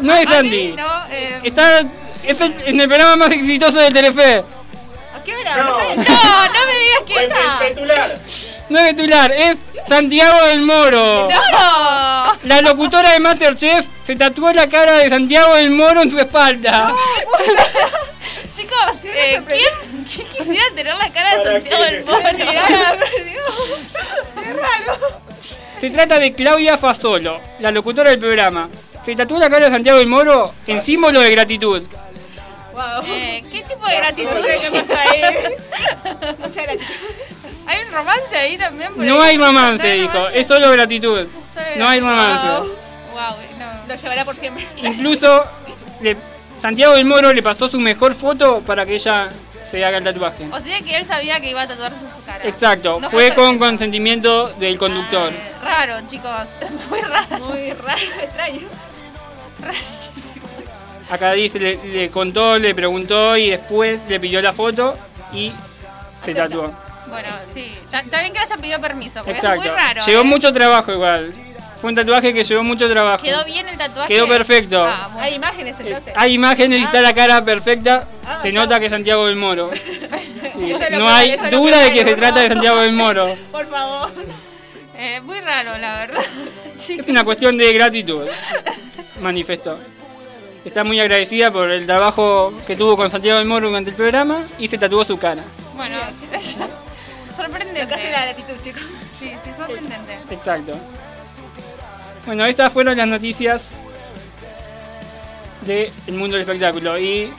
No 0.00 0.14
es 0.14 0.26
Andy, 0.28 0.36
Andy. 0.36 0.72
No, 0.72 1.06
eh, 1.10 1.40
Está 1.44 1.80
es 2.24 2.40
el- 2.40 2.54
en 2.66 2.80
el 2.80 2.88
programa 2.88 3.16
más 3.16 3.32
exitoso 3.32 3.78
de 3.78 3.90
Telefe. 3.90 4.38
¿A 4.38 5.24
qué 5.24 5.36
hora? 5.36 5.56
No. 5.56 5.78
No 5.78 6.66
me 6.66 6.78
digas 6.78 7.02
que 7.06 7.24
está. 7.24 7.60
No 8.70 8.78
es 8.78 8.84
Betular, 8.84 9.32
es 9.32 9.56
Santiago 9.88 10.42
del 10.46 10.60
Moro. 10.62 11.28
No. 11.30 11.38
La 12.44 12.62
locutora 12.62 13.12
de 13.12 13.20
Masterchef 13.20 13.86
se 14.06 14.16
tatuó 14.16 14.52
la 14.52 14.68
cara 14.68 14.98
de 14.98 15.10
Santiago 15.10 15.54
del 15.54 15.70
Moro 15.70 16.02
en 16.02 16.10
su 16.10 16.18
espalda. 16.18 16.94
Chicos, 18.52 19.04
eh, 19.04 19.40
¿quién, 19.46 20.04
quién 20.04 20.26
quisiera 20.26 20.64
tener 20.74 20.94
la 20.94 21.10
cara 21.12 21.36
de 21.36 21.42
¿Para 21.42 21.52
Santiago 21.52 21.82
del 21.84 22.04
Moro? 22.04 22.18
Qué 24.34 24.52
raro. 24.52 25.22
Se 25.80 25.90
trata 25.90 26.18
de 26.18 26.32
Claudia 26.32 26.76
Fasolo, 26.78 27.40
la 27.60 27.70
locutora 27.70 28.10
del 28.10 28.18
programa. 28.18 28.68
Se 29.04 29.14
tatuó 29.16 29.38
la 29.38 29.48
cara 29.48 29.66
de 29.66 29.72
Santiago 29.72 29.98
del 29.98 30.08
Moro 30.08 30.54
en 30.66 30.80
símbolo 30.80 31.20
de 31.20 31.30
gratitud. 31.30 31.82
Wow. 32.72 33.04
Eh, 33.06 33.44
¿Qué 33.50 33.62
tipo 33.62 33.86
de 33.86 33.96
gratitud? 33.96 34.30
No 34.30 34.42
sé 34.42 34.70
qué 34.70 34.80
pasa 34.80 35.02
ahí. 35.02 35.22
Mucha 36.38 36.62
gratitud. 36.62 36.94
¿Hay 37.68 37.84
un 37.86 37.92
romance 37.92 38.36
ahí 38.36 38.56
también? 38.58 38.92
por 38.94 39.04
No 39.04 39.20
ahí? 39.22 39.30
hay 39.30 39.38
romance, 39.38 39.84
No 39.86 39.92
hay 39.92 40.00
dijo. 40.00 40.28
Es 40.28 40.46
solo 40.46 40.70
gratitud. 40.72 41.26
Solo 41.54 41.66
No 41.76 41.88
hay 41.88 42.00
romance. 42.00 42.46
Wow. 42.46 42.66
Wow, 43.12 43.36
no. 43.58 43.66
Lo 43.88 43.94
llevará 43.94 44.24
por 44.24 44.36
siempre. 44.36 44.66
Incluso 44.76 45.44
le- 46.00 46.16
Santiago 46.60 46.94
del 46.94 47.04
Moro 47.04 47.32
le 47.32 47.42
pasó 47.42 47.68
su 47.68 47.78
mejor 47.78 48.14
foto 48.14 48.60
para 48.62 48.84
que 48.84 48.94
ella 48.94 49.28
se 49.70 49.84
haga 49.84 49.98
el 49.98 50.04
tatuaje. 50.04 50.48
O 50.50 50.60
sea 50.60 50.80
que 50.80 50.96
él 50.96 51.04
sabía 51.06 51.38
que 51.40 51.50
iba 51.50 51.62
a 51.62 51.68
tatuarse 51.68 52.00
su 52.12 52.22
cara. 52.24 52.44
Exacto, 52.44 52.98
No 53.00 53.10
fue 53.10 53.32
con 53.34 53.58
consentimiento 53.58 54.48
del 54.54 54.76
conductor. 54.78 55.30
Eh, 55.32 55.52
raro, 55.62 55.94
chicos. 56.06 56.48
Muy 56.90 57.00
raro. 57.02 57.38
Muy 57.46 57.72
raro, 57.74 58.00
extraño. 58.22 58.66
Acá 61.10 61.32
dice, 61.32 61.58
le, 61.58 61.76
le 61.84 62.10
contó, 62.10 62.58
le 62.58 62.74
preguntó 62.74 63.36
y 63.36 63.50
después 63.50 64.00
le 64.08 64.20
pidió 64.20 64.42
la 64.42 64.52
foto 64.52 64.96
y 65.32 65.52
se 66.22 66.34
tatuó. 66.34 66.72
Bueno, 67.08 67.28
sí. 67.54 67.72
Está 67.92 68.20
bien 68.20 68.32
que 68.32 68.38
haya 68.38 68.56
pedido 68.56 68.80
permiso, 68.80 69.20
porque 69.20 69.32
Exacto. 69.32 69.62
es 69.62 69.68
muy 69.68 69.76
raro. 69.76 70.02
Llevó 70.06 70.20
¿eh? 70.20 70.24
mucho 70.24 70.52
trabajo 70.52 70.92
igual. 70.92 71.32
Fue 71.80 71.90
un 71.90 71.94
tatuaje 71.94 72.34
que 72.34 72.42
llevó 72.42 72.64
mucho 72.64 72.90
trabajo. 72.90 73.22
¿Quedó 73.22 73.44
bien 73.44 73.68
el 73.68 73.78
tatuaje? 73.78 74.08
Quedó 74.08 74.26
perfecto. 74.26 74.84
Ah, 74.84 75.08
bueno. 75.12 75.20
Hay 75.20 75.34
imágenes 75.34 75.76
entonces. 75.78 76.12
Hay 76.16 76.34
imágenes 76.34 76.80
y 76.80 76.82
está 76.82 77.00
la 77.00 77.14
cara 77.14 77.44
perfecta. 77.44 78.08
Ah, 78.26 78.40
se 78.42 78.50
nota 78.50 78.80
que 78.80 78.86
es 78.86 78.90
Santiago 78.92 79.26
del 79.26 79.36
Moro. 79.36 79.70
Sí, 80.54 80.72
No 80.72 80.78
que 80.78 81.12
hay 81.12 81.36
duda 81.50 81.78
que 81.84 81.84
de 81.84 81.92
que 81.92 82.04
se 82.04 82.16
trata 82.16 82.40
de. 82.40 82.48
Santiago 82.48 82.80
del 82.80 82.92
Moro. 82.92 83.36
Por 83.52 83.66
favor. 83.68 84.10
Eh, 84.96 85.20
muy 85.20 85.38
raro, 85.40 85.76
la 85.78 85.98
verdad. 85.98 86.22
Es 86.74 87.08
una 87.08 87.22
cuestión 87.22 87.56
de 87.56 87.72
gratitud. 87.72 88.26
Manifestó. 89.20 89.78
Está 90.64 90.84
muy 90.84 90.98
agradecida 90.98 91.50
por 91.52 91.70
el 91.70 91.86
trabajo 91.86 92.52
que 92.66 92.76
tuvo 92.76 92.96
con 92.96 93.10
Santiago 93.10 93.38
del 93.38 93.46
Moro 93.46 93.68
durante 93.68 93.90
el 93.90 93.96
programa 93.96 94.40
y 94.58 94.68
se 94.68 94.78
tatuó 94.78 95.04
su 95.04 95.18
cara. 95.18 95.42
Bueno, 95.76 95.96
sorprendente. 97.42 97.82
Lo 97.82 97.88
que 97.88 97.94
hace 97.94 98.10
la 98.10 98.22
gratitud, 98.26 98.54
chicos. 98.62 98.82
Sí, 99.18 99.32
sí, 99.44 99.50
sorprendente. 99.56 100.18
Exacto. 100.30 100.72
Bueno, 102.26 102.44
estas 102.44 102.72
fueron 102.72 102.96
las 102.96 103.06
noticias 103.06 103.76
del 105.62 105.92
mundo 106.08 106.36
del 106.36 106.42
espectáculo. 106.42 106.98
Y 106.98 107.32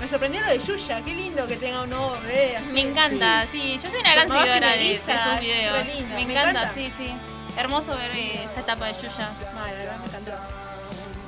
Me 0.00 0.08
sorprendió 0.08 0.40
lo 0.42 0.48
de 0.48 0.58
Yuya. 0.58 1.02
Qué 1.02 1.14
lindo 1.14 1.46
que 1.46 1.56
tenga 1.56 1.82
un 1.82 1.90
nuevo 1.90 2.12
bebé. 2.22 2.56
Así. 2.56 2.72
Me 2.72 2.80
encanta, 2.82 3.46
sí. 3.50 3.78
Yo 3.82 3.90
soy 3.90 4.00
una 4.00 4.12
gran 4.12 4.28
seguidora 4.30 4.70
de, 4.72 4.78
de 4.78 4.96
sus 4.98 5.40
videos. 5.40 5.86
lindo, 5.86 6.14
Me 6.14 6.14
me 6.26 6.32
encanta, 6.32 6.50
encanta. 6.50 6.74
sí, 6.74 6.92
sí. 6.96 7.14
Hermoso 7.56 7.96
ver 7.96 8.10
eh, 8.16 8.44
esta 8.44 8.60
etapa 8.60 8.86
de 8.86 8.92
Yuya. 8.94 9.30
Verdad, 9.78 9.96
me 9.98 10.06
encantó. 10.06 10.32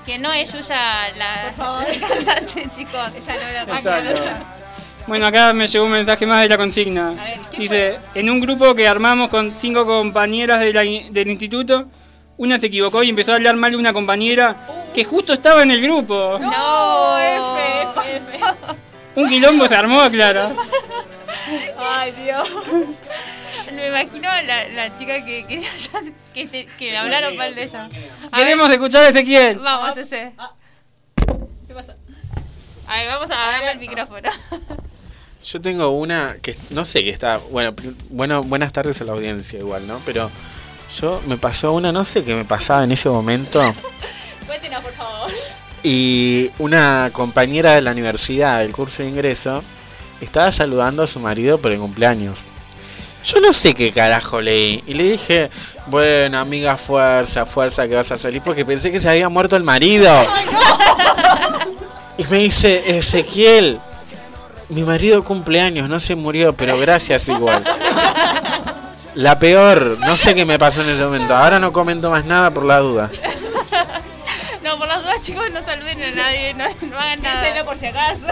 Que 0.04 0.18
no 0.18 0.32
es 0.32 0.52
Yuya 0.52 1.08
la, 1.16 1.44
la 1.56 2.08
cantante, 2.08 2.68
chicos. 2.68 3.10
Ella 3.14 3.34
no 3.34 3.48
era. 3.48 4.46
Bueno, 5.06 5.26
acá 5.26 5.52
me 5.52 5.66
llegó 5.68 5.84
un 5.84 5.92
mensaje 5.92 6.26
más 6.26 6.42
de 6.42 6.48
la 6.48 6.56
consigna. 6.56 7.10
ver, 7.10 7.38
¿qué 7.52 7.58
Dice, 7.58 7.98
en 8.14 8.28
un 8.30 8.40
grupo 8.40 8.74
que 8.74 8.88
armamos 8.88 9.28
con 9.28 9.54
cinco 9.56 9.86
compañeras 9.86 10.58
de 10.60 10.72
la 10.72 10.84
in- 10.84 11.12
del 11.12 11.30
instituto, 11.30 11.86
una 12.38 12.58
se 12.58 12.66
equivocó 12.66 13.02
y 13.02 13.10
empezó 13.10 13.32
a 13.32 13.36
hablar 13.36 13.54
mal 13.56 13.70
de 13.70 13.76
una 13.76 13.92
compañera 13.92 14.56
que 14.94 15.04
justo 15.04 15.32
estaba 15.32 15.62
en 15.62 15.70
el 15.70 15.80
grupo. 15.80 16.38
No, 16.40 17.18
F, 17.18 17.82
F, 18.00 18.16
F. 18.36 18.44
Un 19.14 19.28
quilombo 19.28 19.66
se 19.68 19.74
armó, 19.76 20.10
claro. 20.10 20.56
Ay, 21.78 22.12
Dios. 22.24 22.48
Me 23.72 23.88
imagino 23.88 24.28
la, 24.44 24.68
la 24.68 24.96
chica 24.98 25.24
que, 25.24 25.46
que, 25.46 25.62
que, 26.34 26.46
te- 26.46 26.66
que 26.66 26.90
le 26.90 26.96
hablaron 26.98 27.36
mal 27.36 27.54
de 27.54 27.62
ella. 27.62 27.88
A 28.32 28.36
Queremos 28.36 28.68
ver, 28.68 28.74
escuchar 28.78 29.04
a 29.04 29.08
Ezequiel. 29.10 29.58
Vamos, 29.58 29.96
ese. 29.96 30.32
¿Qué 31.68 31.74
pasa? 31.74 31.96
A 32.88 32.96
ver, 32.96 33.08
vamos 33.08 33.30
a 33.30 33.34
darle 33.34 33.70
el 33.72 33.78
micrófono. 33.78 34.28
Yo 35.46 35.60
tengo 35.60 35.90
una 35.90 36.36
que 36.42 36.56
no 36.70 36.84
sé 36.84 37.04
qué 37.04 37.10
está. 37.10 37.38
Bueno, 37.52 37.72
bueno, 38.10 38.42
buenas 38.42 38.72
tardes 38.72 39.00
a 39.00 39.04
la 39.04 39.12
audiencia 39.12 39.60
igual, 39.60 39.86
¿no? 39.86 40.02
Pero 40.04 40.28
yo 40.98 41.22
me 41.24 41.36
pasó 41.36 41.72
una, 41.72 41.92
no 41.92 42.04
sé 42.04 42.24
qué 42.24 42.34
me 42.34 42.44
pasaba 42.44 42.82
en 42.82 42.90
ese 42.90 43.08
momento. 43.08 43.60
Cuéntenos, 44.48 44.82
por 44.82 44.92
favor. 44.94 45.30
Y 45.84 46.50
una 46.58 47.10
compañera 47.12 47.76
de 47.76 47.82
la 47.82 47.92
universidad 47.92 48.58
del 48.58 48.72
curso 48.72 49.04
de 49.04 49.08
ingreso 49.08 49.62
estaba 50.20 50.50
saludando 50.50 51.04
a 51.04 51.06
su 51.06 51.20
marido 51.20 51.58
por 51.58 51.70
el 51.70 51.78
cumpleaños. 51.78 52.40
Yo 53.24 53.40
no 53.40 53.52
sé 53.52 53.72
qué 53.72 53.92
carajo 53.92 54.40
leí. 54.40 54.82
Y 54.84 54.94
le 54.94 55.12
dije, 55.12 55.48
bueno, 55.86 56.40
amiga, 56.40 56.76
fuerza, 56.76 57.46
fuerza 57.46 57.86
que 57.86 57.94
vas 57.94 58.10
a 58.10 58.18
salir 58.18 58.42
porque 58.42 58.64
pensé 58.64 58.90
que 58.90 58.98
se 58.98 59.08
había 59.08 59.28
muerto 59.28 59.54
el 59.54 59.62
marido. 59.62 60.10
Y 62.18 62.24
me 62.24 62.38
dice, 62.38 62.98
Ezequiel, 62.98 63.80
mi 64.68 64.82
marido 64.82 65.22
cumpleaños, 65.24 65.88
no 65.88 66.00
se 66.00 66.14
murió, 66.16 66.56
pero 66.56 66.78
gracias 66.78 67.28
igual. 67.28 67.62
La 69.14 69.38
peor, 69.38 69.96
no 70.00 70.16
sé 70.16 70.34
qué 70.34 70.44
me 70.44 70.58
pasó 70.58 70.82
en 70.82 70.90
ese 70.90 71.04
momento. 71.04 71.34
Ahora 71.34 71.58
no 71.58 71.72
comento 71.72 72.10
más 72.10 72.24
nada 72.24 72.52
por 72.52 72.64
la 72.64 72.78
duda. 72.80 73.10
No, 74.62 74.78
por 74.78 74.88
las 74.88 75.02
dudas, 75.02 75.22
chicos, 75.22 75.44
no 75.52 75.62
saluden 75.62 76.02
a 76.02 76.10
nadie, 76.10 76.52
no, 76.54 76.64
no 76.88 76.98
hagan 76.98 77.22
nada. 77.22 77.64
por 77.64 77.78
si 77.78 77.86
acaso. 77.86 78.26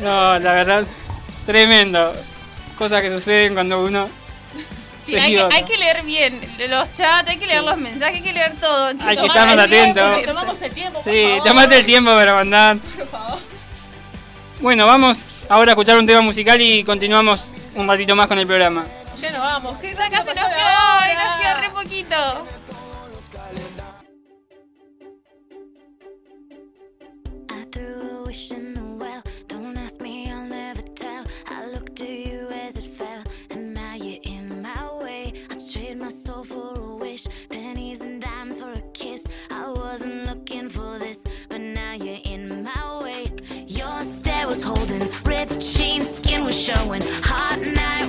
No, 0.00 0.38
la 0.38 0.52
verdad, 0.52 0.84
tremendo. 1.46 2.12
Cosas 2.78 3.02
que 3.02 3.10
suceden 3.10 3.54
cuando 3.54 3.84
uno 3.84 4.08
Sí, 5.04 5.12
se 5.12 5.20
hay, 5.20 5.34
que, 5.34 5.42
hay 5.42 5.64
que 5.64 5.76
leer 5.76 6.02
bien 6.04 6.40
los 6.68 6.90
chats, 6.92 7.28
hay 7.28 7.36
que 7.36 7.46
leer 7.46 7.62
los 7.64 7.76
mensajes, 7.76 8.16
hay 8.16 8.22
que 8.22 8.32
leer 8.32 8.54
todo, 8.60 8.90
chicos. 8.92 9.06
Hay 9.08 9.16
que 9.18 9.26
estar 9.26 9.46
más 9.56 9.58
atentos. 9.66 10.22
Tomamos 10.24 10.62
el 10.62 10.72
tiempo, 10.72 11.02
por 11.02 11.12
Sí, 11.12 11.22
favor. 11.28 11.44
tomate 11.48 11.78
el 11.78 11.84
tiempo 11.86 12.14
para 12.14 12.34
mandar. 12.34 12.78
Por 12.78 13.08
favor. 13.08 13.38
Bueno, 14.60 14.86
vamos 14.86 15.18
ahora 15.48 15.70
a 15.70 15.72
escuchar 15.72 15.98
un 15.98 16.06
tema 16.06 16.20
musical 16.20 16.60
y 16.60 16.84
continuamos 16.84 17.54
un 17.74 17.88
ratito 17.88 18.14
más 18.16 18.26
con 18.26 18.38
el 18.38 18.46
programa. 18.46 18.84
Ya 19.16 19.30
nos 19.30 19.40
vamos. 19.40 19.78
¿Qué 19.78 19.94
Ya 19.94 20.10
casi 20.10 20.26
nos 20.26 20.34
quedó, 20.34 20.44
y 20.44 21.14
nos 21.14 21.40
queda 21.40 21.54
re 21.60 21.70
poquito. 21.70 22.46
I 27.50 27.64
threw 27.70 28.20
a 28.20 28.24
wish 28.26 28.50
in 28.50 28.71
was 46.44 46.58
showing. 46.60 47.02
Hot 47.22 47.60
night, 47.60 48.01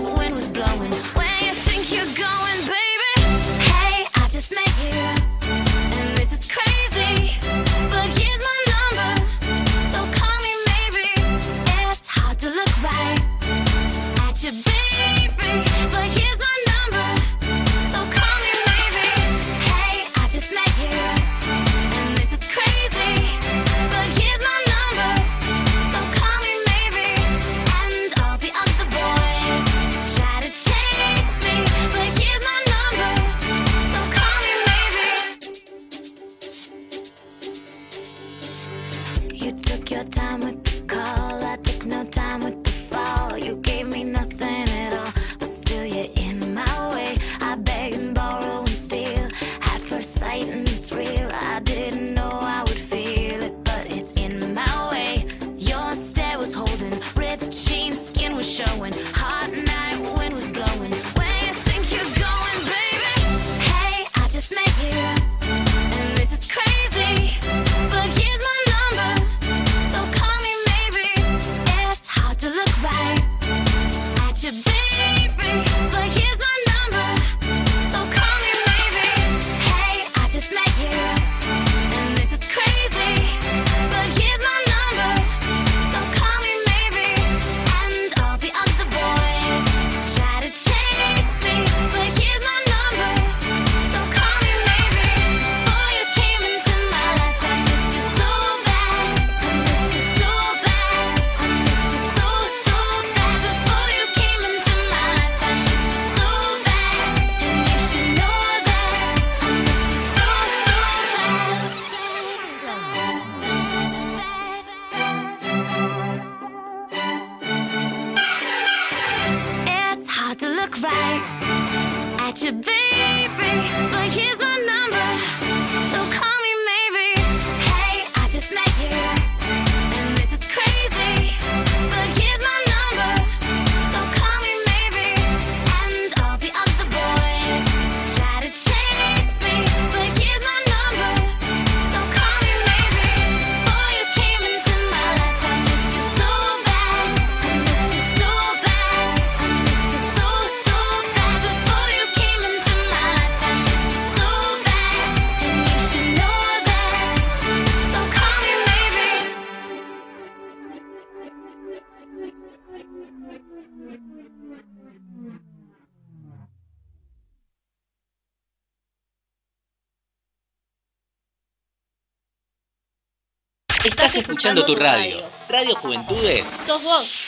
Estás 173.84 174.15
escuchando 174.15 174.65
tu 174.65 174.76
radio. 174.76 175.18
Radio 175.49 175.76
Juventudes. 175.76 176.47
Sos 176.65 176.85
vos. 176.85 177.19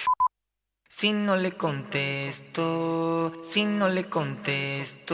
Si 0.87 1.11
no 1.11 1.35
le 1.35 1.51
contesto, 1.51 3.33
si 3.43 3.65
no 3.65 3.89
le 3.89 4.05
contesto. 4.05 5.13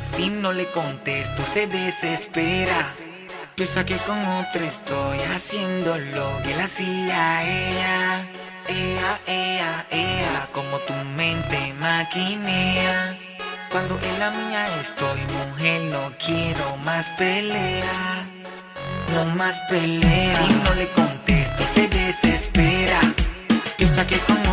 Si 0.00 0.30
no 0.30 0.52
le 0.52 0.66
contesto, 0.66 1.42
se 1.52 1.66
desespera. 1.66 2.94
Piensa 3.56 3.84
que 3.84 3.96
con 3.96 4.16
otra 4.18 4.64
estoy 4.64 5.18
haciendo 5.34 5.98
lo 5.98 6.40
que 6.44 6.54
la 6.54 6.64
hacía 6.66 7.42
ella. 7.42 8.28
Ea, 8.68 9.20
ea, 9.26 9.86
ea, 9.90 10.48
como 10.52 10.78
tu 10.78 10.92
mente 11.16 11.74
maquinea. 11.80 13.23
Cuando 13.74 13.98
en 13.98 14.20
la 14.20 14.30
mía 14.30 14.68
estoy, 14.82 15.18
mujer, 15.48 15.82
no 15.90 16.12
quiero 16.24 16.76
más 16.84 17.04
pelea. 17.18 18.24
No 19.12 19.24
más 19.34 19.56
pelea. 19.68 20.38
Si 20.46 20.54
no 20.62 20.74
le 20.76 20.86
contesto, 20.90 21.64
se 21.74 21.88
desespera. 21.88 23.00
Piensa 23.76 24.06
que 24.06 24.16
con 24.18 24.43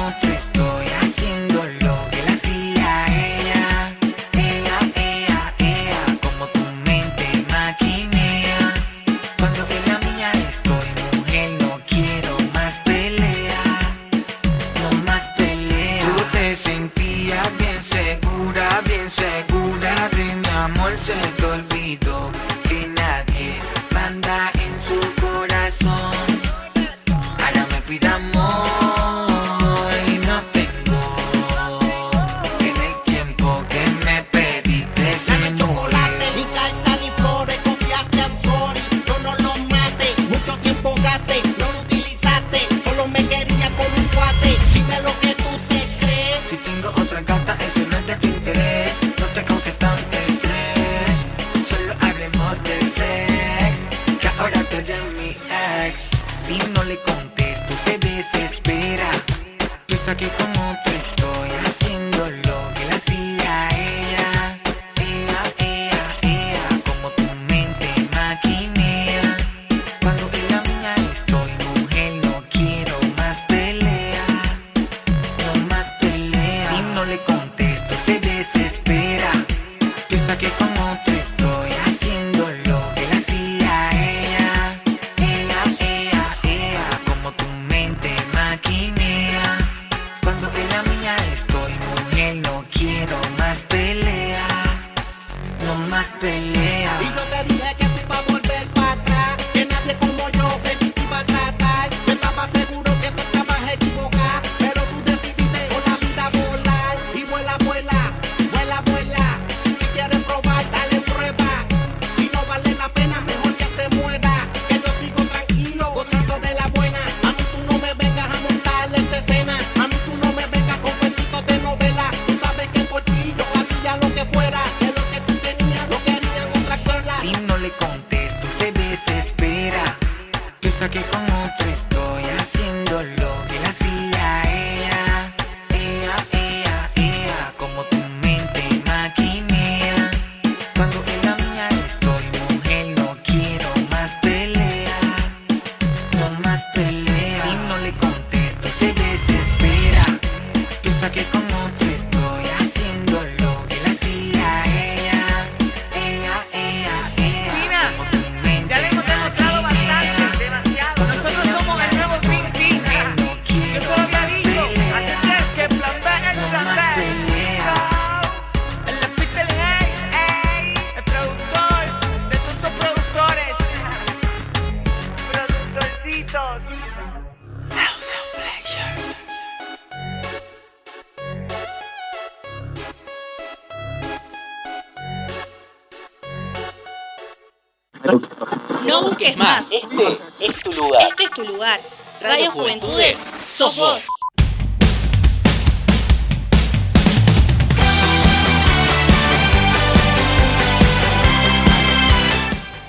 más. 189.62 189.72
Este 189.72 190.46
es 190.46 190.64
tu 190.64 190.72
lugar. 190.74 191.08
Este 191.08 191.24
es 191.24 191.32
tu 191.32 191.44
lugar. 191.44 191.80
Radio 192.22 192.52
Juventudes, 192.52 193.18
sos 193.18 193.76
vos. 193.76 194.06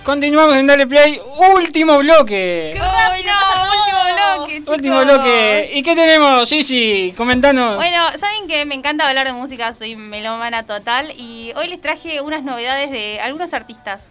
Continuamos 0.05 0.57
en 0.57 0.67
Dale 0.67 0.87
Play, 0.87 1.21
último 1.55 1.99
bloque. 1.99 2.79
¡Ay, 2.79 3.23
no! 3.23 3.33
Último 3.71 4.37
bloque, 4.37 4.55
chicos. 4.55 4.73
Último 4.75 5.01
bloque. 5.01 5.71
¿Y 5.75 5.83
qué 5.83 5.95
tenemos, 5.95 6.49
Gigi? 6.49 7.13
Comentanos. 7.17 7.77
Bueno, 7.77 7.99
saben 8.19 8.49
que 8.49 8.67
me 8.67 8.75
encanta 8.75 9.09
hablar 9.09 9.29
de 9.29 9.33
música, 9.33 9.73
soy 9.73 9.95
melómana 9.95 10.65
total 10.65 11.15
y 11.17 11.53
hoy 11.55 11.69
les 11.69 11.81
traje 11.81 12.21
unas 12.21 12.43
novedades 12.43 12.91
de 12.91 13.21
algunos 13.21 13.55
artistas. 13.55 14.11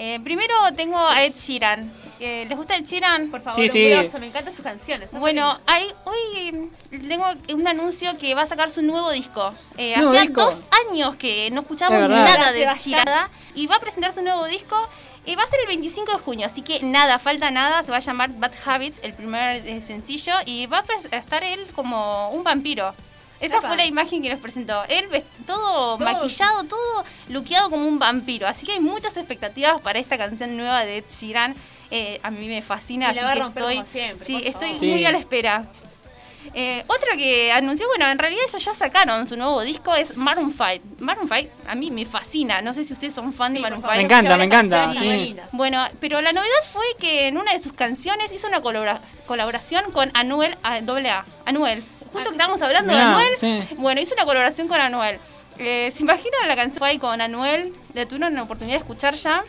Eh, 0.00 0.20
primero 0.22 0.54
tengo 0.76 0.96
a 0.96 1.24
Ed 1.24 1.34
Sheeran. 1.34 1.90
Eh, 2.20 2.46
¿Les 2.48 2.56
gusta 2.56 2.76
Ed 2.76 2.84
Sheeran? 2.84 3.30
Por 3.30 3.40
favor, 3.40 3.60
Sí, 3.60 3.68
sí. 3.68 3.84
un 3.84 3.90
grosso, 3.98 4.18
me 4.20 4.26
encantan 4.28 4.54
sus 4.54 4.62
canciones. 4.64 5.10
son 5.10 5.18
Bueno, 5.20 5.58
hay, 5.66 5.86
hoy 6.04 6.70
tengo 7.08 7.24
un 7.52 7.66
anuncio 7.66 8.16
que 8.16 8.32
va 8.34 8.42
a 8.42 8.46
sacar 8.46 8.70
su 8.70 8.80
nuevo 8.82 9.10
disco. 9.10 9.52
Eh, 9.76 9.94
¿Nuevo 9.96 10.10
hacía 10.12 10.22
disco? 10.22 10.40
dos 10.44 10.62
años 10.88 11.16
que 11.16 11.50
no 11.50 11.62
escuchábamos 11.62 12.08
nada 12.10 12.52
de 12.52 12.62
Ed 12.62 12.74
Sheeran 12.76 13.28
y 13.56 13.66
va 13.66 13.74
a 13.76 13.80
presentar 13.80 14.12
su 14.12 14.22
nuevo 14.22 14.44
disco. 14.46 14.76
Eh, 15.26 15.34
va 15.36 15.42
a 15.42 15.46
ser 15.46 15.60
el 15.60 15.66
25 15.66 16.12
de 16.12 16.18
junio, 16.20 16.46
así 16.46 16.62
que 16.62 16.80
nada, 16.82 17.18
falta 17.18 17.50
nada. 17.50 17.82
Se 17.82 17.90
va 17.90 17.96
a 17.98 18.00
llamar 18.00 18.30
Bad 18.38 18.52
Habits, 18.64 19.00
el 19.02 19.12
primer 19.14 19.66
eh, 19.66 19.82
sencillo, 19.82 20.32
y 20.46 20.66
va 20.66 20.78
a 21.12 21.16
estar 21.16 21.42
él 21.42 21.66
como 21.74 22.30
un 22.30 22.44
vampiro. 22.44 22.94
Esa 23.40 23.58
Epa. 23.58 23.68
fue 23.68 23.76
la 23.76 23.86
imagen 23.86 24.22
que 24.22 24.30
nos 24.30 24.40
presentó. 24.40 24.82
Él 24.88 25.06
ves- 25.08 25.24
todo, 25.46 25.96
maquillado, 25.98 26.64
todo 26.64 27.04
luqueado 27.28 27.70
como 27.70 27.86
un 27.86 27.98
vampiro. 27.98 28.46
Así 28.48 28.66
que 28.66 28.72
hay 28.72 28.80
muchas 28.80 29.16
expectativas 29.16 29.80
para 29.80 29.98
esta 29.98 30.18
canción 30.18 30.56
nueva 30.56 30.84
de 30.84 30.98
Ed 30.98 31.04
Sheeran. 31.08 31.54
Eh, 31.90 32.20
a 32.22 32.30
mí 32.30 32.48
me 32.48 32.60
fascina, 32.62 33.12
Y 33.12 33.14
la 33.14 33.20
así 33.20 33.24
va 33.24 33.30
a 33.30 33.34
que 33.34 33.40
romper 33.40 33.62
estoy, 33.62 33.74
como 33.76 33.86
siempre, 33.86 34.26
sí, 34.26 34.42
estoy 34.44 34.72
muy 34.88 35.04
a 35.06 35.12
la 35.12 35.18
espera. 35.18 35.64
Eh, 36.54 36.82
otro 36.86 37.08
que 37.16 37.52
anunció, 37.52 37.86
bueno, 37.88 38.06
en 38.10 38.18
realidad 38.18 38.42
eso 38.46 38.56
ya 38.58 38.72
sacaron 38.72 39.26
su 39.26 39.36
nuevo 39.36 39.60
disco, 39.62 39.94
es 39.94 40.16
Maroon 40.16 40.50
5. 40.50 40.82
Maroon 40.98 41.28
5 41.28 41.50
a 41.66 41.74
mí 41.74 41.90
me 41.90 42.06
fascina, 42.06 42.62
no 42.62 42.72
sé 42.72 42.84
si 42.84 42.94
ustedes 42.94 43.12
son 43.14 43.32
fan 43.34 43.52
de 43.52 43.60
Maroon 43.60 43.82
5. 43.82 43.94
Me 43.94 44.00
encanta, 44.02 44.36
me 44.38 44.44
encanta, 44.44 44.94
sí. 44.94 45.36
Bueno, 45.52 45.84
pero 46.00 46.20
la 46.22 46.32
novedad 46.32 46.48
fue 46.72 46.84
que 46.98 47.26
en 47.28 47.36
una 47.36 47.52
de 47.52 47.58
sus 47.60 47.74
canciones 47.74 48.32
hizo 48.32 48.46
una 48.48 48.62
colabora- 48.62 49.02
colaboración 49.26 49.92
con 49.92 50.10
Anuel, 50.14 50.56
a, 50.62 50.80
doble 50.80 51.10
A, 51.10 51.26
Anuel. 51.44 51.82
Justo 52.12 52.30
que 52.30 52.36
estábamos 52.36 52.60
hablando 52.62 52.92
de 52.94 53.00
Anuel, 53.00 53.36
sí. 53.36 53.62
bueno, 53.76 54.00
hizo 54.00 54.14
una 54.14 54.24
colaboración 54.24 54.68
con 54.68 54.80
Anuel. 54.80 55.18
Eh, 55.58 55.92
¿Se 55.96 56.02
imaginan 56.04 56.46
la 56.46 56.54
canción 56.56 56.78
Fai 56.78 56.98
con 56.98 57.20
Anuel? 57.20 57.74
¿La 57.94 58.06
tuvieron 58.06 58.34
la 58.34 58.42
oportunidad 58.42 58.76
de 58.76 58.80
escuchar 58.80 59.14
ya? 59.16 59.42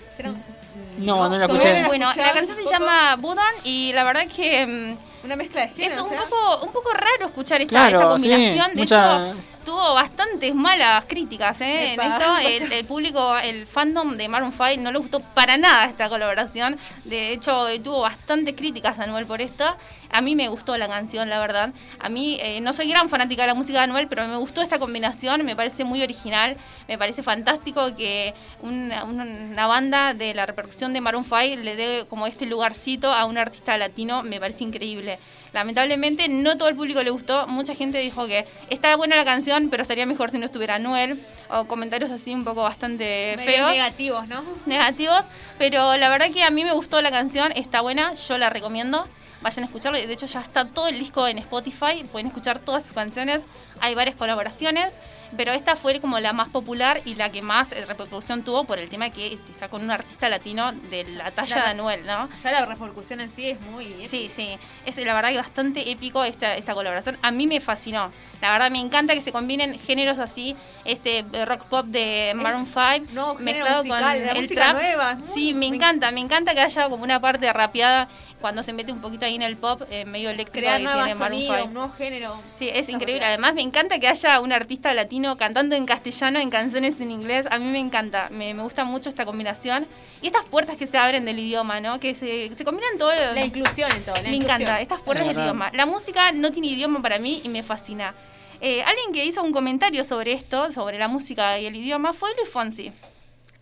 No, 0.98 1.30
no 1.30 1.38
la 1.38 1.46
escuché. 1.46 1.84
Bueno, 1.86 2.10
la 2.16 2.34
canción 2.34 2.58
se 2.58 2.66
llama 2.66 3.16
Budan 3.18 3.54
y 3.64 3.92
la 3.94 4.04
verdad 4.04 4.28
que... 4.28 4.66
mm, 4.66 5.26
Una 5.26 5.36
mezcla 5.36 5.62
de 5.62 5.68
es 5.68 5.74
géneros, 5.76 6.02
un 6.02 6.08
o 6.08 6.10
sea. 6.10 6.22
poco, 6.30 6.66
un 6.66 6.74
poco 6.74 6.92
raro 6.94 7.26
escuchar 7.28 7.62
esta, 7.62 7.70
Claro, 7.70 7.98
esta 8.00 8.10
combinación. 8.10 8.66
sí, 8.66 8.76
de 8.76 8.82
mucha- 8.82 9.28
hecho, 9.30 9.38
tuvo 9.66 9.94
bastantes 9.94 10.54
malas 10.56 11.06
críticas 11.06 11.60
¿eh? 11.62 11.94
en 11.94 12.02
esto. 12.02 12.38
El, 12.66 12.72
el 12.72 12.86
público, 12.86 13.38
el 13.38 13.66
fandom 13.68 14.18
de 14.18 14.28
Maroon 14.30 14.52
5 14.52 14.82
no 14.82 14.92
le 14.92 15.00
gustó 15.00 15.20
para 15.20 15.58
nada 15.58 15.86
esta 15.86 16.10
colaboración. 16.10 16.78
De 17.06 17.32
hecho, 17.34 17.68
eh, 17.68 17.80
tuvo 17.80 18.02
bastantes 18.02 18.56
críticas 18.56 19.00
a 19.00 19.04
Anuel 19.04 19.26
por 19.26 19.42
esto. 19.42 19.66
A 20.12 20.22
mí 20.22 20.36
me 20.36 20.48
gustó 20.48 20.78
la 20.78 20.88
canción, 20.88 21.30
la 21.30 21.40
verdad. 21.40 21.72
A 22.00 22.10
mí 22.10 22.38
eh, 22.42 22.62
no 22.62 22.74
soy 22.74 22.88
gran 22.88 23.10
fanática 23.10 23.44
de 23.44 23.48
la 23.48 23.54
música 23.54 23.80
de 23.80 23.84
Anuel, 23.86 24.08
pero 24.08 24.28
me 24.28 24.38
gustó 24.38 24.62
esta 24.62 24.80
combinación. 24.80 25.46
Me 25.46 25.56
parece 25.56 25.84
muy 25.84 26.02
original. 26.02 26.58
Me 26.88 26.98
parece 26.98 27.22
fantástico 27.24 27.96
que 27.96 28.34
una, 28.62 29.04
una 29.04 29.68
banda 29.68 30.14
de 30.14 30.34
la 30.34 30.46
repercusión 30.46 30.94
de 30.94 31.02
Maroon 31.02 31.24
5 31.24 31.62
le 31.62 31.76
dé 31.76 32.06
como 32.10 32.28
este 32.28 32.46
lugarcito 32.46 33.14
a 33.14 33.26
un 33.26 33.38
artista 33.38 33.78
latino. 33.78 34.24
Me 34.24 34.40
parece 34.40 34.64
increíble. 34.64 35.20
Lamentablemente 35.54 36.28
no 36.30 36.58
todo 36.58 36.70
el 36.70 36.76
público 36.76 37.02
le 37.04 37.10
gustó. 37.10 37.48
Mucha 37.48 37.74
gente 37.76 37.98
dijo 38.00 38.28
que 38.28 38.46
está 38.70 38.96
buena 38.96 39.16
la 39.16 39.26
canción, 39.26 39.70
pero 39.70 39.82
estaría 39.84 40.06
mejor 40.06 40.32
si 40.32 40.38
no 40.38 40.46
estuviera 40.46 40.76
Anuel. 40.76 41.20
O 41.50 41.66
comentarios 41.66 42.12
así 42.12 42.34
un 42.34 42.44
poco 42.44 42.64
bastante 42.64 43.34
Medio 43.38 43.52
feos. 43.52 43.72
negativos, 43.72 44.28
¿no? 44.28 44.44
Negativos. 44.66 45.26
Pero 45.58 45.98
la 45.98 46.10
verdad 46.10 46.28
que 46.32 46.44
a 46.44 46.52
mí 46.52 46.64
me 46.64 46.74
gustó 46.74 47.02
la 47.02 47.12
canción. 47.12 47.52
Está 47.54 47.82
buena. 47.82 48.14
Yo 48.14 48.38
la 48.38 48.50
recomiendo. 48.50 49.08
Vayan 49.42 49.64
a 49.64 49.68
escucharlo. 49.68 49.98
De 49.98 50.12
hecho 50.12 50.26
ya 50.26 50.42
está 50.42 50.66
todo 50.66 50.88
el 50.90 51.00
disco 51.00 51.26
en 51.28 51.38
Spotify. 51.40 52.04
Pueden 52.12 52.28
escuchar 52.28 52.60
todas 52.60 52.84
sus 52.84 52.94
canciones. 52.94 53.42
Hay 53.82 53.96
varias 53.96 54.16
colaboraciones. 54.16 54.98
Pero 55.38 55.52
esta 55.54 55.76
fue 55.76 56.00
como 56.00 56.20
la 56.20 56.34
más 56.34 56.50
popular 56.50 57.02
y 57.06 57.14
la 57.14 57.32
que 57.32 57.44
más 57.44 57.72
eh, 57.72 57.86
repercusión 57.86 58.44
tuvo 58.44 58.64
por 58.64 58.80
el 58.80 58.90
tema 58.90 59.12
que 59.12 59.38
está 59.52 59.70
con 59.70 59.84
un 59.84 59.92
artista 59.92 60.28
latino 60.28 60.72
de 60.90 61.04
la 61.04 61.30
talla 61.30 61.56
La- 61.58 61.64
de 61.66 61.70
Anuel, 61.70 62.04
¿no? 62.08 62.28
Ya 62.44 62.52
la 62.52 62.66
repercusión 62.66 63.22
en 63.22 63.30
sí 63.30 63.48
es 63.48 63.62
muy... 63.62 63.86
Sí, 64.10 64.28
sí. 64.36 64.58
Es 64.88 64.98
la 64.98 65.14
verdad 65.14 65.30
que 65.30 65.38
bastante 65.38 65.92
épico 65.92 66.24
esta, 66.24 66.56
esta 66.56 66.74
colaboración. 66.74 67.20
A 67.22 67.30
mí 67.30 67.46
me 67.46 67.62
fascinó. 67.62 68.12
La 68.42 68.52
verdad 68.54 68.72
me 68.72 68.80
encanta 68.80 69.14
que 69.14 69.22
se 69.22 69.32
combinen 69.32 69.78
géneros 69.78 70.18
así, 70.18 70.56
este 70.84 71.20
eh, 71.32 71.46
rock 71.46 71.66
pop 71.66 71.86
de 71.86 72.34
Maroon 72.36 72.66
5 72.66 73.14
nuevo 73.14 73.36
género 73.38 73.44
mezclado 73.44 73.78
musical, 73.84 74.02
con 74.02 74.26
la 74.26 74.32
el 74.32 74.38
música 74.40 74.62
trap. 74.62 74.74
nueva. 74.82 75.18
Sí, 75.32 75.54
me 75.54 75.68
encanta, 75.68 76.10
me 76.12 76.22
encanta 76.22 76.56
que 76.56 76.62
haya 76.62 76.90
como 76.90 77.04
una 77.04 77.22
parte 77.22 77.54
rapeada 77.54 78.08
cuando 78.42 78.64
se 78.64 78.74
mete 78.74 78.92
un 78.92 79.02
poquito 79.02 79.26
ahí 79.26 79.36
en 79.36 79.42
el 79.44 79.58
pop, 79.58 79.84
eh, 79.92 80.06
medio 80.06 80.30
eléctrico 80.32 80.64
Crear 80.66 80.78
que 80.78 80.84
nuevos 80.86 81.04
tiene 81.04 81.20
Maroon 81.20 81.38
sonidos, 81.40 81.56
5. 81.58 81.68
un 81.68 81.74
nuevo 81.76 81.94
género. 81.94 82.42
Sí, 82.58 82.70
es 82.74 82.90
increíble. 82.90 83.26
Además, 83.26 83.54
me 83.54 83.62
encanta 83.70 84.00
que 84.00 84.08
haya 84.08 84.42
un 84.42 84.52
artista 84.52 84.94
latino 84.94 85.36
cantando 85.38 85.76
en 85.76 85.86
castellano 85.86 86.40
en 86.40 86.50
canciones 86.50 87.00
en 87.00 87.12
inglés. 87.12 87.48
A 87.52 87.58
mí 87.60 87.66
me 87.66 87.80
encanta. 87.80 88.28
Me, 88.32 88.54
me 88.54 88.64
gusta 88.64 88.84
mucho 88.84 89.10
esta 89.10 89.26
combinación. 89.26 89.88
Y 90.22 90.28
estas 90.28 90.46
puertas 90.46 90.76
que 90.76 90.88
se 90.88 90.98
abren 90.98 91.24
del 91.26 91.38
idioma, 91.40 91.80
¿no? 91.80 92.00
Que 92.00 92.16
se, 92.16 92.52
se 92.58 92.64
combinan 92.66 92.98
todo. 92.98 93.12
La 93.34 93.46
inclusión 93.46 93.92
en 93.92 94.04
todo, 94.04 94.16
la 94.16 94.24
me 94.24 94.36
inclusión. 94.36 94.62
encanta. 94.62 94.82
Estas 94.82 95.02
puertas 95.02 95.28
del 95.28 95.38
idioma. 95.40 95.72
La 95.74 95.86
música 95.86 96.32
no 96.32 96.52
tiene 96.52 96.68
idioma 96.68 97.02
para 97.02 97.20
mí 97.20 97.42
y 97.44 97.50
me 97.50 97.64
fascina. 97.64 98.16
Eh, 98.62 98.84
alguien 98.84 99.14
que 99.14 99.24
hizo 99.26 99.42
un 99.42 99.54
comentario 99.54 100.04
sobre 100.04 100.34
esto, 100.34 100.72
sobre 100.72 100.98
la 101.00 101.08
música 101.08 101.58
y 101.60 101.66
el 101.68 101.76
idioma, 101.76 102.12
fue 102.12 102.30
Luis 102.36 102.50
Fonsi. 102.50 102.92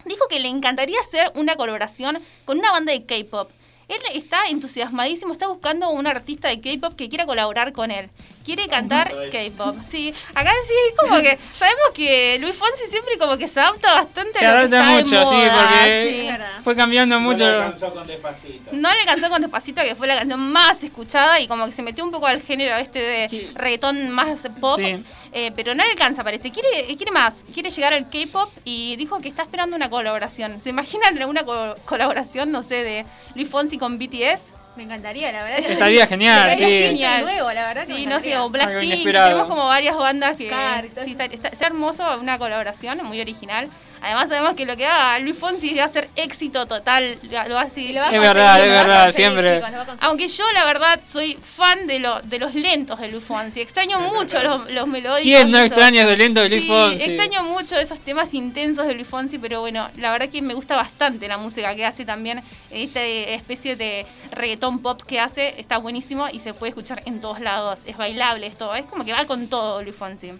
Dijo 0.06 0.28
que 0.30 0.40
le 0.40 0.48
encantaría 0.48 1.00
hacer 1.02 1.32
una 1.36 1.56
colaboración 1.56 2.18
con 2.46 2.58
una 2.58 2.72
banda 2.72 2.94
de 2.94 3.06
K-pop. 3.06 3.52
Él 3.90 4.00
está 4.14 4.40
entusiasmadísimo, 4.50 5.32
está 5.34 5.48
buscando 5.48 5.90
un 5.90 6.08
artista 6.08 6.50
de 6.50 6.60
K-pop 6.60 6.96
que 6.96 7.10
quiera 7.10 7.26
colaborar 7.26 7.74
con 7.74 7.92
él. 7.92 8.10
Quiere 8.48 8.68
cantar 8.70 9.14
K-pop. 9.30 9.76
Sí, 9.92 10.14
acá 10.34 10.52
sí 10.66 10.74
es 10.90 10.96
como 10.98 11.18
que 11.22 11.38
sabemos 11.54 11.88
que 11.94 12.38
Luis 12.40 12.56
Fonsi 12.56 12.88
siempre 12.90 13.18
como 13.18 13.38
que 13.38 13.46
se 13.48 13.60
adapta 13.60 13.94
bastante 13.96 14.40
Se 14.40 14.46
a 14.46 14.64
lo 14.64 14.70
que 14.70 14.76
adapta 14.78 14.80
está 14.80 14.96
de 14.96 15.04
mucho, 15.04 15.30
sí, 15.30 15.36
moda, 15.36 15.70
porque 15.82 16.08
sí. 16.10 16.64
fue 16.64 16.76
cambiando 16.78 17.20
mucho. 17.20 17.44
No 17.44 17.50
le 17.52 17.58
alcanzó 17.66 17.94
con 17.94 18.08
despacito. 18.08 18.70
No 18.72 18.90
le 18.94 19.00
alcanzó 19.02 19.30
con 19.30 19.42
Despacito, 19.42 19.82
que 19.84 19.96
fue 19.96 20.08
la 20.08 20.16
canción 20.16 20.40
más 20.40 20.82
escuchada 20.82 21.42
y 21.42 21.48
como 21.50 21.66
que 21.66 21.74
se 21.74 21.82
metió 21.82 22.06
un 22.06 22.12
poco 22.12 22.26
al 22.28 22.42
género 22.42 22.78
este 22.78 23.00
de 23.00 23.52
reggaetón 23.54 24.12
más 24.12 24.40
pop. 24.62 24.80
Sí. 24.80 25.04
Eh, 25.34 25.52
pero 25.56 25.76
no 25.76 25.84
le 25.84 25.90
alcanza, 25.92 26.24
parece. 26.24 26.50
Quiere, 26.52 26.96
quiere 26.96 27.12
más. 27.12 27.44
Quiere 27.54 27.70
llegar 27.70 27.94
al 27.94 28.10
K-pop 28.10 28.50
y 28.64 28.96
dijo 28.96 29.20
que 29.20 29.28
está 29.28 29.44
esperando 29.44 29.76
una 29.76 29.90
colaboración. 29.90 30.62
¿Se 30.62 30.70
imaginan 30.70 31.22
una 31.24 31.44
co- 31.44 31.76
colaboración, 31.84 32.50
no 32.52 32.64
sé, 32.64 32.76
de 32.84 33.06
Luis 33.36 33.50
Fonsi 33.50 33.78
con 33.78 34.00
BTS? 34.00 34.54
Me 34.78 34.84
encantaría, 34.84 35.32
la 35.32 35.44
verdad. 35.44 35.60
Estaría 35.68 36.06
sí. 36.06 36.10
genial, 36.14 36.50
Estaría 36.52 36.82
sí. 36.82 36.88
genial. 36.90 37.22
nuevo, 37.24 37.52
la 37.52 37.68
verdad. 37.68 37.88
que 37.88 37.96
Sí, 37.96 38.06
no 38.06 38.22
sé, 38.22 38.38
o 38.38 38.50
Blackpink. 38.50 39.04
Tenemos 39.04 39.48
como 39.48 39.66
varias 39.68 39.96
bandas 39.98 40.38
que. 40.38 40.48
Car 40.48 40.86
sí, 41.04 41.12
está, 41.12 41.26
está- 41.26 41.48
está 41.50 41.66
hermoso 41.66 42.04
una 42.20 42.38
colaboración 42.38 43.04
muy 43.04 43.20
original. 43.20 43.68
Además 44.02 44.30
sabemos 44.30 44.54
que 44.56 44.66
lo 44.66 44.78
que 44.78 44.86
haga 44.86 45.20
Luis 45.20 45.38
Fonsi 45.38 45.74
va 45.76 45.86
a 45.86 45.88
ser 45.88 46.10
éxito 46.16 46.66
total. 46.66 47.18
Lo 47.24 47.56
va 47.56 47.62
a 47.62 47.66
Es 47.66 48.22
verdad, 48.22 48.66
es 48.66 48.72
verdad, 48.72 49.12
siempre. 49.14 49.62
Aunque 50.02 50.28
yo 50.28 50.44
la 50.54 50.66
verdad 50.66 51.00
soy 51.08 51.38
fan 51.42 51.88
de, 51.88 52.00
lo, 52.00 52.22
de 52.22 52.40
los 52.40 52.54
lentos 52.56 53.00
de 53.00 53.10
Luis 53.10 53.24
Fonsi. 53.24 53.62
Extraño 53.62 54.00
mucho 54.14 54.42
los, 54.44 54.72
los 54.72 54.88
melódicos. 54.88 55.24
¿Quién 55.24 55.52
no 55.52 55.60
extraña 55.60 56.06
de 56.06 56.18
lento 56.18 56.42
de 56.42 56.50
Luis 56.50 56.64
Sí, 56.64 56.68
Fonsi? 56.70 57.04
extraño 57.04 57.44
mucho 57.44 57.76
esos 57.78 58.00
temas 58.00 58.34
intensos 58.34 58.86
de 58.88 58.94
Luis 58.94 59.08
Fonsi, 59.08 59.38
pero 59.40 59.62
bueno, 59.62 59.90
la 59.98 60.12
verdad 60.12 60.30
que 60.30 60.42
me 60.42 60.54
gusta 60.54 60.76
bastante 60.76 61.28
la 61.28 61.38
música 61.38 61.76
que 61.76 61.86
hace 61.86 62.06
también. 62.06 62.42
Esta 62.72 63.04
especie 63.04 63.76
de 63.76 64.06
reggaetón 64.32 64.82
pop 64.82 65.02
que 65.04 65.20
hace 65.20 65.60
está 65.60 65.78
buenísimo 65.78 66.28
y 66.32 66.40
se 66.40 66.54
puede 66.54 66.70
escuchar 66.70 67.02
en 67.06 67.20
todos 67.20 67.40
lados. 67.40 67.82
Es 67.86 67.98
bailable 67.98 68.48
esto, 68.48 68.74
es 68.76 68.86
como 68.86 69.06
que 69.06 69.14
va 69.14 69.26
con 69.26 69.48
todo 69.48 69.82
Luis 69.84 69.96
Fonsi. 69.96 70.34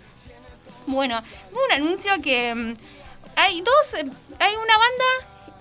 Bueno, 0.86 1.22
un 1.52 1.72
anuncio 1.76 2.12
que 2.22 2.56
mm, 2.56 2.76
hay 3.38 3.62
dos, 3.62 3.94
eh, 3.94 4.10
hay 4.40 4.56
una 4.56 4.78
banda, 4.78 5.06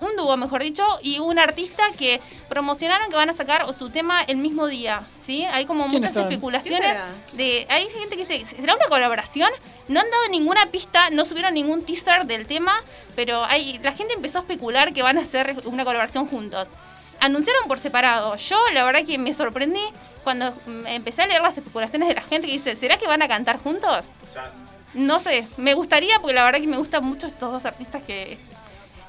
un 0.01 0.15
dúo 0.15 0.35
mejor 0.35 0.61
dicho, 0.63 0.83
y 1.01 1.19
un 1.19 1.39
artista 1.39 1.83
que 1.97 2.19
promocionaron 2.49 3.09
que 3.09 3.15
van 3.15 3.29
a 3.29 3.33
sacar 3.33 3.71
su 3.73 3.89
tema 3.89 4.21
el 4.23 4.37
mismo 4.37 4.67
día, 4.67 5.03
¿sí? 5.21 5.45
Hay 5.45 5.65
como 5.65 5.83
¿Quiénes 5.85 6.01
muchas 6.01 6.13
son? 6.13 6.23
especulaciones 6.23 6.97
de 7.33 7.65
hay 7.69 7.87
gente 7.89 8.17
que 8.17 8.25
dice, 8.25 8.45
¿será 8.45 8.75
una 8.75 8.87
colaboración? 8.87 9.49
No 9.87 9.99
han 9.99 10.09
dado 10.09 10.27
ninguna 10.29 10.65
pista, 10.71 11.09
no 11.11 11.23
subieron 11.23 11.53
ningún 11.53 11.85
teaser 11.85 12.25
del 12.25 12.47
tema, 12.47 12.83
pero 13.15 13.45
hay 13.45 13.79
la 13.83 13.93
gente 13.93 14.13
empezó 14.15 14.39
a 14.39 14.41
especular 14.41 14.91
que 14.91 15.03
van 15.03 15.17
a 15.17 15.21
hacer 15.21 15.61
una 15.65 15.85
colaboración 15.85 16.25
juntos. 16.27 16.67
Anunciaron 17.19 17.67
por 17.67 17.79
separado. 17.79 18.35
Yo 18.35 18.57
la 18.73 18.83
verdad 18.83 19.03
que 19.03 19.17
me 19.17 19.33
sorprendí 19.33 19.81
cuando 20.23 20.51
mm, 20.65 20.87
empecé 20.87 21.23
a 21.23 21.27
leer 21.27 21.41
las 21.41 21.57
especulaciones 21.57 22.07
de 22.09 22.15
la 22.15 22.21
gente 22.21 22.47
que 22.47 22.53
dice, 22.53 22.75
¿será 22.75 22.97
que 22.97 23.07
van 23.07 23.21
a 23.21 23.27
cantar 23.27 23.57
juntos? 23.57 24.05
No 24.97 25.19
sé, 25.19 25.47
me 25.57 25.73
gustaría 25.75 26.19
porque 26.19 26.33
la 26.33 26.43
verdad 26.43 26.59
que 26.59 26.67
me 26.67 26.77
gustan 26.77 27.05
mucho 27.05 27.27
estos 27.27 27.51
dos 27.51 27.65
artistas 27.65 28.01
que 28.03 28.37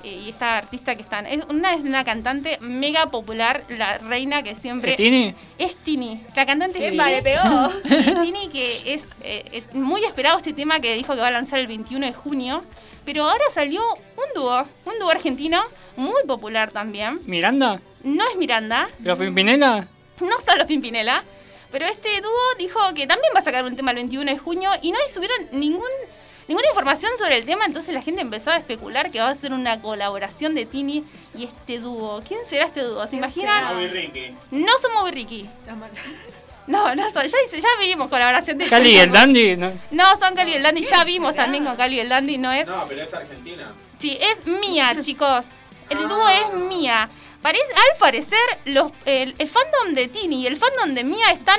eh, 0.05 0.23
y 0.27 0.28
esta 0.28 0.59
artista 0.59 0.94
que 0.94 1.02
están. 1.02 1.27
Es, 1.27 1.44
una 1.48 1.74
es 1.74 1.81
una 1.82 2.05
cantante 2.05 2.56
mega 2.60 3.06
popular, 3.06 3.65
la 3.69 3.98
reina 3.98 4.43
que 4.44 4.55
siempre 4.55 4.93
¿Es 4.93 4.97
Tini? 4.97 5.35
es 5.59 5.77
Tini. 5.77 6.23
La 6.36 6.47
cantante 6.47 6.78
es 6.78 6.90
Tini. 6.93 7.05
le 7.05 7.23
pegó. 7.23 7.73
Sí, 7.85 8.15
Tini 8.23 8.48
que 8.48 8.94
es 8.94 9.06
eh, 9.23 9.44
eh, 9.51 9.62
muy 9.73 10.05
esperado 10.05 10.36
este 10.36 10.52
tema 10.52 10.78
que 10.81 10.94
dijo 10.94 11.15
que 11.15 11.20
va 11.20 11.28
a 11.28 11.32
lanzar 11.32 11.59
el 11.59 11.66
21 11.66 12.06
de 12.06 12.12
junio. 12.12 12.62
Pero 13.05 13.24
ahora 13.24 13.43
salió 13.52 13.81
un 13.94 14.35
dúo, 14.35 14.66
un 14.85 14.98
dúo 15.01 15.10
argentino, 15.10 15.60
muy 15.97 16.23
popular 16.27 16.70
también. 16.70 17.20
¿Miranda? 17.24 17.81
No 18.05 18.23
es 18.31 18.36
Miranda, 18.36 18.89
¿Los 19.02 19.19
Pimpinela? 19.19 19.89
no 20.20 20.32
son 20.47 20.59
los 20.59 20.66
Pimpinela, 20.66 21.24
pero 21.70 21.84
este 21.86 22.08
dúo 22.20 22.30
dijo 22.58 22.80
que 22.94 23.06
también 23.06 23.32
va 23.34 23.40
a 23.40 23.42
sacar 23.42 23.64
un 23.64 23.76
tema 23.76 23.90
el 23.90 23.96
21 23.96 24.30
de 24.30 24.38
junio 24.38 24.70
y 24.82 24.92
no 24.92 24.98
subieron 25.12 25.48
ningún, 25.52 25.88
ninguna 26.46 26.68
información 26.68 27.10
sobre 27.18 27.36
el 27.36 27.44
tema, 27.44 27.64
entonces 27.66 27.94
la 27.94 28.02
gente 28.02 28.22
empezó 28.22 28.50
a 28.50 28.56
especular 28.56 29.10
que 29.10 29.20
va 29.20 29.28
a 29.28 29.34
ser 29.34 29.52
una 29.52 29.80
colaboración 29.80 30.54
de 30.54 30.66
Tini 30.66 31.04
y 31.36 31.44
este 31.44 31.78
dúo. 31.78 32.22
¿Quién 32.26 32.40
será 32.48 32.66
este 32.66 32.80
dúo? 32.82 33.02
¿Se 33.04 33.10
¿Quién 33.10 33.18
imaginan? 33.20 33.64
No 34.50 34.72
somos 34.80 35.10
Ricky. 35.10 35.48
No, 36.66 36.94
no 36.94 37.10
son, 37.10 37.22
ya, 37.22 37.38
ya 37.58 37.68
vimos 37.80 38.08
colaboración 38.08 38.58
de 38.58 38.66
¿Cali 38.66 38.90
y 38.90 38.98
el 38.98 39.10
Dandy? 39.10 39.56
No. 39.56 39.72
No, 39.90 40.04
son 40.18 40.34
Cali 40.34 40.52
y 40.52 40.54
el 40.54 40.62
Dandy, 40.62 40.82
ya 40.82 41.02
vimos 41.04 41.34
también 41.34 41.64
con 41.64 41.76
Cali 41.76 41.96
y 41.96 42.00
el 42.00 42.10
Dandy, 42.10 42.36
no 42.36 42.52
es. 42.52 42.68
No, 42.68 42.86
pero 42.86 43.02
es 43.02 43.14
Argentina. 43.14 43.72
Sí, 43.98 44.18
es 44.20 44.46
mía, 44.46 44.94
chicos. 45.00 45.46
El 45.88 46.06
dúo 46.06 46.28
es 46.28 46.54
mía. 46.68 47.08
Parece, 47.43 47.65
al 47.73 47.98
parecer, 47.98 48.39
los, 48.65 48.90
el, 49.05 49.35
el 49.39 49.48
fandom 49.48 49.94
de 49.94 50.09
Tini 50.09 50.43
y 50.43 50.47
el 50.47 50.56
fandom 50.56 50.94
de 50.94 51.05
Mía 51.05 51.31
están 51.32 51.59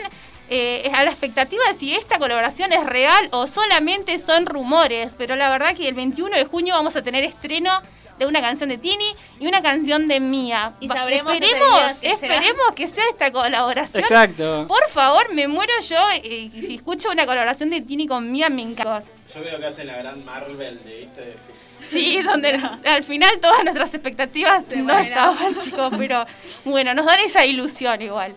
eh, 0.50 0.92
a 0.94 1.04
la 1.04 1.12
expectativa 1.12 1.64
de 1.68 1.74
si 1.74 1.94
esta 1.96 2.20
colaboración 2.20 2.74
es 2.74 2.86
real 2.86 3.30
o 3.32 3.48
solamente 3.48 4.18
son 4.20 4.46
rumores. 4.46 5.16
Pero 5.18 5.36
la 5.36 5.50
verdad 5.50 5.76
que 5.76 5.88
el 5.88 5.96
21 5.96 6.36
de 6.36 6.46
junio 6.46 6.74
vamos 6.76 6.96
a 6.96 7.02
tener 7.02 7.24
estreno 7.24 7.72
de 8.18 8.26
una 8.26 8.42
canción 8.42 8.68
de 8.68 8.78
Tini 8.78 9.06
y 9.40 9.48
una 9.48 9.62
canción 9.64 10.10
de 10.10 10.20
Mía. 10.20 10.74
Y 10.82 10.90
sabremos 10.90 11.34
esperemos, 11.34 11.80
que 12.02 12.10
será. 12.10 12.14
esperemos 12.36 12.66
que 12.76 12.88
sea 12.88 13.06
esta 13.10 13.32
colaboración. 13.32 14.04
Exacto. 14.04 14.66
Por 14.68 14.86
favor, 14.90 15.34
me 15.34 15.48
muero 15.48 15.72
yo 15.88 15.96
eh, 16.24 16.50
si 16.54 16.76
escucho 16.76 17.10
una 17.12 17.26
colaboración 17.26 17.70
de 17.70 17.80
Tini 17.80 18.06
con 18.08 18.30
Mía, 18.30 18.50
me 18.50 18.64
encanta. 18.64 19.02
Yo 19.34 19.42
veo 19.42 19.58
que 19.60 19.66
hacen 19.68 19.88
la 19.88 19.98
gran 19.98 20.26
Marvel 20.26 20.84
de 20.84 21.04
este. 21.04 21.22
de- 21.22 21.69
Sí, 21.88 22.22
donde 22.22 22.60
al 22.86 23.04
final 23.04 23.40
todas 23.40 23.64
nuestras 23.64 23.94
expectativas 23.94 24.68
no 24.76 24.98
estaban, 24.98 25.58
chicos, 25.60 25.92
pero 25.98 26.26
bueno, 26.66 26.94
nos 26.94 27.06
dan 27.06 27.20
esa 27.20 27.46
ilusión 27.46 28.02
igual. 28.02 28.36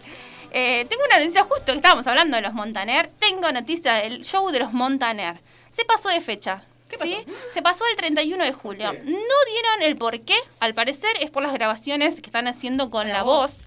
Eh, 0.52 0.86
tengo 0.90 1.02
una 1.06 1.18
noticia 1.18 1.44
justo 1.44 1.72
que 1.72 1.76
estábamos 1.76 2.06
hablando 2.06 2.36
de 2.36 2.42
los 2.42 2.52
Montaner. 2.52 3.10
Tengo 3.18 3.50
noticia 3.52 3.94
del 3.94 4.22
show 4.22 4.50
de 4.50 4.60
los 4.60 4.72
Montaner. 4.72 5.40
Se 5.70 5.84
pasó 5.84 6.10
de 6.10 6.20
fecha. 6.20 6.62
¿sí? 7.02 7.16
Se 7.54 7.62
pasó 7.62 7.84
el 7.90 7.96
31 7.96 8.44
de 8.44 8.52
julio. 8.52 8.92
No 8.92 8.98
dieron 9.00 9.82
el 9.82 9.96
por 9.96 10.20
qué, 10.20 10.36
al 10.60 10.74
parecer 10.74 11.10
es 11.20 11.30
por 11.30 11.42
las 11.42 11.52
grabaciones 11.52 12.16
que 12.20 12.26
están 12.26 12.48
haciendo 12.48 12.90
con 12.90 13.08
la, 13.08 13.22
voz. 13.22 13.62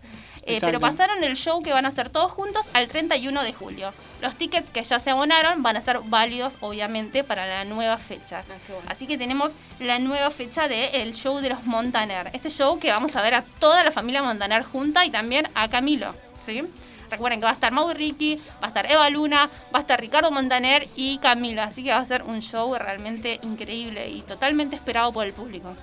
Eh, 0.47 0.59
pero 0.61 0.79
pasaron 0.79 1.23
el 1.23 1.35
show 1.35 1.63
que 1.63 1.73
van 1.73 1.85
a 1.85 1.87
hacer 1.87 2.09
todos 2.09 2.31
juntos 2.31 2.69
al 2.73 2.87
31 2.87 3.41
de 3.41 3.51
julio. 3.51 3.93
Los 4.21 4.35
tickets 4.35 4.69
que 4.69 4.83
ya 4.83 4.99
se 4.99 5.09
abonaron 5.09 5.63
van 5.63 5.75
a 5.75 5.81
ser 5.81 6.01
válidos, 6.03 6.57
obviamente, 6.61 7.23
para 7.23 7.47
la 7.47 7.65
nueva 7.65 7.97
fecha. 7.97 8.43
Así 8.87 9.07
que 9.07 9.17
tenemos 9.17 9.53
la 9.79 9.97
nueva 9.97 10.29
fecha 10.29 10.67
del 10.67 11.15
show 11.15 11.39
de 11.39 11.49
los 11.49 11.63
Montaner. 11.65 12.29
Este 12.33 12.49
show 12.51 12.77
que 12.79 12.91
vamos 12.91 13.15
a 13.15 13.23
ver 13.23 13.33
a 13.33 13.41
toda 13.41 13.83
la 13.83 13.91
familia 13.91 14.21
Montaner 14.21 14.61
junta 14.63 15.03
y 15.03 15.09
también 15.09 15.49
a 15.55 15.67
Camilo. 15.67 16.13
¿sí? 16.39 16.63
Recuerden 17.09 17.39
que 17.39 17.45
va 17.45 17.51
a 17.51 17.55
estar 17.55 17.71
Mau 17.71 17.91
Ricky, 17.91 18.39
va 18.61 18.65
a 18.65 18.67
estar 18.67 18.91
Eva 18.91 19.09
Luna, 19.09 19.49
va 19.73 19.79
a 19.79 19.81
estar 19.81 19.99
Ricardo 19.99 20.29
Montaner 20.29 20.87
y 20.95 21.17
Camilo. 21.17 21.63
Así 21.63 21.83
que 21.83 21.89
va 21.89 21.97
a 21.97 22.05
ser 22.05 22.21
un 22.21 22.41
show 22.41 22.75
realmente 22.75 23.39
increíble 23.41 24.09
y 24.09 24.21
totalmente 24.21 24.75
esperado 24.75 25.11
por 25.11 25.25
el 25.25 25.33
público. 25.33 25.75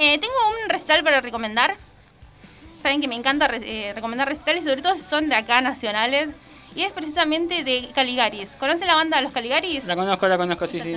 Eh, 0.00 0.18
tengo 0.18 0.34
un 0.62 0.68
recital 0.68 1.04
para 1.04 1.20
recomendar. 1.20 1.76
Saben 2.86 3.00
que 3.00 3.08
me 3.08 3.16
encanta 3.16 3.48
re- 3.48 3.58
eh, 3.64 3.92
recomendar 3.94 4.28
recitales, 4.28 4.62
sobre 4.64 4.80
todo 4.80 4.94
si 4.94 5.00
son 5.00 5.28
de 5.28 5.34
acá 5.34 5.60
nacionales. 5.60 6.28
Y 6.76 6.82
es 6.82 6.92
precisamente 6.92 7.64
de 7.64 7.88
Caligaris. 7.92 8.50
¿Conocen 8.54 8.86
la 8.86 8.94
banda 8.94 9.16
de 9.16 9.24
los 9.24 9.32
Caligaris? 9.32 9.86
La 9.86 9.96
conozco, 9.96 10.28
la 10.28 10.36
conozco, 10.36 10.68
sí, 10.68 10.80
sí. 10.80 10.90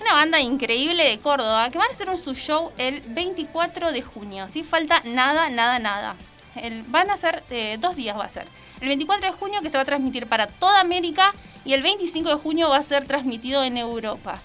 Una 0.00 0.14
banda 0.14 0.40
increíble 0.40 1.04
de 1.06 1.18
Córdoba 1.18 1.68
que 1.68 1.76
van 1.76 1.88
a 1.88 1.90
hacer 1.90 2.08
un 2.08 2.16
su 2.16 2.34
show 2.34 2.72
el 2.78 3.02
24 3.02 3.92
de 3.92 4.00
junio. 4.00 4.48
¿sí? 4.48 4.62
Falta 4.62 5.02
nada, 5.04 5.50
nada, 5.50 5.78
nada. 5.78 6.16
El- 6.54 6.84
van 6.84 7.10
a 7.10 7.18
ser 7.18 7.42
eh, 7.50 7.76
dos 7.78 7.96
días 7.96 8.16
va 8.18 8.24
a 8.24 8.28
ser. 8.30 8.46
El 8.80 8.88
24 8.88 9.26
de 9.30 9.36
junio 9.36 9.60
que 9.60 9.68
se 9.68 9.76
va 9.76 9.82
a 9.82 9.84
transmitir 9.84 10.26
para 10.26 10.46
toda 10.46 10.80
América 10.80 11.34
y 11.66 11.74
el 11.74 11.82
25 11.82 12.30
de 12.30 12.36
junio 12.36 12.70
va 12.70 12.78
a 12.78 12.82
ser 12.82 13.06
transmitido 13.06 13.62
en 13.62 13.76
Europa. 13.76 14.40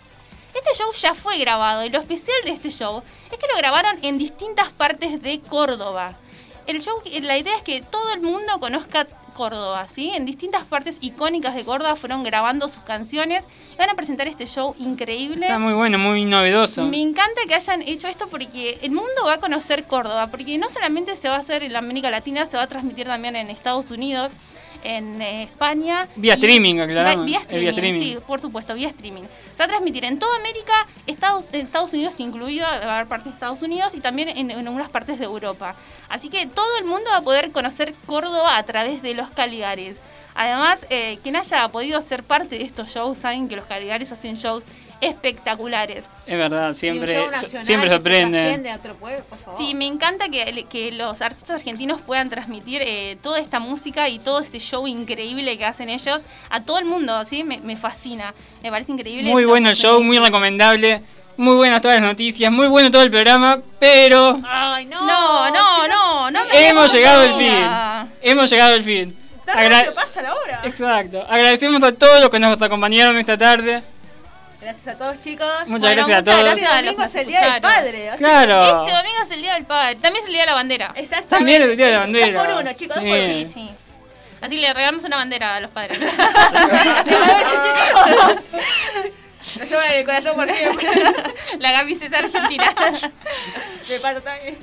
Este 0.54 0.72
show 0.78 0.92
ya 0.92 1.14
fue 1.16 1.38
grabado 1.38 1.86
y 1.86 1.90
lo 1.90 2.00
especial 2.02 2.36
de 2.44 2.52
este 2.52 2.70
show 2.70 3.02
es 3.32 3.38
que 3.38 3.48
lo 3.50 3.58
grabaron 3.58 3.98
en 4.02 4.18
distintas 4.18 4.74
partes 4.74 5.22
de 5.22 5.40
Córdoba. 5.40 6.18
El 6.68 6.82
show, 6.82 6.96
la 7.22 7.38
idea 7.38 7.56
es 7.56 7.64
que 7.64 7.82
todo 7.82 8.14
el 8.14 8.22
mundo 8.22 8.60
conozca 8.60 9.08
Córdoba, 9.36 9.86
¿sí? 9.88 10.12
En 10.16 10.26
distintas 10.26 10.66
partes 10.66 10.98
icónicas 11.02 11.54
de 11.54 11.66
Córdoba 11.66 11.96
fueron 11.96 12.24
grabando 12.24 12.70
sus 12.70 12.82
canciones 12.84 13.44
y 13.74 13.78
van 13.78 13.90
a 13.90 13.94
presentar 13.94 14.28
este 14.28 14.48
show 14.48 14.74
increíble. 14.80 15.46
Está 15.46 15.60
muy 15.60 15.74
bueno, 15.74 16.00
muy 16.00 16.26
novedoso. 16.26 16.86
Me 16.86 17.02
encanta 17.02 17.42
que 17.48 17.54
hayan 17.54 17.82
hecho 17.82 18.08
esto 18.08 18.28
porque 18.30 18.80
el 18.82 18.92
mundo 18.92 19.26
va 19.26 19.34
a 19.34 19.40
conocer 19.40 19.84
Córdoba, 19.84 20.28
porque 20.32 20.58
no 20.58 20.70
solamente 20.70 21.16
se 21.16 21.28
va 21.28 21.36
a 21.36 21.40
hacer 21.40 21.64
en 21.64 21.74
la 21.74 21.80
América 21.80 22.10
Latina, 22.10 22.46
se 22.46 22.58
va 22.58 22.64
a 22.64 22.68
transmitir 22.68 23.06
también 23.06 23.36
en 23.36 23.50
Estados 23.50 23.92
Unidos, 23.92 24.32
en 24.86 25.22
eh, 25.22 25.44
España. 25.44 26.08
Vía 26.16 26.34
y- 26.34 26.36
streaming, 26.36 26.80
aclaramos. 26.80 27.26
Vía 27.26 27.40
Es 27.42 27.48
vía 27.48 27.70
streaming, 27.70 27.96
streaming. 27.96 28.02
sí, 28.02 28.18
por 28.26 28.40
supuesto, 28.40 28.74
vía 28.76 28.90
streaming. 28.90 29.24
Se 29.24 29.58
va 29.60 29.66
a 29.66 29.68
transmitir 29.68 30.06
en 30.06 30.20
toda 30.20 30.36
América, 30.38 30.74
Estados, 31.08 31.50
Estados 31.52 31.94
Unidos 31.94 32.20
incluido, 32.20 32.66
va 32.66 32.74
a 32.76 32.96
haber 32.96 33.08
partes 33.08 33.26
de 33.26 33.32
Estados 33.32 33.62
Unidos 33.62 33.94
y 33.96 34.00
también 34.00 34.30
en, 34.30 34.52
en 34.52 34.68
algunas 34.68 34.90
partes 34.92 35.20
de 35.20 35.26
Europa. 35.26 35.76
Así 36.10 36.30
que 36.30 36.46
todo 36.46 36.78
el 36.80 36.86
mundo 36.86 37.10
va 37.12 37.18
a 37.18 37.22
poder 37.22 37.52
conocer 37.52 37.94
Córdoba 38.06 38.58
a 38.58 38.64
través 38.64 39.02
de 39.02 39.14
los 39.14 39.32
Caligares. 39.32 39.98
Además, 40.38 40.86
eh, 40.90 41.18
quien 41.24 41.38
haya 41.38 41.66
podido 41.70 42.02
ser 42.02 42.22
parte 42.22 42.58
de 42.58 42.66
estos 42.66 42.90
shows, 42.90 43.18
saben 43.18 43.48
que 43.48 43.56
los 43.56 43.66
Caligares 43.68 44.12
hacen 44.12 44.36
shows 44.36 44.64
espectaculares. 45.02 46.10
Es 46.28 46.38
verdad, 46.38 46.68
Y 46.68 46.70
un 46.72 46.76
siempre, 46.76 47.14
show 47.14 47.26
so- 47.26 47.32
nacional 47.32 47.66
siempre 47.66 47.90
sorprende. 47.90 48.70
a 48.72 48.76
otro 48.76 48.96
pueblo, 48.96 49.24
por 49.26 49.40
favor. 49.40 49.60
Sí, 49.60 49.74
me 49.76 49.86
encanta 49.86 50.30
que, 50.30 50.66
que 50.70 50.92
los 50.92 51.22
artistas 51.22 51.52
argentinos 51.62 52.02
puedan 52.02 52.30
transmitir 52.30 52.82
eh, 52.84 53.18
toda 53.22 53.40
esta 53.40 53.60
música 53.60 54.10
y 54.10 54.20
todo 54.20 54.40
este 54.40 54.60
show 54.60 54.88
increíble 54.88 55.58
que 55.58 55.66
hacen 55.66 55.90
ellos 55.90 56.22
a 56.50 56.62
todo 56.64 56.80
el 56.80 56.86
mundo, 56.86 57.24
¿sí? 57.26 57.44
Me, 57.44 57.58
me 57.60 57.78
fascina, 57.78 58.34
me 58.64 58.70
parece 58.72 58.92
increíble. 58.92 59.32
Muy 59.32 59.46
bueno 59.46 59.70
el 59.70 59.76
show, 59.76 60.02
muy 60.04 60.20
recomendable. 60.20 61.02
Muy 61.38 61.56
buenas 61.58 61.82
todas 61.82 62.00
las 62.00 62.10
noticias, 62.10 62.50
muy 62.50 62.68
bueno 62.68 62.90
todo 62.90 63.02
el 63.02 63.10
programa, 63.10 63.60
pero 63.78 64.40
Ay, 64.48 64.86
no. 64.86 65.06
No, 65.06 65.50
no, 65.52 65.88
no, 65.90 66.32
no 66.32 66.46
me 66.46 66.68
hemos 66.70 66.94
llegado 66.94 67.24
al 67.24 67.34
fin. 67.34 68.10
Hemos 68.22 68.50
llegado 68.50 68.74
al 68.74 68.84
fin. 68.84 69.18
Agra- 69.54 69.94
pasa 69.94 70.22
la 70.22 70.34
hora. 70.34 70.62
Exacto. 70.64 71.26
Agradecemos 71.30 71.84
a 71.84 71.92
todos 71.92 72.22
los 72.22 72.30
que 72.30 72.40
nos 72.40 72.60
acompañaron 72.62 73.18
esta 73.18 73.38
tarde. 73.38 73.84
Gracias 74.66 74.88
a 74.96 74.98
todos, 74.98 75.20
chicos. 75.20 75.68
Muchas 75.68 75.96
gracias 75.96 76.18
a 76.18 76.24
todos. 76.24 76.40
gracias 76.40 76.72
a 76.72 76.80
Este 76.80 76.86
los 76.88 76.96
domingo 76.96 77.02
que 77.04 77.06
es 77.06 77.16
el 77.16 77.28
Día 77.28 77.42
del. 77.54 77.62
Padre. 77.62 78.12
o 78.12 78.18
sea, 78.18 78.28
Claro. 78.28 78.62
Este 78.62 78.98
domingo 78.98 79.18
es 79.24 79.32
el 79.32 79.42
Día 79.44 79.54
del 79.54 79.66
Padre, 79.66 79.96
también 79.96 80.16
es 80.24 80.26
el 80.26 80.32
Día 80.32 80.42
de 80.42 80.46
la 80.48 80.54
Bandera. 80.56 80.92
Exactamente. 80.96 81.36
También 81.38 81.62
es 81.62 81.70
el 81.70 81.78
día 81.78 81.86
de 81.86 81.92
la 81.92 82.00
bandera. 82.00 82.44
Dos 82.44 82.48
por 82.48 82.62
uno, 82.64 82.74
chicos, 82.74 82.96
dos 82.96 83.04
Sí. 83.04 83.10
por 83.12 83.20
uno. 83.20 83.28
Sí, 83.28 83.46
sí. 83.46 83.70
Así 84.42 84.58
le 84.58 84.74
regalamos 84.74 85.04
una 85.04 85.18
bandera 85.18 85.56
a 85.56 85.60
los 85.60 85.72
padres. 85.72 86.00
Lo 89.60 89.64
llevan 89.66 89.92
en 89.92 90.00
el 90.00 90.06
corazón 90.06 90.36
por 90.36 90.52
siempre. 90.52 90.88
La 91.60 91.72
camiseta 91.74 92.18
argentina. 92.18 92.74
Me 93.88 94.00
también. 94.00 94.58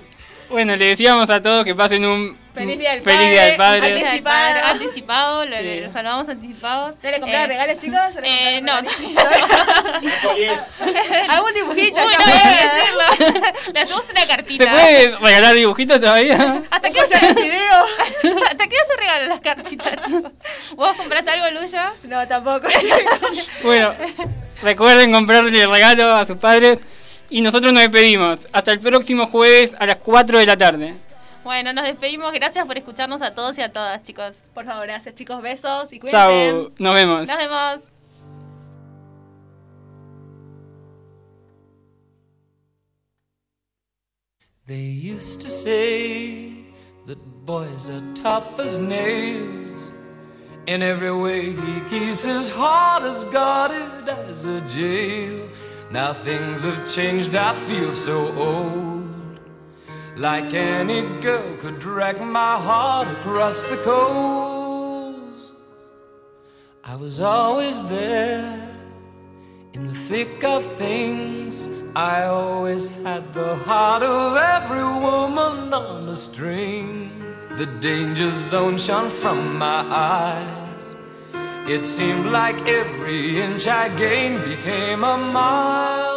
Bueno, 0.53 0.77
le 0.77 0.85
decíamos 0.89 1.29
a 1.31 1.41
todos 1.43 1.65
que 1.65 1.75
pasen 1.75 2.05
un 2.05 2.39
Feliz 2.55 2.79
Día 2.79 2.91
del 2.93 3.01
feliz 3.03 3.17
Padre. 3.19 3.31
Día 3.31 3.43
del 3.47 3.57
Padre. 3.57 3.89
Anticipado. 3.89 4.67
Anticipado, 4.69 5.45
lo, 5.47 5.57
Sí. 5.57 5.81
lo 5.81 5.91
saludamos 5.91 6.29
anticipados. 6.29 6.95
¿Ya 7.03 7.11
le 7.11 7.21
compraron 7.21 7.51
Eh, 7.51 7.55
regalos, 7.55 7.83
chicos? 7.83 7.99
¿Ya 8.15 8.21
le 8.21 8.59
Eh, 8.59 8.61
no, 8.61 8.73
¿Algún 11.31 11.55
dibujito? 11.55 12.03
Uy, 12.03 12.13
no 12.13 12.23
puede 12.23 12.39
voy 12.43 12.53
a 12.53 13.11
decirlo. 13.17 13.43
Le 13.73 13.81
hacemos 13.81 14.05
una 14.11 14.27
cartita. 14.27 14.65
¿Se 14.65 14.71
puede 14.71 15.17
regalar 15.17 15.55
dibujitos 15.55 15.99
todavía? 16.01 16.63
¿Hasta 16.71 16.91
qué, 16.91 17.01
¿Vos 17.01 17.09
ya 17.11 17.19
se... 17.21 17.27
ves 17.27 17.35
video? 17.37 18.37
¿Hasta 18.51 18.67
qué 18.69 18.77
se 18.87 18.97
regalan 18.99 19.29
las 19.31 19.41
cartitas? 19.41 19.97
tipo? 20.07 20.33
¿Vos 20.77 20.95
compraste 20.99 21.31
algo, 21.31 21.59
Luya? 21.61 21.93
No, 22.03 22.29
tampoco. 22.29 22.69
Bueno, 23.63 23.95
recuerden 24.61 25.11
comprarle 25.13 25.67
regalo 25.67 26.13
a 26.15 26.27
sus 26.27 26.37
padres. 26.37 26.79
Y 27.33 27.41
nosotros 27.41 27.73
nos 27.73 27.83
despedimos. 27.83 28.47
Hasta 28.53 28.73
el 28.73 28.79
próximo 28.79 29.27
jueves 29.27 29.75
a 29.79 29.87
las 29.87 29.97
4 29.97 30.39
de 30.39 30.45
la 30.45 30.59
tarde. 30.59 30.95
Bueno, 31.45 31.73
nos 31.73 31.85
despedimos. 31.85 32.31
Gracias 32.31 32.67
por 32.67 32.77
escucharnos 32.77 33.23
a 33.23 33.33
todos 33.35 33.57
y 33.57 33.63
a 33.63 33.73
todas, 33.73 34.03
chicos. 34.03 34.41
Por 34.53 34.67
favor, 34.67 34.87
gracias, 34.87 35.15
chicos. 35.15 35.41
Besos 35.41 35.95
y 35.95 35.99
cuídense. 35.99 36.11
Chao, 36.11 36.73
nos 36.79 36.95
vemos. 36.95 37.29
Nos 37.29 37.39
vemos. 37.39 37.89
They 44.67 44.91
used 44.91 45.41
to 45.41 45.49
say 45.49 46.53
that 47.07 47.17
boys 47.47 47.89
are 47.89 48.03
tough 48.15 48.61
as 48.61 48.77
nails. 48.77 49.93
In 50.67 50.83
every 50.83 51.13
way, 51.13 51.53
he 51.53 51.81
keeps 51.89 52.25
his 52.25 52.51
heart 52.51 53.05
as 53.05 53.25
guarded 53.33 54.07
as 54.07 54.45
a 54.45 54.61
jail. 54.69 55.49
Now 55.93 56.15
things 56.15 56.65
have 56.65 56.91
changed, 56.91 57.35
I 57.35 57.55
feel 57.55 57.93
so 57.93 58.35
old. 58.35 59.39
Like 60.17 60.55
any 60.55 61.03
girl 61.21 61.55
could 61.59 61.81
drag 61.81 62.19
my 62.19 62.57
heart 62.57 63.09
across 63.09 63.63
the 63.65 63.77
coals. 63.77 65.51
I 66.83 66.97
was 66.97 67.21
always 67.21 67.77
there 67.91 68.75
in 69.75 69.87
the 69.87 69.95
thick 70.09 70.43
of 70.43 70.65
things. 70.77 71.69
I 71.95 72.25
always 72.25 72.89
had 73.05 73.35
the 73.35 73.57
heart 73.57 74.03
of 74.03 74.39
every 74.39 74.83
woman 74.83 75.75
on 75.75 76.09
a 76.09 76.17
string. 76.17 77.23
The 77.59 77.67
danger 77.67 78.31
zone 78.49 78.79
shone 78.79 79.11
from 79.11 79.59
my 79.59 79.85
eyes. 79.91 80.62
It 81.65 81.85
seemed 81.85 82.27
like 82.27 82.67
every 82.67 83.41
inch 83.41 83.69
I 83.69 83.89
gained 83.97 84.45
became 84.45 85.05
a 85.05 85.17
mile. 85.17 86.13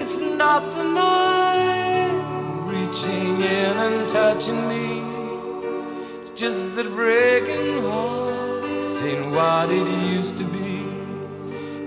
It's 0.00 0.18
not 0.18 0.62
the 0.74 0.84
night 0.84 2.16
reaching 2.64 3.42
in 3.42 3.76
and 3.76 4.08
touching 4.08 4.66
me. 4.66 5.02
It's 6.22 6.30
just 6.30 6.74
that 6.74 6.88
breaking 6.88 7.82
hearts 7.82 9.02
ain't 9.02 9.30
what 9.32 9.68
it 9.70 9.86
used 10.10 10.38
to 10.38 10.44
be. 10.44 10.86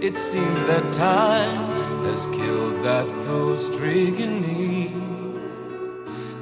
It 0.05 0.15
seems 0.19 0.63
that 0.65 0.93
time 0.93 2.05
has 2.05 2.27
killed 2.27 2.85
that 2.85 3.07
full 3.25 3.57
streak 3.57 4.19
in 4.19 4.41
me. 4.41 4.93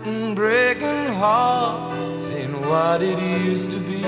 And 0.03 0.35
breaking 0.35 1.13
hearts 1.13 1.96
what 2.67 3.01
it 3.01 3.17
used 3.19 3.71
to 3.71 3.77
be. 3.77 4.03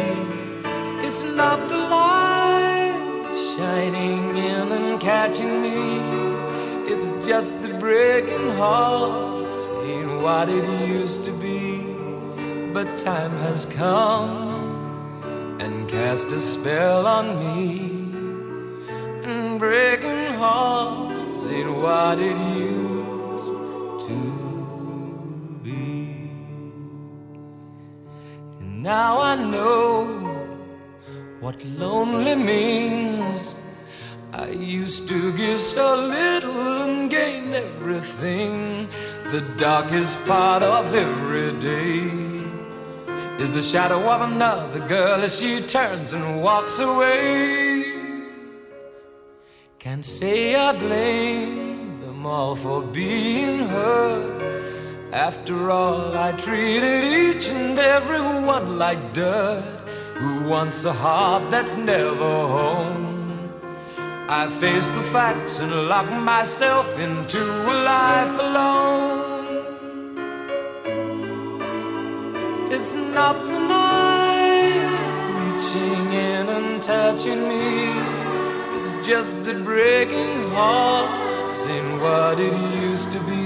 It's 1.08 1.22
not 1.22 1.70
the 1.70 1.78
light 1.78 3.56
shining 3.56 4.36
in 4.36 4.72
and 4.72 5.00
catching 5.00 5.62
me. 5.62 5.98
It's 6.92 7.26
just 7.26 7.52
that 7.62 7.80
breaking 7.80 8.50
hearts 8.58 9.56
ain't 9.86 10.22
what 10.22 10.50
it 10.50 10.88
used 10.88 11.24
to 11.26 11.32
be. 11.32 11.82
But 12.74 12.98
time 12.98 13.38
has 13.38 13.66
come 13.66 15.58
and 15.62 15.90
cast 15.90 16.28
a 16.28 16.40
spell 16.40 17.08
on 17.08 17.40
me. 17.40 18.12
And 19.24 19.58
breaking 19.58 20.34
hearts 20.34 21.46
ain't 21.48 21.78
what 21.78 22.20
it 22.20 22.38
used 22.58 22.79
now 28.82 29.20
I 29.20 29.36
know 29.36 30.06
what 31.42 31.64
lonely 31.66 32.36
means. 32.36 33.54
I 34.32 34.50
used 34.50 35.10
to 35.10 35.36
give 35.36 35.60
so 35.60 35.96
little 35.96 36.84
and 36.84 37.10
gain 37.10 37.54
everything. 37.54 38.88
The 39.32 39.42
darkest 39.58 40.18
part 40.26 40.64
of 40.64 40.94
every 40.94 41.52
day 41.60 42.30
is 43.42 43.52
the 43.52 43.64
shadow 43.64 44.00
of 44.10 44.22
another 44.22 44.80
girl 44.88 45.22
as 45.22 45.40
she 45.40 45.62
turns 45.62 46.14
and 46.14 46.42
walks 46.42 46.80
away. 46.80 47.86
Can't 49.78 50.06
say 50.06 50.56
I 50.56 50.72
blame 50.78 52.00
them 52.00 52.26
all 52.26 52.56
for 52.56 52.82
being 52.82 53.60
her. 53.60 54.59
After 55.12 55.72
all, 55.72 56.16
I 56.16 56.34
treated 56.34 57.04
each 57.04 57.50
and 57.50 57.80
every 57.80 58.22
one 58.22 58.78
like 58.78 59.14
dirt. 59.14 59.64
Who 60.16 60.48
wants 60.48 60.86
a 60.86 60.94
heart 60.94 61.50
that's 61.50 61.76
never 61.76 62.14
home? 62.56 63.50
I 64.28 64.48
face 64.62 64.88
the 64.90 65.02
facts 65.12 65.60
and 65.60 65.88
lock 65.88 66.12
myself 66.12 66.88
into 67.00 67.42
a 67.42 67.76
life 67.94 68.40
alone. 68.40 69.30
It's 72.72 72.94
not 72.94 73.36
the 73.48 73.60
night 73.60 74.90
reaching 75.40 76.14
in 76.14 76.50
and 76.50 76.84
touching 76.84 77.48
me. 77.50 77.90
It's 78.78 79.08
just 79.08 79.44
the 79.44 79.56
breaking 79.56 80.52
heart 80.52 81.30
ain't 81.70 82.02
what 82.02 82.40
it 82.40 82.54
used 82.82 83.12
to 83.12 83.20
be. 83.22 83.39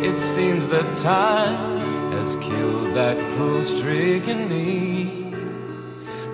It 0.00 0.16
seems 0.16 0.68
that 0.68 0.96
time 0.96 2.12
has 2.12 2.36
killed 2.36 2.94
that 2.94 3.16
cruel 3.34 3.64
streak 3.64 4.28
in 4.28 4.48
me. 4.48 5.34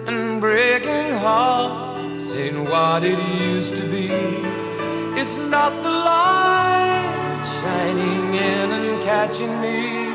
And 0.06 0.38
breaking 0.38 1.12
hearts 1.12 2.34
ain't 2.34 2.68
what 2.68 3.04
it 3.04 3.18
used 3.40 3.74
to 3.76 3.82
be. 3.84 4.10
It's 5.18 5.38
not 5.38 5.72
the 5.82 5.88
light 5.88 7.44
shining 7.62 8.34
in 8.34 8.70
and 8.70 9.02
catching 9.02 9.58
me. 9.62 10.12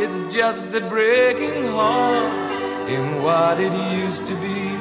It's 0.00 0.32
just 0.32 0.70
that 0.70 0.88
breaking 0.88 1.66
hearts 1.72 2.56
ain't 2.86 3.20
what 3.20 3.58
it 3.58 3.72
used 3.98 4.28
to 4.28 4.34
be. 4.36 4.76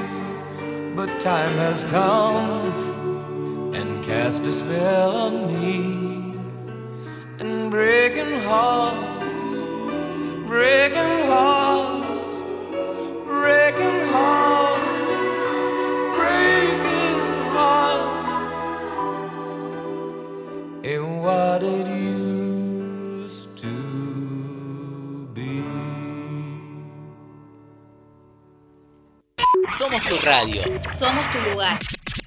But 0.96 1.20
time 1.20 1.58
has 1.58 1.86
come 1.86 3.74
and 3.74 4.06
cast 4.06 4.46
a 4.46 4.52
spell 4.52 5.16
on 5.16 5.48
me. 5.48 6.19
And 7.40 7.72
breaking 7.72 8.42
hearts, 8.42 9.44
breaking 10.46 11.26
hearts, 11.26 12.30
breaking 13.26 14.02
hearts, 14.12 14.84
breaking 16.18 17.20
hearts. 17.56 18.84
Ain't 20.84 21.22
what 21.24 21.64
it 21.64 21.88
used 21.88 23.56
to 23.56 23.72
be. 25.34 25.64
Somos 29.78 30.04
tu 30.04 30.16
radio. 30.26 30.64
Somos 30.90 31.26
tu 31.32 31.40
lugar. 31.50 31.80